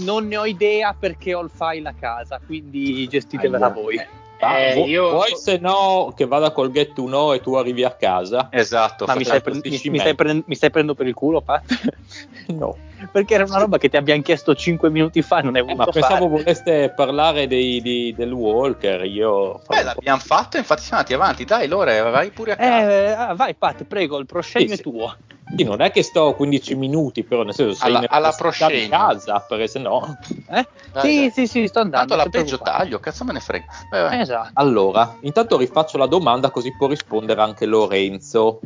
non, 0.05 0.27
ne 0.27 0.37
ho 0.37 0.47
idea 0.47 0.95
perché 0.99 1.35
ho 1.35 1.43
il 1.43 1.51
file 1.53 1.89
a 1.89 1.95
casa, 1.99 2.41
quindi 2.45 3.07
gestitevela 3.09 3.69
voi. 3.69 4.01
Eh, 4.41 4.75
vu- 4.75 4.87
io... 4.87 5.11
Vuoi 5.11 5.35
se 5.37 5.59
no 5.59 6.13
che 6.15 6.25
vada 6.27 6.53
col 6.53 6.71
get 6.71 6.93
to 6.93 7.05
know 7.05 7.35
e 7.35 7.41
tu 7.41 7.55
arrivi 7.55 7.85
a 7.85 7.91
casa? 7.91 8.49
Esatto. 8.53 9.05
Ma 9.07 9.15
mi 9.15 9.25
stai, 9.25 9.41
pre- 9.41 9.55
mi, 9.55 9.61
mi, 9.65 9.99
stai 9.99 10.15
pre- 10.15 10.43
mi 10.47 10.55
stai, 10.55 10.71
prendendo 10.71 10.95
per 10.95 11.07
il 11.07 11.15
culo, 11.15 11.41
Pat? 11.41 11.65
no. 12.49 12.77
Perché 13.11 13.35
era 13.35 13.45
una 13.45 13.59
roba 13.59 13.79
che 13.79 13.89
ti 13.89 13.97
abbiamo 13.97 14.23
chiesto 14.23 14.55
5 14.55 14.91
minuti 14.91 15.23
fa, 15.23 15.41
non 15.41 15.57
è 15.57 15.63
voluto 15.63 15.83
eh, 15.83 15.87
Ma 15.87 15.93
pensavo 15.93 16.29
voleste 16.29 16.93
parlare 16.95 17.47
dei, 17.47 17.81
dei, 17.81 18.15
del 18.15 18.33
Walker, 18.33 19.05
io... 19.05 19.61
Eh, 19.69 19.83
l'abbiamo 19.83 20.21
fatto, 20.21 20.57
infatti 20.57 20.83
siamo 20.83 20.99
andati 20.99 21.15
avanti. 21.15 21.45
Dai, 21.45 21.69
Lore, 21.69 22.01
vai 22.01 22.31
pure 22.31 22.53
a 22.53 22.57
casa. 22.57 22.91
Eh, 22.91 23.11
ah, 23.13 23.35
vai 23.35 23.55
Pat, 23.55 23.85
prego, 23.85 24.19
il 24.19 24.27
proscenio 24.27 24.75
sì, 24.75 24.81
è 24.81 24.83
tuo. 24.83 25.17
Sì, 25.57 25.65
non 25.65 25.81
è 25.81 25.91
che 25.91 26.03
sto 26.03 26.35
15 26.35 26.75
minuti, 26.75 27.23
però 27.25 27.43
nel 27.43 27.55
senso 27.55 27.75
sei 27.75 27.95
alla, 27.95 28.07
alla 28.09 28.33
proscenio. 28.33 28.89
casa, 28.89 29.41
perché 29.41 29.67
se 29.67 29.79
no... 29.79 30.19
Eh? 30.51 30.67
Dai, 30.93 31.03
sì, 31.03 31.21
dai. 31.21 31.31
sì, 31.31 31.47
sì, 31.47 31.67
sto 31.67 31.81
andando. 31.81 32.15
Tanto 32.15 32.25
la 32.25 32.31
peggio 32.31 32.59
taglio, 32.59 33.01
cazzo 33.01 33.25
me 33.25 33.33
ne 33.33 33.41
frega. 33.41 33.65
Vai, 33.91 34.03
vai. 34.03 34.21
Esatto. 34.21 34.51
Allora, 34.55 35.17
intanto 35.21 35.57
rifaccio 35.57 35.97
la 35.97 36.07
domanda 36.07 36.51
così 36.51 36.75
può 36.77 36.87
rispondere 36.87 37.41
anche 37.41 37.65
Lorenzo. 37.65 38.61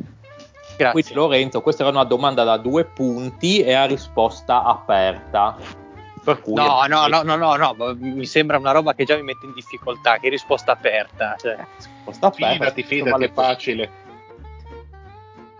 Grazie. 0.75 0.91
Quindi 0.91 1.13
Lorenzo, 1.13 1.61
questa 1.61 1.83
era 1.83 1.91
una 1.91 2.03
domanda 2.03 2.43
da 2.43 2.57
due 2.57 2.85
punti 2.85 3.61
e 3.61 3.73
a 3.73 3.85
risposta 3.85 4.63
aperta. 4.63 5.55
Per 6.23 6.39
cui 6.39 6.53
no, 6.53 6.85
no, 6.87 7.07
no, 7.07 7.21
no, 7.21 7.35
no, 7.35 7.55
no, 7.55 7.95
mi 7.99 8.25
sembra 8.25 8.57
una 8.57 8.71
roba 8.71 8.93
che 8.93 9.03
già 9.03 9.15
mi 9.17 9.23
mette 9.23 9.45
in 9.45 9.53
difficoltà. 9.53 10.17
Che 10.17 10.29
risposta 10.29 10.71
aperta? 10.71 11.35
Cioè, 11.37 11.57
risposta 11.75 12.27
aperta. 12.27 12.53
Fidati, 12.53 12.83
fidati, 12.83 13.23
è 13.25 13.31
facile. 13.31 13.89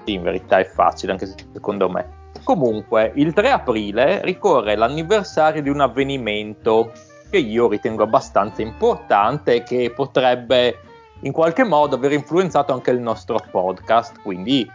Sì, 0.06 0.14
in 0.14 0.24
verità 0.24 0.60
è 0.60 0.66
facile, 0.66 1.12
anche 1.12 1.28
secondo 1.52 1.90
me. 1.90 2.22
Comunque, 2.44 3.12
il 3.16 3.34
3 3.34 3.52
aprile 3.52 4.22
ricorre 4.24 4.76
l'anniversario 4.76 5.62
di 5.62 5.70
un 5.70 5.82
avvenimento 5.82 6.92
che 7.30 7.38
io 7.38 7.68
ritengo 7.68 8.04
abbastanza 8.04 8.62
importante 8.62 9.56
e 9.56 9.64
che 9.64 9.92
potrebbe 9.94 10.80
in 11.22 11.32
qualche 11.32 11.64
modo 11.64 11.96
aver 11.96 12.14
influenzato 12.14 12.74
anche 12.74 12.92
il 12.92 13.00
nostro 13.00 13.38
podcast. 13.52 14.22
Quindi 14.22 14.70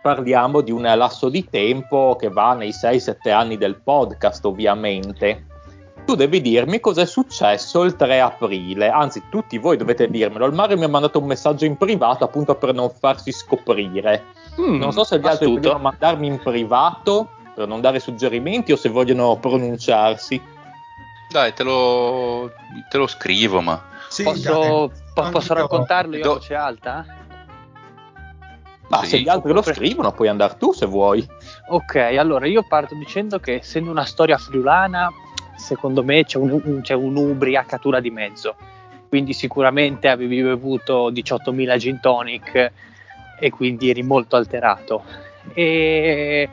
parliamo 0.00 0.60
di 0.60 0.70
un 0.70 0.82
lasso 0.82 1.28
di 1.28 1.48
tempo 1.48 2.16
che 2.18 2.28
va 2.28 2.54
nei 2.54 2.70
6-7 2.70 3.30
anni 3.30 3.56
del 3.56 3.80
podcast, 3.80 4.44
ovviamente. 4.44 5.46
Tu 6.04 6.14
devi 6.14 6.40
dirmi 6.40 6.80
cosa 6.80 7.02
è 7.02 7.06
successo 7.06 7.84
il 7.84 7.94
3 7.94 8.20
aprile, 8.20 8.88
anzi 8.88 9.22
tutti 9.30 9.58
voi 9.58 9.76
dovete 9.76 10.08
dirmelo, 10.08 10.46
il 10.46 10.54
Mario 10.54 10.78
mi 10.78 10.84
ha 10.84 10.88
mandato 10.88 11.20
un 11.20 11.26
messaggio 11.26 11.66
in 11.66 11.76
privato 11.76 12.24
appunto 12.24 12.54
per 12.54 12.72
non 12.74 12.90
farsi 12.90 13.30
scoprire, 13.30 14.24
mm, 14.60 14.76
non 14.76 14.92
so 14.92 15.04
se 15.04 15.20
gli 15.20 15.26
altri 15.26 15.46
vogliono 15.46 15.78
mandarmi 15.78 16.26
in 16.26 16.40
privato 16.40 17.28
per 17.54 17.68
non 17.68 17.80
dare 17.80 18.00
suggerimenti 18.00 18.72
o 18.72 18.76
se 18.76 18.88
vogliono 18.88 19.36
pronunciarsi. 19.36 20.40
Dai, 21.28 21.52
te 21.52 21.62
lo, 21.62 22.50
te 22.88 22.98
lo 22.98 23.06
scrivo, 23.06 23.60
ma... 23.60 23.80
Sì, 24.08 24.24
posso, 24.24 24.90
po- 25.14 25.28
posso 25.28 25.54
raccontarlo 25.54 26.16
io 26.16 26.24
a 26.24 26.34
voce 26.34 26.54
alta? 26.54 27.04
Ma 28.90 29.04
se 29.04 29.20
gli 29.20 29.28
altri 29.28 29.52
lo 29.52 29.62
scrivono 29.62 30.12
puoi 30.12 30.28
andare 30.28 30.56
tu 30.58 30.72
se 30.72 30.84
vuoi. 30.84 31.26
Ok, 31.68 31.94
allora 31.94 32.46
io 32.46 32.64
parto 32.66 32.94
dicendo 32.96 33.38
che 33.38 33.54
essendo 33.54 33.90
una 33.90 34.04
storia 34.04 34.36
friulana 34.36 35.08
secondo 35.56 36.02
me 36.02 36.24
c'è, 36.24 36.38
un, 36.38 36.80
c'è 36.82 36.94
un'ubriacatura 36.94 38.00
di 38.00 38.10
mezzo. 38.10 38.56
Quindi 39.08 39.32
sicuramente 39.32 40.08
avevi 40.08 40.42
bevuto 40.42 41.10
18.000 41.10 41.76
gin 41.76 42.00
tonic 42.00 42.72
e 43.38 43.50
quindi 43.50 43.90
eri 43.90 44.02
molto 44.02 44.34
alterato. 44.34 45.04
E 45.54 46.48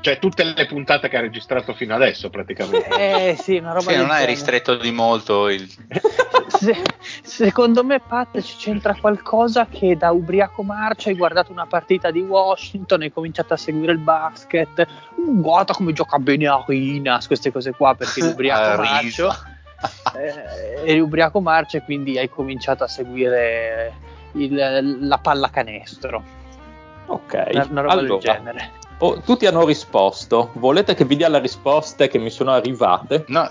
cioè 0.00 0.18
tutte 0.18 0.44
le 0.44 0.66
puntate 0.66 1.08
che 1.08 1.16
ha 1.16 1.20
registrato 1.20 1.74
fino 1.74 1.94
adesso 1.94 2.30
praticamente. 2.30 2.88
Eh 3.00 3.36
sì, 3.40 3.56
una 3.56 3.72
roba 3.72 3.90
sì, 3.90 3.96
non 3.96 4.10
hai 4.10 4.26
ristretto 4.26 4.76
di 4.76 4.90
molto 4.90 5.48
il... 5.48 5.68
Se, 6.48 6.76
secondo 7.22 7.84
me 7.84 8.00
Pat 8.00 8.40
ci 8.40 8.56
c'entra 8.56 8.94
qualcosa 8.94 9.66
che 9.66 9.96
da 9.96 10.10
ubriaco 10.10 10.62
marcia 10.62 11.08
hai 11.08 11.16
guardato 11.16 11.52
una 11.52 11.66
partita 11.66 12.10
di 12.10 12.20
Washington, 12.20 13.02
hai 13.02 13.12
cominciato 13.12 13.54
a 13.54 13.56
seguire 13.56 13.92
il 13.92 13.98
basket, 13.98 14.86
uh, 15.14 15.40
guarda 15.40 15.72
come 15.72 15.92
gioca 15.92 16.18
bene 16.18 16.48
Arinas, 16.48 17.26
queste 17.26 17.52
cose 17.52 17.72
qua 17.72 17.94
perché 17.94 18.20
l'ubriaco 18.20 18.82
marcia. 18.82 19.58
Eh, 20.16 20.90
eri 20.90 21.00
ubriaco 21.00 21.40
marcia 21.40 21.78
e 21.78 21.82
quindi 21.82 22.18
hai 22.18 22.28
cominciato 22.28 22.84
a 22.84 22.88
seguire 22.88 23.92
il, 24.32 24.98
la 25.06 25.18
pallacanestro. 25.18 26.22
Ok, 27.06 27.48
una, 27.52 27.66
una 27.70 27.80
roba 27.80 27.92
allora, 27.92 28.08
del 28.08 28.18
genere. 28.18 28.79
Oh, 29.02 29.18
tutti 29.20 29.46
hanno 29.46 29.64
risposto. 29.64 30.50
Volete 30.54 30.94
che 30.94 31.06
vi 31.06 31.16
dia 31.16 31.28
le 31.28 31.40
risposte 31.40 32.08
che 32.08 32.18
mi 32.18 32.28
sono 32.28 32.52
arrivate? 32.52 33.24
No, 33.28 33.48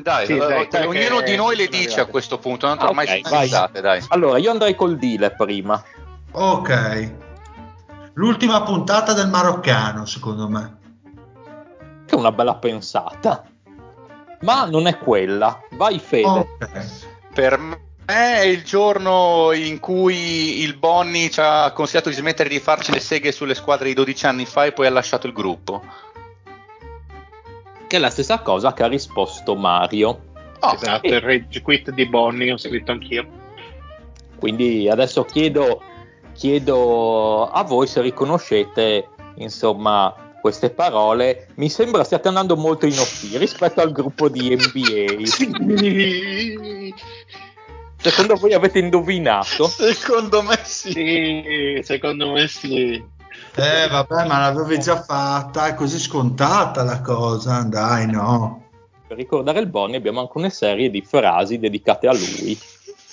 dai, 0.00 0.26
sì, 0.26 0.36
dai, 0.36 0.68
dai 0.68 0.86
ognuno 0.86 1.20
di 1.20 1.34
noi 1.34 1.56
le 1.56 1.66
dice 1.66 1.98
a 2.00 2.06
questo 2.06 2.38
punto, 2.38 2.68
non 2.68 2.78
ah, 2.78 2.86
ormai 2.86 3.06
okay, 3.06 3.22
finalizzate, 3.24 3.80
dai. 3.80 4.04
Allora, 4.08 4.38
io 4.38 4.52
andrei 4.52 4.76
col 4.76 4.96
Dile 4.96 5.32
prima. 5.32 5.82
Ok. 6.30 7.12
L'ultima 8.12 8.62
puntata 8.62 9.12
del 9.14 9.28
maroccano, 9.28 10.06
secondo 10.06 10.48
me. 10.48 10.76
Che 12.06 12.14
è 12.14 12.18
una 12.18 12.30
bella 12.30 12.54
pensata. 12.54 13.44
Ma 14.42 14.64
non 14.66 14.86
è 14.86 14.98
quella. 14.98 15.60
Vai 15.72 15.98
Fede. 15.98 16.56
Okay. 16.60 16.86
Per 17.34 17.58
me 17.58 17.83
è 18.04 18.40
il 18.40 18.62
giorno 18.62 19.52
in 19.52 19.80
cui 19.80 20.60
il 20.62 20.76
Bonnie 20.76 21.30
ci 21.30 21.40
ha 21.40 21.70
consigliato 21.72 22.10
di 22.10 22.14
smettere 22.14 22.48
di 22.48 22.60
farci 22.60 22.92
le 22.92 23.00
seghe 23.00 23.32
sulle 23.32 23.54
squadre 23.54 23.88
di 23.88 23.94
12 23.94 24.26
anni 24.26 24.44
fa 24.44 24.66
e 24.66 24.72
poi 24.72 24.86
ha 24.86 24.90
lasciato 24.90 25.26
il 25.26 25.32
gruppo. 25.32 25.82
Che 27.86 27.96
è 27.96 27.98
la 27.98 28.10
stessa 28.10 28.40
cosa 28.40 28.72
che 28.74 28.82
ha 28.82 28.88
risposto 28.88 29.54
Mario. 29.54 30.32
Oh, 30.60 30.74
esatto, 30.74 31.06
e... 31.06 31.14
il 31.14 31.20
rage 31.20 31.62
quit 31.62 31.90
di 31.90 32.06
Bonnie 32.06 32.52
ho 32.52 32.58
scritto 32.58 32.92
anch'io. 32.92 33.26
Quindi 34.38 34.88
adesso 34.90 35.24
chiedo, 35.24 35.80
chiedo 36.34 37.48
a 37.48 37.62
voi 37.62 37.86
se 37.86 38.02
riconoscete, 38.02 39.08
insomma, 39.36 40.14
queste 40.42 40.68
parole, 40.68 41.48
mi 41.54 41.70
sembra 41.70 42.04
stiate 42.04 42.28
andando 42.28 42.54
molto 42.54 42.84
in 42.84 42.98
off 42.98 43.22
rispetto 43.36 43.80
al 43.80 43.92
gruppo 43.92 44.28
di 44.28 44.54
NBA. 44.54 45.32
Secondo 48.04 48.34
voi 48.34 48.52
avete 48.52 48.80
indovinato? 48.80 49.66
Secondo 49.66 50.42
me 50.42 50.58
sì. 50.62 51.80
Secondo 51.82 52.32
me 52.32 52.46
sì. 52.48 53.02
Eh 53.56 53.88
vabbè, 53.88 54.26
ma 54.26 54.40
l'avevi 54.40 54.78
già 54.78 55.02
fatta, 55.02 55.68
è 55.68 55.74
così 55.74 55.98
scontata 55.98 56.82
la 56.82 57.00
cosa, 57.00 57.62
dai 57.62 58.06
no. 58.06 58.68
Per 59.06 59.16
ricordare 59.16 59.60
il 59.60 59.68
Bonnie 59.68 59.96
abbiamo 59.96 60.20
anche 60.20 60.36
una 60.36 60.50
serie 60.50 60.90
di 60.90 61.00
frasi 61.00 61.58
dedicate 61.58 62.06
a 62.06 62.12
lui. 62.12 62.58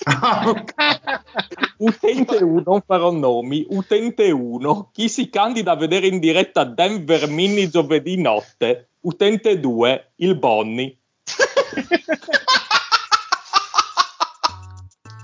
utente 1.77 2.43
1, 2.43 2.63
non 2.65 2.81
farò 2.85 3.11
nomi. 3.11 3.65
Utente 3.69 4.30
1, 4.30 4.89
chi 4.91 5.07
si 5.07 5.30
candida 5.30 5.72
a 5.72 5.77
vedere 5.77 6.07
in 6.07 6.19
diretta 6.19 6.65
Denver 6.65 7.30
Mini 7.30 7.69
giovedì 7.69 8.19
notte. 8.19 8.89
Utente 9.01 9.57
2, 9.57 10.11
il 10.18 10.35
Bonnie. 10.35 10.97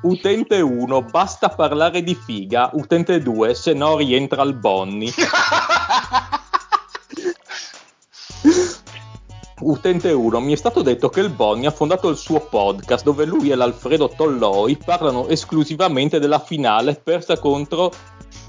Utente 0.01 0.61
1, 0.61 1.01
basta 1.03 1.49
parlare 1.49 2.03
di 2.03 2.13
figa. 2.13 2.69
Utente 2.73 3.19
2, 3.19 3.55
se 3.55 3.73
no 3.73 3.97
rientra 3.97 4.43
il 4.43 4.53
Bonnie. 4.53 5.11
Utente 9.59 10.11
1, 10.11 10.39
mi 10.39 10.53
è 10.53 10.55
stato 10.55 10.83
detto 10.83 11.09
che 11.09 11.21
il 11.21 11.31
Bonni 11.31 11.65
ha 11.65 11.71
fondato 11.71 12.09
il 12.09 12.17
suo 12.17 12.41
podcast 12.41 13.03
dove 13.03 13.25
lui 13.25 13.49
e 13.49 13.55
l'Alfredo 13.55 14.07
Tolloi 14.15 14.77
parlano 14.77 15.27
esclusivamente 15.29 16.19
della 16.19 16.37
finale 16.39 16.93
persa 16.93 17.39
contro 17.39 17.91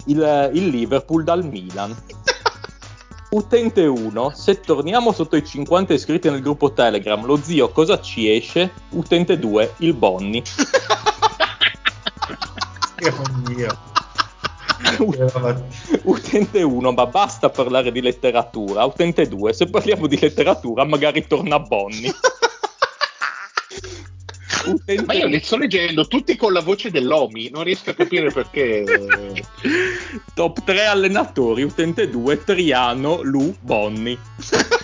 il, 0.06 0.50
il 0.52 0.68
Liverpool 0.68 1.24
dal 1.24 1.46
Milan. 1.46 1.96
Utente 3.30 3.86
1, 3.86 4.32
se 4.34 4.60
torniamo 4.60 5.12
sotto 5.12 5.36
i 5.36 5.44
50 5.44 5.94
iscritti 5.94 6.28
nel 6.28 6.42
gruppo 6.42 6.74
Telegram, 6.74 7.24
lo 7.24 7.36
zio 7.36 7.70
cosa 7.70 7.98
ci 8.02 8.30
esce? 8.30 8.70
Utente 8.90 9.38
2, 9.38 9.74
il 9.78 9.94
Bonni. 9.94 10.42
Dio 12.96 13.14
mio. 13.48 13.96
Utente 16.04 16.62
1, 16.62 16.92
ma 16.92 17.06
basta 17.06 17.50
parlare 17.50 17.90
di 17.92 18.00
letteratura. 18.00 18.84
Utente 18.84 19.26
2, 19.26 19.52
se 19.52 19.66
parliamo 19.66 20.06
di 20.06 20.18
letteratura, 20.18 20.84
magari 20.84 21.26
torna 21.26 21.58
Bonnie. 21.58 22.12
Utente... 24.66 25.04
Ma 25.06 25.14
io 25.14 25.26
li 25.26 25.40
sto 25.40 25.56
leggendo 25.56 26.06
tutti 26.06 26.36
con 26.36 26.52
la 26.52 26.60
voce 26.60 26.90
dell'Omi, 26.90 27.50
non 27.50 27.64
riesco 27.64 27.90
a 27.90 27.94
capire 27.94 28.30
perché. 28.30 28.84
Top 30.34 30.62
3 30.62 30.86
allenatori, 30.86 31.62
utente 31.62 32.08
2, 32.08 32.44
Triano, 32.44 33.22
Lu, 33.22 33.54
Bonnie. 33.60 34.18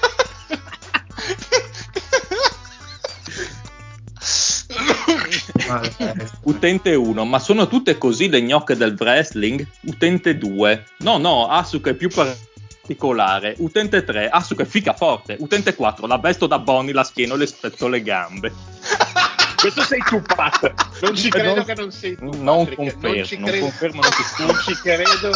Utente 6.42 6.94
1, 6.94 7.24
ma 7.24 7.38
sono 7.38 7.66
tutte 7.68 7.98
così 7.98 8.28
le 8.28 8.42
gnocche 8.42 8.76
del 8.76 8.96
wrestling? 8.98 9.66
Utente 9.82 10.38
2, 10.38 10.84
no 10.98 11.18
no, 11.18 11.48
Asuka 11.48 11.90
è 11.90 11.94
più 11.94 12.08
particolare. 12.08 13.54
Utente 13.58 14.04
3, 14.04 14.28
Asuka 14.28 14.62
è 14.62 14.66
fica 14.66 14.94
forte. 14.94 15.36
Utente 15.40 15.74
4, 15.74 16.06
la 16.06 16.18
vesto 16.18 16.46
da 16.46 16.58
Bonnie, 16.58 16.92
la 16.92 17.04
schiena 17.04 17.34
e 17.34 17.38
le 17.38 17.46
spezzo 17.46 17.88
le 17.88 18.02
gambe. 18.02 18.52
Questo 19.56 19.82
sei 19.82 20.02
tu, 20.06 20.20
Pat. 20.20 20.74
Non 21.00 21.16
ci 21.16 21.30
credo 21.30 21.54
non, 21.54 21.64
che 21.64 21.74
non 21.74 21.90
sei 21.90 22.16
tu. 22.16 22.30
Non 22.42 22.66
confermo, 22.74 23.00
non, 23.00 23.24
ci 23.24 23.36
credo, 23.38 23.50
non 23.50 23.60
confermo, 23.60 24.00
non 24.02 24.10
ci, 24.10 24.44
non 24.44 24.58
ci 24.62 24.74
credo. 24.74 25.30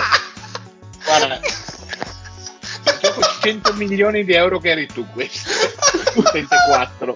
Guarda, 1.05 1.41
gioco 3.01 3.21
100 3.41 3.73
milioni 3.75 4.25
di 4.25 4.33
euro 4.35 4.59
che 4.59 4.71
eri 4.71 4.87
tu 4.87 5.07
questo. 5.13 5.51
Utente 6.15 6.57
4. 6.69 7.15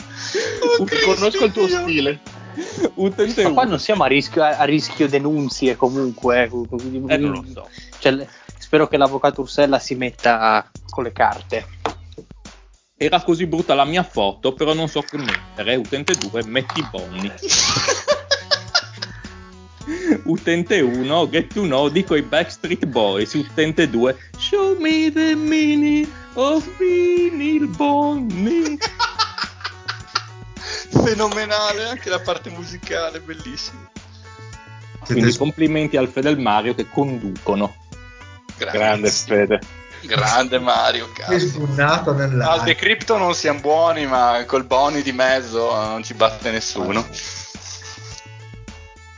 Okay, 0.78 1.00
Conosco 1.04 1.44
il 1.44 1.52
tuo 1.52 1.68
stile. 1.68 2.20
Utente 2.94 3.42
Ma 3.42 3.50
qua 3.52 3.64
non 3.64 3.78
siamo 3.78 4.04
a 4.04 4.06
rischio, 4.06 4.42
a 4.42 4.64
rischio 4.64 5.08
denunzie 5.08 5.76
comunque. 5.76 6.44
Eh, 6.44 7.16
non 7.16 7.32
lo 7.32 7.44
so. 7.52 7.68
Cioè, 7.98 8.26
spero 8.58 8.88
che 8.88 8.96
l'avvocato 8.96 9.42
Ursella 9.42 9.78
si 9.78 9.94
metta 9.94 10.70
con 10.88 11.04
le 11.04 11.12
carte. 11.12 11.66
Era 12.96 13.20
così 13.20 13.46
brutta 13.46 13.74
la 13.74 13.84
mia 13.84 14.02
foto, 14.04 14.52
però 14.52 14.74
non 14.74 14.88
so 14.88 15.00
che 15.02 15.18
mettere. 15.18 15.74
Utente 15.74 16.14
2, 16.14 16.44
metti 16.44 16.86
Bonnie. 16.90 17.34
Utente 20.24 20.80
1, 20.80 21.28
get 21.28 21.52
to 21.52 21.62
know, 21.62 21.88
dico 21.88 22.14
i 22.14 22.22
Backstreet 22.22 22.86
Boys. 22.86 23.34
Utente 23.34 23.90
2, 23.90 24.16
show 24.38 24.78
me 24.78 25.10
the 25.10 25.34
meaning 25.34 26.06
of 26.34 26.64
being 26.78 27.66
Bonnie 27.76 28.78
fenomenale 31.04 31.84
anche 31.84 32.08
la 32.08 32.20
parte 32.20 32.50
musicale, 32.50 33.20
bellissima. 33.20 33.90
Quindi 35.04 35.36
complimenti 35.36 35.96
al 35.96 36.08
Fede 36.08 36.28
e 36.28 36.32
al 36.32 36.38
Mario 36.38 36.74
che 36.74 36.88
conducono. 36.88 37.74
Grande, 38.56 38.78
Grande 38.78 39.10
Fede. 39.10 39.60
Grande 40.02 40.58
Mario, 40.58 41.10
cazzo. 41.12 41.68
Al 41.76 42.62
Decrypto 42.64 43.16
non 43.16 43.34
siamo 43.34 43.60
buoni, 43.60 44.06
ma 44.06 44.44
col 44.46 44.64
Boni 44.64 45.02
di 45.02 45.12
mezzo 45.12 45.74
non 45.74 46.02
ci 46.02 46.14
batte 46.14 46.50
nessuno. 46.50 47.06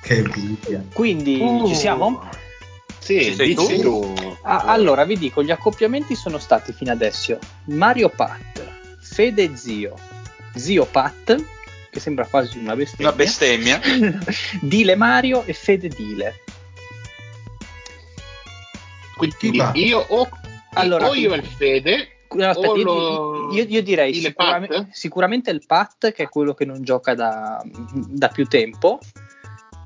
Che 0.02 0.22
bibbia. 0.22 0.84
Quindi 0.92 1.38
uh. 1.40 1.66
ci 1.66 1.74
siamo? 1.74 2.28
Sì, 2.98 3.54
tu? 3.54 3.80
tu. 3.80 4.36
Ah, 4.42 4.64
allora 4.66 5.04
vi 5.04 5.18
dico, 5.18 5.42
gli 5.42 5.50
accoppiamenti 5.50 6.14
sono 6.14 6.38
stati 6.38 6.72
fino 6.72 6.90
adesso 6.92 7.38
Mario 7.64 8.10
Pat, 8.10 8.62
Fede 9.00 9.56
Zio, 9.56 9.94
Zio 10.54 10.84
Pat, 10.86 11.42
che 11.94 12.00
sembra 12.00 12.26
quasi 12.26 12.58
una 12.58 12.74
bestemmia. 12.74 13.06
Una 13.06 13.16
bestemmia. 13.16 13.80
Dile 14.60 14.96
Mario 14.96 15.44
e 15.44 15.52
Fede 15.52 15.88
Dile. 15.88 16.42
Quindi 19.16 19.62
io 19.74 20.04
o, 20.08 20.28
allora, 20.74 21.08
o 21.08 21.14
io 21.14 21.32
e 21.32 21.36
il 21.36 21.46
Fede 21.46 22.08
aspetta, 22.36 22.74
io, 22.74 23.52
io, 23.52 23.64
io, 23.68 23.82
direi 23.82 24.12
sicuramente, 24.12 24.88
sicuramente, 24.90 25.50
il 25.52 25.62
Pat 25.64 26.10
che 26.10 26.24
è 26.24 26.28
quello 26.28 26.52
che 26.52 26.64
non 26.64 26.82
gioca 26.82 27.14
da, 27.14 27.62
da 28.08 28.26
più 28.26 28.46
tempo 28.46 28.98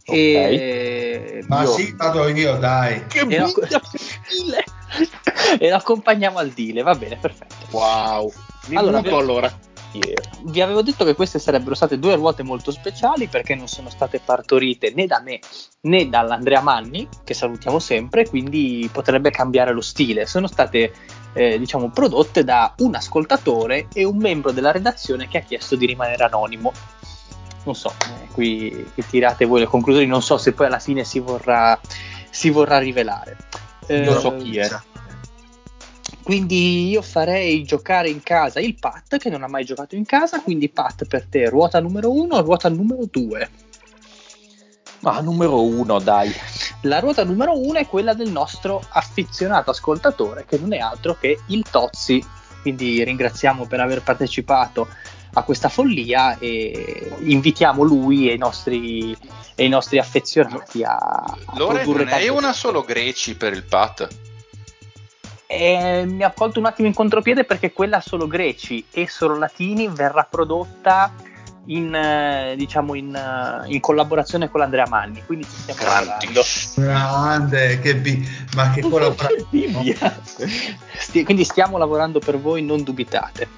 okay. 0.06 0.56
e, 0.56 1.44
ma 1.47 1.60
io, 1.60 1.68
sì 1.68 1.93
vado 1.94 2.26
io 2.28 2.56
dai 2.56 3.06
che 3.06 3.20
e, 3.20 3.39
lo, 3.39 3.52
e 5.60 5.68
lo 5.68 5.76
accompagniamo 5.76 6.39
al 6.39 6.48
Dile 6.48 6.80
va 6.80 6.94
bene 6.94 7.18
perfetto 7.18 7.55
wow 7.72 8.32
Mi 8.68 8.76
allora, 8.76 9.02
allora 9.93 10.28
vi 10.43 10.60
avevo 10.60 10.82
detto 10.82 11.05
che 11.05 11.15
queste 11.15 11.39
sarebbero 11.39 11.74
state 11.74 11.98
due 11.98 12.15
ruote 12.15 12.43
molto 12.43 12.70
speciali 12.70 13.27
perché 13.27 13.55
non 13.55 13.69
sono 13.69 13.89
state 13.89 14.20
partorite 14.24 14.93
né 14.94 15.06
da 15.06 15.20
me 15.20 15.40
né 15.82 16.09
dall'Andrea 16.09 16.60
Manni, 16.60 17.09
che 17.24 17.35
salutiamo 17.35 17.78
sempre, 17.78 18.28
quindi 18.28 18.89
potrebbe 18.93 19.31
cambiare 19.31 19.73
lo 19.73 19.81
stile. 19.81 20.27
Sono 20.27 20.47
state 20.47 20.93
eh, 21.32 21.59
diciamo 21.59 21.90
prodotte 21.90 22.44
da 22.44 22.74
un 22.78 22.94
ascoltatore 22.94 23.89
e 23.93 24.05
un 24.05 24.16
membro 24.16 24.52
della 24.52 24.73
redazione 24.73 25.28
che 25.28 25.39
ha 25.39 25.43
chiesto 25.43 25.77
di 25.77 25.86
rimanere 25.86 26.24
anonimo. 26.24 26.73
Non 27.65 27.74
so, 27.74 27.90
eh, 27.90 28.28
qui, 28.32 28.90
qui, 28.94 29.05
tirate 29.06 29.44
voi 29.44 29.60
le 29.60 29.66
conclusioni, 29.66 30.06
non 30.06 30.23
so 30.23 30.39
se 30.39 30.52
poi 30.52 30.66
alla 30.66 30.78
fine 30.78 31.05
si 31.05 31.19
vorrà, 31.19 31.78
si 32.31 32.51
vorrà 32.51 32.78
rivelare. 32.78 33.36
Eh, 33.86 34.02
Io 34.02 34.19
so 34.19 34.36
chi 34.36 34.59
è. 34.59 34.69
Quindi 36.28 36.90
io 36.90 37.00
farei 37.00 37.64
giocare 37.64 38.10
in 38.10 38.22
casa 38.22 38.60
il 38.60 38.74
Pat 38.74 39.16
che 39.16 39.30
non 39.30 39.44
ha 39.44 39.48
mai 39.48 39.64
giocato 39.64 39.94
in 39.94 40.05
casa, 40.05 40.42
quindi 40.42 40.68
Pat 40.68 41.06
per 41.06 41.24
te 41.24 41.48
ruota 41.48 41.80
numero 41.80 42.12
1 42.12 42.34
o 42.34 42.42
ruota 42.42 42.68
numero 42.68 43.06
2? 43.10 43.50
Ma 44.98 45.20
numero 45.20 45.62
1 45.62 45.98
dai. 46.00 46.30
La 46.82 46.98
ruota 46.98 47.24
numero 47.24 47.59
1 47.59 47.78
è 47.78 47.86
quella 47.86 48.12
del 48.12 48.30
nostro 48.30 48.84
affezionato 48.90 49.70
ascoltatore 49.70 50.44
che 50.44 50.59
non 50.59 50.74
è 50.74 50.78
altro 50.80 51.16
che 51.18 51.38
il 51.46 51.64
Tozzi. 51.70 52.22
Quindi 52.60 53.02
ringraziamo 53.02 53.64
per 53.64 53.80
aver 53.80 54.02
partecipato 54.02 54.86
a 55.32 55.42
questa 55.44 55.70
follia 55.70 56.36
e 56.38 57.10
invitiamo 57.20 57.82
lui 57.82 58.28
e 58.28 58.34
i 58.34 58.38
nostri, 58.38 59.16
e 59.55 59.64
i 59.64 59.68
nostri 59.70 59.98
affezionati 59.98 60.84
a, 60.84 60.94
a 60.94 61.38
Lore 61.55 61.86
non 61.86 62.06
è 62.06 62.28
una 62.28 62.52
solo 62.52 62.82
Greci 62.82 63.34
per 63.34 63.55
il 63.55 63.64
Pat 63.64 64.26
e 65.50 66.04
mi 66.06 66.22
ha 66.22 66.30
colto 66.30 66.58
un 66.58 66.66
attimo 66.66 66.88
in 66.88 66.94
contropiede 66.94 67.44
perché 67.44 67.72
quella 67.72 68.02
solo 68.02 68.26
greci 68.26 68.84
e 68.90 69.08
solo 69.08 69.38
latini 69.38 69.88
verrà 69.88 70.28
prodotta 70.28 71.10
in, 71.68 71.94
eh, 71.94 72.54
diciamo 72.54 72.94
in, 72.94 73.14
eh, 73.14 73.72
in, 73.72 73.80
collaborazione 73.80 74.50
con 74.50 74.60
l'Andrea 74.60 74.86
Manni 74.86 75.22
quindi 75.24 75.46
ci 75.46 75.56
stiamo 75.56 75.80
lavorando 75.84 76.42
grande 76.74 77.80
che 77.80 77.96
bi- 77.96 78.28
ma 78.54 78.70
che 78.72 78.82
collaborazione. 78.82 80.20
quindi 81.24 81.44
stiamo 81.44 81.78
lavorando 81.78 82.18
per 82.18 82.38
voi 82.38 82.62
non 82.62 82.82
dubitate. 82.82 83.48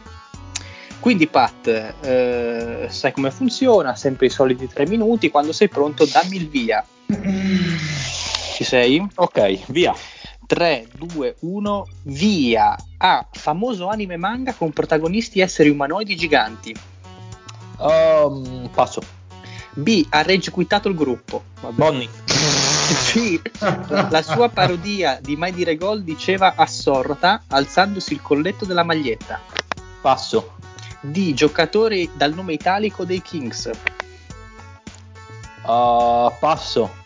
Quindi 1.00 1.26
Pat, 1.28 1.66
eh, 2.02 2.86
sai 2.90 3.12
come 3.12 3.30
funziona, 3.30 3.96
sempre 3.96 4.26
i 4.26 4.30
soliti 4.30 4.68
tre 4.68 4.86
minuti, 4.86 5.30
quando 5.30 5.52
sei 5.52 5.68
pronto 5.68 6.04
dammi 6.04 6.36
il 6.36 6.48
via. 6.48 6.84
Ci 8.54 8.64
sei? 8.64 9.04
Ok, 9.14 9.70
via. 9.70 9.94
3, 10.50 10.88
2, 10.98 11.36
1, 11.38 11.86
via. 12.02 12.76
A. 12.96 13.24
Famoso 13.30 13.86
anime 13.86 14.16
manga 14.16 14.52
con 14.52 14.72
protagonisti 14.72 15.38
esseri 15.38 15.68
umanoidi 15.68 16.16
giganti. 16.16 16.74
Um, 17.78 18.68
passo. 18.74 19.00
B. 19.74 20.04
Ha 20.08 20.22
rage 20.22 20.50
quitato 20.50 20.88
il 20.88 20.96
gruppo. 20.96 21.44
Bonnie. 21.70 22.08
C. 22.26 23.40
La 24.10 24.22
sua 24.22 24.48
parodia 24.48 25.20
di 25.22 25.36
Mai 25.36 25.52
dire 25.52 25.76
gol 25.76 26.02
diceva 26.02 26.54
assorta 26.56 27.44
alzandosi 27.46 28.14
il 28.14 28.20
colletto 28.20 28.64
della 28.64 28.82
maglietta. 28.82 29.38
Passo. 30.00 30.56
D. 31.00 31.32
Giocatori 31.32 32.10
dal 32.16 32.34
nome 32.34 32.54
italico 32.54 33.04
dei 33.04 33.22
Kings. 33.22 33.70
Uh, 35.62 36.32
passo. 36.40 36.98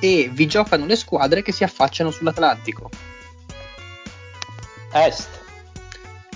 E. 0.00 0.30
Vi 0.32 0.46
giocano 0.46 0.86
le 0.86 0.96
squadre 0.96 1.42
che 1.42 1.52
si 1.52 1.62
affacciano 1.62 2.10
sull'Atlantico. 2.10 2.90
Est. 4.92 5.28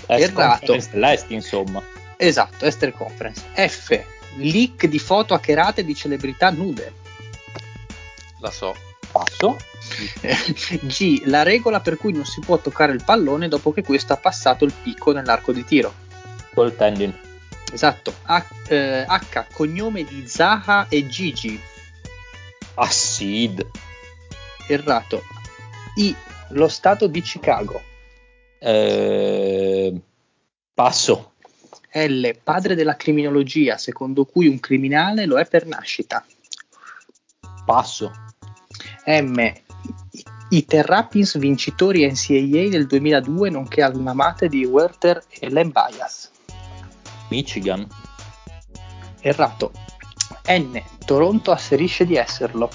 Errato. 0.07 0.59
Conference 0.59 0.89
dell'Est, 0.91 1.29
insomma. 1.31 1.81
Esatto, 2.17 2.65
Esther 2.65 2.93
Conference. 2.93 3.43
F. 3.53 4.03
Leak 4.37 4.85
di 4.87 4.99
foto 4.99 5.33
hackerate 5.33 5.83
di 5.83 5.95
celebrità 5.95 6.49
nude. 6.51 6.93
La 8.39 8.51
so. 8.51 8.75
Passo. 9.11 9.57
G. 10.83 11.23
La 11.25 11.43
regola 11.43 11.79
per 11.79 11.97
cui 11.97 12.11
non 12.11 12.25
si 12.25 12.41
può 12.41 12.57
toccare 12.57 12.91
il 12.91 13.03
pallone 13.03 13.47
dopo 13.47 13.71
che 13.71 13.83
questo 13.83 14.13
ha 14.13 14.17
passato 14.17 14.65
il 14.65 14.73
picco 14.73 15.11
nell'arco 15.11 15.51
di 15.51 15.63
tiro. 15.63 15.93
Col 16.53 16.75
tendon. 16.75 17.17
Esatto. 17.71 18.13
H. 18.25 18.43
eh, 18.67 19.05
H, 19.07 19.45
cognome 19.53 20.03
di 20.03 20.27
Zaha 20.27 20.87
e 20.89 21.07
Gigi. 21.07 21.59
Acid. 22.75 23.65
Errato. 24.67 25.21
I. 25.95 26.15
Lo 26.49 26.67
stato 26.67 27.07
di 27.07 27.21
Chicago. 27.21 27.81
Eh, 28.59 29.93
passo. 30.73 31.33
L. 31.93 32.29
Padre 32.43 32.75
della 32.75 32.95
criminologia, 32.95 33.77
secondo 33.77 34.25
cui 34.25 34.47
un 34.47 34.59
criminale 34.59 35.25
lo 35.25 35.37
è 35.37 35.45
per 35.45 35.65
nascita. 35.65 36.25
Passo. 37.65 38.11
M. 39.05 39.53
I- 40.49 40.65
Terrapins 40.65 41.37
vincitori 41.37 42.05
NCAA 42.05 42.69
del 42.69 42.85
2002, 42.85 43.49
nonché 43.49 43.81
alma 43.81 44.13
mater 44.13 44.49
di 44.49 44.65
Werther 44.65 45.23
e 45.39 45.49
Len 45.49 45.71
Bias. 45.71 46.31
Michigan. 47.29 47.87
Errato. 49.21 49.71
N. 50.47 50.81
Toronto 51.05 51.51
asserisce 51.51 52.05
di 52.05 52.15
esserlo. 52.15 52.69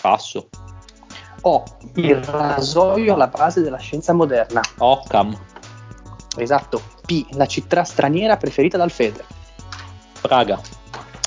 Passo. 0.00 0.48
O. 1.42 1.62
Il 1.94 2.16
rasoio 2.16 3.14
alla 3.14 3.28
base 3.28 3.60
della 3.60 3.78
scienza 3.78 4.12
moderna. 4.12 4.60
Occam. 4.78 5.38
Esatto. 6.36 6.82
P. 7.04 7.26
La 7.32 7.46
città 7.46 7.84
straniera 7.84 8.36
preferita 8.36 8.76
dal 8.76 8.90
Fede. 8.90 9.24
Praga. 10.20 10.60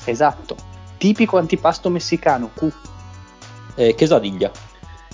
Esatto. 0.05 0.55
Tipico 0.97 1.37
antipasto 1.37 1.89
messicano. 1.89 2.49
Q. 2.53 2.71
Eh, 3.75 3.93
quesadilla. 3.93 4.51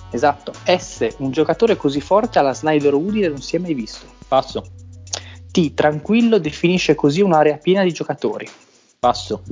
Esatto. 0.10 0.54
S. 0.66 1.16
Un 1.18 1.32
giocatore 1.32 1.76
così 1.76 2.00
forte 2.00 2.40
alla 2.40 2.54
Snyder 2.54 2.94
Udine 2.94 3.28
non 3.28 3.42
si 3.42 3.58
è 3.58 3.60
mai 3.60 3.74
visto. 3.74 4.06
Passo. 4.28 4.64
T. 5.52 5.74
Tranquillo 5.74 6.40
definisce 6.40 6.96
così 6.96 7.22
un'area 7.22 7.58
piena 7.58 7.84
di 7.84 7.92
giocatori. 7.92 8.50
Passo. 9.04 9.44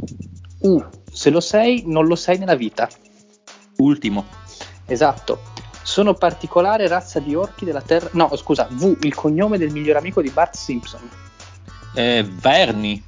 U. 0.60 0.82
Se 1.12 1.30
lo 1.30 1.42
sei, 1.42 1.84
non 1.86 2.06
lo 2.06 2.16
sei 2.16 2.38
nella 2.38 2.56
vita. 2.56 2.88
Ultimo. 3.80 4.26
Esatto. 4.86 5.42
Sono 5.84 6.14
particolare 6.14 6.88
razza 6.88 7.20
di 7.20 7.36
orchi 7.36 7.66
della 7.66 7.82
Terra. 7.82 8.08
No, 8.14 8.34
scusa, 8.38 8.70
V. 8.72 9.00
Il 9.02 9.14
cognome 9.14 9.58
del 9.58 9.72
miglior 9.74 9.98
amico 9.98 10.22
di 10.22 10.30
Bart 10.30 10.56
Simpson. 10.56 11.02
Eh, 11.96 12.26
Verni. 12.26 13.04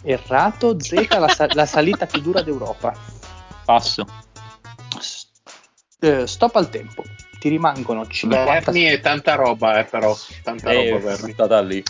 Errato. 0.00 0.80
Z. 0.80 1.06
La, 1.18 1.28
sa- 1.28 1.48
la 1.52 1.66
salita 1.66 2.06
più 2.06 2.22
dura 2.22 2.40
d'Europa. 2.40 2.94
Passo. 3.66 4.06
S- 4.98 5.26
eh, 6.00 6.26
stop 6.26 6.56
al 6.56 6.70
tempo. 6.70 7.02
Ti 7.38 7.50
rimangono 7.50 8.06
50 8.06 8.50
Bernie 8.52 8.90
è 8.92 9.00
tanta 9.00 9.34
roba, 9.34 9.78
eh, 9.80 9.84
però. 9.84 10.16
Tanta 10.42 10.70
Eh, 10.70 10.92
roba, 10.92 11.10
Bernie. 11.10 11.32
stata 11.34 11.60
lì. 11.60 11.84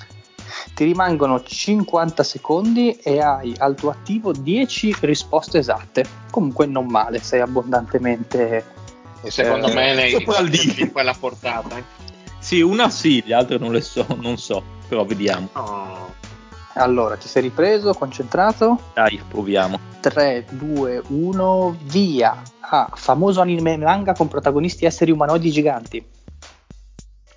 Ti 0.75 0.85
rimangono 0.85 1.43
50 1.43 2.23
secondi 2.23 2.93
e 2.97 3.21
hai 3.21 3.55
al 3.59 3.75
tuo 3.75 3.91
attivo 3.91 4.33
10 4.33 4.95
risposte 5.01 5.59
esatte. 5.59 6.05
Comunque 6.31 6.67
non 6.67 6.87
male, 6.87 7.21
sei 7.21 7.41
abbondantemente. 7.41 8.65
Secondo 9.25 9.67
Eh, 9.69 9.75
me 9.75 9.95
nei, 9.95 10.13
in 10.13 10.93
quella 10.93 11.15
portata. 11.15 11.77
eh. 11.77 11.85
Sì, 12.39 12.61
una 12.61 12.89
sì, 12.89 13.23
le 13.27 13.35
altre 13.35 13.59
non 13.59 13.73
le 13.73 13.81
so, 13.81 14.07
non 14.21 14.37
so, 14.39 14.63
però 14.87 15.05
vediamo. 15.05 15.49
No. 15.55 16.15
Allora, 16.75 17.17
ti 17.17 17.27
sei 17.27 17.43
ripreso, 17.43 17.93
concentrato? 17.95 18.81
Dai, 18.95 19.21
proviamo. 19.29 19.79
3, 20.01 20.47
2, 20.51 21.03
1, 21.09 21.77
via. 21.83 22.41
A. 22.61 22.91
Famoso 22.95 23.41
anime 23.41 23.77
manga 23.77 24.13
con 24.13 24.29
protagonisti 24.29 24.85
esseri 24.85 25.11
umanoidi 25.11 25.51
giganti. 25.51 26.07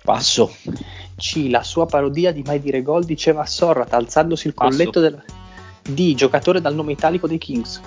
Passo. 0.04 0.54
C. 1.16 1.48
La 1.48 1.62
sua 1.62 1.86
parodia 1.86 2.32
di 2.32 2.42
Mai 2.42 2.60
dire 2.60 2.82
gol 2.82 3.04
diceva 3.04 3.46
Sorrat 3.46 3.92
alzandosi 3.92 4.46
il 4.48 4.54
colletto 4.54 5.00
del. 5.00 5.22
D. 5.82 6.14
Giocatore 6.14 6.60
dal 6.60 6.74
nome 6.74 6.92
italico 6.92 7.26
dei 7.26 7.38
Kings. 7.38 7.80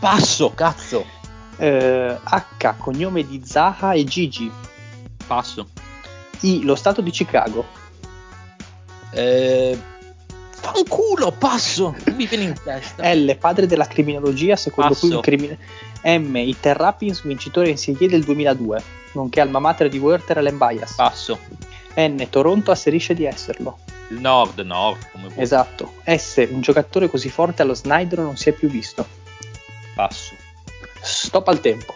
Passo, 0.00 0.52
cazzo. 0.54 1.04
Eh, 1.56 2.18
H. 2.22 2.74
Cognome 2.78 3.26
di 3.26 3.42
Zaha 3.44 3.92
e 3.92 4.04
Gigi. 4.04 4.50
Passo. 5.26 5.68
I. 6.40 6.62
Lo 6.64 6.74
stato 6.74 7.00
di 7.00 7.10
Chicago. 7.10 7.64
Eh, 9.10 9.78
fanculo, 10.50 11.32
passo. 11.32 11.94
Mi 12.14 12.26
viene 12.26 12.44
in 12.44 12.54
testa. 12.62 13.12
L. 13.12 13.36
Padre 13.38 13.66
della 13.66 13.86
criminologia, 13.86 14.56
secondo 14.56 14.90
Passo. 14.90 15.06
cui 15.06 15.14
un 15.14 15.22
crimine. 15.22 15.58
M. 16.02 16.36
I 16.36 16.56
Terrapins, 16.58 17.22
vincitore 17.22 17.70
in 17.70 17.78
Serie 17.78 18.08
del 18.08 18.24
2002, 18.24 18.82
nonché 19.12 19.40
alma 19.40 19.58
mater 19.58 19.88
di 19.88 19.98
Werther 19.98 20.38
e 20.38 20.42
Len 20.42 20.58
Bias. 20.58 20.94
Passo. 20.94 21.38
N. 21.96 22.26
Toronto 22.30 22.70
asserisce 22.70 23.14
di 23.14 23.24
esserlo. 23.24 23.78
Il 24.10 24.20
nord, 24.20 24.58
nord, 24.60 25.10
come 25.10 25.28
vuoi. 25.28 25.42
Esatto. 25.42 25.94
S. 26.04 26.46
Un 26.50 26.60
giocatore 26.60 27.08
così 27.10 27.28
forte 27.28 27.62
allo 27.62 27.74
Snyder 27.74 28.20
non 28.20 28.36
si 28.36 28.48
è 28.48 28.52
più 28.52 28.68
visto. 28.68 29.06
Passo. 29.94 30.34
Stop 31.00 31.48
al 31.48 31.60
tempo. 31.60 31.94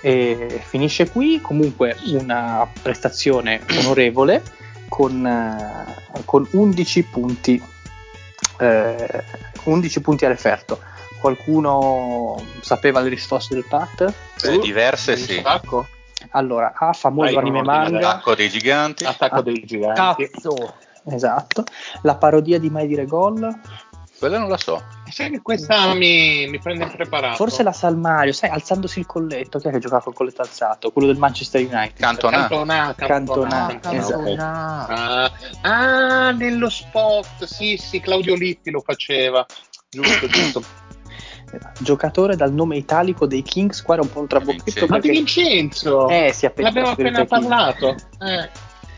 E 0.00 0.62
finisce 0.64 1.08
qui. 1.10 1.40
Comunque 1.40 1.96
una 2.06 2.68
prestazione 2.82 3.62
onorevole 3.78 4.42
con, 4.88 5.26
eh, 5.26 6.22
con 6.24 6.46
11 6.52 7.02
punti. 7.04 7.62
eh, 8.58 9.24
11 9.64 10.00
punti 10.00 10.24
a 10.24 10.28
referto. 10.28 10.78
Qualcuno 11.24 12.36
sapeva 12.60 13.00
le 13.00 13.08
risposte 13.08 13.54
del 13.54 13.64
Pat? 13.66 14.12
Beh, 14.42 14.58
diverse 14.58 15.12
Un 15.12 15.16
sì. 15.16 15.40
sacco? 15.42 15.86
Allora, 16.32 16.74
A, 16.76 16.92
famoso 16.92 17.32
Vai, 17.32 17.40
anime 17.40 17.62
manga. 17.62 18.10
Attacco 18.10 18.34
dei 18.34 18.50
giganti. 18.50 19.04
Attacco 19.04 19.40
dei 19.40 19.64
giganti. 19.64 20.28
Cazzo. 20.28 20.74
Esatto. 21.06 21.64
La 22.02 22.16
parodia 22.16 22.58
di 22.58 22.68
Mai 22.68 22.86
dire 22.86 23.06
gol. 23.06 23.58
Quella 24.18 24.36
non 24.38 24.50
la 24.50 24.58
so. 24.58 24.82
Sai 25.10 25.30
che 25.30 25.40
questa 25.40 25.94
mi, 25.94 26.46
mi 26.46 26.58
prende 26.58 26.84
impreparato. 26.84 27.36
Forse 27.36 27.62
la 27.62 27.72
Salmario, 27.72 28.34
sai, 28.34 28.50
alzandosi 28.50 28.98
il 28.98 29.06
colletto. 29.06 29.58
Chi 29.58 29.68
è 29.68 29.70
che 29.70 29.78
giocava 29.78 30.02
col 30.02 30.12
colletto 30.12 30.42
alzato? 30.42 30.90
Quello 30.90 31.08
del 31.08 31.16
Manchester 31.16 31.62
United. 31.62 32.00
Cantona. 32.00 32.36
Cantona, 32.36 32.94
Cantona, 32.94 33.78
Cantona. 33.80 34.28
esatto. 34.28 34.92
Ah, 34.92 35.30
ah, 35.62 36.30
nello 36.32 36.68
spot, 36.68 37.44
sì, 37.44 37.78
sì, 37.78 38.00
Claudio 38.00 38.34
Lippi 38.34 38.70
lo 38.70 38.82
faceva. 38.82 39.46
Giusto, 39.88 40.26
giusto. 40.26 40.82
Giocatore 41.78 42.36
dal 42.36 42.52
nome 42.52 42.76
italico 42.76 43.26
dei 43.26 43.42
Kings. 43.42 43.82
Qua 43.82 43.94
era 43.94 44.02
un 44.02 44.10
po' 44.10 44.20
un 44.20 44.26
trabocchetto. 44.26 44.86
Ma 44.86 44.98
di 44.98 45.10
Vincenzo! 45.10 46.08
Eh, 46.08 46.32
si 46.32 46.44
è 46.44 46.48
appena 46.48 46.68
L'abbiamo 46.68 46.90
appena 46.90 47.24
parlato. 47.24 47.94
Eh. 48.20 48.50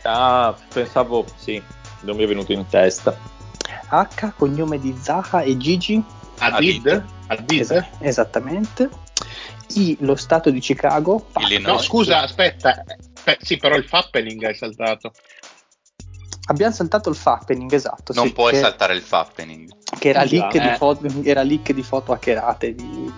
Ah, 0.03 0.55
pensavo, 0.73 1.25
sì, 1.35 1.61
non 2.01 2.15
mi 2.15 2.23
è 2.23 2.27
venuto 2.27 2.53
in 2.53 2.65
testa. 2.67 3.17
H, 3.89 4.33
cognome 4.37 4.79
di 4.79 4.95
Zaha 4.99 5.41
e 5.41 5.57
Gigi. 5.57 6.03
Adid? 6.39 7.05
Adid? 7.27 7.59
Esa- 7.59 7.87
esattamente. 7.99 8.89
I, 9.75 9.97
lo 10.01 10.15
stato 10.15 10.49
di 10.49 10.59
Chicago. 10.59 11.27
Illinois. 11.37 11.75
No, 11.75 11.77
scusa, 11.79 12.21
aspetta. 12.21 12.83
Beh, 13.23 13.37
sì, 13.41 13.57
però 13.57 13.75
il 13.75 13.83
Fappening 13.83 14.43
hai 14.43 14.55
saltato. 14.55 15.11
Abbiamo 16.49 16.73
saltato 16.73 17.09
il 17.09 17.15
fappening, 17.15 17.71
esatto. 17.73 18.13
Non 18.13 18.27
sì, 18.27 18.33
puoi 18.33 18.53
che, 18.53 18.59
saltare 18.59 18.95
il 18.95 19.01
fappening. 19.01 19.69
Che 19.97 20.09
era 20.09 20.23
leak, 20.23 20.55
eh. 20.55 20.59
di 20.59 20.69
foto, 20.77 21.07
era 21.23 21.43
leak 21.43 21.71
di 21.71 21.83
foto 21.83 22.11
hackerate 22.11 22.73
di, 22.73 23.11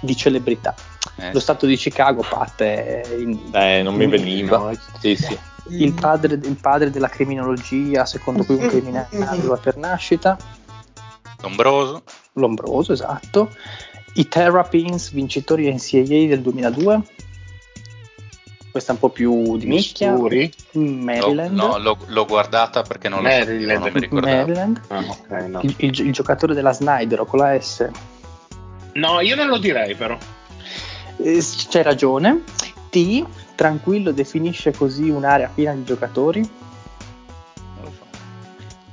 di 0.00 0.16
celebrità. 0.16 0.74
Eh. 1.16 1.32
Lo 1.32 1.40
stato 1.40 1.66
di 1.66 1.76
Chicago, 1.76 2.24
Pat, 2.28 2.60
in, 2.60 3.38
eh, 3.52 3.82
non 3.82 3.94
mi 3.94 4.06
veniva. 4.06 4.72
Sì, 5.00 5.16
sì. 5.16 5.38
Il, 5.68 5.94
padre, 5.94 6.34
il 6.34 6.58
padre 6.60 6.90
della 6.90 7.08
criminologia, 7.08 8.04
secondo 8.04 8.44
cui 8.44 8.56
un 8.56 8.68
criminale 8.68 9.08
arriva 9.24 9.56
per 9.56 9.76
nascita. 9.76 10.36
Lombroso. 11.40 12.02
Lombroso, 12.34 12.92
esatto. 12.92 13.50
I 14.14 14.28
Terrapins, 14.28 15.10
vincitori 15.12 15.72
NCAA 15.72 16.26
del 16.26 16.40
2002 16.40 17.02
questa 18.76 18.92
è 18.92 18.94
un 18.94 19.00
po' 19.00 19.08
più 19.08 19.56
di 19.56 19.66
nicchia. 19.66 20.12
Maryland. 20.12 21.50
No, 21.54 21.66
no 21.68 21.78
l'ho, 21.78 21.96
l'ho, 22.08 22.26
guardata 22.26 22.82
perché 22.82 23.08
non, 23.08 23.22
Maryland. 23.22 23.80
non 23.80 23.90
mi 23.90 24.00
ricordavo. 24.00 24.36
Maryland. 24.36 24.80
Ah, 24.88 25.04
okay, 25.08 25.48
no. 25.48 25.60
il, 25.62 25.74
il, 25.78 26.00
il, 26.00 26.12
giocatore 26.12 26.52
della 26.52 26.74
Snyder 26.74 27.24
con 27.24 27.38
la 27.38 27.58
S. 27.58 27.88
No, 28.92 29.20
io 29.20 29.34
non 29.34 29.48
lo 29.48 29.56
direi 29.56 29.94
però. 29.94 30.18
Eh, 31.16 31.42
c'è 31.68 31.82
ragione. 31.82 32.42
T, 32.90 33.24
tranquillo, 33.54 34.12
definisce 34.12 34.72
così 34.72 35.08
un'area 35.08 35.50
piena 35.54 35.72
di 35.72 35.84
giocatori. 35.84 36.50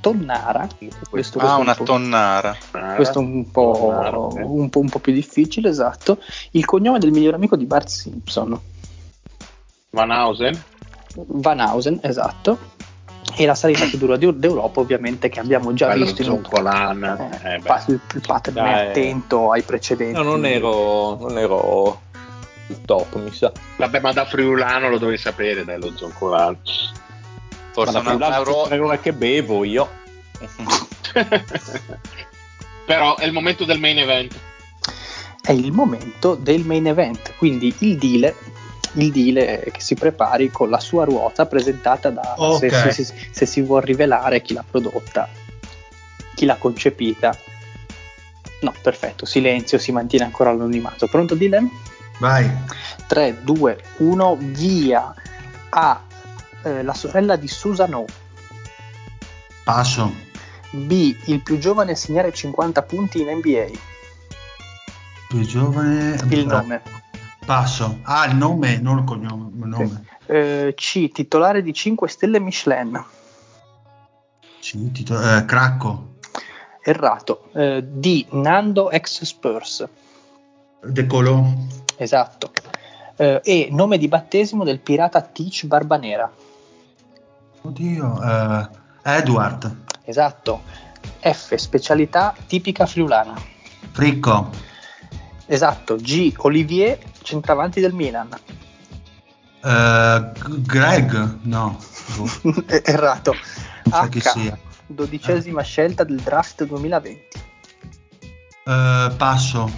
Tonnara. 0.00 0.66
Questo, 1.10 1.38
ah, 1.40 1.56
una 1.56 1.76
un 1.78 1.84
tonnara. 1.84 2.56
Questo 2.96 3.18
è 3.18 3.22
un 3.22 3.50
po', 3.50 3.76
tonnara, 3.78 4.18
okay. 4.18 4.44
un, 4.46 4.70
po', 4.70 4.78
un 4.78 4.88
po' 4.88 4.98
più 4.98 5.12
difficile, 5.12 5.68
esatto. 5.68 6.18
Il 6.52 6.64
cognome 6.64 6.98
del 6.98 7.10
miglior 7.10 7.34
amico 7.34 7.56
di 7.56 7.66
Bart 7.66 7.88
Simpson. 7.88 8.72
Van 9.94 10.10
Hausen? 10.10 10.62
Van 11.14 11.60
Hausen, 11.60 12.00
esatto. 12.02 12.58
E 13.36 13.46
la 13.46 13.54
salita 13.54 13.86
più 13.86 13.96
dura 13.96 14.16
d'Europa, 14.16 14.80
ovviamente, 14.80 15.28
che 15.28 15.40
abbiamo 15.40 15.72
già 15.72 15.86
Bello 15.88 16.04
visto. 16.04 16.22
In 16.22 16.42
Colan. 16.42 17.02
Eh, 17.42 17.54
eh, 17.54 17.60
il, 17.86 18.00
il 18.14 18.22
pattern 18.26 18.56
è 18.56 18.88
attento 18.88 19.50
ai 19.52 19.62
precedenti. 19.62 20.12
No, 20.12 20.22
non 20.22 20.44
ero, 20.44 21.16
non 21.16 21.38
ero 21.38 22.02
il 22.68 22.80
top, 22.84 23.14
mi 23.16 23.32
sa. 23.32 23.52
Vabbè, 23.76 24.00
ma 24.00 24.12
da 24.12 24.24
Friulano 24.24 24.88
lo 24.88 24.98
dovevi 24.98 25.18
sapere, 25.18 25.64
dai, 25.64 25.80
lo 25.80 25.92
Zoncolan. 25.96 26.58
Forse 27.72 28.00
ma 28.02 28.14
da 28.16 28.42
Friulano 28.42 28.92
è 28.92 29.00
che 29.00 29.12
bevo 29.12 29.64
io. 29.64 29.88
Però 32.86 33.16
è 33.16 33.24
il 33.24 33.32
momento 33.32 33.64
del 33.64 33.78
main 33.78 33.98
event. 33.98 34.36
È 35.40 35.52
il 35.52 35.72
momento 35.72 36.34
del 36.34 36.64
main 36.64 36.86
event, 36.86 37.34
quindi 37.36 37.74
il 37.78 37.98
deal 37.98 38.34
il 38.94 39.10
deal 39.10 39.36
è 39.36 39.70
che 39.70 39.80
si 39.80 39.94
prepari 39.94 40.50
con 40.50 40.70
la 40.70 40.80
sua 40.80 41.04
ruota 41.04 41.46
presentata 41.46 42.10
da 42.10 42.34
okay. 42.36 42.70
se, 42.70 42.92
se, 42.92 43.04
se, 43.04 43.14
se, 43.30 43.46
si 43.46 43.60
vuol 43.60 43.82
rivelare 43.82 44.42
chi 44.42 44.54
l'ha 44.54 44.64
prodotta, 44.68 45.28
chi 46.34 46.44
l'ha 46.44 46.56
concepita. 46.56 47.36
No, 48.60 48.72
perfetto, 48.80 49.26
silenzio, 49.26 49.78
si 49.78 49.92
mantiene 49.92 50.24
ancora 50.24 50.52
l'anonimato. 50.52 51.06
Pronto 51.06 51.34
Dylan? 51.34 51.68
Vai. 52.18 52.50
3, 53.06 53.42
2, 53.42 53.78
1, 53.98 54.36
via. 54.40 55.14
A. 55.70 56.00
Eh, 56.62 56.82
la 56.82 56.94
sorella 56.94 57.36
di 57.36 57.48
Susano. 57.48 58.04
Passo. 59.64 60.12
B. 60.70 61.14
Il 61.26 61.42
più 61.42 61.58
giovane 61.58 61.92
a 61.92 61.96
segnare 61.96 62.32
50 62.32 62.82
punti 62.82 63.20
in 63.20 63.28
NBA. 63.36 63.66
Più 65.28 65.40
giovane. 65.40 66.18
Il 66.30 66.46
nome. 66.46 67.03
Passo. 67.44 67.98
Ah, 68.04 68.24
il 68.26 68.36
nome, 68.36 68.78
non 68.78 68.98
il 68.98 69.04
cognome. 69.04 70.04
Eh, 70.26 70.72
C. 70.76 71.10
Titolare 71.12 71.62
di 71.62 71.74
5 71.74 72.08
stelle 72.08 72.40
Michelin. 72.40 73.04
C. 74.60 74.90
Tito- 74.92 75.20
eh, 75.20 75.44
Cracco. 75.44 76.16
Errato. 76.82 77.50
Eh, 77.52 77.82
D. 77.82 78.26
Nando 78.30 78.90
ex 78.90 79.22
Spurs. 79.22 79.86
De 80.82 81.06
Colò. 81.06 81.44
Esatto. 81.96 82.50
Eh, 83.16 83.40
e 83.44 83.68
nome 83.70 83.98
di 83.98 84.08
battesimo 84.08 84.64
del 84.64 84.80
pirata 84.80 85.20
Teach 85.20 85.66
Barbanera. 85.66 86.30
Oddio. 87.60 88.22
Eh, 88.22 88.68
Edward. 89.02 89.76
Esatto. 90.04 90.62
F. 91.20 91.54
Specialità 91.56 92.34
tipica 92.46 92.86
friulana. 92.86 93.34
Fricco. 93.92 94.72
Esatto. 95.46 95.96
G. 95.96 96.32
Olivier 96.38 96.98
centravanti 97.22 97.80
del 97.80 97.92
Milan? 97.92 98.28
Uh, 99.62 100.32
Greg? 100.62 101.38
No. 101.42 101.78
Errato. 102.66 103.34
H, 103.90 104.08
chi 104.08 104.20
sia. 104.20 104.58
Dodicesima 104.86 105.62
eh. 105.62 105.64
scelta 105.64 106.04
del 106.04 106.20
draft 106.20 106.64
2020. 106.64 107.42
Uh, 108.64 108.70
eh, 108.70 109.12
passo. 109.16 109.70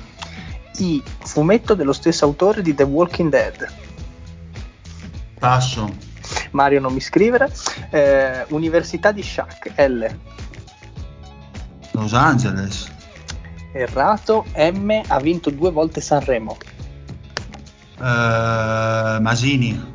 I. 0.78 1.02
Fumetto 1.20 1.74
dello 1.74 1.93
stesso 1.93 2.24
autore 2.24 2.62
di 2.62 2.74
The 2.74 2.82
Walking 2.82 3.30
Dead. 3.30 3.72
Passo. 5.38 5.94
Mario 6.51 6.80
non 6.80 6.93
mi 6.93 7.01
scrivere. 7.01 7.52
Eh, 7.90 8.44
Università 8.48 9.12
di 9.12 9.22
Shaq. 9.22 9.72
L. 9.76 10.06
Los 11.93 12.12
Angeles. 12.12 12.94
Errato. 13.76 14.46
M 14.54 15.02
ha 15.06 15.20
vinto 15.20 15.50
due 15.50 15.70
volte 15.70 16.00
Sanremo. 16.00 16.56
Uh, 17.98 19.20
Masini. 19.20 19.94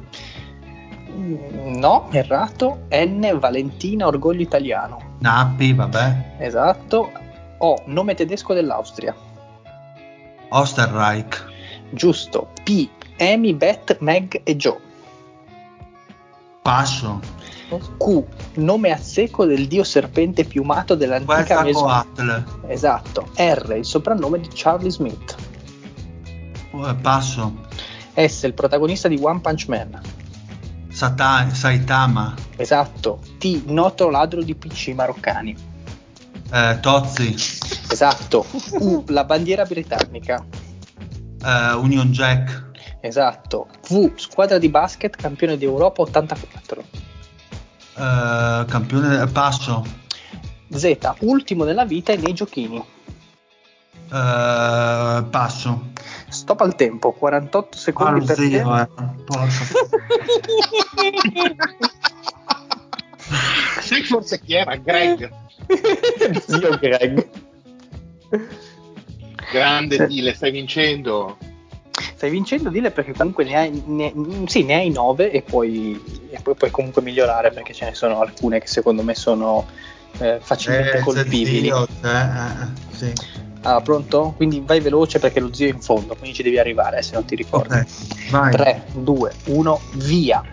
No, 1.13 2.07
errato. 2.11 2.87
N, 2.91 3.37
Valentina, 3.39 4.07
Orgoglio 4.07 4.41
Italiano. 4.41 5.15
Nappi, 5.19 5.73
vabbè. 5.73 6.35
Esatto. 6.37 7.11
O, 7.57 7.83
nome 7.85 8.15
tedesco 8.15 8.53
dell'Austria. 8.53 9.15
Osterreich. 10.49 11.45
Giusto. 11.91 12.49
P, 12.63 12.89
Amy, 13.19 13.53
Beth, 13.53 13.97
Meg 13.99 14.41
e 14.43 14.55
Joe. 14.55 14.79
Passo. 16.61 17.19
Q, 17.77 18.23
nome 18.55 18.91
a 18.91 18.97
secco 18.97 19.45
del 19.45 19.67
dio 19.67 19.83
serpente 19.83 20.43
piumato 20.45 20.95
dell'antica 20.95 21.63
Mesopotamia. 21.63 22.45
Esatto. 22.67 23.29
R, 23.35 23.75
il 23.77 23.85
soprannome 23.85 24.39
di 24.39 24.49
Charlie 24.53 24.91
Smith. 24.91 25.35
Uh, 26.71 26.95
passo. 27.01 27.53
S, 28.15 28.43
il 28.43 28.53
protagonista 28.53 29.07
di 29.07 29.19
One 29.21 29.39
Punch 29.39 29.67
Man. 29.67 30.01
Sata- 30.89 31.49
Saitama. 31.53 32.35
Esatto. 32.57 33.19
T, 33.37 33.63
noto 33.65 34.09
ladro 34.09 34.43
di 34.43 34.55
PC 34.55 34.89
maroccani. 34.89 35.55
Eh, 36.51 36.77
Tozzi. 36.81 37.33
Esatto. 37.89 38.45
U, 38.79 39.03
la 39.07 39.23
bandiera 39.23 39.63
britannica. 39.63 40.45
Eh, 41.43 41.73
Union 41.75 42.11
Jack. 42.11 42.69
Esatto. 42.99 43.67
V, 43.87 44.11
squadra 44.15 44.57
di 44.57 44.69
basket 44.69 45.15
campione 45.15 45.57
d'Europa 45.57 46.01
84. 46.01 46.83
Eh, 48.01 48.65
campione 48.65 49.27
passo. 49.27 49.85
Z, 50.73 50.97
ultimo 51.19 51.65
nella 51.65 51.85
vita 51.85 52.11
e 52.13 52.17
nei 52.17 52.33
giochini. 52.33 52.83
Eh, 54.11 55.23
passo. 55.29 55.91
Stop 56.27 56.61
al 56.61 56.73
tempo, 56.75 57.11
48 57.11 57.77
secondi 57.77 58.23
ah, 58.23 58.25
per 58.25 58.35
zio, 58.35 58.49
te. 58.49 58.81
Eh. 58.81 58.87
Sai 63.81 64.03
forse 64.03 64.39
chi 64.39 64.55
era? 64.55 64.75
Greg. 64.77 65.31
Zio 66.39 66.77
Greg. 66.79 67.29
Grande 69.51 70.07
Dile, 70.07 70.33
stai 70.33 70.49
vincendo. 70.51 71.37
Stai 72.21 72.33
vincendo 72.33 72.69
Dile 72.69 72.91
perché 72.91 73.13
comunque 73.13 73.43
ne 73.43 73.55
hai, 73.55 73.83
ne, 73.83 74.13
sì, 74.45 74.61
ne 74.61 74.75
hai 74.75 74.91
9 74.91 75.31
e 75.31 75.41
poi, 75.41 75.99
e 76.29 76.39
poi 76.39 76.53
puoi 76.53 76.69
comunque 76.69 77.01
migliorare 77.01 77.49
perché 77.49 77.73
ce 77.73 77.85
ne 77.85 77.95
sono 77.95 78.21
alcune 78.21 78.59
che 78.59 78.67
secondo 78.67 79.01
me 79.01 79.15
sono 79.15 79.65
eh, 80.19 80.37
facilmente 80.39 80.97
eh, 80.97 81.01
colpibili. 81.01 81.63
Zio, 81.63 81.87
eh, 82.03 82.09
eh, 82.09 82.95
sì. 82.95 83.13
Ah, 83.63 83.81
pronto? 83.81 84.35
Quindi 84.35 84.61
vai 84.63 84.81
veloce 84.81 85.17
perché 85.17 85.39
lo 85.39 85.51
zio 85.51 85.65
è 85.65 85.71
in 85.71 85.81
fondo, 85.81 86.15
quindi 86.15 86.35
ci 86.35 86.43
devi 86.43 86.59
arrivare 86.59 87.01
se 87.01 87.15
non 87.15 87.25
ti 87.25 87.35
ricordi. 87.35 87.83
Okay, 88.31 88.51
3, 88.51 88.83
2, 88.93 89.33
1, 89.45 89.81
via. 89.93 90.43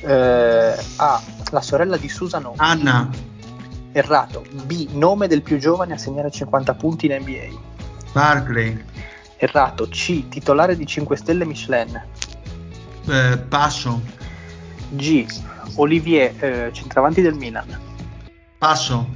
Eh, 0.00 0.74
A. 0.96 1.22
La 1.52 1.60
sorella 1.60 1.98
di 1.98 2.08
Susano. 2.08 2.54
Anna. 2.56 3.08
Errato. 3.92 4.42
B. 4.64 4.88
Nome 4.90 5.28
del 5.28 5.42
più 5.42 5.58
giovane 5.58 5.92
a 5.92 5.98
segnare 5.98 6.32
50 6.32 6.74
punti 6.74 7.06
in 7.06 7.12
NBA. 7.12 7.70
Barkley. 8.10 8.90
Errato. 9.42 9.88
C. 9.88 10.28
Titolare 10.28 10.76
di 10.76 10.86
5 10.86 11.16
stelle 11.16 11.44
Michelin. 11.44 12.00
Eh, 13.08 13.38
passo. 13.48 14.00
G. 14.90 15.26
Olivier, 15.76 16.32
eh, 16.38 16.70
centravanti 16.72 17.20
del 17.22 17.34
Milan. 17.34 17.66
Passo. 18.56 19.08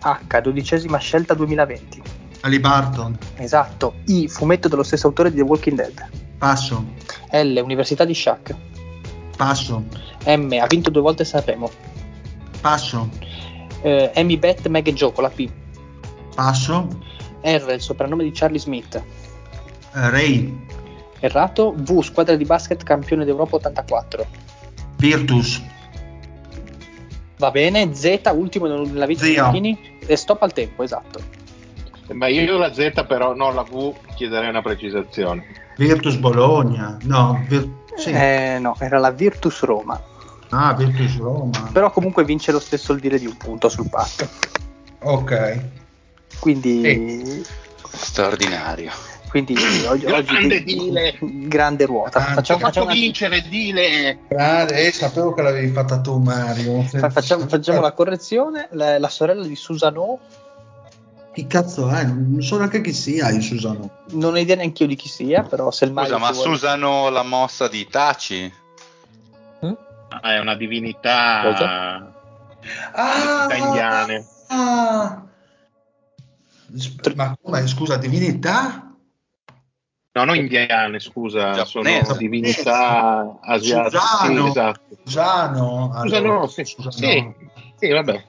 H. 0.00 0.40
Dodicesima 0.40 0.98
scelta 0.98 1.34
2020. 1.34 2.02
Ali 2.40 2.58
Barton. 2.58 3.16
Esatto. 3.36 3.94
I, 4.06 4.26
fumetto 4.26 4.66
dello 4.66 4.82
stesso 4.82 5.06
autore 5.06 5.30
di 5.30 5.36
The 5.36 5.42
Walking 5.42 5.76
Dead. 5.76 6.08
Passo. 6.36 6.84
L, 7.30 7.60
Università 7.62 8.04
di 8.04 8.14
Shaq. 8.14 8.56
Passo. 9.36 9.84
M, 10.26 10.58
ha 10.60 10.66
vinto 10.66 10.90
due 10.90 11.02
volte 11.02 11.24
Sanremo. 11.24 11.70
Passo. 12.60 13.08
Eh, 13.82 14.10
Amy 14.16 14.36
Beth, 14.36 14.66
Meg 14.66 14.92
con 15.12 15.22
la 15.22 15.30
P. 15.30 15.48
Passo. 16.34 16.88
R, 17.40 17.72
il 17.72 17.80
soprannome 17.80 18.24
di 18.24 18.32
Charlie 18.32 18.58
Smith. 18.58 19.00
Uh, 19.92 20.08
Ray. 20.08 20.66
Errato. 21.20 21.74
V, 21.76 22.00
squadra 22.00 22.36
di 22.36 22.44
basket 22.44 22.82
campione 22.82 23.24
d'Europa 23.24 23.56
84. 23.56 24.26
Virtus. 24.96 25.62
Va 27.38 27.50
bene. 27.50 27.94
Z, 27.94 28.20
ultimo 28.34 28.66
nella 28.66 29.06
vita 29.06 29.24
di 29.24 29.32
Zio. 29.32 29.42
Martini. 29.42 29.98
E 30.06 30.16
stop 30.16 30.42
al 30.42 30.52
tempo, 30.52 30.82
esatto. 30.82 31.20
Ma 32.12 32.26
io 32.26 32.58
la 32.58 32.72
Z 32.72 33.04
però, 33.06 33.34
no, 33.34 33.52
la 33.52 33.62
V 33.62 33.94
chiederei 34.14 34.48
una 34.48 34.62
precisazione. 34.62 35.44
Virtus 35.76 36.16
Bologna. 36.16 36.98
No, 37.02 37.44
Vir- 37.48 37.68
sì. 37.96 38.10
Eh, 38.10 38.58
no, 38.60 38.76
era 38.80 38.98
la 38.98 39.10
Virtus 39.10 39.62
Roma. 39.62 40.02
Ah, 40.50 40.74
Virtus 40.74 41.16
Roma. 41.18 41.70
Però 41.72 41.90
comunque 41.90 42.24
vince 42.24 42.50
lo 42.50 42.58
stesso 42.58 42.92
il 42.92 43.00
dire 43.00 43.18
di 43.18 43.26
un 43.26 43.36
punto 43.36 43.68
sul 43.68 43.88
patto. 43.88 44.28
Ok. 45.02 45.62
Quindi, 46.40 47.44
Straordinario. 47.88 48.90
Quindi 49.30 49.54
oggi, 49.86 50.04
oggi 50.06 50.26
Grande 50.34 50.62
Dile. 50.62 51.18
grande 51.20 51.86
ruota. 51.86 52.18
Grande. 52.18 52.34
Facciamo, 52.34 52.58
Faccio 52.58 52.72
facciamo, 52.80 52.86
una- 52.86 52.94
vincere, 52.94 53.40
dile! 53.48 54.18
Grande, 54.28 54.86
eh, 54.86 54.92
sapevo 54.92 55.32
che 55.32 55.42
l'avevi 55.42 55.72
fatta 55.72 56.00
tu, 56.00 56.18
Mario. 56.18 56.82
fa- 56.82 57.08
facciamo- 57.10 57.46
facciamo 57.46 57.80
la 57.80 57.92
correzione. 57.92 58.68
La, 58.72 58.98
la 58.98 59.08
sorella 59.08 59.46
di 59.46 59.56
Susano, 59.56 60.18
Chi 61.32 61.46
cazzo 61.46 61.88
è? 61.88 62.04
Non 62.04 62.42
so 62.42 62.56
neanche 62.58 62.80
chi 62.80 62.92
sia 62.92 63.28
il 63.30 63.40
Susano. 63.42 63.88
non 64.10 64.34
ho 64.34 64.38
idea 64.38 64.56
neanche 64.56 64.82
io 64.82 64.88
di 64.88 64.96
chi 64.96 65.08
sia, 65.08 65.42
però 65.44 65.70
se 65.70 65.84
il 65.84 65.90
Scusa, 65.92 66.02
Mario 66.02 66.18
ma 66.18 66.30
vuole- 66.32 66.50
usano 66.50 67.08
la 67.08 67.22
mossa 67.22 67.68
di 67.68 67.86
Taci? 67.88 68.52
Ah, 70.22 70.34
è 70.34 70.38
una 70.40 70.56
divinità... 70.56 71.40
Cosa? 71.44 72.12
divinità 72.60 73.54
indiane. 73.54 74.26
ah. 74.48 75.22
Ma 77.14 77.36
come, 77.40 77.66
scusa, 77.68 77.96
divinità? 77.96 78.89
No, 80.12 80.24
non 80.24 80.34
indiane, 80.34 80.98
scusa, 80.98 81.52
Giapponese. 81.52 82.04
sono 82.06 82.18
divinità 82.18 83.38
asiatiche. 83.42 83.98
Sì, 84.00 84.06
Susano. 84.26 84.46
esatto. 84.48 84.80
Susano? 85.04 85.92
Scusa, 86.00 86.16
Allora, 86.16 86.32
no, 86.40 86.46
sì, 86.48 86.64
Susano. 86.64 86.90
sì, 86.90 87.32
sì, 87.78 87.88
vabbè. 87.92 88.24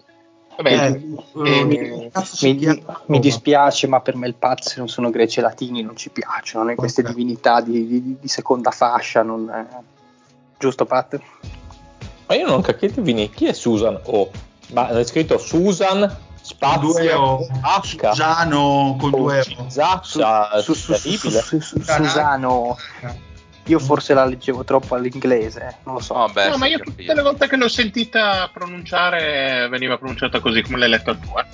Vabbè, 0.58 0.72
Eh, 0.72 1.50
eh, 1.50 1.60
eh, 2.06 2.10
cazzo 2.12 2.36
si 2.36 2.54
Mi, 2.54 2.84
mi 3.08 3.20
dispiace, 3.20 3.88
ma 3.88 4.00
per 4.02 4.16
me 4.16 4.28
il 4.28 4.36
pazzi 4.36 4.78
non 4.78 4.90
sono 4.90 5.10
greci 5.10 5.40
e 5.40 5.42
latini, 5.42 5.82
non 5.82 5.96
ci 5.96 6.10
piacciono 6.12 6.66
né 6.66 6.76
queste 6.76 7.02
Ok. 7.02 7.08
divinità 7.08 7.62
di, 7.62 7.88
di- 7.88 8.18
di 8.20 8.28
seconda 8.28 8.70
fascia. 8.70 9.24
Non, 9.24 9.50
eh. 9.50 9.68
Giusto, 10.60 10.86
Pat? 10.86 11.20
Ma 12.28 12.36
io 12.36 12.46
non 12.46 12.62
capisco 12.62 13.02
Vini, 13.02 13.32
chi 13.32 13.46
è 13.48 13.54
Susan 13.54 14.00
O? 14.04 14.30
Ma 14.74 14.88
è 14.90 15.04
scritto 15.04 15.40
Susan 15.40 16.16
spazio. 16.56 17.38
H. 17.62 17.82
Susano 18.12 18.96
con 19.00 19.10
due 19.12 19.44
su- 19.44 20.74
Susano, 21.60 22.78
io 23.66 23.80
forse 23.80 24.14
la 24.14 24.26
leggevo 24.26 24.64
troppo 24.64 24.96
all'inglese, 24.96 25.78
non 25.84 25.96
lo 25.96 26.00
so. 26.02 26.16
No, 26.16 26.28
beh, 26.30 26.50
no, 26.50 26.58
ma 26.58 26.68
io 26.68 26.80
tutte 26.80 27.14
le 27.14 27.22
volte 27.22 27.48
che 27.48 27.56
l'ho 27.58 27.68
sentita 27.70 28.50
pronunciare 28.52 29.68
veniva 29.70 29.98
pronunciata 29.98 30.40
così 30.40 30.62
come 30.62 30.78
l'hai 30.78 30.90
letta 30.90 31.14
tu. 31.16 31.30
eh. 31.38 31.46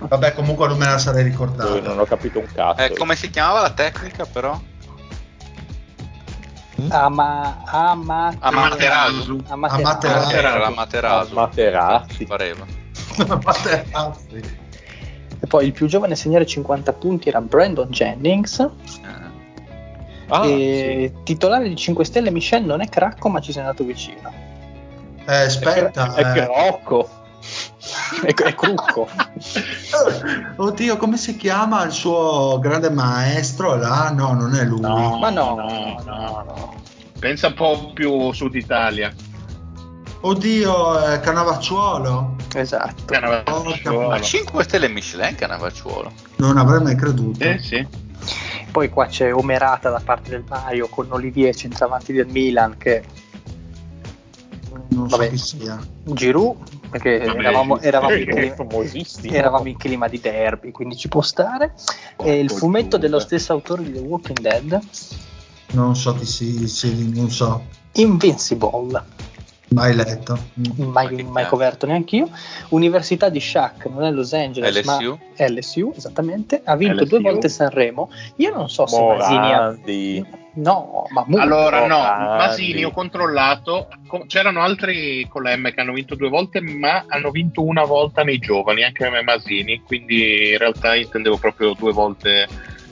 Vabbè, 0.00 0.32
comunque 0.34 0.68
non 0.68 0.78
me 0.78 0.86
la 0.86 0.98
sarei 0.98 1.22
Io 1.24 1.28
ricordata. 1.30 1.80
non 1.80 1.98
ho 1.98 2.04
capito 2.04 2.38
un 2.38 2.46
cazzo. 2.54 2.82
Eh, 2.82 2.94
come 2.96 3.16
si 3.16 3.30
chiamava 3.30 3.62
la 3.62 3.70
tecnica, 3.70 4.24
però? 4.26 4.58
Ama, 6.90 7.62
ama, 7.64 8.36
Amaterasu. 8.38 9.42
Amaterasu. 9.48 9.82
Amaterasu. 9.82 10.30
Era 10.36 10.58
la 10.58 10.70
Materasu. 10.70 11.34
Materazzi. 11.34 12.26
E 15.40 15.46
poi 15.46 15.66
il 15.66 15.72
più 15.72 15.86
giovane 15.86 16.14
a 16.14 16.16
segnare 16.16 16.44
50 16.44 16.92
punti 16.94 17.28
era 17.28 17.40
Brandon 17.40 17.88
Jennings. 17.88 18.68
Ah, 20.30 20.44
e 20.46 21.12
titolare 21.22 21.68
di 21.68 21.76
5 21.76 22.04
stelle 22.04 22.30
Michel 22.30 22.64
non 22.64 22.80
è 22.80 22.88
cracco, 22.88 23.28
ma 23.28 23.40
ci 23.40 23.52
sei 23.52 23.62
andato 23.62 23.84
vicino. 23.84 24.30
Eh, 25.24 25.48
sì. 25.48 25.58
aspetta. 25.58 26.14
È 26.14 26.20
eh. 26.20 26.32
Crocco. 26.44 27.08
È, 28.22 28.34
è 28.34 28.54
crucco. 28.54 29.08
Oddio, 30.56 30.96
come 30.96 31.16
si 31.16 31.36
chiama 31.36 31.84
il 31.84 31.92
suo 31.92 32.58
grande 32.60 32.90
maestro 32.90 33.76
là? 33.76 34.10
No, 34.10 34.32
non 34.32 34.54
è 34.54 34.64
lui. 34.64 34.80
Ma 34.80 35.30
no, 35.30 35.54
no, 35.54 36.02
no, 36.04 36.44
no. 36.46 36.74
Pensa 37.18 37.48
un 37.48 37.54
po' 37.54 37.90
più 37.94 38.32
Sud 38.32 38.54
Italia. 38.54 39.12
Oddio, 40.20 40.98
è 40.98 41.20
Canavacciuolo. 41.20 42.36
Esatto. 42.54 43.04
Cannavacciuolo. 43.06 44.08
Ma 44.08 44.20
5 44.20 44.64
stelle 44.64 44.88
Michelin 44.88 45.34
Canavacciuolo. 45.36 46.10
Non 46.36 46.56
avrei 46.58 46.82
mai 46.82 46.96
creduto. 46.96 47.44
Eh 47.44 47.58
sì. 47.60 47.86
Poi 48.70 48.88
qua 48.90 49.06
c'è 49.06 49.32
Omerata 49.32 49.90
da 49.90 50.00
parte 50.04 50.30
del 50.30 50.44
Mario 50.48 50.88
con 50.88 51.06
Olivier 51.10 51.54
centravanti 51.54 52.12
del 52.12 52.26
Milan 52.26 52.76
che 52.76 53.02
Non 54.88 55.08
so 55.08 55.16
Vabbè. 55.16 55.30
chi 55.30 55.38
sia. 55.38 55.78
Giroud 56.02 56.56
perché 56.90 57.18
Vabbè, 57.18 57.38
eravamo, 57.38 57.78
eravamo 57.80 58.14
in 58.14 58.24
clima, 58.26 59.34
eravamo 59.36 59.68
in 59.68 59.76
clima 59.76 60.08
di 60.08 60.20
derby 60.20 60.70
quindi 60.70 60.96
ci 60.96 61.08
può 61.08 61.20
stare 61.20 61.74
e 62.16 62.38
il 62.38 62.50
fumetto 62.50 62.96
Giuda. 62.96 62.98
dello 62.98 63.18
stesso 63.18 63.52
autore 63.52 63.82
di 63.82 63.92
The 63.92 63.98
Walking 63.98 64.38
Dead 64.38 64.80
Non 65.72 65.94
so 65.96 66.14
chi 66.14 66.24
si, 66.24 66.66
si- 66.66 67.10
non 67.14 67.30
so. 67.30 67.64
Invincible 67.92 68.70
Mai 69.70 69.94
letto. 69.94 70.38
mai, 70.76 71.08
che 71.14 71.22
mai 71.24 71.42
cazzo. 71.42 71.48
coperto 71.56 71.86
neanche 71.86 72.16
io 72.16 72.28
Università 72.70 73.28
di 73.28 73.38
Shaq 73.38 73.86
non 73.86 74.04
è 74.04 74.10
Los 74.10 74.32
Angeles 74.32 74.74
LSU? 74.76 75.18
ma 75.38 75.46
LSU 75.46 75.92
esattamente 75.94 76.62
ha 76.64 76.74
vinto 76.74 77.02
LSU. 77.02 77.08
due 77.08 77.20
volte 77.20 77.48
Sanremo 77.50 78.10
io 78.36 78.50
non 78.54 78.70
so 78.70 78.86
se 78.86 78.98
Masini 78.98 79.36
ha 79.36 79.40
Morandi. 79.42 80.26
no 80.54 81.04
ma 81.10 81.22
molto. 81.26 81.44
Allora, 81.44 81.80
no, 81.86 81.96
Morandi. 81.98 82.36
Masini 82.46 82.84
ho 82.84 82.90
controllato. 82.92 83.88
co- 84.06 84.24
C'erano 84.26 84.62
altri 84.62 85.26
con 85.28 85.42
la 85.42 85.54
M 85.54 85.70
che 85.72 85.80
hanno 85.80 85.92
vinto 85.92 86.14
due 86.14 86.28
volte, 86.30 86.60
ma 86.62 87.04
hanno 87.06 87.30
vinto 87.30 87.62
una 87.62 87.84
volta 87.84 88.22
nei 88.22 88.38
giovani, 88.38 88.82
anche 88.84 89.08
Masini. 89.22 89.82
Quindi 89.86 90.52
in 90.52 90.58
realtà 90.58 90.94
intendevo 90.96 91.36
proprio 91.36 91.74
due 91.74 91.92
volte. 91.92 92.48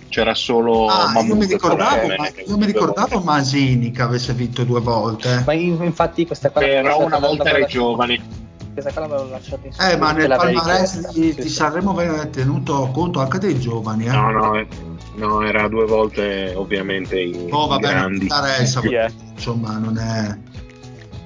C'era 0.08 0.34
solo 0.34 0.86
Ah, 0.86 1.06
io 1.06 1.12
Mahmood 1.12 1.38
mi 1.38 1.46
ricordavo, 1.46 2.06
ma- 2.16 2.28
io 2.46 2.56
mi 2.56 2.66
ricordavo. 2.66 3.20
Masini 3.20 3.90
che 3.90 4.02
avesse 4.02 4.32
vinto 4.34 4.64
due 4.64 4.80
volte. 4.80 5.42
ma 5.44 5.52
in- 5.52 5.78
infatti 5.82 6.26
questa 6.26 6.50
qua 6.50 6.60
Però 6.60 7.04
una 7.04 7.18
volta 7.18 7.48
era 7.48 7.64
giovani. 7.66 8.20
questa 8.72 8.92
qua 8.92 9.06
l'avevo 9.06 9.28
lasciata 9.30 9.66
in 9.66 9.72
Eh, 9.78 9.96
ma 9.96 10.12
nel 10.12 10.28
palmarès 10.28 11.10
di, 11.12 11.32
sì, 11.32 11.34
di 11.34 11.42
sì. 11.42 11.48
Sanremo 11.48 11.92
viene 11.94 12.30
tenuto 12.30 12.88
conto 12.92 13.20
anche 13.20 13.38
dei 13.38 13.58
giovani. 13.58 14.06
Eh? 14.06 14.10
No, 14.10 14.30
no, 14.30 14.54
eh, 14.54 14.66
no, 15.16 15.42
era 15.42 15.66
due 15.68 15.84
volte 15.86 16.52
ovviamente 16.54 17.18
i, 17.20 17.48
Oh, 17.50 17.66
vabbè, 17.66 17.88
grandi. 17.88 18.22
interessa. 18.22 18.80
Chi 18.80 18.94
è? 18.94 19.10
Insomma, 19.34 19.76
non 19.78 19.98
è. 19.98 20.38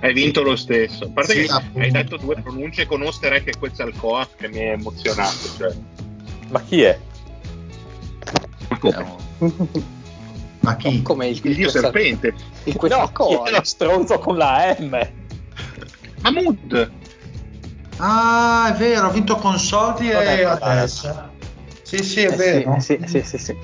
Hai 0.03 0.15
vinto 0.15 0.43
lo 0.43 0.57
stesso. 0.57 1.05
A 1.05 1.09
parte 1.13 1.33
Sì, 1.35 1.47
che 1.47 1.53
appunto. 1.53 1.81
hai 1.81 1.91
detto 1.91 2.17
due 2.17 2.35
pronunce 2.41 2.87
con 2.87 3.03
Osterek 3.03 3.49
e 3.49 3.59
Quetzalcoatl 3.59 4.37
che 4.39 4.49
mi 4.49 4.59
è 4.59 4.71
emozionato. 4.73 5.37
Cioè. 5.59 5.75
Ma 6.49 6.61
chi 6.63 6.81
è? 6.83 6.99
Eh, 8.83 9.05
Ma 10.61 10.77
chi? 10.77 11.01
come 11.03 11.29
il, 11.29 11.41
Il 11.43 11.55
dio 11.55 11.71
questa- 11.71 11.81
serpente. 11.91 12.27
il 12.29 12.35
No, 12.65 12.71
è 12.73 12.77
Quetzalcoatl. 12.77 13.51
lo 13.53 13.65
stronzo 13.65 14.19
con 14.19 14.37
la 14.37 14.77
M? 14.79 15.09
Mahmood. 16.21 16.91
Ah, 17.97 18.73
è 18.73 18.77
vero, 18.79 19.07
ha 19.07 19.11
vinto 19.11 19.37
con 19.37 19.59
soldi 19.59 20.11
e 20.11 20.45
adesso. 20.45 21.29
Sì, 21.83 22.03
sì, 22.05 22.21
è 22.23 22.33
Eh, 22.33 22.37
vero. 22.37 22.79
sì, 22.79 22.99
sì, 23.05 23.23
sì, 23.23 23.23
sì, 23.23 23.39
sì. 23.39 23.57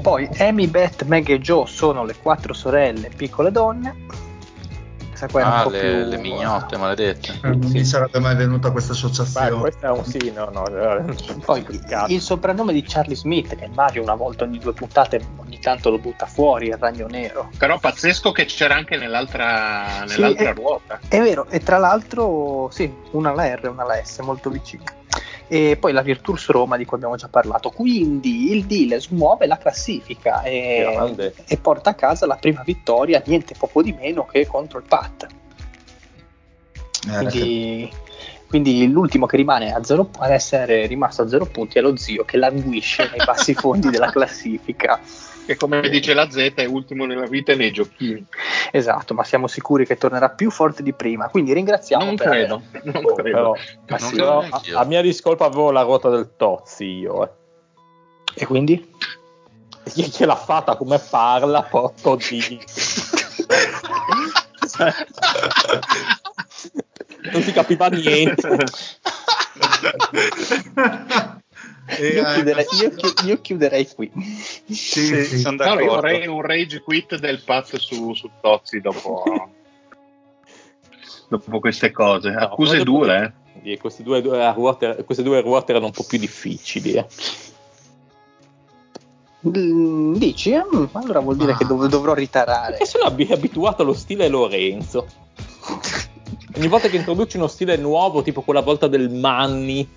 Poi 0.00 0.28
Amy, 0.38 0.66
Beth, 0.66 1.04
Meg 1.04 1.28
e 1.28 1.38
Joe 1.38 1.66
sono 1.66 2.04
le 2.04 2.16
quattro 2.16 2.52
sorelle 2.54 3.10
piccole 3.14 3.52
donne. 3.52 3.94
Questa 5.22 5.26
qua 5.28 5.58
Ah, 5.60 5.62
po' 5.62 5.70
le, 5.70 5.78
più- 5.80 6.08
le 6.08 6.16
mignotte 6.18 6.76
maledette. 6.76 7.38
Eh, 7.42 7.48
Non 7.54 7.70
mi 7.70 7.84
sarebbe 7.84 8.18
mai 8.18 8.34
venuta 8.34 8.70
questa 8.72 8.92
Beh, 8.92 8.98
associazione. 8.98 9.60
questo 9.60 9.86
è 9.86 9.90
un 9.90 10.04
sì, 10.04 10.32
no, 10.34 10.50
no. 10.52 10.66
eh, 10.66 11.14
Poi 11.44 11.64
il 12.08 12.20
soprannome 12.20 12.72
di 12.72 12.82
Charlie 12.82 13.14
Smith, 13.14 13.54
che 13.54 13.68
Mario 13.72 14.02
una 14.02 14.14
volta 14.14 14.44
ogni 14.44 14.58
due 14.58 14.72
puntate 14.72 15.24
ogni 15.36 15.58
tanto 15.60 15.90
lo 15.90 15.98
butta 15.98 16.26
fuori, 16.26 16.68
il 16.68 16.76
ragno 16.76 17.06
nero. 17.06 17.50
Però 17.56 17.78
pazzesco 17.78 18.32
che 18.32 18.46
c'era 18.46 18.74
anche 18.74 18.96
nell'altra, 18.96 20.02
Sì, 20.06 20.16
nell'altra 20.20 20.48
eh. 20.50 20.54
ruota. 20.54 20.98
È 21.08 21.20
vero, 21.20 21.46
e 21.48 21.60
tra 21.60 21.78
l'altro, 21.78 22.68
sì, 22.72 22.92
una 23.12 23.30
alla 23.30 23.54
R 23.54 23.60
e 23.64 23.68
una 23.68 23.82
alla 23.82 24.02
S, 24.02 24.18
molto 24.20 24.50
vicina. 24.50 24.82
E 25.52 25.76
poi 25.76 25.92
la 25.92 26.00
Virtus 26.00 26.48
Roma 26.48 26.78
di 26.78 26.86
cui 26.86 26.96
abbiamo 26.96 27.16
già 27.16 27.28
parlato. 27.28 27.68
Quindi 27.68 28.52
il 28.52 28.64
deal 28.64 28.98
smuove 28.98 29.46
la 29.46 29.58
classifica 29.58 30.40
e, 30.44 31.34
e 31.44 31.58
porta 31.58 31.90
a 31.90 31.94
casa 31.94 32.24
la 32.24 32.36
prima 32.36 32.62
vittoria, 32.64 33.22
niente 33.26 33.54
poco 33.58 33.82
di 33.82 33.92
meno 33.92 34.24
che 34.24 34.46
contro 34.46 34.78
il 34.78 34.86
Pat. 34.88 35.26
Eh, 37.06 37.16
Quindi, 37.16 37.92
quindi 38.48 38.90
l'ultimo 38.90 39.26
che 39.26 39.36
rimane 39.36 39.74
a 39.74 39.84
zero, 39.84 40.08
ad 40.20 40.30
essere 40.30 40.86
rimasto 40.86 41.20
a 41.20 41.28
zero 41.28 41.44
punti 41.44 41.76
è 41.76 41.82
lo 41.82 41.98
zio 41.98 42.24
che 42.24 42.38
languisce 42.38 43.10
nei 43.14 43.22
bassi 43.22 43.52
fondi 43.52 43.90
della 43.90 44.08
classifica. 44.10 44.98
Che 45.52 45.58
come 45.58 45.86
dice 45.90 46.14
la 46.14 46.30
Z 46.30 46.52
è 46.54 46.64
ultimo 46.64 47.04
nella 47.04 47.26
vita 47.26 47.52
e 47.52 47.56
nei 47.56 47.72
giochini. 47.72 48.24
Esatto, 48.70 49.12
ma 49.12 49.22
siamo 49.22 49.46
sicuri 49.46 49.84
che 49.84 49.98
tornerà 49.98 50.30
più 50.30 50.50
forte 50.50 50.82
di 50.82 50.94
prima. 50.94 51.28
Quindi 51.28 51.52
ringraziamo. 51.52 52.04
Non 52.06 52.16
per- 52.16 52.28
credo, 52.28 52.62
non 52.84 53.02
credo. 53.04 53.22
Però, 53.22 53.52
Ma 53.52 53.58
Non 53.98 53.98
sì, 53.98 54.06
credo 54.14 54.24
però, 54.24 54.40
neanch'io. 54.40 54.78
a, 54.78 54.80
a 54.80 54.84
mia 54.84 55.02
discolpa 55.02 55.44
avevo 55.44 55.70
la 55.70 55.82
ruota 55.82 56.08
del 56.08 56.32
Tozzi 56.36 56.84
io. 56.86 57.22
eh. 57.24 57.30
E 58.34 58.46
quindi? 58.46 58.90
chi, 59.92 60.08
chi 60.08 60.24
l'ha 60.24 60.36
fatta 60.36 60.74
come 60.76 60.98
parla, 60.98 61.62
porco 61.64 62.16
dio. 62.16 62.40
non 67.30 67.42
si 67.42 67.52
capiva 67.52 67.88
niente. 67.88 68.64
io, 71.98 72.24
chiuderei, 72.24 72.66
io, 72.80 72.92
io, 73.26 73.40
chiuderei 73.40 73.88
qui. 73.94 74.10
Sì, 74.66 74.74
sì, 74.74 75.24
sì. 75.24 75.38
Sono 75.38 75.56
vorrei 75.56 76.26
un 76.26 76.40
rage 76.40 76.80
quit 76.80 77.18
del 77.18 77.42
Pat 77.44 77.76
su, 77.76 78.14
su 78.14 78.30
Tozzi 78.40 78.80
dopo, 78.80 79.24
dopo 81.28 81.60
queste 81.60 81.90
cose. 81.90 82.30
Accuse 82.30 82.78
no, 82.78 82.84
dure. 82.84 83.34
Eh. 83.62 83.78
Queste 83.78 84.02
due, 84.02 84.22
due 84.22 84.52
ruote, 84.52 85.02
queste 85.04 85.22
due 85.22 85.40
ruote 85.40 85.72
erano 85.72 85.86
un 85.86 85.92
po' 85.92 86.04
più 86.04 86.18
difficili. 86.18 86.92
Eh. 86.92 87.06
Mm, 89.48 90.14
dici? 90.14 90.54
Mm, 90.54 90.84
allora 90.92 91.20
vuol 91.20 91.36
dire 91.36 91.52
ah. 91.52 91.56
che 91.56 91.64
dov- 91.64 91.88
dovrò 91.88 92.14
ritarare. 92.14 92.70
Perché 92.70 92.86
sono 92.86 93.04
abituato 93.04 93.82
allo 93.82 93.94
stile 93.94 94.28
Lorenzo. 94.28 95.06
Ogni 96.54 96.68
volta 96.68 96.88
che 96.88 96.96
introduci 96.96 97.38
uno 97.38 97.46
stile 97.46 97.76
nuovo, 97.76 98.22
tipo 98.22 98.42
quella 98.42 98.60
volta 98.60 98.86
del 98.86 99.10
Manni, 99.10 99.88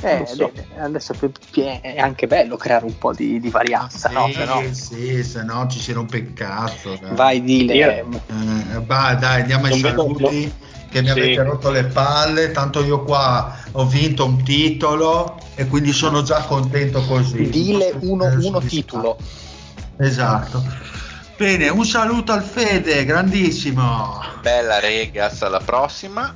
eh, 0.00 0.26
so. 0.26 0.52
adesso 0.78 1.14
è 1.52 1.98
anche 1.98 2.26
bello 2.26 2.56
creare 2.56 2.84
un 2.84 2.96
po' 2.98 3.12
di, 3.12 3.40
di 3.40 3.50
varianza, 3.50 4.08
sì, 4.08 4.14
no? 4.14 4.30
Se 4.32 4.44
no, 4.44 4.62
sì, 4.72 5.24
se 5.24 5.42
no 5.42 5.66
ci 5.68 5.78
si 5.80 5.92
rompe 5.92 6.18
il 6.18 6.32
cazzo. 6.34 6.96
Dai. 7.00 7.14
Vai, 7.14 7.42
dile. 7.42 8.00
Eh, 8.00 8.80
bah, 8.80 9.14
dai, 9.14 9.40
andiamo 9.40 9.66
ai 9.66 9.78
saluti. 9.78 10.52
Che 10.90 11.02
mi 11.02 11.08
sì. 11.08 11.12
avete 11.12 11.42
rotto 11.42 11.70
le 11.70 11.84
palle, 11.84 12.50
tanto 12.50 12.82
io 12.82 13.04
qua 13.04 13.54
ho 13.72 13.84
vinto 13.84 14.24
un 14.24 14.42
titolo 14.42 15.38
e 15.54 15.66
quindi 15.66 15.92
sono 15.92 16.22
già 16.22 16.40
contento 16.44 17.02
così. 17.02 17.50
Dile 17.50 17.94
uno, 18.00 18.24
uno 18.40 18.58
titolo. 18.60 19.18
Esatto. 19.98 20.64
Bene, 21.36 21.68
un 21.68 21.84
saluto 21.84 22.32
al 22.32 22.42
Fede, 22.42 23.04
grandissimo. 23.04 24.18
Bella 24.40 24.80
regas, 24.80 25.42
alla 25.42 25.60
prossima. 25.60 26.34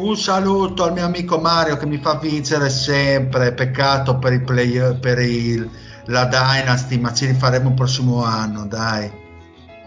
Un 0.00 0.16
saluto 0.16 0.84
al 0.84 0.94
mio 0.94 1.04
amico 1.04 1.38
Mario 1.38 1.76
che 1.76 1.84
mi 1.84 1.98
fa 1.98 2.14
vincere 2.14 2.70
sempre. 2.70 3.52
Peccato 3.52 4.16
per, 4.16 4.32
il 4.32 4.42
play, 4.42 4.98
per 4.98 5.18
il, 5.18 5.68
la 6.06 6.24
Dynasty, 6.24 6.96
ma 6.98 7.12
ci 7.12 7.26
rifaremo 7.26 7.68
il 7.68 7.74
prossimo 7.74 8.24
anno, 8.24 8.64
dai. 8.64 9.12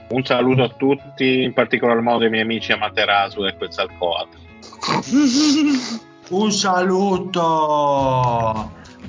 Un 0.10 0.24
saluto 0.24 0.62
a 0.62 0.70
tutti, 0.70 1.42
in 1.42 1.54
particolar 1.54 2.00
modo 2.02 2.26
ai 2.26 2.30
miei 2.30 2.44
amici 2.44 2.72
a 2.72 2.78
Materasu 2.78 3.44
e 3.44 3.58
Quetzalcoatl. 3.58 4.38
Un 6.30 6.52
saluto 6.52 7.62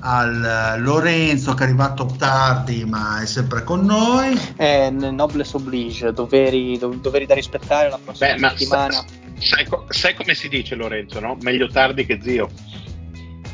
al 0.00 0.76
Lorenzo 0.78 1.52
che 1.52 1.64
è 1.64 1.66
arrivato 1.66 2.06
tardi 2.18 2.84
ma 2.86 3.20
è 3.20 3.26
sempre 3.26 3.62
con 3.62 3.84
noi. 3.84 4.40
Eh, 4.56 4.88
noblesse 4.90 5.56
oblige, 5.56 6.14
doveri, 6.14 6.78
doveri 6.78 7.26
da 7.26 7.34
rispettare 7.34 7.90
la 7.90 7.98
prossima 8.02 8.34
Beh, 8.34 8.48
settimana. 8.48 8.92
Sa, 8.92 9.04
sai, 9.44 9.66
sai, 9.88 10.14
come 10.14 10.34
si 10.34 10.48
dice 10.48 10.74
Lorenzo, 10.74 11.20
no? 11.20 11.36
Meglio 11.40 11.68
tardi 11.68 12.06
che 12.06 12.18
zio. 12.22 12.50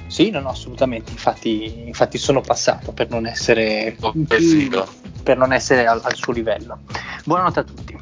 Sì, 0.06 0.30
no, 0.30 0.40
no, 0.40 0.48
assolutamente. 0.50 1.10
Infatti, 1.10 1.86
infatti 1.86 2.18
sono 2.18 2.40
passato 2.40 2.92
per 2.92 3.10
non 3.10 3.26
essere, 3.26 3.96
per 5.22 5.36
non 5.36 5.52
essere 5.52 5.86
al, 5.86 6.00
al 6.02 6.14
suo 6.14 6.32
livello. 6.32 6.80
Buonanotte 7.24 7.60
a 7.60 7.64
tutti. 7.64 7.98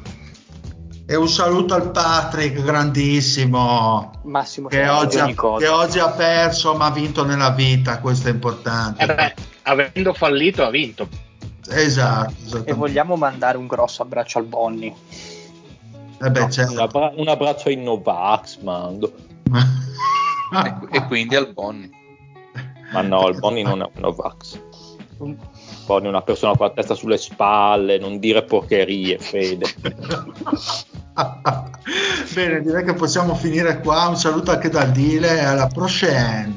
E 1.05 1.15
un 1.15 1.27
saluto 1.27 1.73
al 1.73 1.89
Patrick, 1.89 2.61
grandissimo. 2.61 4.11
Massimo 4.23 4.67
che 4.67 4.87
oggi, 4.87 5.17
ha, 5.17 5.25
che 5.25 5.67
oggi, 5.67 5.97
ha, 5.97 6.09
perso 6.09 6.75
ma 6.75 6.85
ha 6.85 6.91
vinto 6.91 7.25
nella 7.25 7.49
vita, 7.49 7.99
questo 7.99 8.27
è 8.27 8.31
importante. 8.31 9.03
Eh 9.03 9.15
beh, 9.15 9.33
avendo 9.63 10.13
fallito 10.13 10.63
ha 10.63 10.69
vinto. 10.69 11.07
Esatto. 11.67 12.63
E 12.63 12.73
vogliamo 12.73 13.15
mandare 13.15 13.57
un 13.57 13.65
grosso 13.65 14.03
abbraccio 14.03 14.37
al 14.37 14.45
Bonnie. 14.45 14.93
Eh 16.21 16.29
beh, 16.29 16.39
no, 16.39 16.49
certo. 16.49 16.73
un, 16.73 16.79
abbra- 16.79 17.13
un, 17.15 17.27
abbraccio 17.27 17.69
ai 17.69 17.77
Novax, 17.77 18.59
mando. 18.59 19.13
e, 19.51 20.75
e, 20.91 21.05
quindi 21.05 21.35
al 21.35 21.53
Bonnie. 21.53 21.89
Ma 22.91 23.01
no, 23.01 23.27
il 23.29 23.39
Bonnie 23.39 23.63
non 23.63 23.81
è 23.81 23.85
un 23.85 24.01
Novax. 24.01 24.59
Bonnie 25.85 26.07
è 26.07 26.09
una 26.09 26.21
persona 26.21 26.55
con 26.55 26.67
la 26.67 26.73
testa 26.73 26.93
sulle 26.93 27.17
spalle, 27.17 27.97
non 27.99 28.19
dire 28.19 28.43
porcherie, 28.43 29.17
Fede. 29.17 29.65
Bene, 32.33 32.61
direi 32.61 32.83
che 32.83 32.93
possiamo 32.93 33.35
finire 33.35 33.79
qua. 33.79 34.07
Un 34.07 34.17
saluto 34.17 34.51
anche 34.51 34.69
dal 34.69 34.91
Dile 34.91 35.37
e 35.37 35.43
alla 35.43 35.67
prossima. 35.67 36.47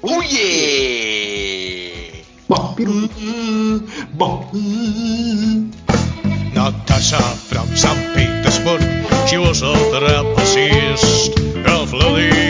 Oh 0.00 0.22
yeah! 0.22 1.86
Boh. 2.46 2.74
Boh. 4.10 4.50
Natasha 6.52 7.18
from 7.18 7.45
St. 7.76 8.16
Petersburg, 8.16 8.80
she 9.28 9.36
was 9.36 9.60
a 9.60 9.74
trapezist. 9.92 11.36
Vladimir 11.62 11.86
from 11.86 12.45